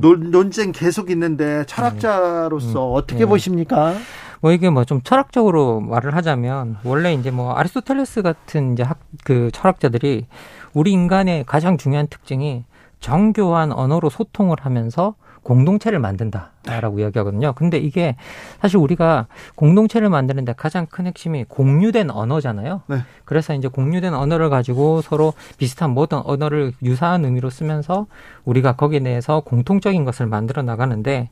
논, 0.00 0.30
논쟁 0.30 0.70
계속 0.70 1.10
있는데 1.10 1.64
철학자로서 1.66 2.92
어떻게 2.92 3.26
보십니까? 3.26 3.94
뭐 4.40 4.52
이게 4.52 4.70
뭐 4.70 4.84
좀 4.84 5.00
철학적으로 5.02 5.80
말을 5.80 6.14
하자면 6.14 6.78
원래 6.84 7.12
이제 7.14 7.30
뭐 7.30 7.54
아리스토텔레스 7.54 8.22
같은 8.22 8.72
이제 8.74 8.82
학 8.82 8.98
그 9.24 9.50
철학자들이 9.52 10.26
우리 10.74 10.92
인간의 10.92 11.44
가장 11.44 11.78
중요한 11.78 12.06
특징이 12.06 12.64
정교한 13.00 13.72
언어로 13.72 14.10
소통을 14.10 14.56
하면서 14.60 15.14
공동체를 15.42 15.98
만든다 15.98 16.52
라고 16.66 16.98
이야기하거든요. 16.98 17.52
근데 17.54 17.78
이게 17.78 18.16
사실 18.60 18.78
우리가 18.78 19.26
공동체를 19.54 20.08
만드는데 20.10 20.54
가장 20.54 20.86
큰 20.86 21.06
핵심이 21.06 21.44
공유된 21.44 22.10
언어잖아요. 22.10 22.82
네. 22.86 22.98
그래서 23.24 23.54
이제 23.54 23.68
공유된 23.68 24.14
언어를 24.14 24.50
가지고 24.50 25.00
서로 25.02 25.32
비슷한 25.58 25.90
모든 25.90 26.18
언어를 26.24 26.72
유사한 26.82 27.24
의미로 27.24 27.50
쓰면서 27.50 28.06
우리가 28.44 28.76
거기에 28.76 29.00
대해서 29.00 29.40
공통적인 29.40 30.04
것을 30.04 30.26
만들어 30.26 30.62
나가는데 30.62 31.30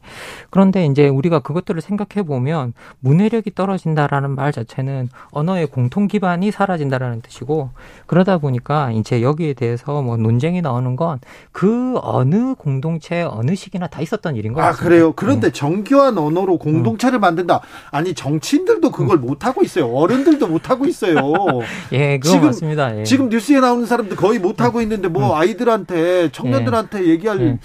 그런데 0.51 0.87
이제 0.87 1.09
우리가 1.09 1.41
그것들을 1.41 1.81
생각해 1.81 2.27
보면 2.27 2.73
문해력이 3.01 3.55
떨어진다라는 3.55 4.31
말 4.35 4.53
자체는 4.53 5.09
언어의 5.31 5.67
공통 5.67 6.07
기반이 6.07 6.51
사라진다라는 6.51 7.21
뜻이고 7.23 7.71
그러다 8.07 8.39
보니까 8.39 8.91
이제 8.93 9.23
여기에 9.23 9.55
대해서 9.55 10.03
뭐 10.03 10.17
논쟁이 10.17 10.61
나오는 10.63 10.97
건 10.97 11.19
그 11.53 11.99
어느 12.03 12.55
공동체 12.55 13.23
어느 13.23 13.55
시기나 13.55 13.87
다 13.87 14.01
있었던 14.01 14.37
일인 14.37 14.53
같습니다. 14.53 14.85
아 14.85 14.89
그래요. 14.89 15.13
그런데 15.25 15.49
네. 15.49 15.53
정교한 15.53 16.19
언어로 16.19 16.59
공동체를 16.59 17.19
음. 17.19 17.21
만든다. 17.21 17.61
아니 17.91 18.15
정치인들도 18.15 18.91
그걸 18.91 19.19
음. 19.19 19.23
못 19.23 19.47
하고 19.47 19.63
있어요. 19.63 19.89
어른들도 19.89 20.47
못 20.47 20.71
하고 20.71 20.85
있어요. 20.87 21.15
예, 21.93 22.19
그거 22.19 22.35
지금, 22.35 22.47
맞습니다. 22.47 22.99
예. 23.01 23.05
지금 23.05 23.29
뉴스에 23.29 23.61
나오는 23.61 23.87
사람들 23.87 24.17
거의 24.17 24.39
못 24.39 24.61
하고 24.61 24.81
있는데 24.83 25.09
뭐 25.09 25.31
음. 25.31 25.35
아이들한테 25.35 26.31
청년들한테 26.33 27.05
예. 27.05 27.09
얘기할 27.09 27.59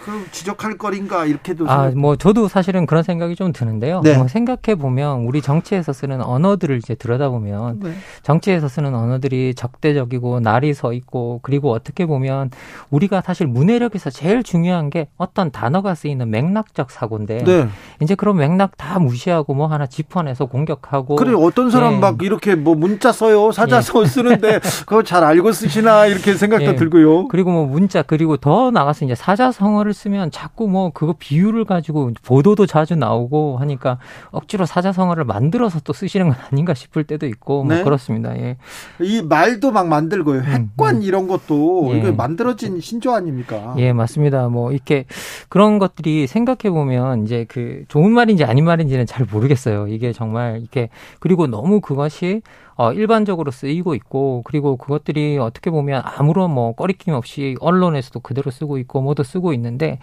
예. 0.00 0.04
그 0.04 0.26
지적할 0.32 0.78
거린가 0.78 1.26
이렇게도 1.26 1.68
아 1.68 1.88
뭐 1.98 2.16
저도 2.16 2.48
사실은 2.48 2.86
그런 2.86 3.02
생각이 3.02 3.34
좀 3.34 3.52
드는데요. 3.52 4.00
네. 4.02 4.16
뭐 4.16 4.28
생각해 4.28 4.76
보면 4.76 5.20
우리 5.20 5.42
정치에서 5.42 5.92
쓰는 5.92 6.22
언어들을 6.22 6.76
이제 6.76 6.94
들여다보면 6.94 7.80
네. 7.80 7.92
정치에서 8.22 8.68
쓰는 8.68 8.94
언어들이 8.94 9.54
적대적이고 9.54 10.40
날이 10.40 10.74
서 10.74 10.92
있고 10.92 11.40
그리고 11.42 11.72
어떻게 11.72 12.06
보면 12.06 12.50
우리가 12.90 13.20
사실 13.20 13.46
문해력에서 13.46 14.10
제일 14.10 14.42
중요한 14.42 14.90
게 14.90 15.08
어떤 15.16 15.50
단어가 15.50 15.94
쓰이는 15.94 16.30
맥락적 16.30 16.90
사고인데 16.90 17.44
네. 17.44 17.68
이제 18.00 18.14
그런 18.14 18.36
맥락 18.36 18.76
다 18.76 18.98
무시하고 18.98 19.54
뭐 19.54 19.66
하나 19.66 19.86
짚어내서 19.86 20.46
공격하고 20.46 21.16
그래 21.16 21.32
어떤 21.34 21.70
사람 21.70 21.94
예. 21.94 21.98
막 21.98 22.22
이렇게 22.22 22.54
뭐 22.54 22.74
문자 22.74 23.12
써요 23.12 23.50
사자성 23.50 24.02
예. 24.02 24.06
쓰는데 24.06 24.60
그거 24.86 25.02
잘 25.02 25.24
알고 25.24 25.52
쓰시나 25.52 26.06
이렇게 26.06 26.34
생각도 26.34 26.64
예. 26.66 26.76
들고요. 26.76 27.28
그리고 27.28 27.50
뭐 27.50 27.66
문자 27.66 28.02
그리고 28.02 28.36
더 28.36 28.70
나가서 28.70 29.04
이제 29.04 29.14
사자성어를 29.14 29.87
쓰면 29.92 30.30
자꾸 30.30 30.68
뭐 30.68 30.90
그거 30.90 31.14
비유를 31.18 31.64
가지고 31.64 32.12
보도도 32.22 32.66
자주 32.66 32.96
나오고 32.96 33.58
하니까 33.58 33.98
억지로 34.30 34.66
사자성어를 34.66 35.24
만들어서 35.24 35.80
또 35.80 35.92
쓰시는 35.92 36.28
건 36.28 36.36
아닌가 36.50 36.74
싶을 36.74 37.04
때도 37.04 37.26
있고 37.26 37.64
뭐 37.64 37.74
네? 37.74 37.84
그렇습니다. 37.84 38.36
예. 38.38 38.56
이 39.00 39.22
말도 39.22 39.72
막 39.72 39.88
만들고요. 39.88 40.40
음, 40.40 40.44
핵관 40.44 40.96
음, 40.96 40.98
음. 40.98 41.02
이런 41.02 41.28
것도 41.28 41.90
예. 41.92 41.98
이거 41.98 42.12
만들어진 42.12 42.80
신조 42.80 43.12
아닙니까? 43.12 43.74
예, 43.78 43.92
맞습니다. 43.92 44.48
뭐 44.48 44.72
이렇게 44.72 45.04
그런 45.48 45.78
것들이 45.78 46.26
생각해 46.26 46.70
보면 46.70 47.24
이제 47.24 47.46
그 47.48 47.84
좋은 47.88 48.12
말인지 48.12 48.44
아닌 48.44 48.64
말인지는 48.64 49.06
잘 49.06 49.26
모르겠어요. 49.30 49.88
이게 49.88 50.12
정말 50.12 50.58
이렇게 50.60 50.88
그리고 51.20 51.46
너무 51.46 51.80
그것이 51.80 52.42
어, 52.78 52.92
일반적으로 52.94 53.50
쓰이고 53.50 53.94
있고 53.94 54.40
그리고 54.46 54.76
그것들이 54.78 55.36
어떻게 55.36 55.70
보면 55.70 56.00
아무런 56.04 56.50
뭐 56.50 56.72
꺼리낌 56.72 57.12
없이 57.12 57.56
언론에서도 57.60 58.20
그대로 58.20 58.50
쓰고 58.50 58.78
있고 58.78 59.02
모두 59.02 59.22
쓰고 59.22 59.52
있는데 59.52 59.98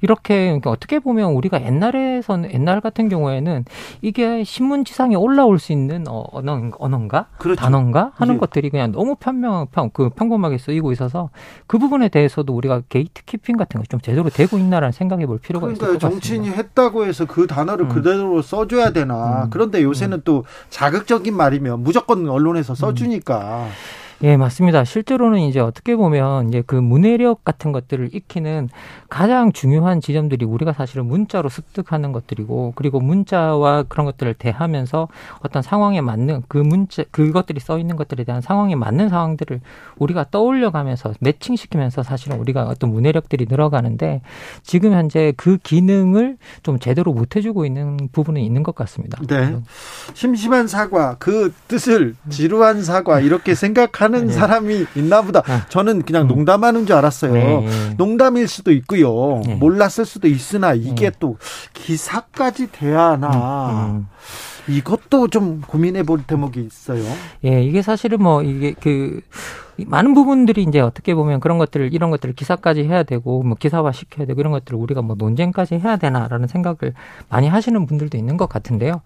이렇게 0.00 0.46
그러니까 0.46 0.70
어떻게 0.70 0.98
보면 0.98 1.32
우리가 1.32 1.62
옛날에서는 1.62 2.52
옛날 2.54 2.80
같은 2.80 3.10
경우에는 3.10 3.66
이게 4.00 4.42
신문지상에 4.44 5.16
올라올 5.16 5.58
수 5.58 5.72
있는 5.72 6.06
어, 6.08 6.24
언어, 6.32 6.70
언어인가 6.78 7.26
그렇죠. 7.36 7.60
단어인가 7.60 8.12
하는 8.14 8.36
예. 8.36 8.38
것들이 8.38 8.70
그냥 8.70 8.92
너무 8.92 9.14
편명 9.16 9.66
평, 9.70 9.90
그 9.90 10.08
평범하게 10.08 10.56
쓰이고 10.56 10.90
있어서 10.92 11.28
그 11.66 11.78
부분에 11.78 12.08
대해서도 12.08 12.54
우리가 12.54 12.80
게이트 12.88 13.24
키핑 13.26 13.58
같은 13.58 13.78
거 13.78 13.90
좀 13.90 14.00
제대로 14.00 14.30
되고 14.30 14.56
있나라는 14.56 14.92
생각해 14.92 15.26
볼 15.26 15.38
필요가 15.38 15.66
그러니까 15.66 15.86
있을 15.86 15.98
것 15.98 16.00
같습니다. 16.00 16.20
정치인이 16.24 16.56
했다고 16.56 17.06
해서 17.06 17.26
그 17.26 17.48
단어를 17.48 17.86
음. 17.86 17.88
그대로 17.88 18.40
써줘야 18.40 18.92
되나? 18.92 19.44
음. 19.44 19.50
그런데 19.50 19.82
요새는 19.82 20.18
음. 20.18 20.22
또 20.24 20.44
자극적인 20.68 21.36
말이면 21.36 21.82
무조건 21.82 22.19
언론에서 22.28 22.74
써주니까. 22.74 23.64
음. 23.66 23.70
예, 24.22 24.36
맞습니다. 24.36 24.84
실제로는 24.84 25.38
이제 25.40 25.60
어떻게 25.60 25.96
보면 25.96 26.48
이제 26.48 26.62
그 26.66 26.74
문해력 26.74 27.42
같은 27.42 27.72
것들을 27.72 28.10
익히는 28.12 28.68
가장 29.08 29.50
중요한 29.50 30.02
지점들이 30.02 30.44
우리가 30.44 30.74
사실은 30.74 31.06
문자로 31.06 31.48
습득하는 31.48 32.12
것들이고 32.12 32.74
그리고 32.76 33.00
문자와 33.00 33.84
그런 33.84 34.04
것들을 34.04 34.34
대하면서 34.34 35.08
어떤 35.40 35.62
상황에 35.62 36.02
맞는 36.02 36.42
그 36.48 36.58
문자 36.58 37.02
그것들이 37.10 37.60
써 37.60 37.78
있는 37.78 37.96
것들에 37.96 38.24
대한 38.24 38.42
상황에 38.42 38.74
맞는 38.74 39.08
상황들을 39.08 39.62
우리가 39.96 40.26
떠올려 40.30 40.70
가면서 40.70 41.14
매칭시키면서 41.20 42.02
사실은 42.02 42.38
우리가 42.40 42.64
어떤 42.64 42.90
문해력들이 42.90 43.46
늘어가는데 43.48 44.20
지금 44.62 44.92
현재 44.92 45.32
그 45.38 45.56
기능을 45.56 46.36
좀 46.62 46.78
제대로 46.78 47.14
못 47.14 47.36
해주고 47.36 47.64
있는 47.64 47.96
부분은 48.12 48.42
있는 48.42 48.62
것 48.62 48.74
같습니다. 48.74 49.18
네. 49.26 49.56
심심한 50.12 50.66
사과 50.66 51.16
그 51.18 51.54
뜻을 51.68 52.16
지루한 52.28 52.82
사과 52.82 53.20
이렇게 53.20 53.54
생각하는 53.54 54.09
하는 54.14 54.26
네. 54.28 54.32
사람이 54.32 54.86
있나 54.96 55.22
보다. 55.22 55.42
아. 55.46 55.66
저는 55.68 56.02
그냥 56.02 56.22
음. 56.22 56.28
농담하는 56.28 56.86
줄 56.86 56.96
알았어요. 56.96 57.32
네. 57.32 57.94
농담일 57.96 58.48
수도 58.48 58.72
있고요. 58.72 59.40
네. 59.46 59.54
몰랐을 59.54 60.04
수도 60.04 60.28
있으나 60.28 60.74
이게 60.74 61.10
네. 61.10 61.16
또 61.18 61.36
기사까지 61.72 62.72
돼야 62.72 63.10
하나. 63.10 64.02
이것도 64.70 65.28
좀 65.28 65.60
고민해 65.60 66.04
볼 66.04 66.22
대목이 66.22 66.60
있어요. 66.60 67.02
예, 67.44 67.62
이게 67.62 67.82
사실은 67.82 68.22
뭐 68.22 68.42
이게 68.42 68.74
그 68.80 69.20
많은 69.86 70.12
부분들이 70.12 70.62
이제 70.62 70.78
어떻게 70.78 71.14
보면 71.14 71.40
그런 71.40 71.56
것들을 71.56 71.94
이런 71.94 72.10
것들을 72.10 72.34
기사까지 72.34 72.84
해야 72.84 73.02
되고 73.02 73.42
뭐 73.42 73.56
기사화 73.58 73.92
시켜야 73.92 74.26
되고 74.26 74.38
이런 74.38 74.52
것들을 74.52 74.78
우리가 74.78 75.00
뭐 75.00 75.16
논쟁까지 75.18 75.76
해야 75.76 75.96
되나라는 75.96 76.48
생각을 76.48 76.92
많이 77.30 77.48
하시는 77.48 77.86
분들도 77.86 78.18
있는 78.18 78.36
것 78.36 78.46
같은데요. 78.46 79.00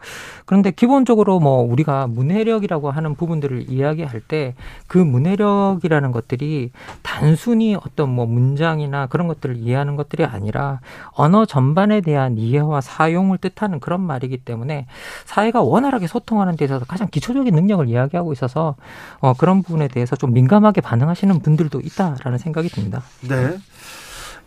그런데 0.47 0.73
기본적으로 0.73 1.39
뭐 1.39 1.62
우리가 1.62 2.09
문해력이라고 2.09 2.91
하는 2.91 3.15
부분들을 3.15 3.70
이야기할 3.70 4.20
때 4.20 4.55
그 4.86 4.99
문해력이라는 4.99 6.12
것들이 6.12 6.70
단순히 7.03 7.74
어떤 7.74 8.11
뭐 8.11 8.27
문장이나 8.27 9.07
그런 9.07 9.28
것들을 9.28 9.57
이해하는 9.57 9.97
것들이 9.97 10.24
아니라 10.24 10.81
언어 11.12 11.45
전반에 11.47 12.01
대한 12.01 12.39
이해와 12.39 12.81
사용을 12.81 13.39
뜻하는 13.39 13.81
그런 13.81 14.01
말이기 14.01 14.39
때문에 14.39 14.86
사회 15.24 15.51
가 15.55 15.62
원활하게 15.62 16.09
소통하는 16.09 16.56
데 16.56 16.64
있어서 16.64 16.85
가장 16.85 17.06
기초적인 17.09 17.55
능력을 17.55 17.89
이야기하고 17.89 18.32
있어서 18.32 18.74
어 19.20 19.35
그런 19.35 19.62
부분에 19.62 19.86
대해서 19.86 20.16
좀 20.16 20.32
민감 20.32 20.64
민감하게 20.64 20.81
반응하시는 20.81 21.40
분들도 21.40 21.81
있다라는 21.81 22.39
생각이 22.39 22.68
듭니다. 22.68 23.02
네. 23.28 23.59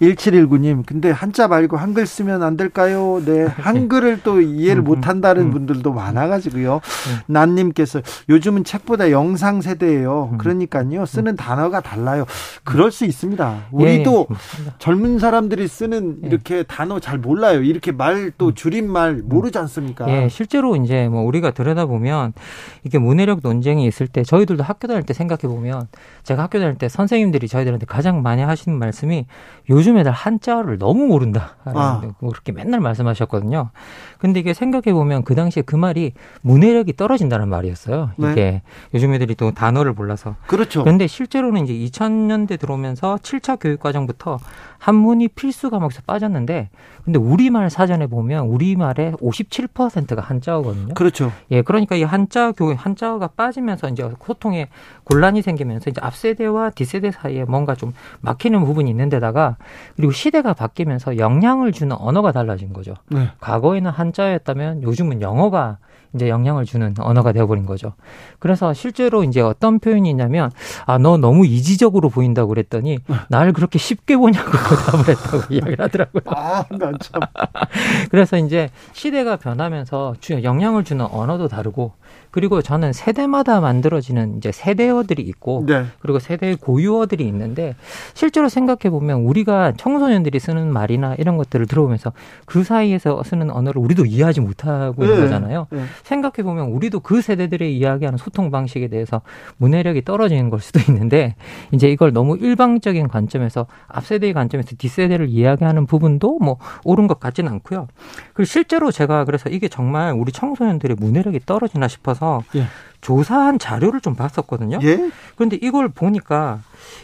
1719님, 0.02 0.86
근데 0.86 1.10
한자 1.10 1.48
말고 1.48 1.76
한글 1.78 2.06
쓰면 2.06 2.44
안 2.44 2.56
될까요? 2.56 3.22
네, 3.26 3.46
한글을 3.58 4.22
또 4.24 4.40
이해를 4.42 4.84
음, 4.84 4.86
못 4.86 5.08
한다는 5.08 5.48
음. 5.48 5.52
분들도 5.52 5.92
많아가지고요. 5.92 6.82
난님께서 7.26 8.02
요즘은 8.30 8.64
책보다 8.64 9.12
영상 9.12 9.62
세대예요. 9.62 10.30
음. 10.34 10.38
그러니까요, 10.38 11.06
쓰는 11.06 11.36
단어가 11.36 11.82
달라요. 11.82 12.26
그럴 12.64 12.92
수 12.92 13.06
있습니다. 13.06 13.66
우리도 13.72 14.28
예, 14.30 14.34
맞습니다. 14.34 14.76
젊은 14.80 15.20
사람들이 15.20 15.68
쓰는 15.68 16.20
예. 16.24 16.28
이렇게 16.28 16.64
단어 16.64 17.00
잘 17.00 17.18
몰라요. 17.18 17.62
이렇게 17.64 17.92
말 17.92 18.28
또 18.38 18.54
줄임말 18.54 19.22
모르지 19.24 19.58
않습니까? 19.60 20.08
예, 20.10 20.30
실제로 20.30 20.76
이제 20.76 21.08
뭐 21.08 21.22
우리가 21.24 21.52
들여다보면 21.52 22.34
이게 22.84 23.00
문해력 23.00 23.40
논쟁이 23.42 23.86
있을 23.86 24.08
때 24.08 24.24
저희들도 24.24 24.64
학교 24.64 24.88
다닐 24.88 25.04
때 25.04 25.14
생각해 25.14 25.42
보면 25.44 25.88
제가 26.24 26.44
학교 26.44 26.60
다닐 26.60 26.76
때 26.76 26.90
선생님들이 26.90 27.48
저희들한테 27.48 27.86
가장 27.86 28.22
많이 28.22 28.42
하시는 28.42 28.78
말씀이 28.78 29.26
요즘 29.70 29.87
애들 29.96 30.12
한자어를 30.12 30.80
너무 30.80 31.06
모른다. 31.06 31.56
아. 31.64 32.02
뭐 32.20 32.32
그렇게 32.32 32.52
맨날 32.52 32.80
말씀하셨거든요. 32.80 33.70
근데 34.18 34.40
이게 34.40 34.54
생각해 34.54 34.92
보면 34.94 35.24
그 35.24 35.36
당시에 35.36 35.62
그 35.62 35.76
말이 35.76 36.14
문해력이 36.42 36.96
떨어진다는 36.96 37.48
말이었어요. 37.48 38.12
네. 38.18 38.32
이게 38.32 38.62
요즘 38.96 39.14
애들이 39.14 39.36
또 39.36 39.52
단어를 39.52 39.94
몰라서. 39.94 40.36
그렇죠. 40.48 40.84
그런데 40.84 41.06
실제로는 41.06 41.68
이제 41.68 41.74
2000년대 41.74 42.60
들어오면서 42.60 43.18
7차 43.22 43.60
교육 43.62 43.80
과정부터 43.80 44.40
한문이 44.80 45.30
필수 45.30 45.70
과목에서 45.70 46.02
빠졌는데 46.06 46.70
근데 47.04 47.20
우리말 47.20 47.70
사전에 47.70 48.08
보면 48.08 48.48
우리말의 48.48 49.14
57%가 49.14 50.22
한자어거든요. 50.22 50.94
그렇죠. 50.94 51.32
예, 51.52 51.62
그러니까 51.62 51.96
이 51.96 52.04
한자 52.04 52.52
교 52.52 52.74
한자어가 52.74 53.28
빠지면서 53.28 53.90
이제 53.90 54.10
소통에 54.26 54.68
곤란이 55.06 55.42
생기면서 55.42 55.90
이제 55.90 56.02
앞세대와 56.04 56.72
뒷세대 56.72 57.12
사이에 57.12 57.46
뭔가 57.46 57.76
좀 57.76 57.94
막히는 58.22 58.64
부분이 58.66 58.90
있는데다가 58.90 59.58
그리고 59.96 60.12
시대가 60.12 60.54
바뀌면서 60.54 61.18
영향을 61.18 61.72
주는 61.72 61.96
언어가 61.98 62.32
달라진 62.32 62.74
거죠. 62.74 62.94
네. 63.10 63.30
과거에는 63.40 63.90
한자였다면 63.90 64.84
요즘은 64.84 65.22
영어가 65.22 65.78
이제 66.18 66.28
영향을 66.30 66.66
주는 66.66 66.94
언어가 67.00 67.32
되어버린 67.32 67.66
거죠. 67.66 67.94
그래서 68.40 68.74
실제로 68.74 69.24
이제 69.24 69.40
어떤 69.40 69.80
표현이 69.80 70.10
있냐면 70.10 70.52
아 70.86 70.98
너 70.98 71.16
너무 71.18 71.46
이지적으로 71.46 72.10
보인다고 72.10 72.50
그랬더니 72.50 72.98
날 73.30 73.54
그렇게 73.54 73.78
쉽게 73.78 74.18
보냐고 74.18 74.50
답을 74.92 75.08
했다고 75.08 75.38
이야기를 75.54 75.80
하더라고요. 75.80 76.24
아, 76.26 76.66
나 76.72 76.92
참. 77.00 77.22
그래서 78.10 78.38
이제 78.38 78.70
시대가 78.94 79.36
변하면서 79.36 80.16
주 80.20 80.42
영향을 80.44 80.84
주는 80.84 81.06
언어도 81.06 81.48
다르고 81.48 81.94
그리고 82.32 82.62
저는 82.62 82.94
세대마다 82.94 83.60
만들어지는 83.62 84.38
이제 84.38 84.52
세대어들이 84.52 85.22
있고 85.24 85.64
네. 85.68 85.86
그리고 86.00 86.20
세대 86.20 86.56
고유어들이 86.56 87.26
있는데 87.28 87.76
실제로 88.14 88.50
생각해 88.50 88.90
보면 88.90 89.22
우리가 89.22 89.74
청소년들이 89.78 90.40
쓰는 90.40 90.72
말이나 90.72 91.16
이런 91.16 91.38
것들을 91.38 91.66
들어보면서 91.68 92.14
그 92.46 92.64
사이에서 92.64 93.24
쓰는 93.24 93.50
언어를 93.50 93.82
우리도 93.82 94.06
이해하지 94.06 94.42
못하고 94.42 95.04
있는 95.04 95.18
네. 95.18 95.24
거잖아요. 95.24 95.68
네. 95.70 95.84
생각해 96.04 96.44
보면 96.44 96.68
우리도 96.68 97.00
그 97.00 97.22
세대들의 97.22 97.76
이야기하는 97.78 98.18
소통 98.18 98.52
방식에 98.52 98.88
대해서 98.88 99.22
문해력이 99.58 100.04
떨어지는 100.06 100.50
걸 100.50 100.60
수도 100.60 100.80
있는데 100.88 101.36
이제 101.72 101.90
이걸 101.90 102.14
너무 102.14 102.38
일방적인 102.38 103.08
관점에서 103.08 103.68
앞 103.88 104.06
세대의 104.06 104.34
관점에서 104.34 104.76
뒷 104.78 104.90
세대를 104.90 105.30
이야기하는 105.30 105.86
부분도 105.86 106.40
뭐 106.40 106.58
옳은 106.84 107.08
것 107.08 107.20
같지는 107.20 107.52
않고요. 107.54 107.88
그리고 108.34 108.46
실제로 108.46 108.92
제가 108.92 109.26
그래서 109.26 109.50
이게 109.50 109.68
정말 109.68 110.14
우리 110.14 110.32
청소년들의 110.32 110.98
문해력이 111.00 111.42
떨어지나 111.46 111.88
싶어서 111.88 112.27
예. 112.56 112.66
조사한 113.02 113.60
자료를 113.60 114.02
좀 114.02 114.16
봤었거든요. 114.16 114.80
예? 114.84 115.12
그런데 115.36 115.58
이걸 115.62 115.88
보니까 115.90 116.62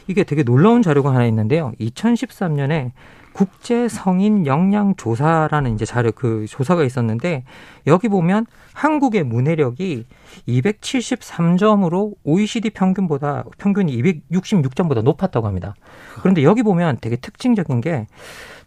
이게 0.07 0.23
되게 0.23 0.43
놀라운 0.43 0.81
자료가 0.81 1.11
하나 1.11 1.25
있는데요. 1.25 1.71
2013년에 1.79 2.91
국제 3.33 3.87
성인 3.87 4.45
역량 4.45 4.95
조사라는 4.95 5.73
이제 5.73 5.85
자료 5.85 6.11
그 6.11 6.45
조사가 6.47 6.83
있었는데 6.83 7.43
여기 7.87 8.07
보면 8.07 8.45
한국의 8.73 9.23
문해력이 9.23 10.05
273점으로 10.47 12.13
OECD 12.23 12.69
평균보다 12.69 13.43
평균이 13.57 14.01
266점보다 14.01 15.03
높았다고 15.03 15.47
합니다. 15.47 15.73
그런데 16.19 16.43
여기 16.43 16.63
보면 16.63 16.99
되게 17.01 17.15
특징적인 17.15 17.81
게 17.81 18.07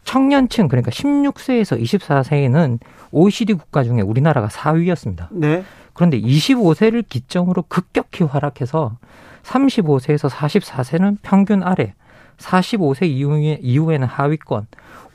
청년층 0.04 0.68
그러니까 0.68 0.90
16세에서 0.90 1.80
24세에는 1.80 2.78
OECD 3.12 3.54
국가 3.54 3.82
중에 3.84 4.00
우리나라가 4.00 4.48
4위였습니다. 4.48 5.28
네. 5.30 5.64
그런데 5.97 6.20
25세를 6.20 7.05
기점으로 7.09 7.62
급격히 7.68 8.23
하락해서 8.23 8.98
35세에서 9.44 10.28
44세는 10.28 11.16
평균 11.23 11.62
아래, 11.62 11.94
45세 12.36 13.06
이후에, 13.06 13.59
이후에는 13.62 14.06
하위권, 14.06 14.66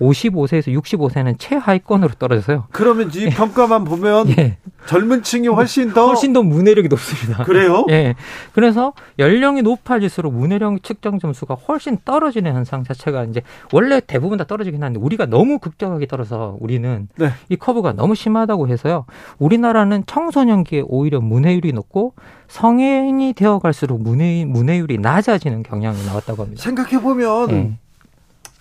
55세에서 0.02 0.76
65세는 0.82 1.36
최하위권으로 1.38 2.14
떨어져서요. 2.18 2.65
그러면 2.72 3.11
이 3.14 3.30
평가만 3.30 3.86
보면 3.86 4.30
예. 4.38 4.57
젊은 4.88 5.22
층이 5.22 5.48
훨씬 5.48 5.94
더 5.94 6.07
훨씬 6.07 6.34
더 6.34 6.41
문해력이 6.41 6.88
높습니다. 6.88 7.44
그래요? 7.44 7.86
예. 7.91 8.15
그래서 8.53 8.94
연령이 9.19 9.61
높아질수록 9.61 10.34
문해력 10.34 10.82
측정 10.84 11.19
점수가 11.19 11.53
훨씬 11.53 11.99
떨어지는 12.03 12.53
현상 12.53 12.84
자체가 12.84 13.26
이제 13.26 13.44
원래 13.72 14.02
대부분 14.06 14.38
다 14.38 14.44
떨어지긴 14.44 14.82
하는데 14.82 14.99
우리가 14.99 15.28
너무 15.28 15.60
극적하게 15.60 16.07
떨어서 16.07 16.57
우리는 16.60 17.07
네. 17.15 17.30
이 17.49 17.56
커브가 17.56 17.94
너무 17.94 18.15
심하다고 18.15 18.68
해서요. 18.69 19.06
우리나라는 19.38 20.03
청소년기에 20.07 20.84
오히려 20.88 21.22
문해율이 21.22 21.73
높고 21.73 22.15
성인이 22.48 23.34
되어 23.34 23.60
갈수록 23.60 24.02
문해 24.02 24.45
문해율이 24.45 24.98
낮아지는 24.98 25.64
경향이 25.64 26.06
나왔다고 26.06 26.44
합니다. 26.44 26.61
생각해 26.61 27.02
보면 27.02 27.52
예. 27.52 27.78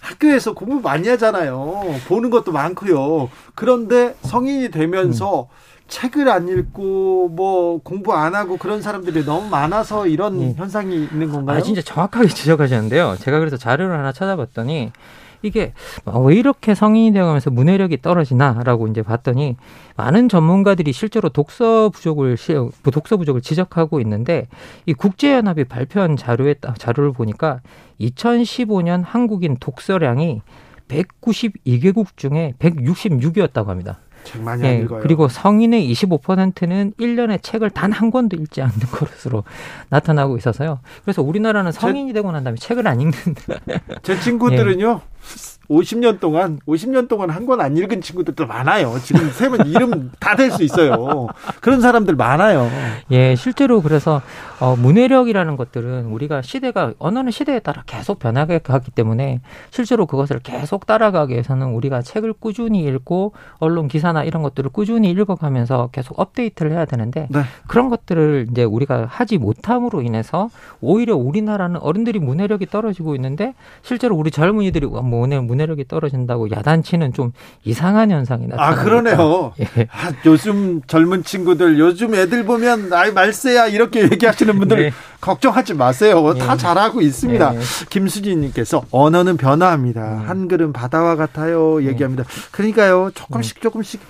학교에서 0.01 0.55
공부 0.55 0.81
많이 0.81 1.09
하잖아요. 1.09 1.83
보는 2.09 2.31
것도 2.31 2.53
많고요. 2.53 3.31
그런데 3.55 4.17
성인이 4.23 4.71
되면서 4.71 5.49
책을 5.89 6.29
안 6.29 6.49
읽고 6.49 7.29
뭐 7.33 7.81
공부 7.83 8.15
안 8.15 8.35
하고 8.35 8.57
그런 8.57 8.81
사람들이 8.81 9.25
너무 9.25 9.49
많아서 9.49 10.07
이런 10.07 10.41
예. 10.41 10.55
현상이 10.57 10.95
있는 10.95 11.31
건가요? 11.31 11.59
아, 11.59 11.63
진짜 11.63 11.83
정확하게 11.83 12.29
지적하셨는데요. 12.29 13.17
제가 13.21 13.39
그래서 13.41 13.57
자료를 13.57 13.99
하나 13.99 14.13
찾아봤더니 14.13 14.93
이게 15.43 15.73
왜 16.27 16.35
이렇게 16.35 16.75
성인이 16.75 17.13
되어가면서 17.13 17.51
문해력이 17.51 18.03
떨어지나라고 18.03 18.89
이제 18.89 19.03
봤더니 19.03 19.57
많은 19.97 20.29
전문가들이 20.29 20.93
실제로 20.93 21.29
독서 21.29 21.89
부족을 21.89 22.37
시- 22.37 22.55
독서 22.93 23.17
부족을 23.17 23.41
지적하고 23.41 24.01
있는데 24.01 24.49
이 24.87 24.93
국제연합이 24.93 25.65
발표한 25.65 26.17
자료에 26.17 26.55
따- 26.55 26.75
자료를 26.75 27.13
보니까 27.13 27.61
2015년 28.01 29.03
한국인 29.05 29.57
독서량이 29.59 30.43
192개국 30.89 32.17
중에 32.17 32.55
166이었다고 32.59 33.67
합니다. 33.67 34.01
책 34.25 34.43
많이 34.43 34.67
안 34.67 34.75
예, 34.75 34.79
읽어요. 34.81 35.01
그리고 35.03 35.29
성인의 35.29 35.91
25%는 35.93 36.93
1년에 36.99 37.43
책을 37.43 37.71
단 37.71 37.91
한 37.93 38.11
권도 38.11 38.37
읽지 38.37 38.63
않는 38.63 38.79
것으로 38.93 39.45
나타나고 39.89 40.37
있어서요. 40.37 40.79
그래서 41.05 41.23
우리나라는 41.23 41.73
성인이 41.73 42.13
되고 42.13 42.31
난 42.33 42.45
다음에 42.45 42.57
책을 42.59 42.87
안 42.87 43.01
읽는 43.01 43.13
제 44.03 44.19
친구들은요. 44.21 45.01
50년 45.71 46.19
동안 46.19 46.59
50년 46.67 47.09
동안 47.09 47.31
한 47.31 47.47
권 47.47 47.61
안 47.61 47.77
읽은 47.77 48.01
친구들도 48.03 48.47
많아요. 48.47 48.97
지금 49.05 49.31
세면 49.31 49.67
이름 49.69 50.11
다 50.19 50.35
될 50.37 50.51
수 50.51 50.63
있어요. 50.65 51.29
그런 51.61 51.81
사람들 51.81 52.17
많아요. 52.17 52.69
예, 53.13 53.35
실제로 53.37 53.81
그래서 53.83 54.21
어, 54.61 54.77
문해력이라는 54.77 55.57
것들은 55.57 56.07
우리가 56.07 56.43
시대가 56.43 56.93
언어는 56.99 57.31
시대에 57.31 57.61
따라 57.61 57.83
계속 57.87 58.19
변하게 58.19 58.59
가기 58.59 58.91
때문에 58.91 59.41
실제로 59.71 60.07
그것을 60.07 60.41
계속 60.41 60.87
따라가기 60.87 61.33
위해서는 61.33 61.69
우리가 61.69 62.03
책을 62.03 62.35
꾸준히 62.35 62.85
읽고 62.85 63.33
언론 63.59 63.89
기사나 63.89 64.23
이런 64.25 64.43
것들을 64.43 64.71
꾸준히 64.71 65.11
읽어가면서 65.11 65.89
계속 65.93 66.19
업데이트를 66.21 66.73
해야 66.73 66.85
되는데 66.85 67.27
네. 67.31 67.41
그런 67.67 67.89
것들을 67.89 68.49
이제 68.51 68.65
우리가 68.65 69.07
하지 69.09 69.39
못함으로 69.39 70.03
인해서 70.03 70.51
오히려 70.81 71.17
우리나라는 71.17 71.81
어른들이 71.81 72.19
문해력이 72.19 72.67
떨어지고 72.67 73.15
있는데 73.15 73.55
실제로 73.83 74.15
우리 74.17 74.31
젊은이들이 74.31 74.87
뭐 74.87 75.01
문해 75.03 75.41
문해력이 75.41 75.89
떨어진다고 75.89 76.51
야단치는 76.51 77.13
좀 77.15 77.33
이상한 77.65 78.11
현상이 78.11 78.47
아 78.53 78.57
나타나고 78.57 78.85
그러네요. 78.85 79.53
예. 79.61 79.89
아, 79.91 80.13
요즘 80.27 80.83
젊은 80.87 81.23
친구들 81.25 81.79
요즘 81.79 82.15
애들 82.15 82.45
보면 82.45 82.93
아이 82.93 83.13
말세야 83.13 83.69
이렇게 83.69 84.03
얘기하시는 84.11 84.50
분들 84.59 84.77
네. 84.77 84.93
걱정하지 85.21 85.75
마세요. 85.75 86.35
다 86.35 86.55
예. 86.55 86.57
잘하고 86.57 87.01
있습니다. 87.01 87.55
예. 87.55 87.61
김수진님께서 87.89 88.85
언어는 88.91 89.37
변화합니다. 89.37 90.01
음. 90.01 90.29
한글은 90.29 90.73
바다와 90.73 91.17
같아요. 91.17 91.79
네. 91.81 91.87
얘기합니다. 91.89 92.25
그러니까요 92.51 93.11
조금씩 93.15 93.61
조금씩 93.61 94.01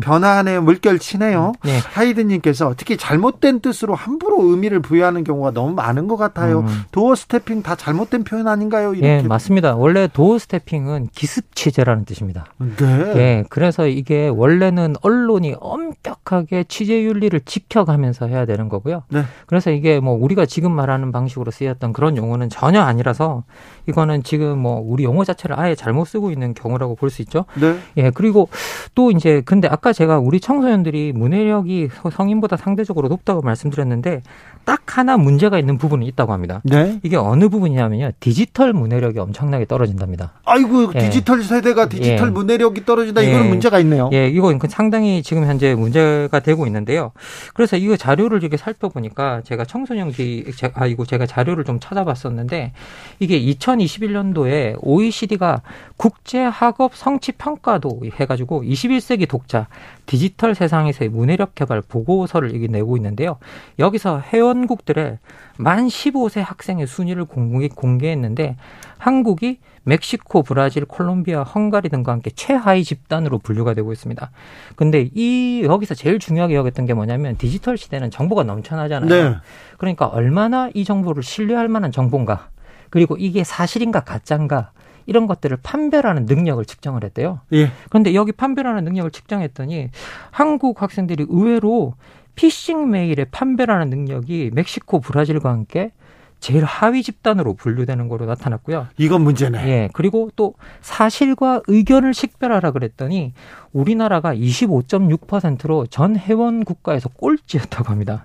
변화하네요. 0.00 0.62
물결 0.62 0.98
치네요. 0.98 1.52
네. 1.64 1.78
하이드님께서 1.78 2.74
특히 2.76 2.96
잘못된 2.96 3.60
뜻으로 3.60 3.94
함부로 3.94 4.42
의미를 4.44 4.80
부여하는 4.80 5.24
경우가 5.24 5.52
너무 5.52 5.74
많은 5.74 6.08
것 6.08 6.16
같아요. 6.16 6.60
음. 6.60 6.82
도어 6.92 7.14
스태핑 7.14 7.62
다 7.62 7.74
잘못된 7.74 8.24
표현 8.24 8.48
아닌가요? 8.48 8.94
이렇게. 8.94 9.08
예, 9.08 9.22
맞습니다. 9.22 9.76
원래 9.76 10.08
도어 10.12 10.38
스태핑은 10.38 11.08
기습 11.14 11.54
취재라는 11.54 12.04
뜻입니다. 12.04 12.46
네. 12.58 13.12
예, 13.16 13.44
그래서 13.48 13.86
이게 13.86 14.28
원래는 14.28 14.96
언론이 15.02 15.56
엄격하게 15.60 16.64
취재 16.68 17.02
윤리를 17.02 17.40
지켜가면서 17.44 18.26
해야 18.26 18.44
되는 18.46 18.68
거고요. 18.68 19.02
네. 19.08 19.24
그래서 19.46 19.70
이게 19.70 20.00
뭐 20.00 20.14
우리가 20.14 20.46
지금 20.50 20.72
말하는 20.72 21.12
방식으로 21.12 21.52
쓰였던 21.52 21.92
그런 21.92 22.16
용어는 22.16 22.50
전혀 22.50 22.80
아니라서 22.82 23.44
이거는 23.88 24.24
지금 24.24 24.58
뭐 24.58 24.82
우리 24.84 25.04
용어 25.04 25.24
자체를 25.24 25.58
아예 25.58 25.76
잘못 25.76 26.06
쓰고 26.06 26.32
있는 26.32 26.54
경우라고 26.54 26.96
볼 26.96 27.10
수 27.10 27.22
있죠. 27.22 27.44
네. 27.60 27.76
예, 27.96 28.10
그리고 28.10 28.48
또 28.94 29.10
이제 29.10 29.42
근데 29.44 29.68
아까 29.68 29.92
제가 29.92 30.18
우리 30.18 30.40
청소년들이 30.40 31.12
문해력이 31.12 31.88
성인보다 32.12 32.56
상대적으로 32.56 33.08
높다고 33.08 33.42
말씀드렸는데 33.42 34.22
딱 34.70 34.98
하나 34.98 35.16
문제가 35.16 35.58
있는 35.58 35.78
부분이 35.78 36.06
있다고 36.06 36.32
합니다. 36.32 36.60
네. 36.62 37.00
이게 37.02 37.16
어느 37.16 37.48
부분이냐면요. 37.48 38.12
디지털 38.20 38.72
문해력이 38.72 39.18
엄청나게 39.18 39.64
떨어진답니다. 39.64 40.34
아이고 40.44 40.92
예. 40.94 41.00
디지털 41.00 41.42
세대가 41.42 41.88
디지털 41.88 42.28
예. 42.28 42.30
문해력이 42.30 42.84
떨어진다. 42.84 43.20
이거는 43.22 43.46
예. 43.46 43.48
문제가 43.48 43.80
있네요. 43.80 44.10
예, 44.12 44.28
이거 44.28 44.56
상당히 44.68 45.24
지금 45.24 45.44
현재 45.44 45.74
문제가 45.74 46.38
되고 46.38 46.66
있는데요. 46.66 47.10
그래서 47.52 47.76
이거 47.76 47.96
자료를 47.96 48.42
이렇게 48.42 48.56
살펴보니까 48.56 49.40
제가 49.42 49.64
청소년기, 49.64 50.52
제- 50.54 50.70
아, 50.74 50.86
이거 50.86 51.04
제가 51.04 51.26
자료를 51.26 51.64
좀 51.64 51.80
찾아봤었는데 51.80 52.72
이게 53.18 53.40
2021년도에 53.40 54.76
OECD가 54.82 55.62
국제학업 55.96 56.94
성취평가도 56.94 58.02
해가지고 58.20 58.62
21세기 58.62 59.28
독자 59.28 59.66
디지털 60.06 60.54
세상에서의 60.54 61.08
문해력 61.10 61.54
개발 61.54 61.80
보고서를 61.82 62.54
이게 62.54 62.66
내고 62.68 62.96
있는데요. 62.96 63.38
여기서 63.80 64.22
회원 64.32 64.59
국들의 64.66 65.18
만 65.58 65.86
15세 65.86 66.42
학생의 66.44 66.86
순위를 66.86 67.24
공개, 67.24 67.68
공개했는데 67.68 68.56
한국이 68.98 69.58
멕시코, 69.82 70.42
브라질, 70.42 70.84
콜롬비아, 70.84 71.42
헝가리 71.42 71.88
등과 71.88 72.12
함께 72.12 72.30
최하위 72.30 72.84
집단으로 72.84 73.38
분류가 73.38 73.74
되고 73.74 73.92
있습니다. 73.92 74.30
근데 74.76 75.10
이 75.14 75.62
여기서 75.64 75.94
제일 75.94 76.18
중요하게 76.18 76.54
여겼던 76.54 76.86
게 76.86 76.94
뭐냐면 76.94 77.36
디지털 77.36 77.78
시대는 77.78 78.10
정보가 78.10 78.44
넘쳐나잖아요. 78.44 79.08
네. 79.08 79.36
그러니까 79.78 80.06
얼마나 80.06 80.70
이 80.74 80.84
정보를 80.84 81.22
신뢰할 81.22 81.68
만한 81.68 81.92
정보인가, 81.92 82.50
그리고 82.90 83.16
이게 83.16 83.42
사실인가 83.42 84.00
가짜인가 84.00 84.72
이런 85.06 85.26
것들을 85.26 85.56
판별하는 85.62 86.26
능력을 86.26 86.64
측정을 86.64 87.02
했대요. 87.04 87.40
예. 87.52 87.70
그런데 87.88 88.14
여기 88.14 88.32
판별하는 88.32 88.84
능력을 88.84 89.10
측정했더니 89.10 89.90
한국 90.30 90.82
학생들이 90.82 91.26
의외로 91.28 91.94
피싱 92.34 92.90
메일의 92.90 93.26
판별하는 93.30 93.90
능력이 93.90 94.50
멕시코, 94.54 95.00
브라질과 95.00 95.50
함께 95.50 95.92
제일 96.40 96.64
하위 96.64 97.02
집단으로 97.02 97.54
분류되는 97.54 98.08
거로 98.08 98.24
나타났고요. 98.24 98.88
이건 98.96 99.22
문제네. 99.22 99.68
예. 99.68 99.88
그리고 99.92 100.30
또 100.36 100.54
사실과 100.80 101.60
의견을 101.66 102.14
식별하라 102.14 102.70
그랬더니 102.70 103.34
우리나라가 103.72 104.34
25.6%로 104.34 105.86
전 105.86 106.16
회원 106.16 106.64
국가에서 106.64 107.10
꼴찌였다고 107.10 107.90
합니다. 107.90 108.24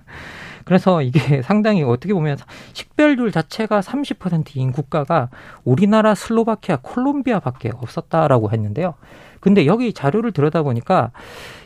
그래서 0.64 1.00
이게 1.00 1.42
상당히 1.42 1.84
어떻게 1.84 2.12
보면 2.12 2.38
식별률 2.72 3.30
자체가 3.30 3.80
30%인 3.80 4.72
국가가 4.72 5.28
우리나라, 5.62 6.14
슬로바키아, 6.16 6.78
콜롬비아밖에 6.82 7.70
없었다라고 7.72 8.50
했는데요. 8.50 8.94
근데 9.38 9.66
여기 9.66 9.92
자료를 9.92 10.32
들여다보니까 10.32 11.12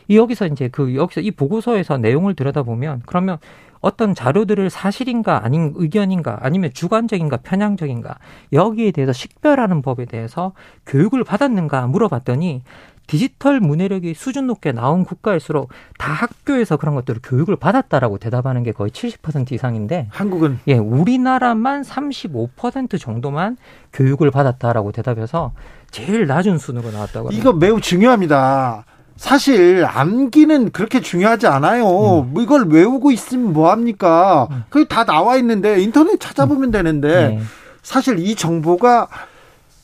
여기서 0.15 0.47
이제 0.47 0.67
그 0.67 0.95
여기서 0.95 1.21
이 1.21 1.31
보고서에서 1.31 1.97
내용을 1.97 2.35
들여다보면 2.35 3.03
그러면 3.05 3.37
어떤 3.81 4.13
자료들을 4.13 4.69
사실인가 4.69 5.43
아닌 5.43 5.73
의견인가 5.75 6.39
아니면 6.41 6.71
주관적인가 6.73 7.37
편향적인가 7.37 8.17
여기에 8.53 8.91
대해서 8.91 9.11
식별하는 9.11 9.81
법에 9.81 10.05
대해서 10.05 10.53
교육을 10.85 11.23
받았는가 11.23 11.87
물어봤더니 11.87 12.61
디지털 13.07 13.59
문해력이 13.59 14.13
수준 14.13 14.47
높게 14.47 14.71
나온 14.71 15.03
국가일수록 15.03 15.69
다 15.97 16.13
학교에서 16.13 16.77
그런 16.77 16.95
것들을 16.95 17.19
교육을 17.23 17.57
받았다라고 17.57 18.19
대답하는 18.19 18.63
게 18.63 18.71
거의 18.71 18.91
70% 18.91 19.51
이상인데 19.51 20.07
한국은 20.11 20.59
예, 20.67 20.75
우리나라만 20.75 21.81
35% 21.81 22.99
정도만 22.99 23.57
교육을 23.91 24.31
받았다라고 24.31 24.93
대답해서 24.93 25.51
제일 25.89 26.25
낮은 26.25 26.57
순으로 26.57 26.91
나왔다고 26.91 27.27
합니다. 27.27 27.37
이거 27.37 27.51
매우 27.51 27.81
중요합니다. 27.81 28.85
사실 29.17 29.85
암기는 29.87 30.71
그렇게 30.71 30.99
중요하지 31.01 31.47
않아요. 31.47 31.85
음. 32.21 32.33
뭐 32.33 32.41
이걸 32.41 32.67
외우고 32.67 33.11
있으면 33.11 33.53
뭐 33.53 33.69
합니까? 33.71 34.47
그게 34.69 34.87
다 34.87 35.05
나와 35.05 35.37
있는데 35.37 35.79
인터넷 35.81 36.19
찾아보면 36.19 36.71
되는데 36.71 37.27
네. 37.29 37.41
사실 37.83 38.19
이 38.19 38.35
정보가 38.35 39.07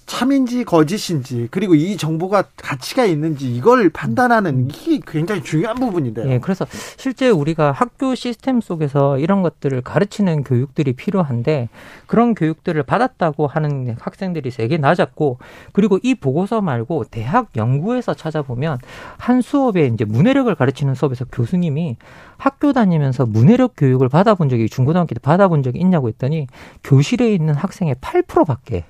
참인지 0.08 0.64
거짓인지 0.64 1.50
그리고 1.52 1.76
이 1.76 1.98
정보가 1.98 2.46
가치가 2.56 3.04
있는지 3.04 3.54
이걸 3.54 3.90
판단하는 3.90 4.70
이게 4.70 5.02
굉장히 5.06 5.44
중요한 5.44 5.76
부분인데요. 5.76 6.32
예, 6.32 6.40
그래서 6.40 6.66
실제 6.96 7.30
우리가 7.30 7.74
학교 7.74 8.16
시스템 8.16 8.62
속에서 8.62 9.20
이런 9.20 9.44
것들을 9.44 9.82
가르치는 9.82 10.46
교육들이 10.46 10.94
필요한데 10.94 11.68
그런 12.08 12.36
교육들을 12.36 12.82
받았다고 12.84 13.48
하는 13.48 13.98
학생들이 14.00 14.50
되게 14.50 14.78
낮았고 14.78 15.40
그리고 15.74 16.00
이 16.02 16.16
보고서 16.16 16.62
말고 16.62 17.04
대학 17.12 17.50
연구에서 17.58 18.14
찾아보면 18.14 18.80
한 19.18 19.42
수업에 19.42 19.88
이제 19.88 20.06
문해력을 20.06 20.54
가르치는 20.56 20.96
수업에서 20.96 21.26
교수님이 21.26 21.98
학교 22.38 22.72
다니면서 22.72 23.26
문해력 23.26 23.74
교육을 23.76 24.08
받아본 24.08 24.48
적이 24.48 24.70
중고등학교 24.70 25.16
때 25.16 25.20
받아본 25.22 25.64
적이 25.64 25.80
있냐고 25.80 26.08
했더니 26.08 26.48
교실에 26.86 27.34
있는 27.34 27.54
학생의 27.56 27.96
8%밖에 27.96 28.86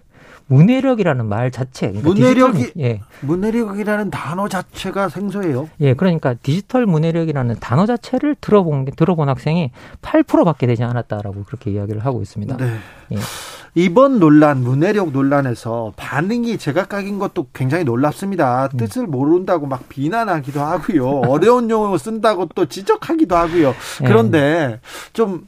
문해력이라는 0.48 1.26
말 1.26 1.52
자체 1.52 1.88
그러니까 1.88 2.10
문해력이 2.10 2.58
디지털- 2.60 2.82
예. 2.84 3.02
문해력이라는 3.22 4.10
단어 4.12 4.48
자체가 4.48 5.10
생소해요. 5.10 5.70
예, 5.82 5.94
그러니까 5.94 6.34
디지털 6.36 6.86
문해력이라는 6.86 7.56
단어 7.60 7.86
자체를 7.86 8.36
들어본 8.40 8.86
게- 8.86 8.92
들어본 8.92 9.28
학생이 9.30 9.72
8%밖에 10.02 10.68
되지 10.68 10.84
않았다라고 10.84 11.44
그렇게 11.44 11.72
이야기를 11.72 12.06
하고 12.06 12.22
있습니다. 12.22 12.58
네. 12.58 12.78
예. 13.14 13.18
이번 13.76 14.20
논란, 14.20 14.64
문해력 14.64 15.12
논란에서 15.12 15.94
반응이 15.98 16.58
제각각인 16.58 17.20
것도 17.20 17.48
굉장히 17.54 17.84
놀랍습니다. 17.84 18.70
음. 18.74 18.78
뜻을 18.78 19.06
모른다고 19.06 19.68
막 19.68 19.88
비난하기도 19.88 20.60
하고요. 20.60 21.08
어려운 21.28 21.70
용어 21.70 21.96
쓴다고 21.98 22.48
또 22.56 22.66
지적하기도 22.66 23.36
하고요. 23.36 23.68
예. 24.02 24.08
그런데 24.08 24.80
좀 25.14 25.48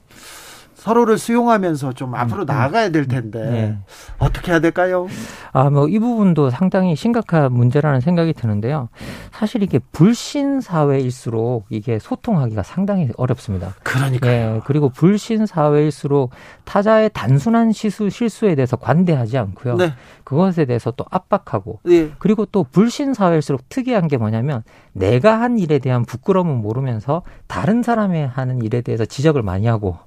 서로를 0.80 1.18
수용하면서 1.18 1.94
좀 1.94 2.16
앞으로 2.16 2.46
나아가야 2.46 2.90
될 2.90 3.08
텐데 3.08 3.40
예. 3.40 3.78
어떻게 4.18 4.52
해야 4.52 4.60
될까요? 4.62 5.08
아, 5.52 5.70
뭐 5.70 5.90
이 5.90 5.98
부분도 6.00 6.50
상당히 6.52 6.96
심각한 6.96 7.52
문제라는 7.52 8.00
생각이 8.00 8.34
드는데요. 8.34 8.90
사실 9.32 9.64
이게 9.64 9.80
불신 9.92 10.62
사회일수록 10.62 11.66
이게 11.70 12.00
소통하기가 12.00 12.64
상당히 12.64 13.10
어렵습니다. 13.18 13.74
그러니까요. 13.84 14.56
예, 14.58 14.62
그리고 14.66 14.90
불신 14.90 15.46
사회일수록 15.46 16.30
타자의 16.66 17.10
단순한 17.14 17.72
실수, 17.72 18.10
실수에 18.10 18.56
대해서 18.56 18.78
관대하지 18.78 19.38
않고요. 19.38 19.76
네. 19.76 19.94
그것에 20.24 20.66
대해서 20.66 20.92
또 20.92 21.06
압박하고 21.10 21.80
예. 21.90 22.12
그리고 22.20 22.46
또 22.46 22.64
불신 22.64 23.14
사회일수록 23.14 23.68
특이한 23.70 24.08
게 24.08 24.18
뭐냐면 24.18 24.64
내가 24.94 25.42
한 25.42 25.58
일에 25.58 25.80
대한 25.80 26.06
부끄러움은 26.06 26.62
모르면서 26.62 27.24
다른 27.48 27.82
사람이 27.82 28.22
하는 28.22 28.62
일에 28.62 28.82
대해서 28.82 29.06
지적을 29.06 29.42
많이 29.42 29.66
하고 29.66 29.98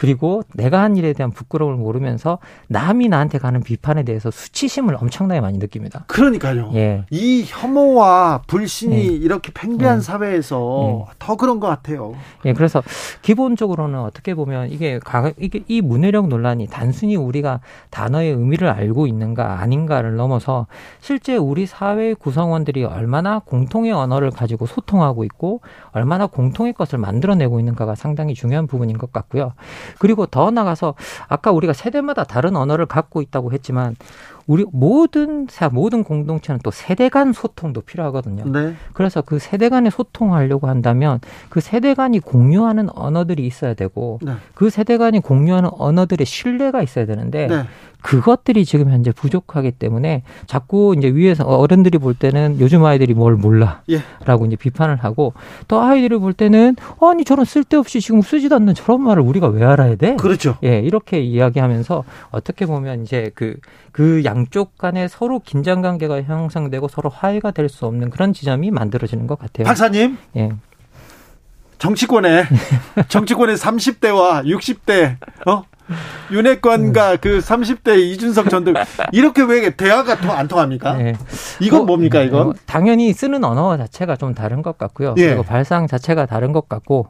그리고 0.00 0.42
내가 0.54 0.80
한 0.80 0.96
일에 0.96 1.12
대한 1.12 1.30
부끄러움을 1.30 1.76
모르면서 1.76 2.38
남이 2.68 3.10
나한테 3.10 3.36
가는 3.36 3.62
비판에 3.62 4.02
대해서 4.02 4.30
수치심을 4.30 4.94
엄청나게 4.94 5.42
많이 5.42 5.58
느낍니다. 5.58 6.04
그러니까요. 6.06 6.70
예. 6.72 7.04
이 7.10 7.44
혐오와 7.46 8.44
불신이 8.46 8.96
예. 8.96 9.02
이렇게 9.02 9.52
팽배한 9.52 9.98
예. 9.98 10.00
사회에서 10.00 11.06
더 11.18 11.36
그런 11.36 11.60
것 11.60 11.66
같아요. 11.66 12.14
예, 12.46 12.54
그래서 12.54 12.82
기본적으로는 13.20 14.00
어떻게 14.00 14.32
보면 14.32 14.70
이게 14.70 14.98
가, 15.00 15.32
이게 15.38 15.64
이 15.68 15.82
문해력 15.82 16.28
논란이 16.28 16.68
단순히 16.68 17.16
우리가 17.16 17.60
단어의 17.90 18.32
의미를 18.32 18.70
알고 18.70 19.06
있는가 19.06 19.60
아닌가를 19.60 20.16
넘어서 20.16 20.66
실제 21.00 21.36
우리 21.36 21.66
사회 21.66 22.14
구성원들이 22.14 22.84
얼마나 22.84 23.38
공통의 23.40 23.92
언어를 23.92 24.30
가지고 24.30 24.64
소통하고 24.64 25.24
있고 25.24 25.60
얼마나 25.92 26.26
공통의 26.26 26.72
것을 26.72 26.98
만들어내고 26.98 27.60
있는가가 27.60 27.94
상당히 27.96 28.32
중요한 28.32 28.66
부분인 28.66 28.96
것 28.96 29.12
같고요. 29.12 29.52
그리고 29.98 30.26
더 30.26 30.50
나가서 30.50 30.94
아까 31.28 31.50
우리가 31.52 31.72
세대마다 31.72 32.24
다른 32.24 32.56
언어를 32.56 32.86
갖고 32.86 33.22
있다고 33.22 33.52
했지만 33.52 33.96
우리 34.46 34.64
모든 34.72 35.46
사 35.48 35.68
모든 35.68 36.02
공동체는 36.02 36.58
또 36.64 36.72
세대 36.72 37.08
간 37.08 37.32
소통도 37.32 37.82
필요하거든요. 37.82 38.50
네. 38.50 38.74
그래서 38.94 39.22
그 39.22 39.38
세대 39.38 39.68
간에 39.68 39.90
소통하려고 39.90 40.66
한다면 40.66 41.20
그 41.50 41.60
세대 41.60 41.94
간이 41.94 42.18
공유하는 42.18 42.88
언어들이 42.92 43.46
있어야 43.46 43.74
되고 43.74 44.18
네. 44.22 44.32
그 44.54 44.68
세대 44.70 44.98
간이 44.98 45.20
공유하는 45.20 45.70
언어들의 45.72 46.26
신뢰가 46.26 46.82
있어야 46.82 47.06
되는데 47.06 47.46
네. 47.46 47.62
그것들이 48.02 48.64
지금 48.64 48.90
현재 48.90 49.12
부족하기 49.12 49.72
때문에 49.72 50.22
자꾸 50.46 50.94
이제 50.96 51.08
위에서 51.08 51.44
어른들이 51.44 51.98
볼 51.98 52.14
때는 52.14 52.58
요즘 52.60 52.84
아이들이 52.84 53.14
뭘 53.14 53.36
몰라라고 53.36 53.80
예. 53.90 54.00
이제 54.46 54.56
비판을 54.56 54.96
하고 54.96 55.32
또 55.68 55.80
아이들이 55.80 56.18
볼 56.18 56.32
때는 56.32 56.76
아니 57.00 57.24
저런 57.24 57.44
쓸데없이 57.44 58.00
지금 58.00 58.20
쓰지도 58.22 58.56
않는 58.56 58.74
저런 58.74 59.00
말을 59.02 59.22
우리가 59.22 59.48
왜 59.48 59.64
알아야 59.64 59.94
돼? 59.96 60.16
그렇죠. 60.16 60.56
예, 60.64 60.80
이렇게 60.80 61.20
이야기하면서 61.20 62.04
어떻게 62.30 62.66
보면 62.66 63.02
이제 63.02 63.30
그, 63.34 63.56
그 63.92 64.22
양쪽 64.24 64.76
간에 64.76 65.08
서로 65.08 65.38
긴장 65.40 65.80
관계가 65.82 66.22
형성되고 66.22 66.88
서로 66.88 67.08
화해가 67.08 67.52
될 67.52 67.70
수 67.70 67.86
없는 67.86 68.10
그런 68.10 68.32
지점이 68.32 68.70
만들어지는 68.72 69.28
것 69.28 69.38
같아요. 69.38 69.64
박사님, 69.64 70.18
예. 70.36 70.50
정치권에 71.78 72.44
정치권의 73.08 73.56
30대와 73.56 74.44
60대 74.44 75.16
어 75.46 75.62
윤핵관과 76.30 77.16
그 77.16 77.38
30대 77.38 77.98
이준석 77.98 78.50
전등 78.50 78.74
이렇게 79.12 79.42
왜 79.42 79.70
대화가 79.70 80.16
안 80.36 80.48
통합니까? 80.48 80.94
네. 80.94 81.14
이건 81.60 81.80
뭐, 81.80 81.86
뭡니까 81.86 82.22
이건? 82.22 82.44
뭐, 82.44 82.54
당연히 82.66 83.12
쓰는 83.12 83.44
언어 83.44 83.76
자체가 83.76 84.16
좀 84.16 84.34
다른 84.34 84.62
것 84.62 84.78
같고요. 84.78 85.14
예. 85.18 85.28
그리고 85.28 85.42
발상 85.42 85.86
자체가 85.86 86.26
다른 86.26 86.52
것 86.52 86.68
같고 86.68 87.08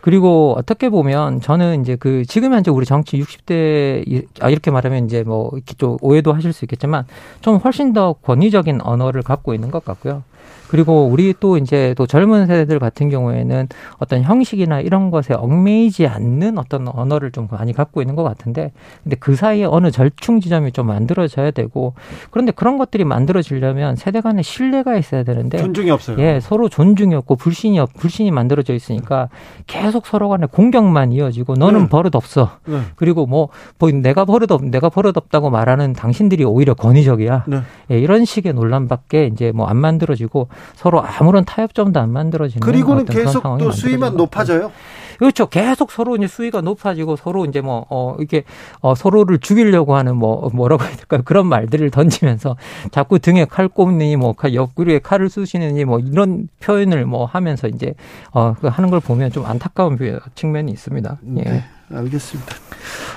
그리고 0.00 0.54
어떻게 0.56 0.88
보면 0.88 1.40
저는 1.40 1.82
이제 1.82 1.96
그 1.96 2.24
지금 2.26 2.52
현재 2.52 2.70
우리 2.70 2.86
정치 2.86 3.20
60대 3.20 4.26
아 4.40 4.50
이렇게 4.50 4.70
말하면 4.70 5.06
이제 5.06 5.22
뭐 5.22 5.50
이렇게 5.54 5.74
좀 5.74 5.96
오해도 6.00 6.32
하실 6.32 6.52
수 6.52 6.64
있겠지만 6.64 7.04
좀 7.40 7.56
훨씬 7.56 7.92
더 7.92 8.12
권위적인 8.12 8.80
언어를 8.82 9.22
갖고 9.22 9.54
있는 9.54 9.70
것 9.70 9.84
같고요. 9.84 10.22
그리고 10.68 11.06
우리 11.06 11.32
또 11.38 11.56
이제 11.56 11.94
또 11.96 12.06
젊은 12.06 12.46
세대들 12.46 12.78
같은 12.78 13.08
경우에는 13.08 13.68
어떤 13.98 14.22
형식이나 14.22 14.80
이런 14.80 15.10
것에 15.10 15.34
얽매이지 15.34 16.06
않는 16.06 16.58
어떤 16.58 16.88
언어를 16.88 17.30
좀 17.30 17.46
많이 17.50 17.72
갖고 17.72 18.02
있는 18.02 18.16
것 18.16 18.24
같은데 18.24 18.72
근데 19.04 19.16
그 19.16 19.36
사이에 19.36 19.64
어느 19.64 19.90
절충 19.90 20.40
지점이 20.40 20.72
좀 20.72 20.88
만들어져야 20.88 21.52
되고 21.52 21.94
그런데 22.30 22.52
그런 22.52 22.76
것들이 22.76 23.04
만들어지려면 23.04 23.96
세대 23.96 24.20
간의 24.20 24.42
신뢰가 24.42 24.96
있어야 24.96 25.22
되는데 25.22 25.58
존중이 25.58 25.90
없어요. 25.90 26.18
예, 26.18 26.40
서로 26.40 26.68
존중이 26.68 27.14
없고 27.14 27.36
불신이 27.36 27.78
없, 27.78 27.92
불신이 27.94 28.30
만들어져 28.32 28.74
있으니까 28.74 29.28
계속 29.66 30.06
서로 30.06 30.28
간에 30.28 30.46
공격만 30.50 31.12
이어지고 31.12 31.54
너는 31.54 31.82
네. 31.82 31.88
버릇 31.88 32.16
없어. 32.16 32.50
네. 32.66 32.80
그리고 32.96 33.26
뭐, 33.26 33.48
뭐 33.78 33.90
내가 33.90 34.24
버릇 34.24 34.50
없 34.50 34.64
내가 34.64 34.88
버릇 34.88 35.16
없다고 35.16 35.50
말하는 35.50 35.92
당신들이 35.92 36.44
오히려 36.44 36.74
권위적이야. 36.74 37.44
네. 37.46 37.60
예, 37.92 37.98
이런 37.98 38.24
식의 38.24 38.54
논란밖에 38.54 39.30
이제 39.32 39.52
뭐 39.52 39.68
안 39.68 39.76
만들어지고 39.76 40.48
서로 40.74 41.02
아무런 41.02 41.44
타협점도 41.44 41.98
안 42.00 42.10
만들어지는 42.10 42.60
그리고는 42.60 43.04
계속 43.04 43.42
또 43.58 43.70
수위만 43.70 44.16
높아져요. 44.16 44.72
그렇죠. 45.18 45.46
계속 45.46 45.90
서로 45.90 46.16
이제 46.16 46.28
수위가 46.28 46.60
높아지고 46.60 47.16
서로 47.16 47.44
이제 47.44 47.60
뭐, 47.60 47.84
어, 47.90 48.14
이렇게, 48.18 48.44
어, 48.80 48.94
서로를 48.94 49.40
죽이려고 49.40 49.96
하는 49.96 50.16
뭐, 50.16 50.48
뭐라고 50.54 50.84
해야 50.84 50.94
될까요? 50.94 51.22
그런 51.24 51.48
말들을 51.48 51.90
던지면서 51.90 52.56
자꾸 52.92 53.18
등에 53.18 53.44
칼 53.44 53.66
꼽느니 53.66 54.14
뭐, 54.16 54.34
옆구리에 54.52 55.00
칼을 55.00 55.28
쑤시느니 55.28 55.84
뭐, 55.84 55.98
이런 55.98 56.48
표현을 56.60 57.04
뭐 57.04 57.24
하면서 57.24 57.66
이제, 57.66 57.94
어, 58.30 58.54
그 58.60 58.68
하는 58.68 58.90
걸 58.90 59.00
보면 59.00 59.32
좀 59.32 59.44
안타까운 59.44 59.98
측면이 60.36 60.70
있습니다. 60.70 61.18
예. 61.38 61.42
네. 61.42 61.64
알겠습니다. 61.92 62.54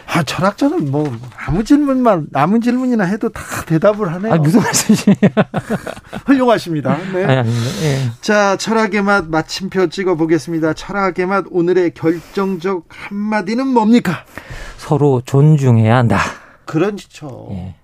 아, 0.08 0.24
철학자는 0.24 0.92
뭐 0.92 1.12
아무 1.38 1.64
질문만 1.64 2.28
아무 2.34 2.60
질문이나 2.60 3.06
해도 3.06 3.30
다 3.30 3.42
대답을 3.66 4.12
하네요. 4.14 4.34
아, 4.34 4.38
무슨 4.38 4.62
말씀이세요? 4.62 5.16
훌륭하십니다. 6.26 6.98
네. 7.14 7.24
아니, 7.24 7.38
아닙니다. 7.38 7.70
예. 7.84 8.12
자, 8.22 8.58
철학의 8.58 9.02
맛 9.04 9.28
마침표 9.28 9.88
찍어 9.88 10.16
보겠습니다. 10.16 10.74
철학의 10.74 11.26
맛 11.28 11.46
오늘의 11.50 11.94
결정적 11.94 12.86
한마디는 12.90 13.68
뭡니까? 13.68 14.26
서로 14.78 15.22
존중해야 15.26 15.96
한다. 15.96 16.20
그렇죠. 16.66 17.48
예. 17.52 17.76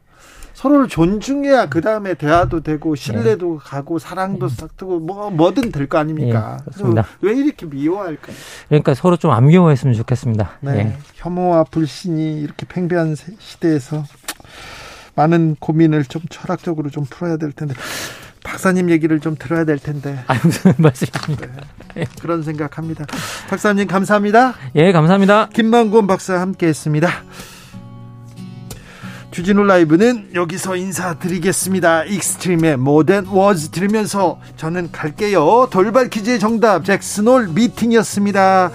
서로를 0.58 0.88
존중해야 0.88 1.68
그 1.68 1.82
다음에 1.82 2.16
대화도 2.16 2.62
되고 2.62 2.96
신뢰도 2.96 3.60
네. 3.62 3.70
가고 3.70 4.00
사랑도 4.00 4.50
싹트고 4.50 5.00
뭐 5.02 5.30
뭐든 5.30 5.72
될 5.72 5.88
거 5.88 6.00
아닙니까? 6.00 6.58
네, 6.66 7.02
왜 7.22 7.34
이렇게 7.36 7.68
미워할까요? 7.68 8.36
그러니까 8.68 8.96
서로 8.96 9.18
좀 9.18 9.32
안 9.32 9.46
미워했으면 9.46 9.94
좋겠습니다. 9.94 10.50
네. 10.62 10.72
네. 10.72 10.98
혐오와 11.14 11.66
불신이 11.66 12.42
이렇게 12.42 12.66
팽배한 12.68 13.16
시대에서 13.38 14.04
많은 15.14 15.58
고민을 15.60 16.06
좀 16.06 16.24
철학적으로 16.30 16.90
좀 16.90 17.06
풀어야 17.08 17.38
될 17.38 17.52
텐데 17.52 17.76
박사님 18.44 18.90
얘기를 18.90 19.20
좀 19.20 19.36
들어야 19.38 19.64
될 19.64 19.78
텐데. 19.78 20.18
아 20.26 20.34
무슨 20.44 20.74
말씀입니까? 20.82 21.48
네, 21.94 22.06
그런 22.20 22.42
생각합니다. 22.42 23.06
박사님 23.48 23.86
감사합니다. 23.88 24.56
예, 24.74 24.92
감사합니다. 24.92 25.50
김만곤 25.50 26.08
박사 26.08 26.42
함께했습니다. 26.42 27.10
주진우 29.38 29.66
라이브는 29.66 30.32
여기서 30.34 30.76
인사드리겠습니다. 30.78 32.06
익스트림의 32.06 32.78
More 32.78 33.03
Than 33.03 33.28
Words 33.28 33.70
들으면서 33.70 34.40
저는 34.56 34.92
갈게요. 34.92 35.68
돌발 35.70 36.10
퀴즈의 36.10 36.40
정답 36.40 36.84
잭스놀 36.84 37.50
미팅이었습니다. 37.50 38.72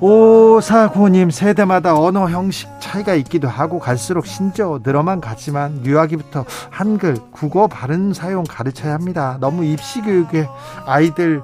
오사구님 0.00 1.30
세대마다 1.30 1.98
언어 1.98 2.28
형식 2.28 2.68
차이가 2.78 3.14
있기도 3.14 3.48
하고 3.48 3.78
갈수록 3.78 4.26
신조 4.26 4.80
늘어만 4.84 5.22
가지만 5.22 5.82
유아기부터 5.86 6.44
한글 6.68 7.16
국어 7.30 7.66
바른 7.66 8.12
사용 8.12 8.44
가르쳐야 8.44 8.92
합니다. 8.92 9.38
너무 9.40 9.64
입시 9.64 10.02
교육에 10.02 10.46
아이들 10.84 11.40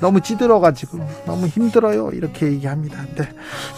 너무 0.00 0.20
찌들어가지고 0.20 0.98
너무 1.26 1.46
힘들어요. 1.46 2.10
이렇게 2.12 2.46
얘기합니다. 2.46 3.02
네. 3.16 3.28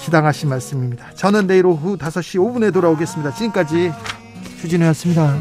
지당하신 0.04 0.48
말씀입니다. 0.48 1.06
저는 1.14 1.46
내일 1.46 1.66
오후 1.66 1.96
5시 1.96 2.40
5분에 2.40 2.72
돌아오겠습니다. 2.72 3.34
지금까지 3.34 3.92
주진우였습니다. 4.60 5.36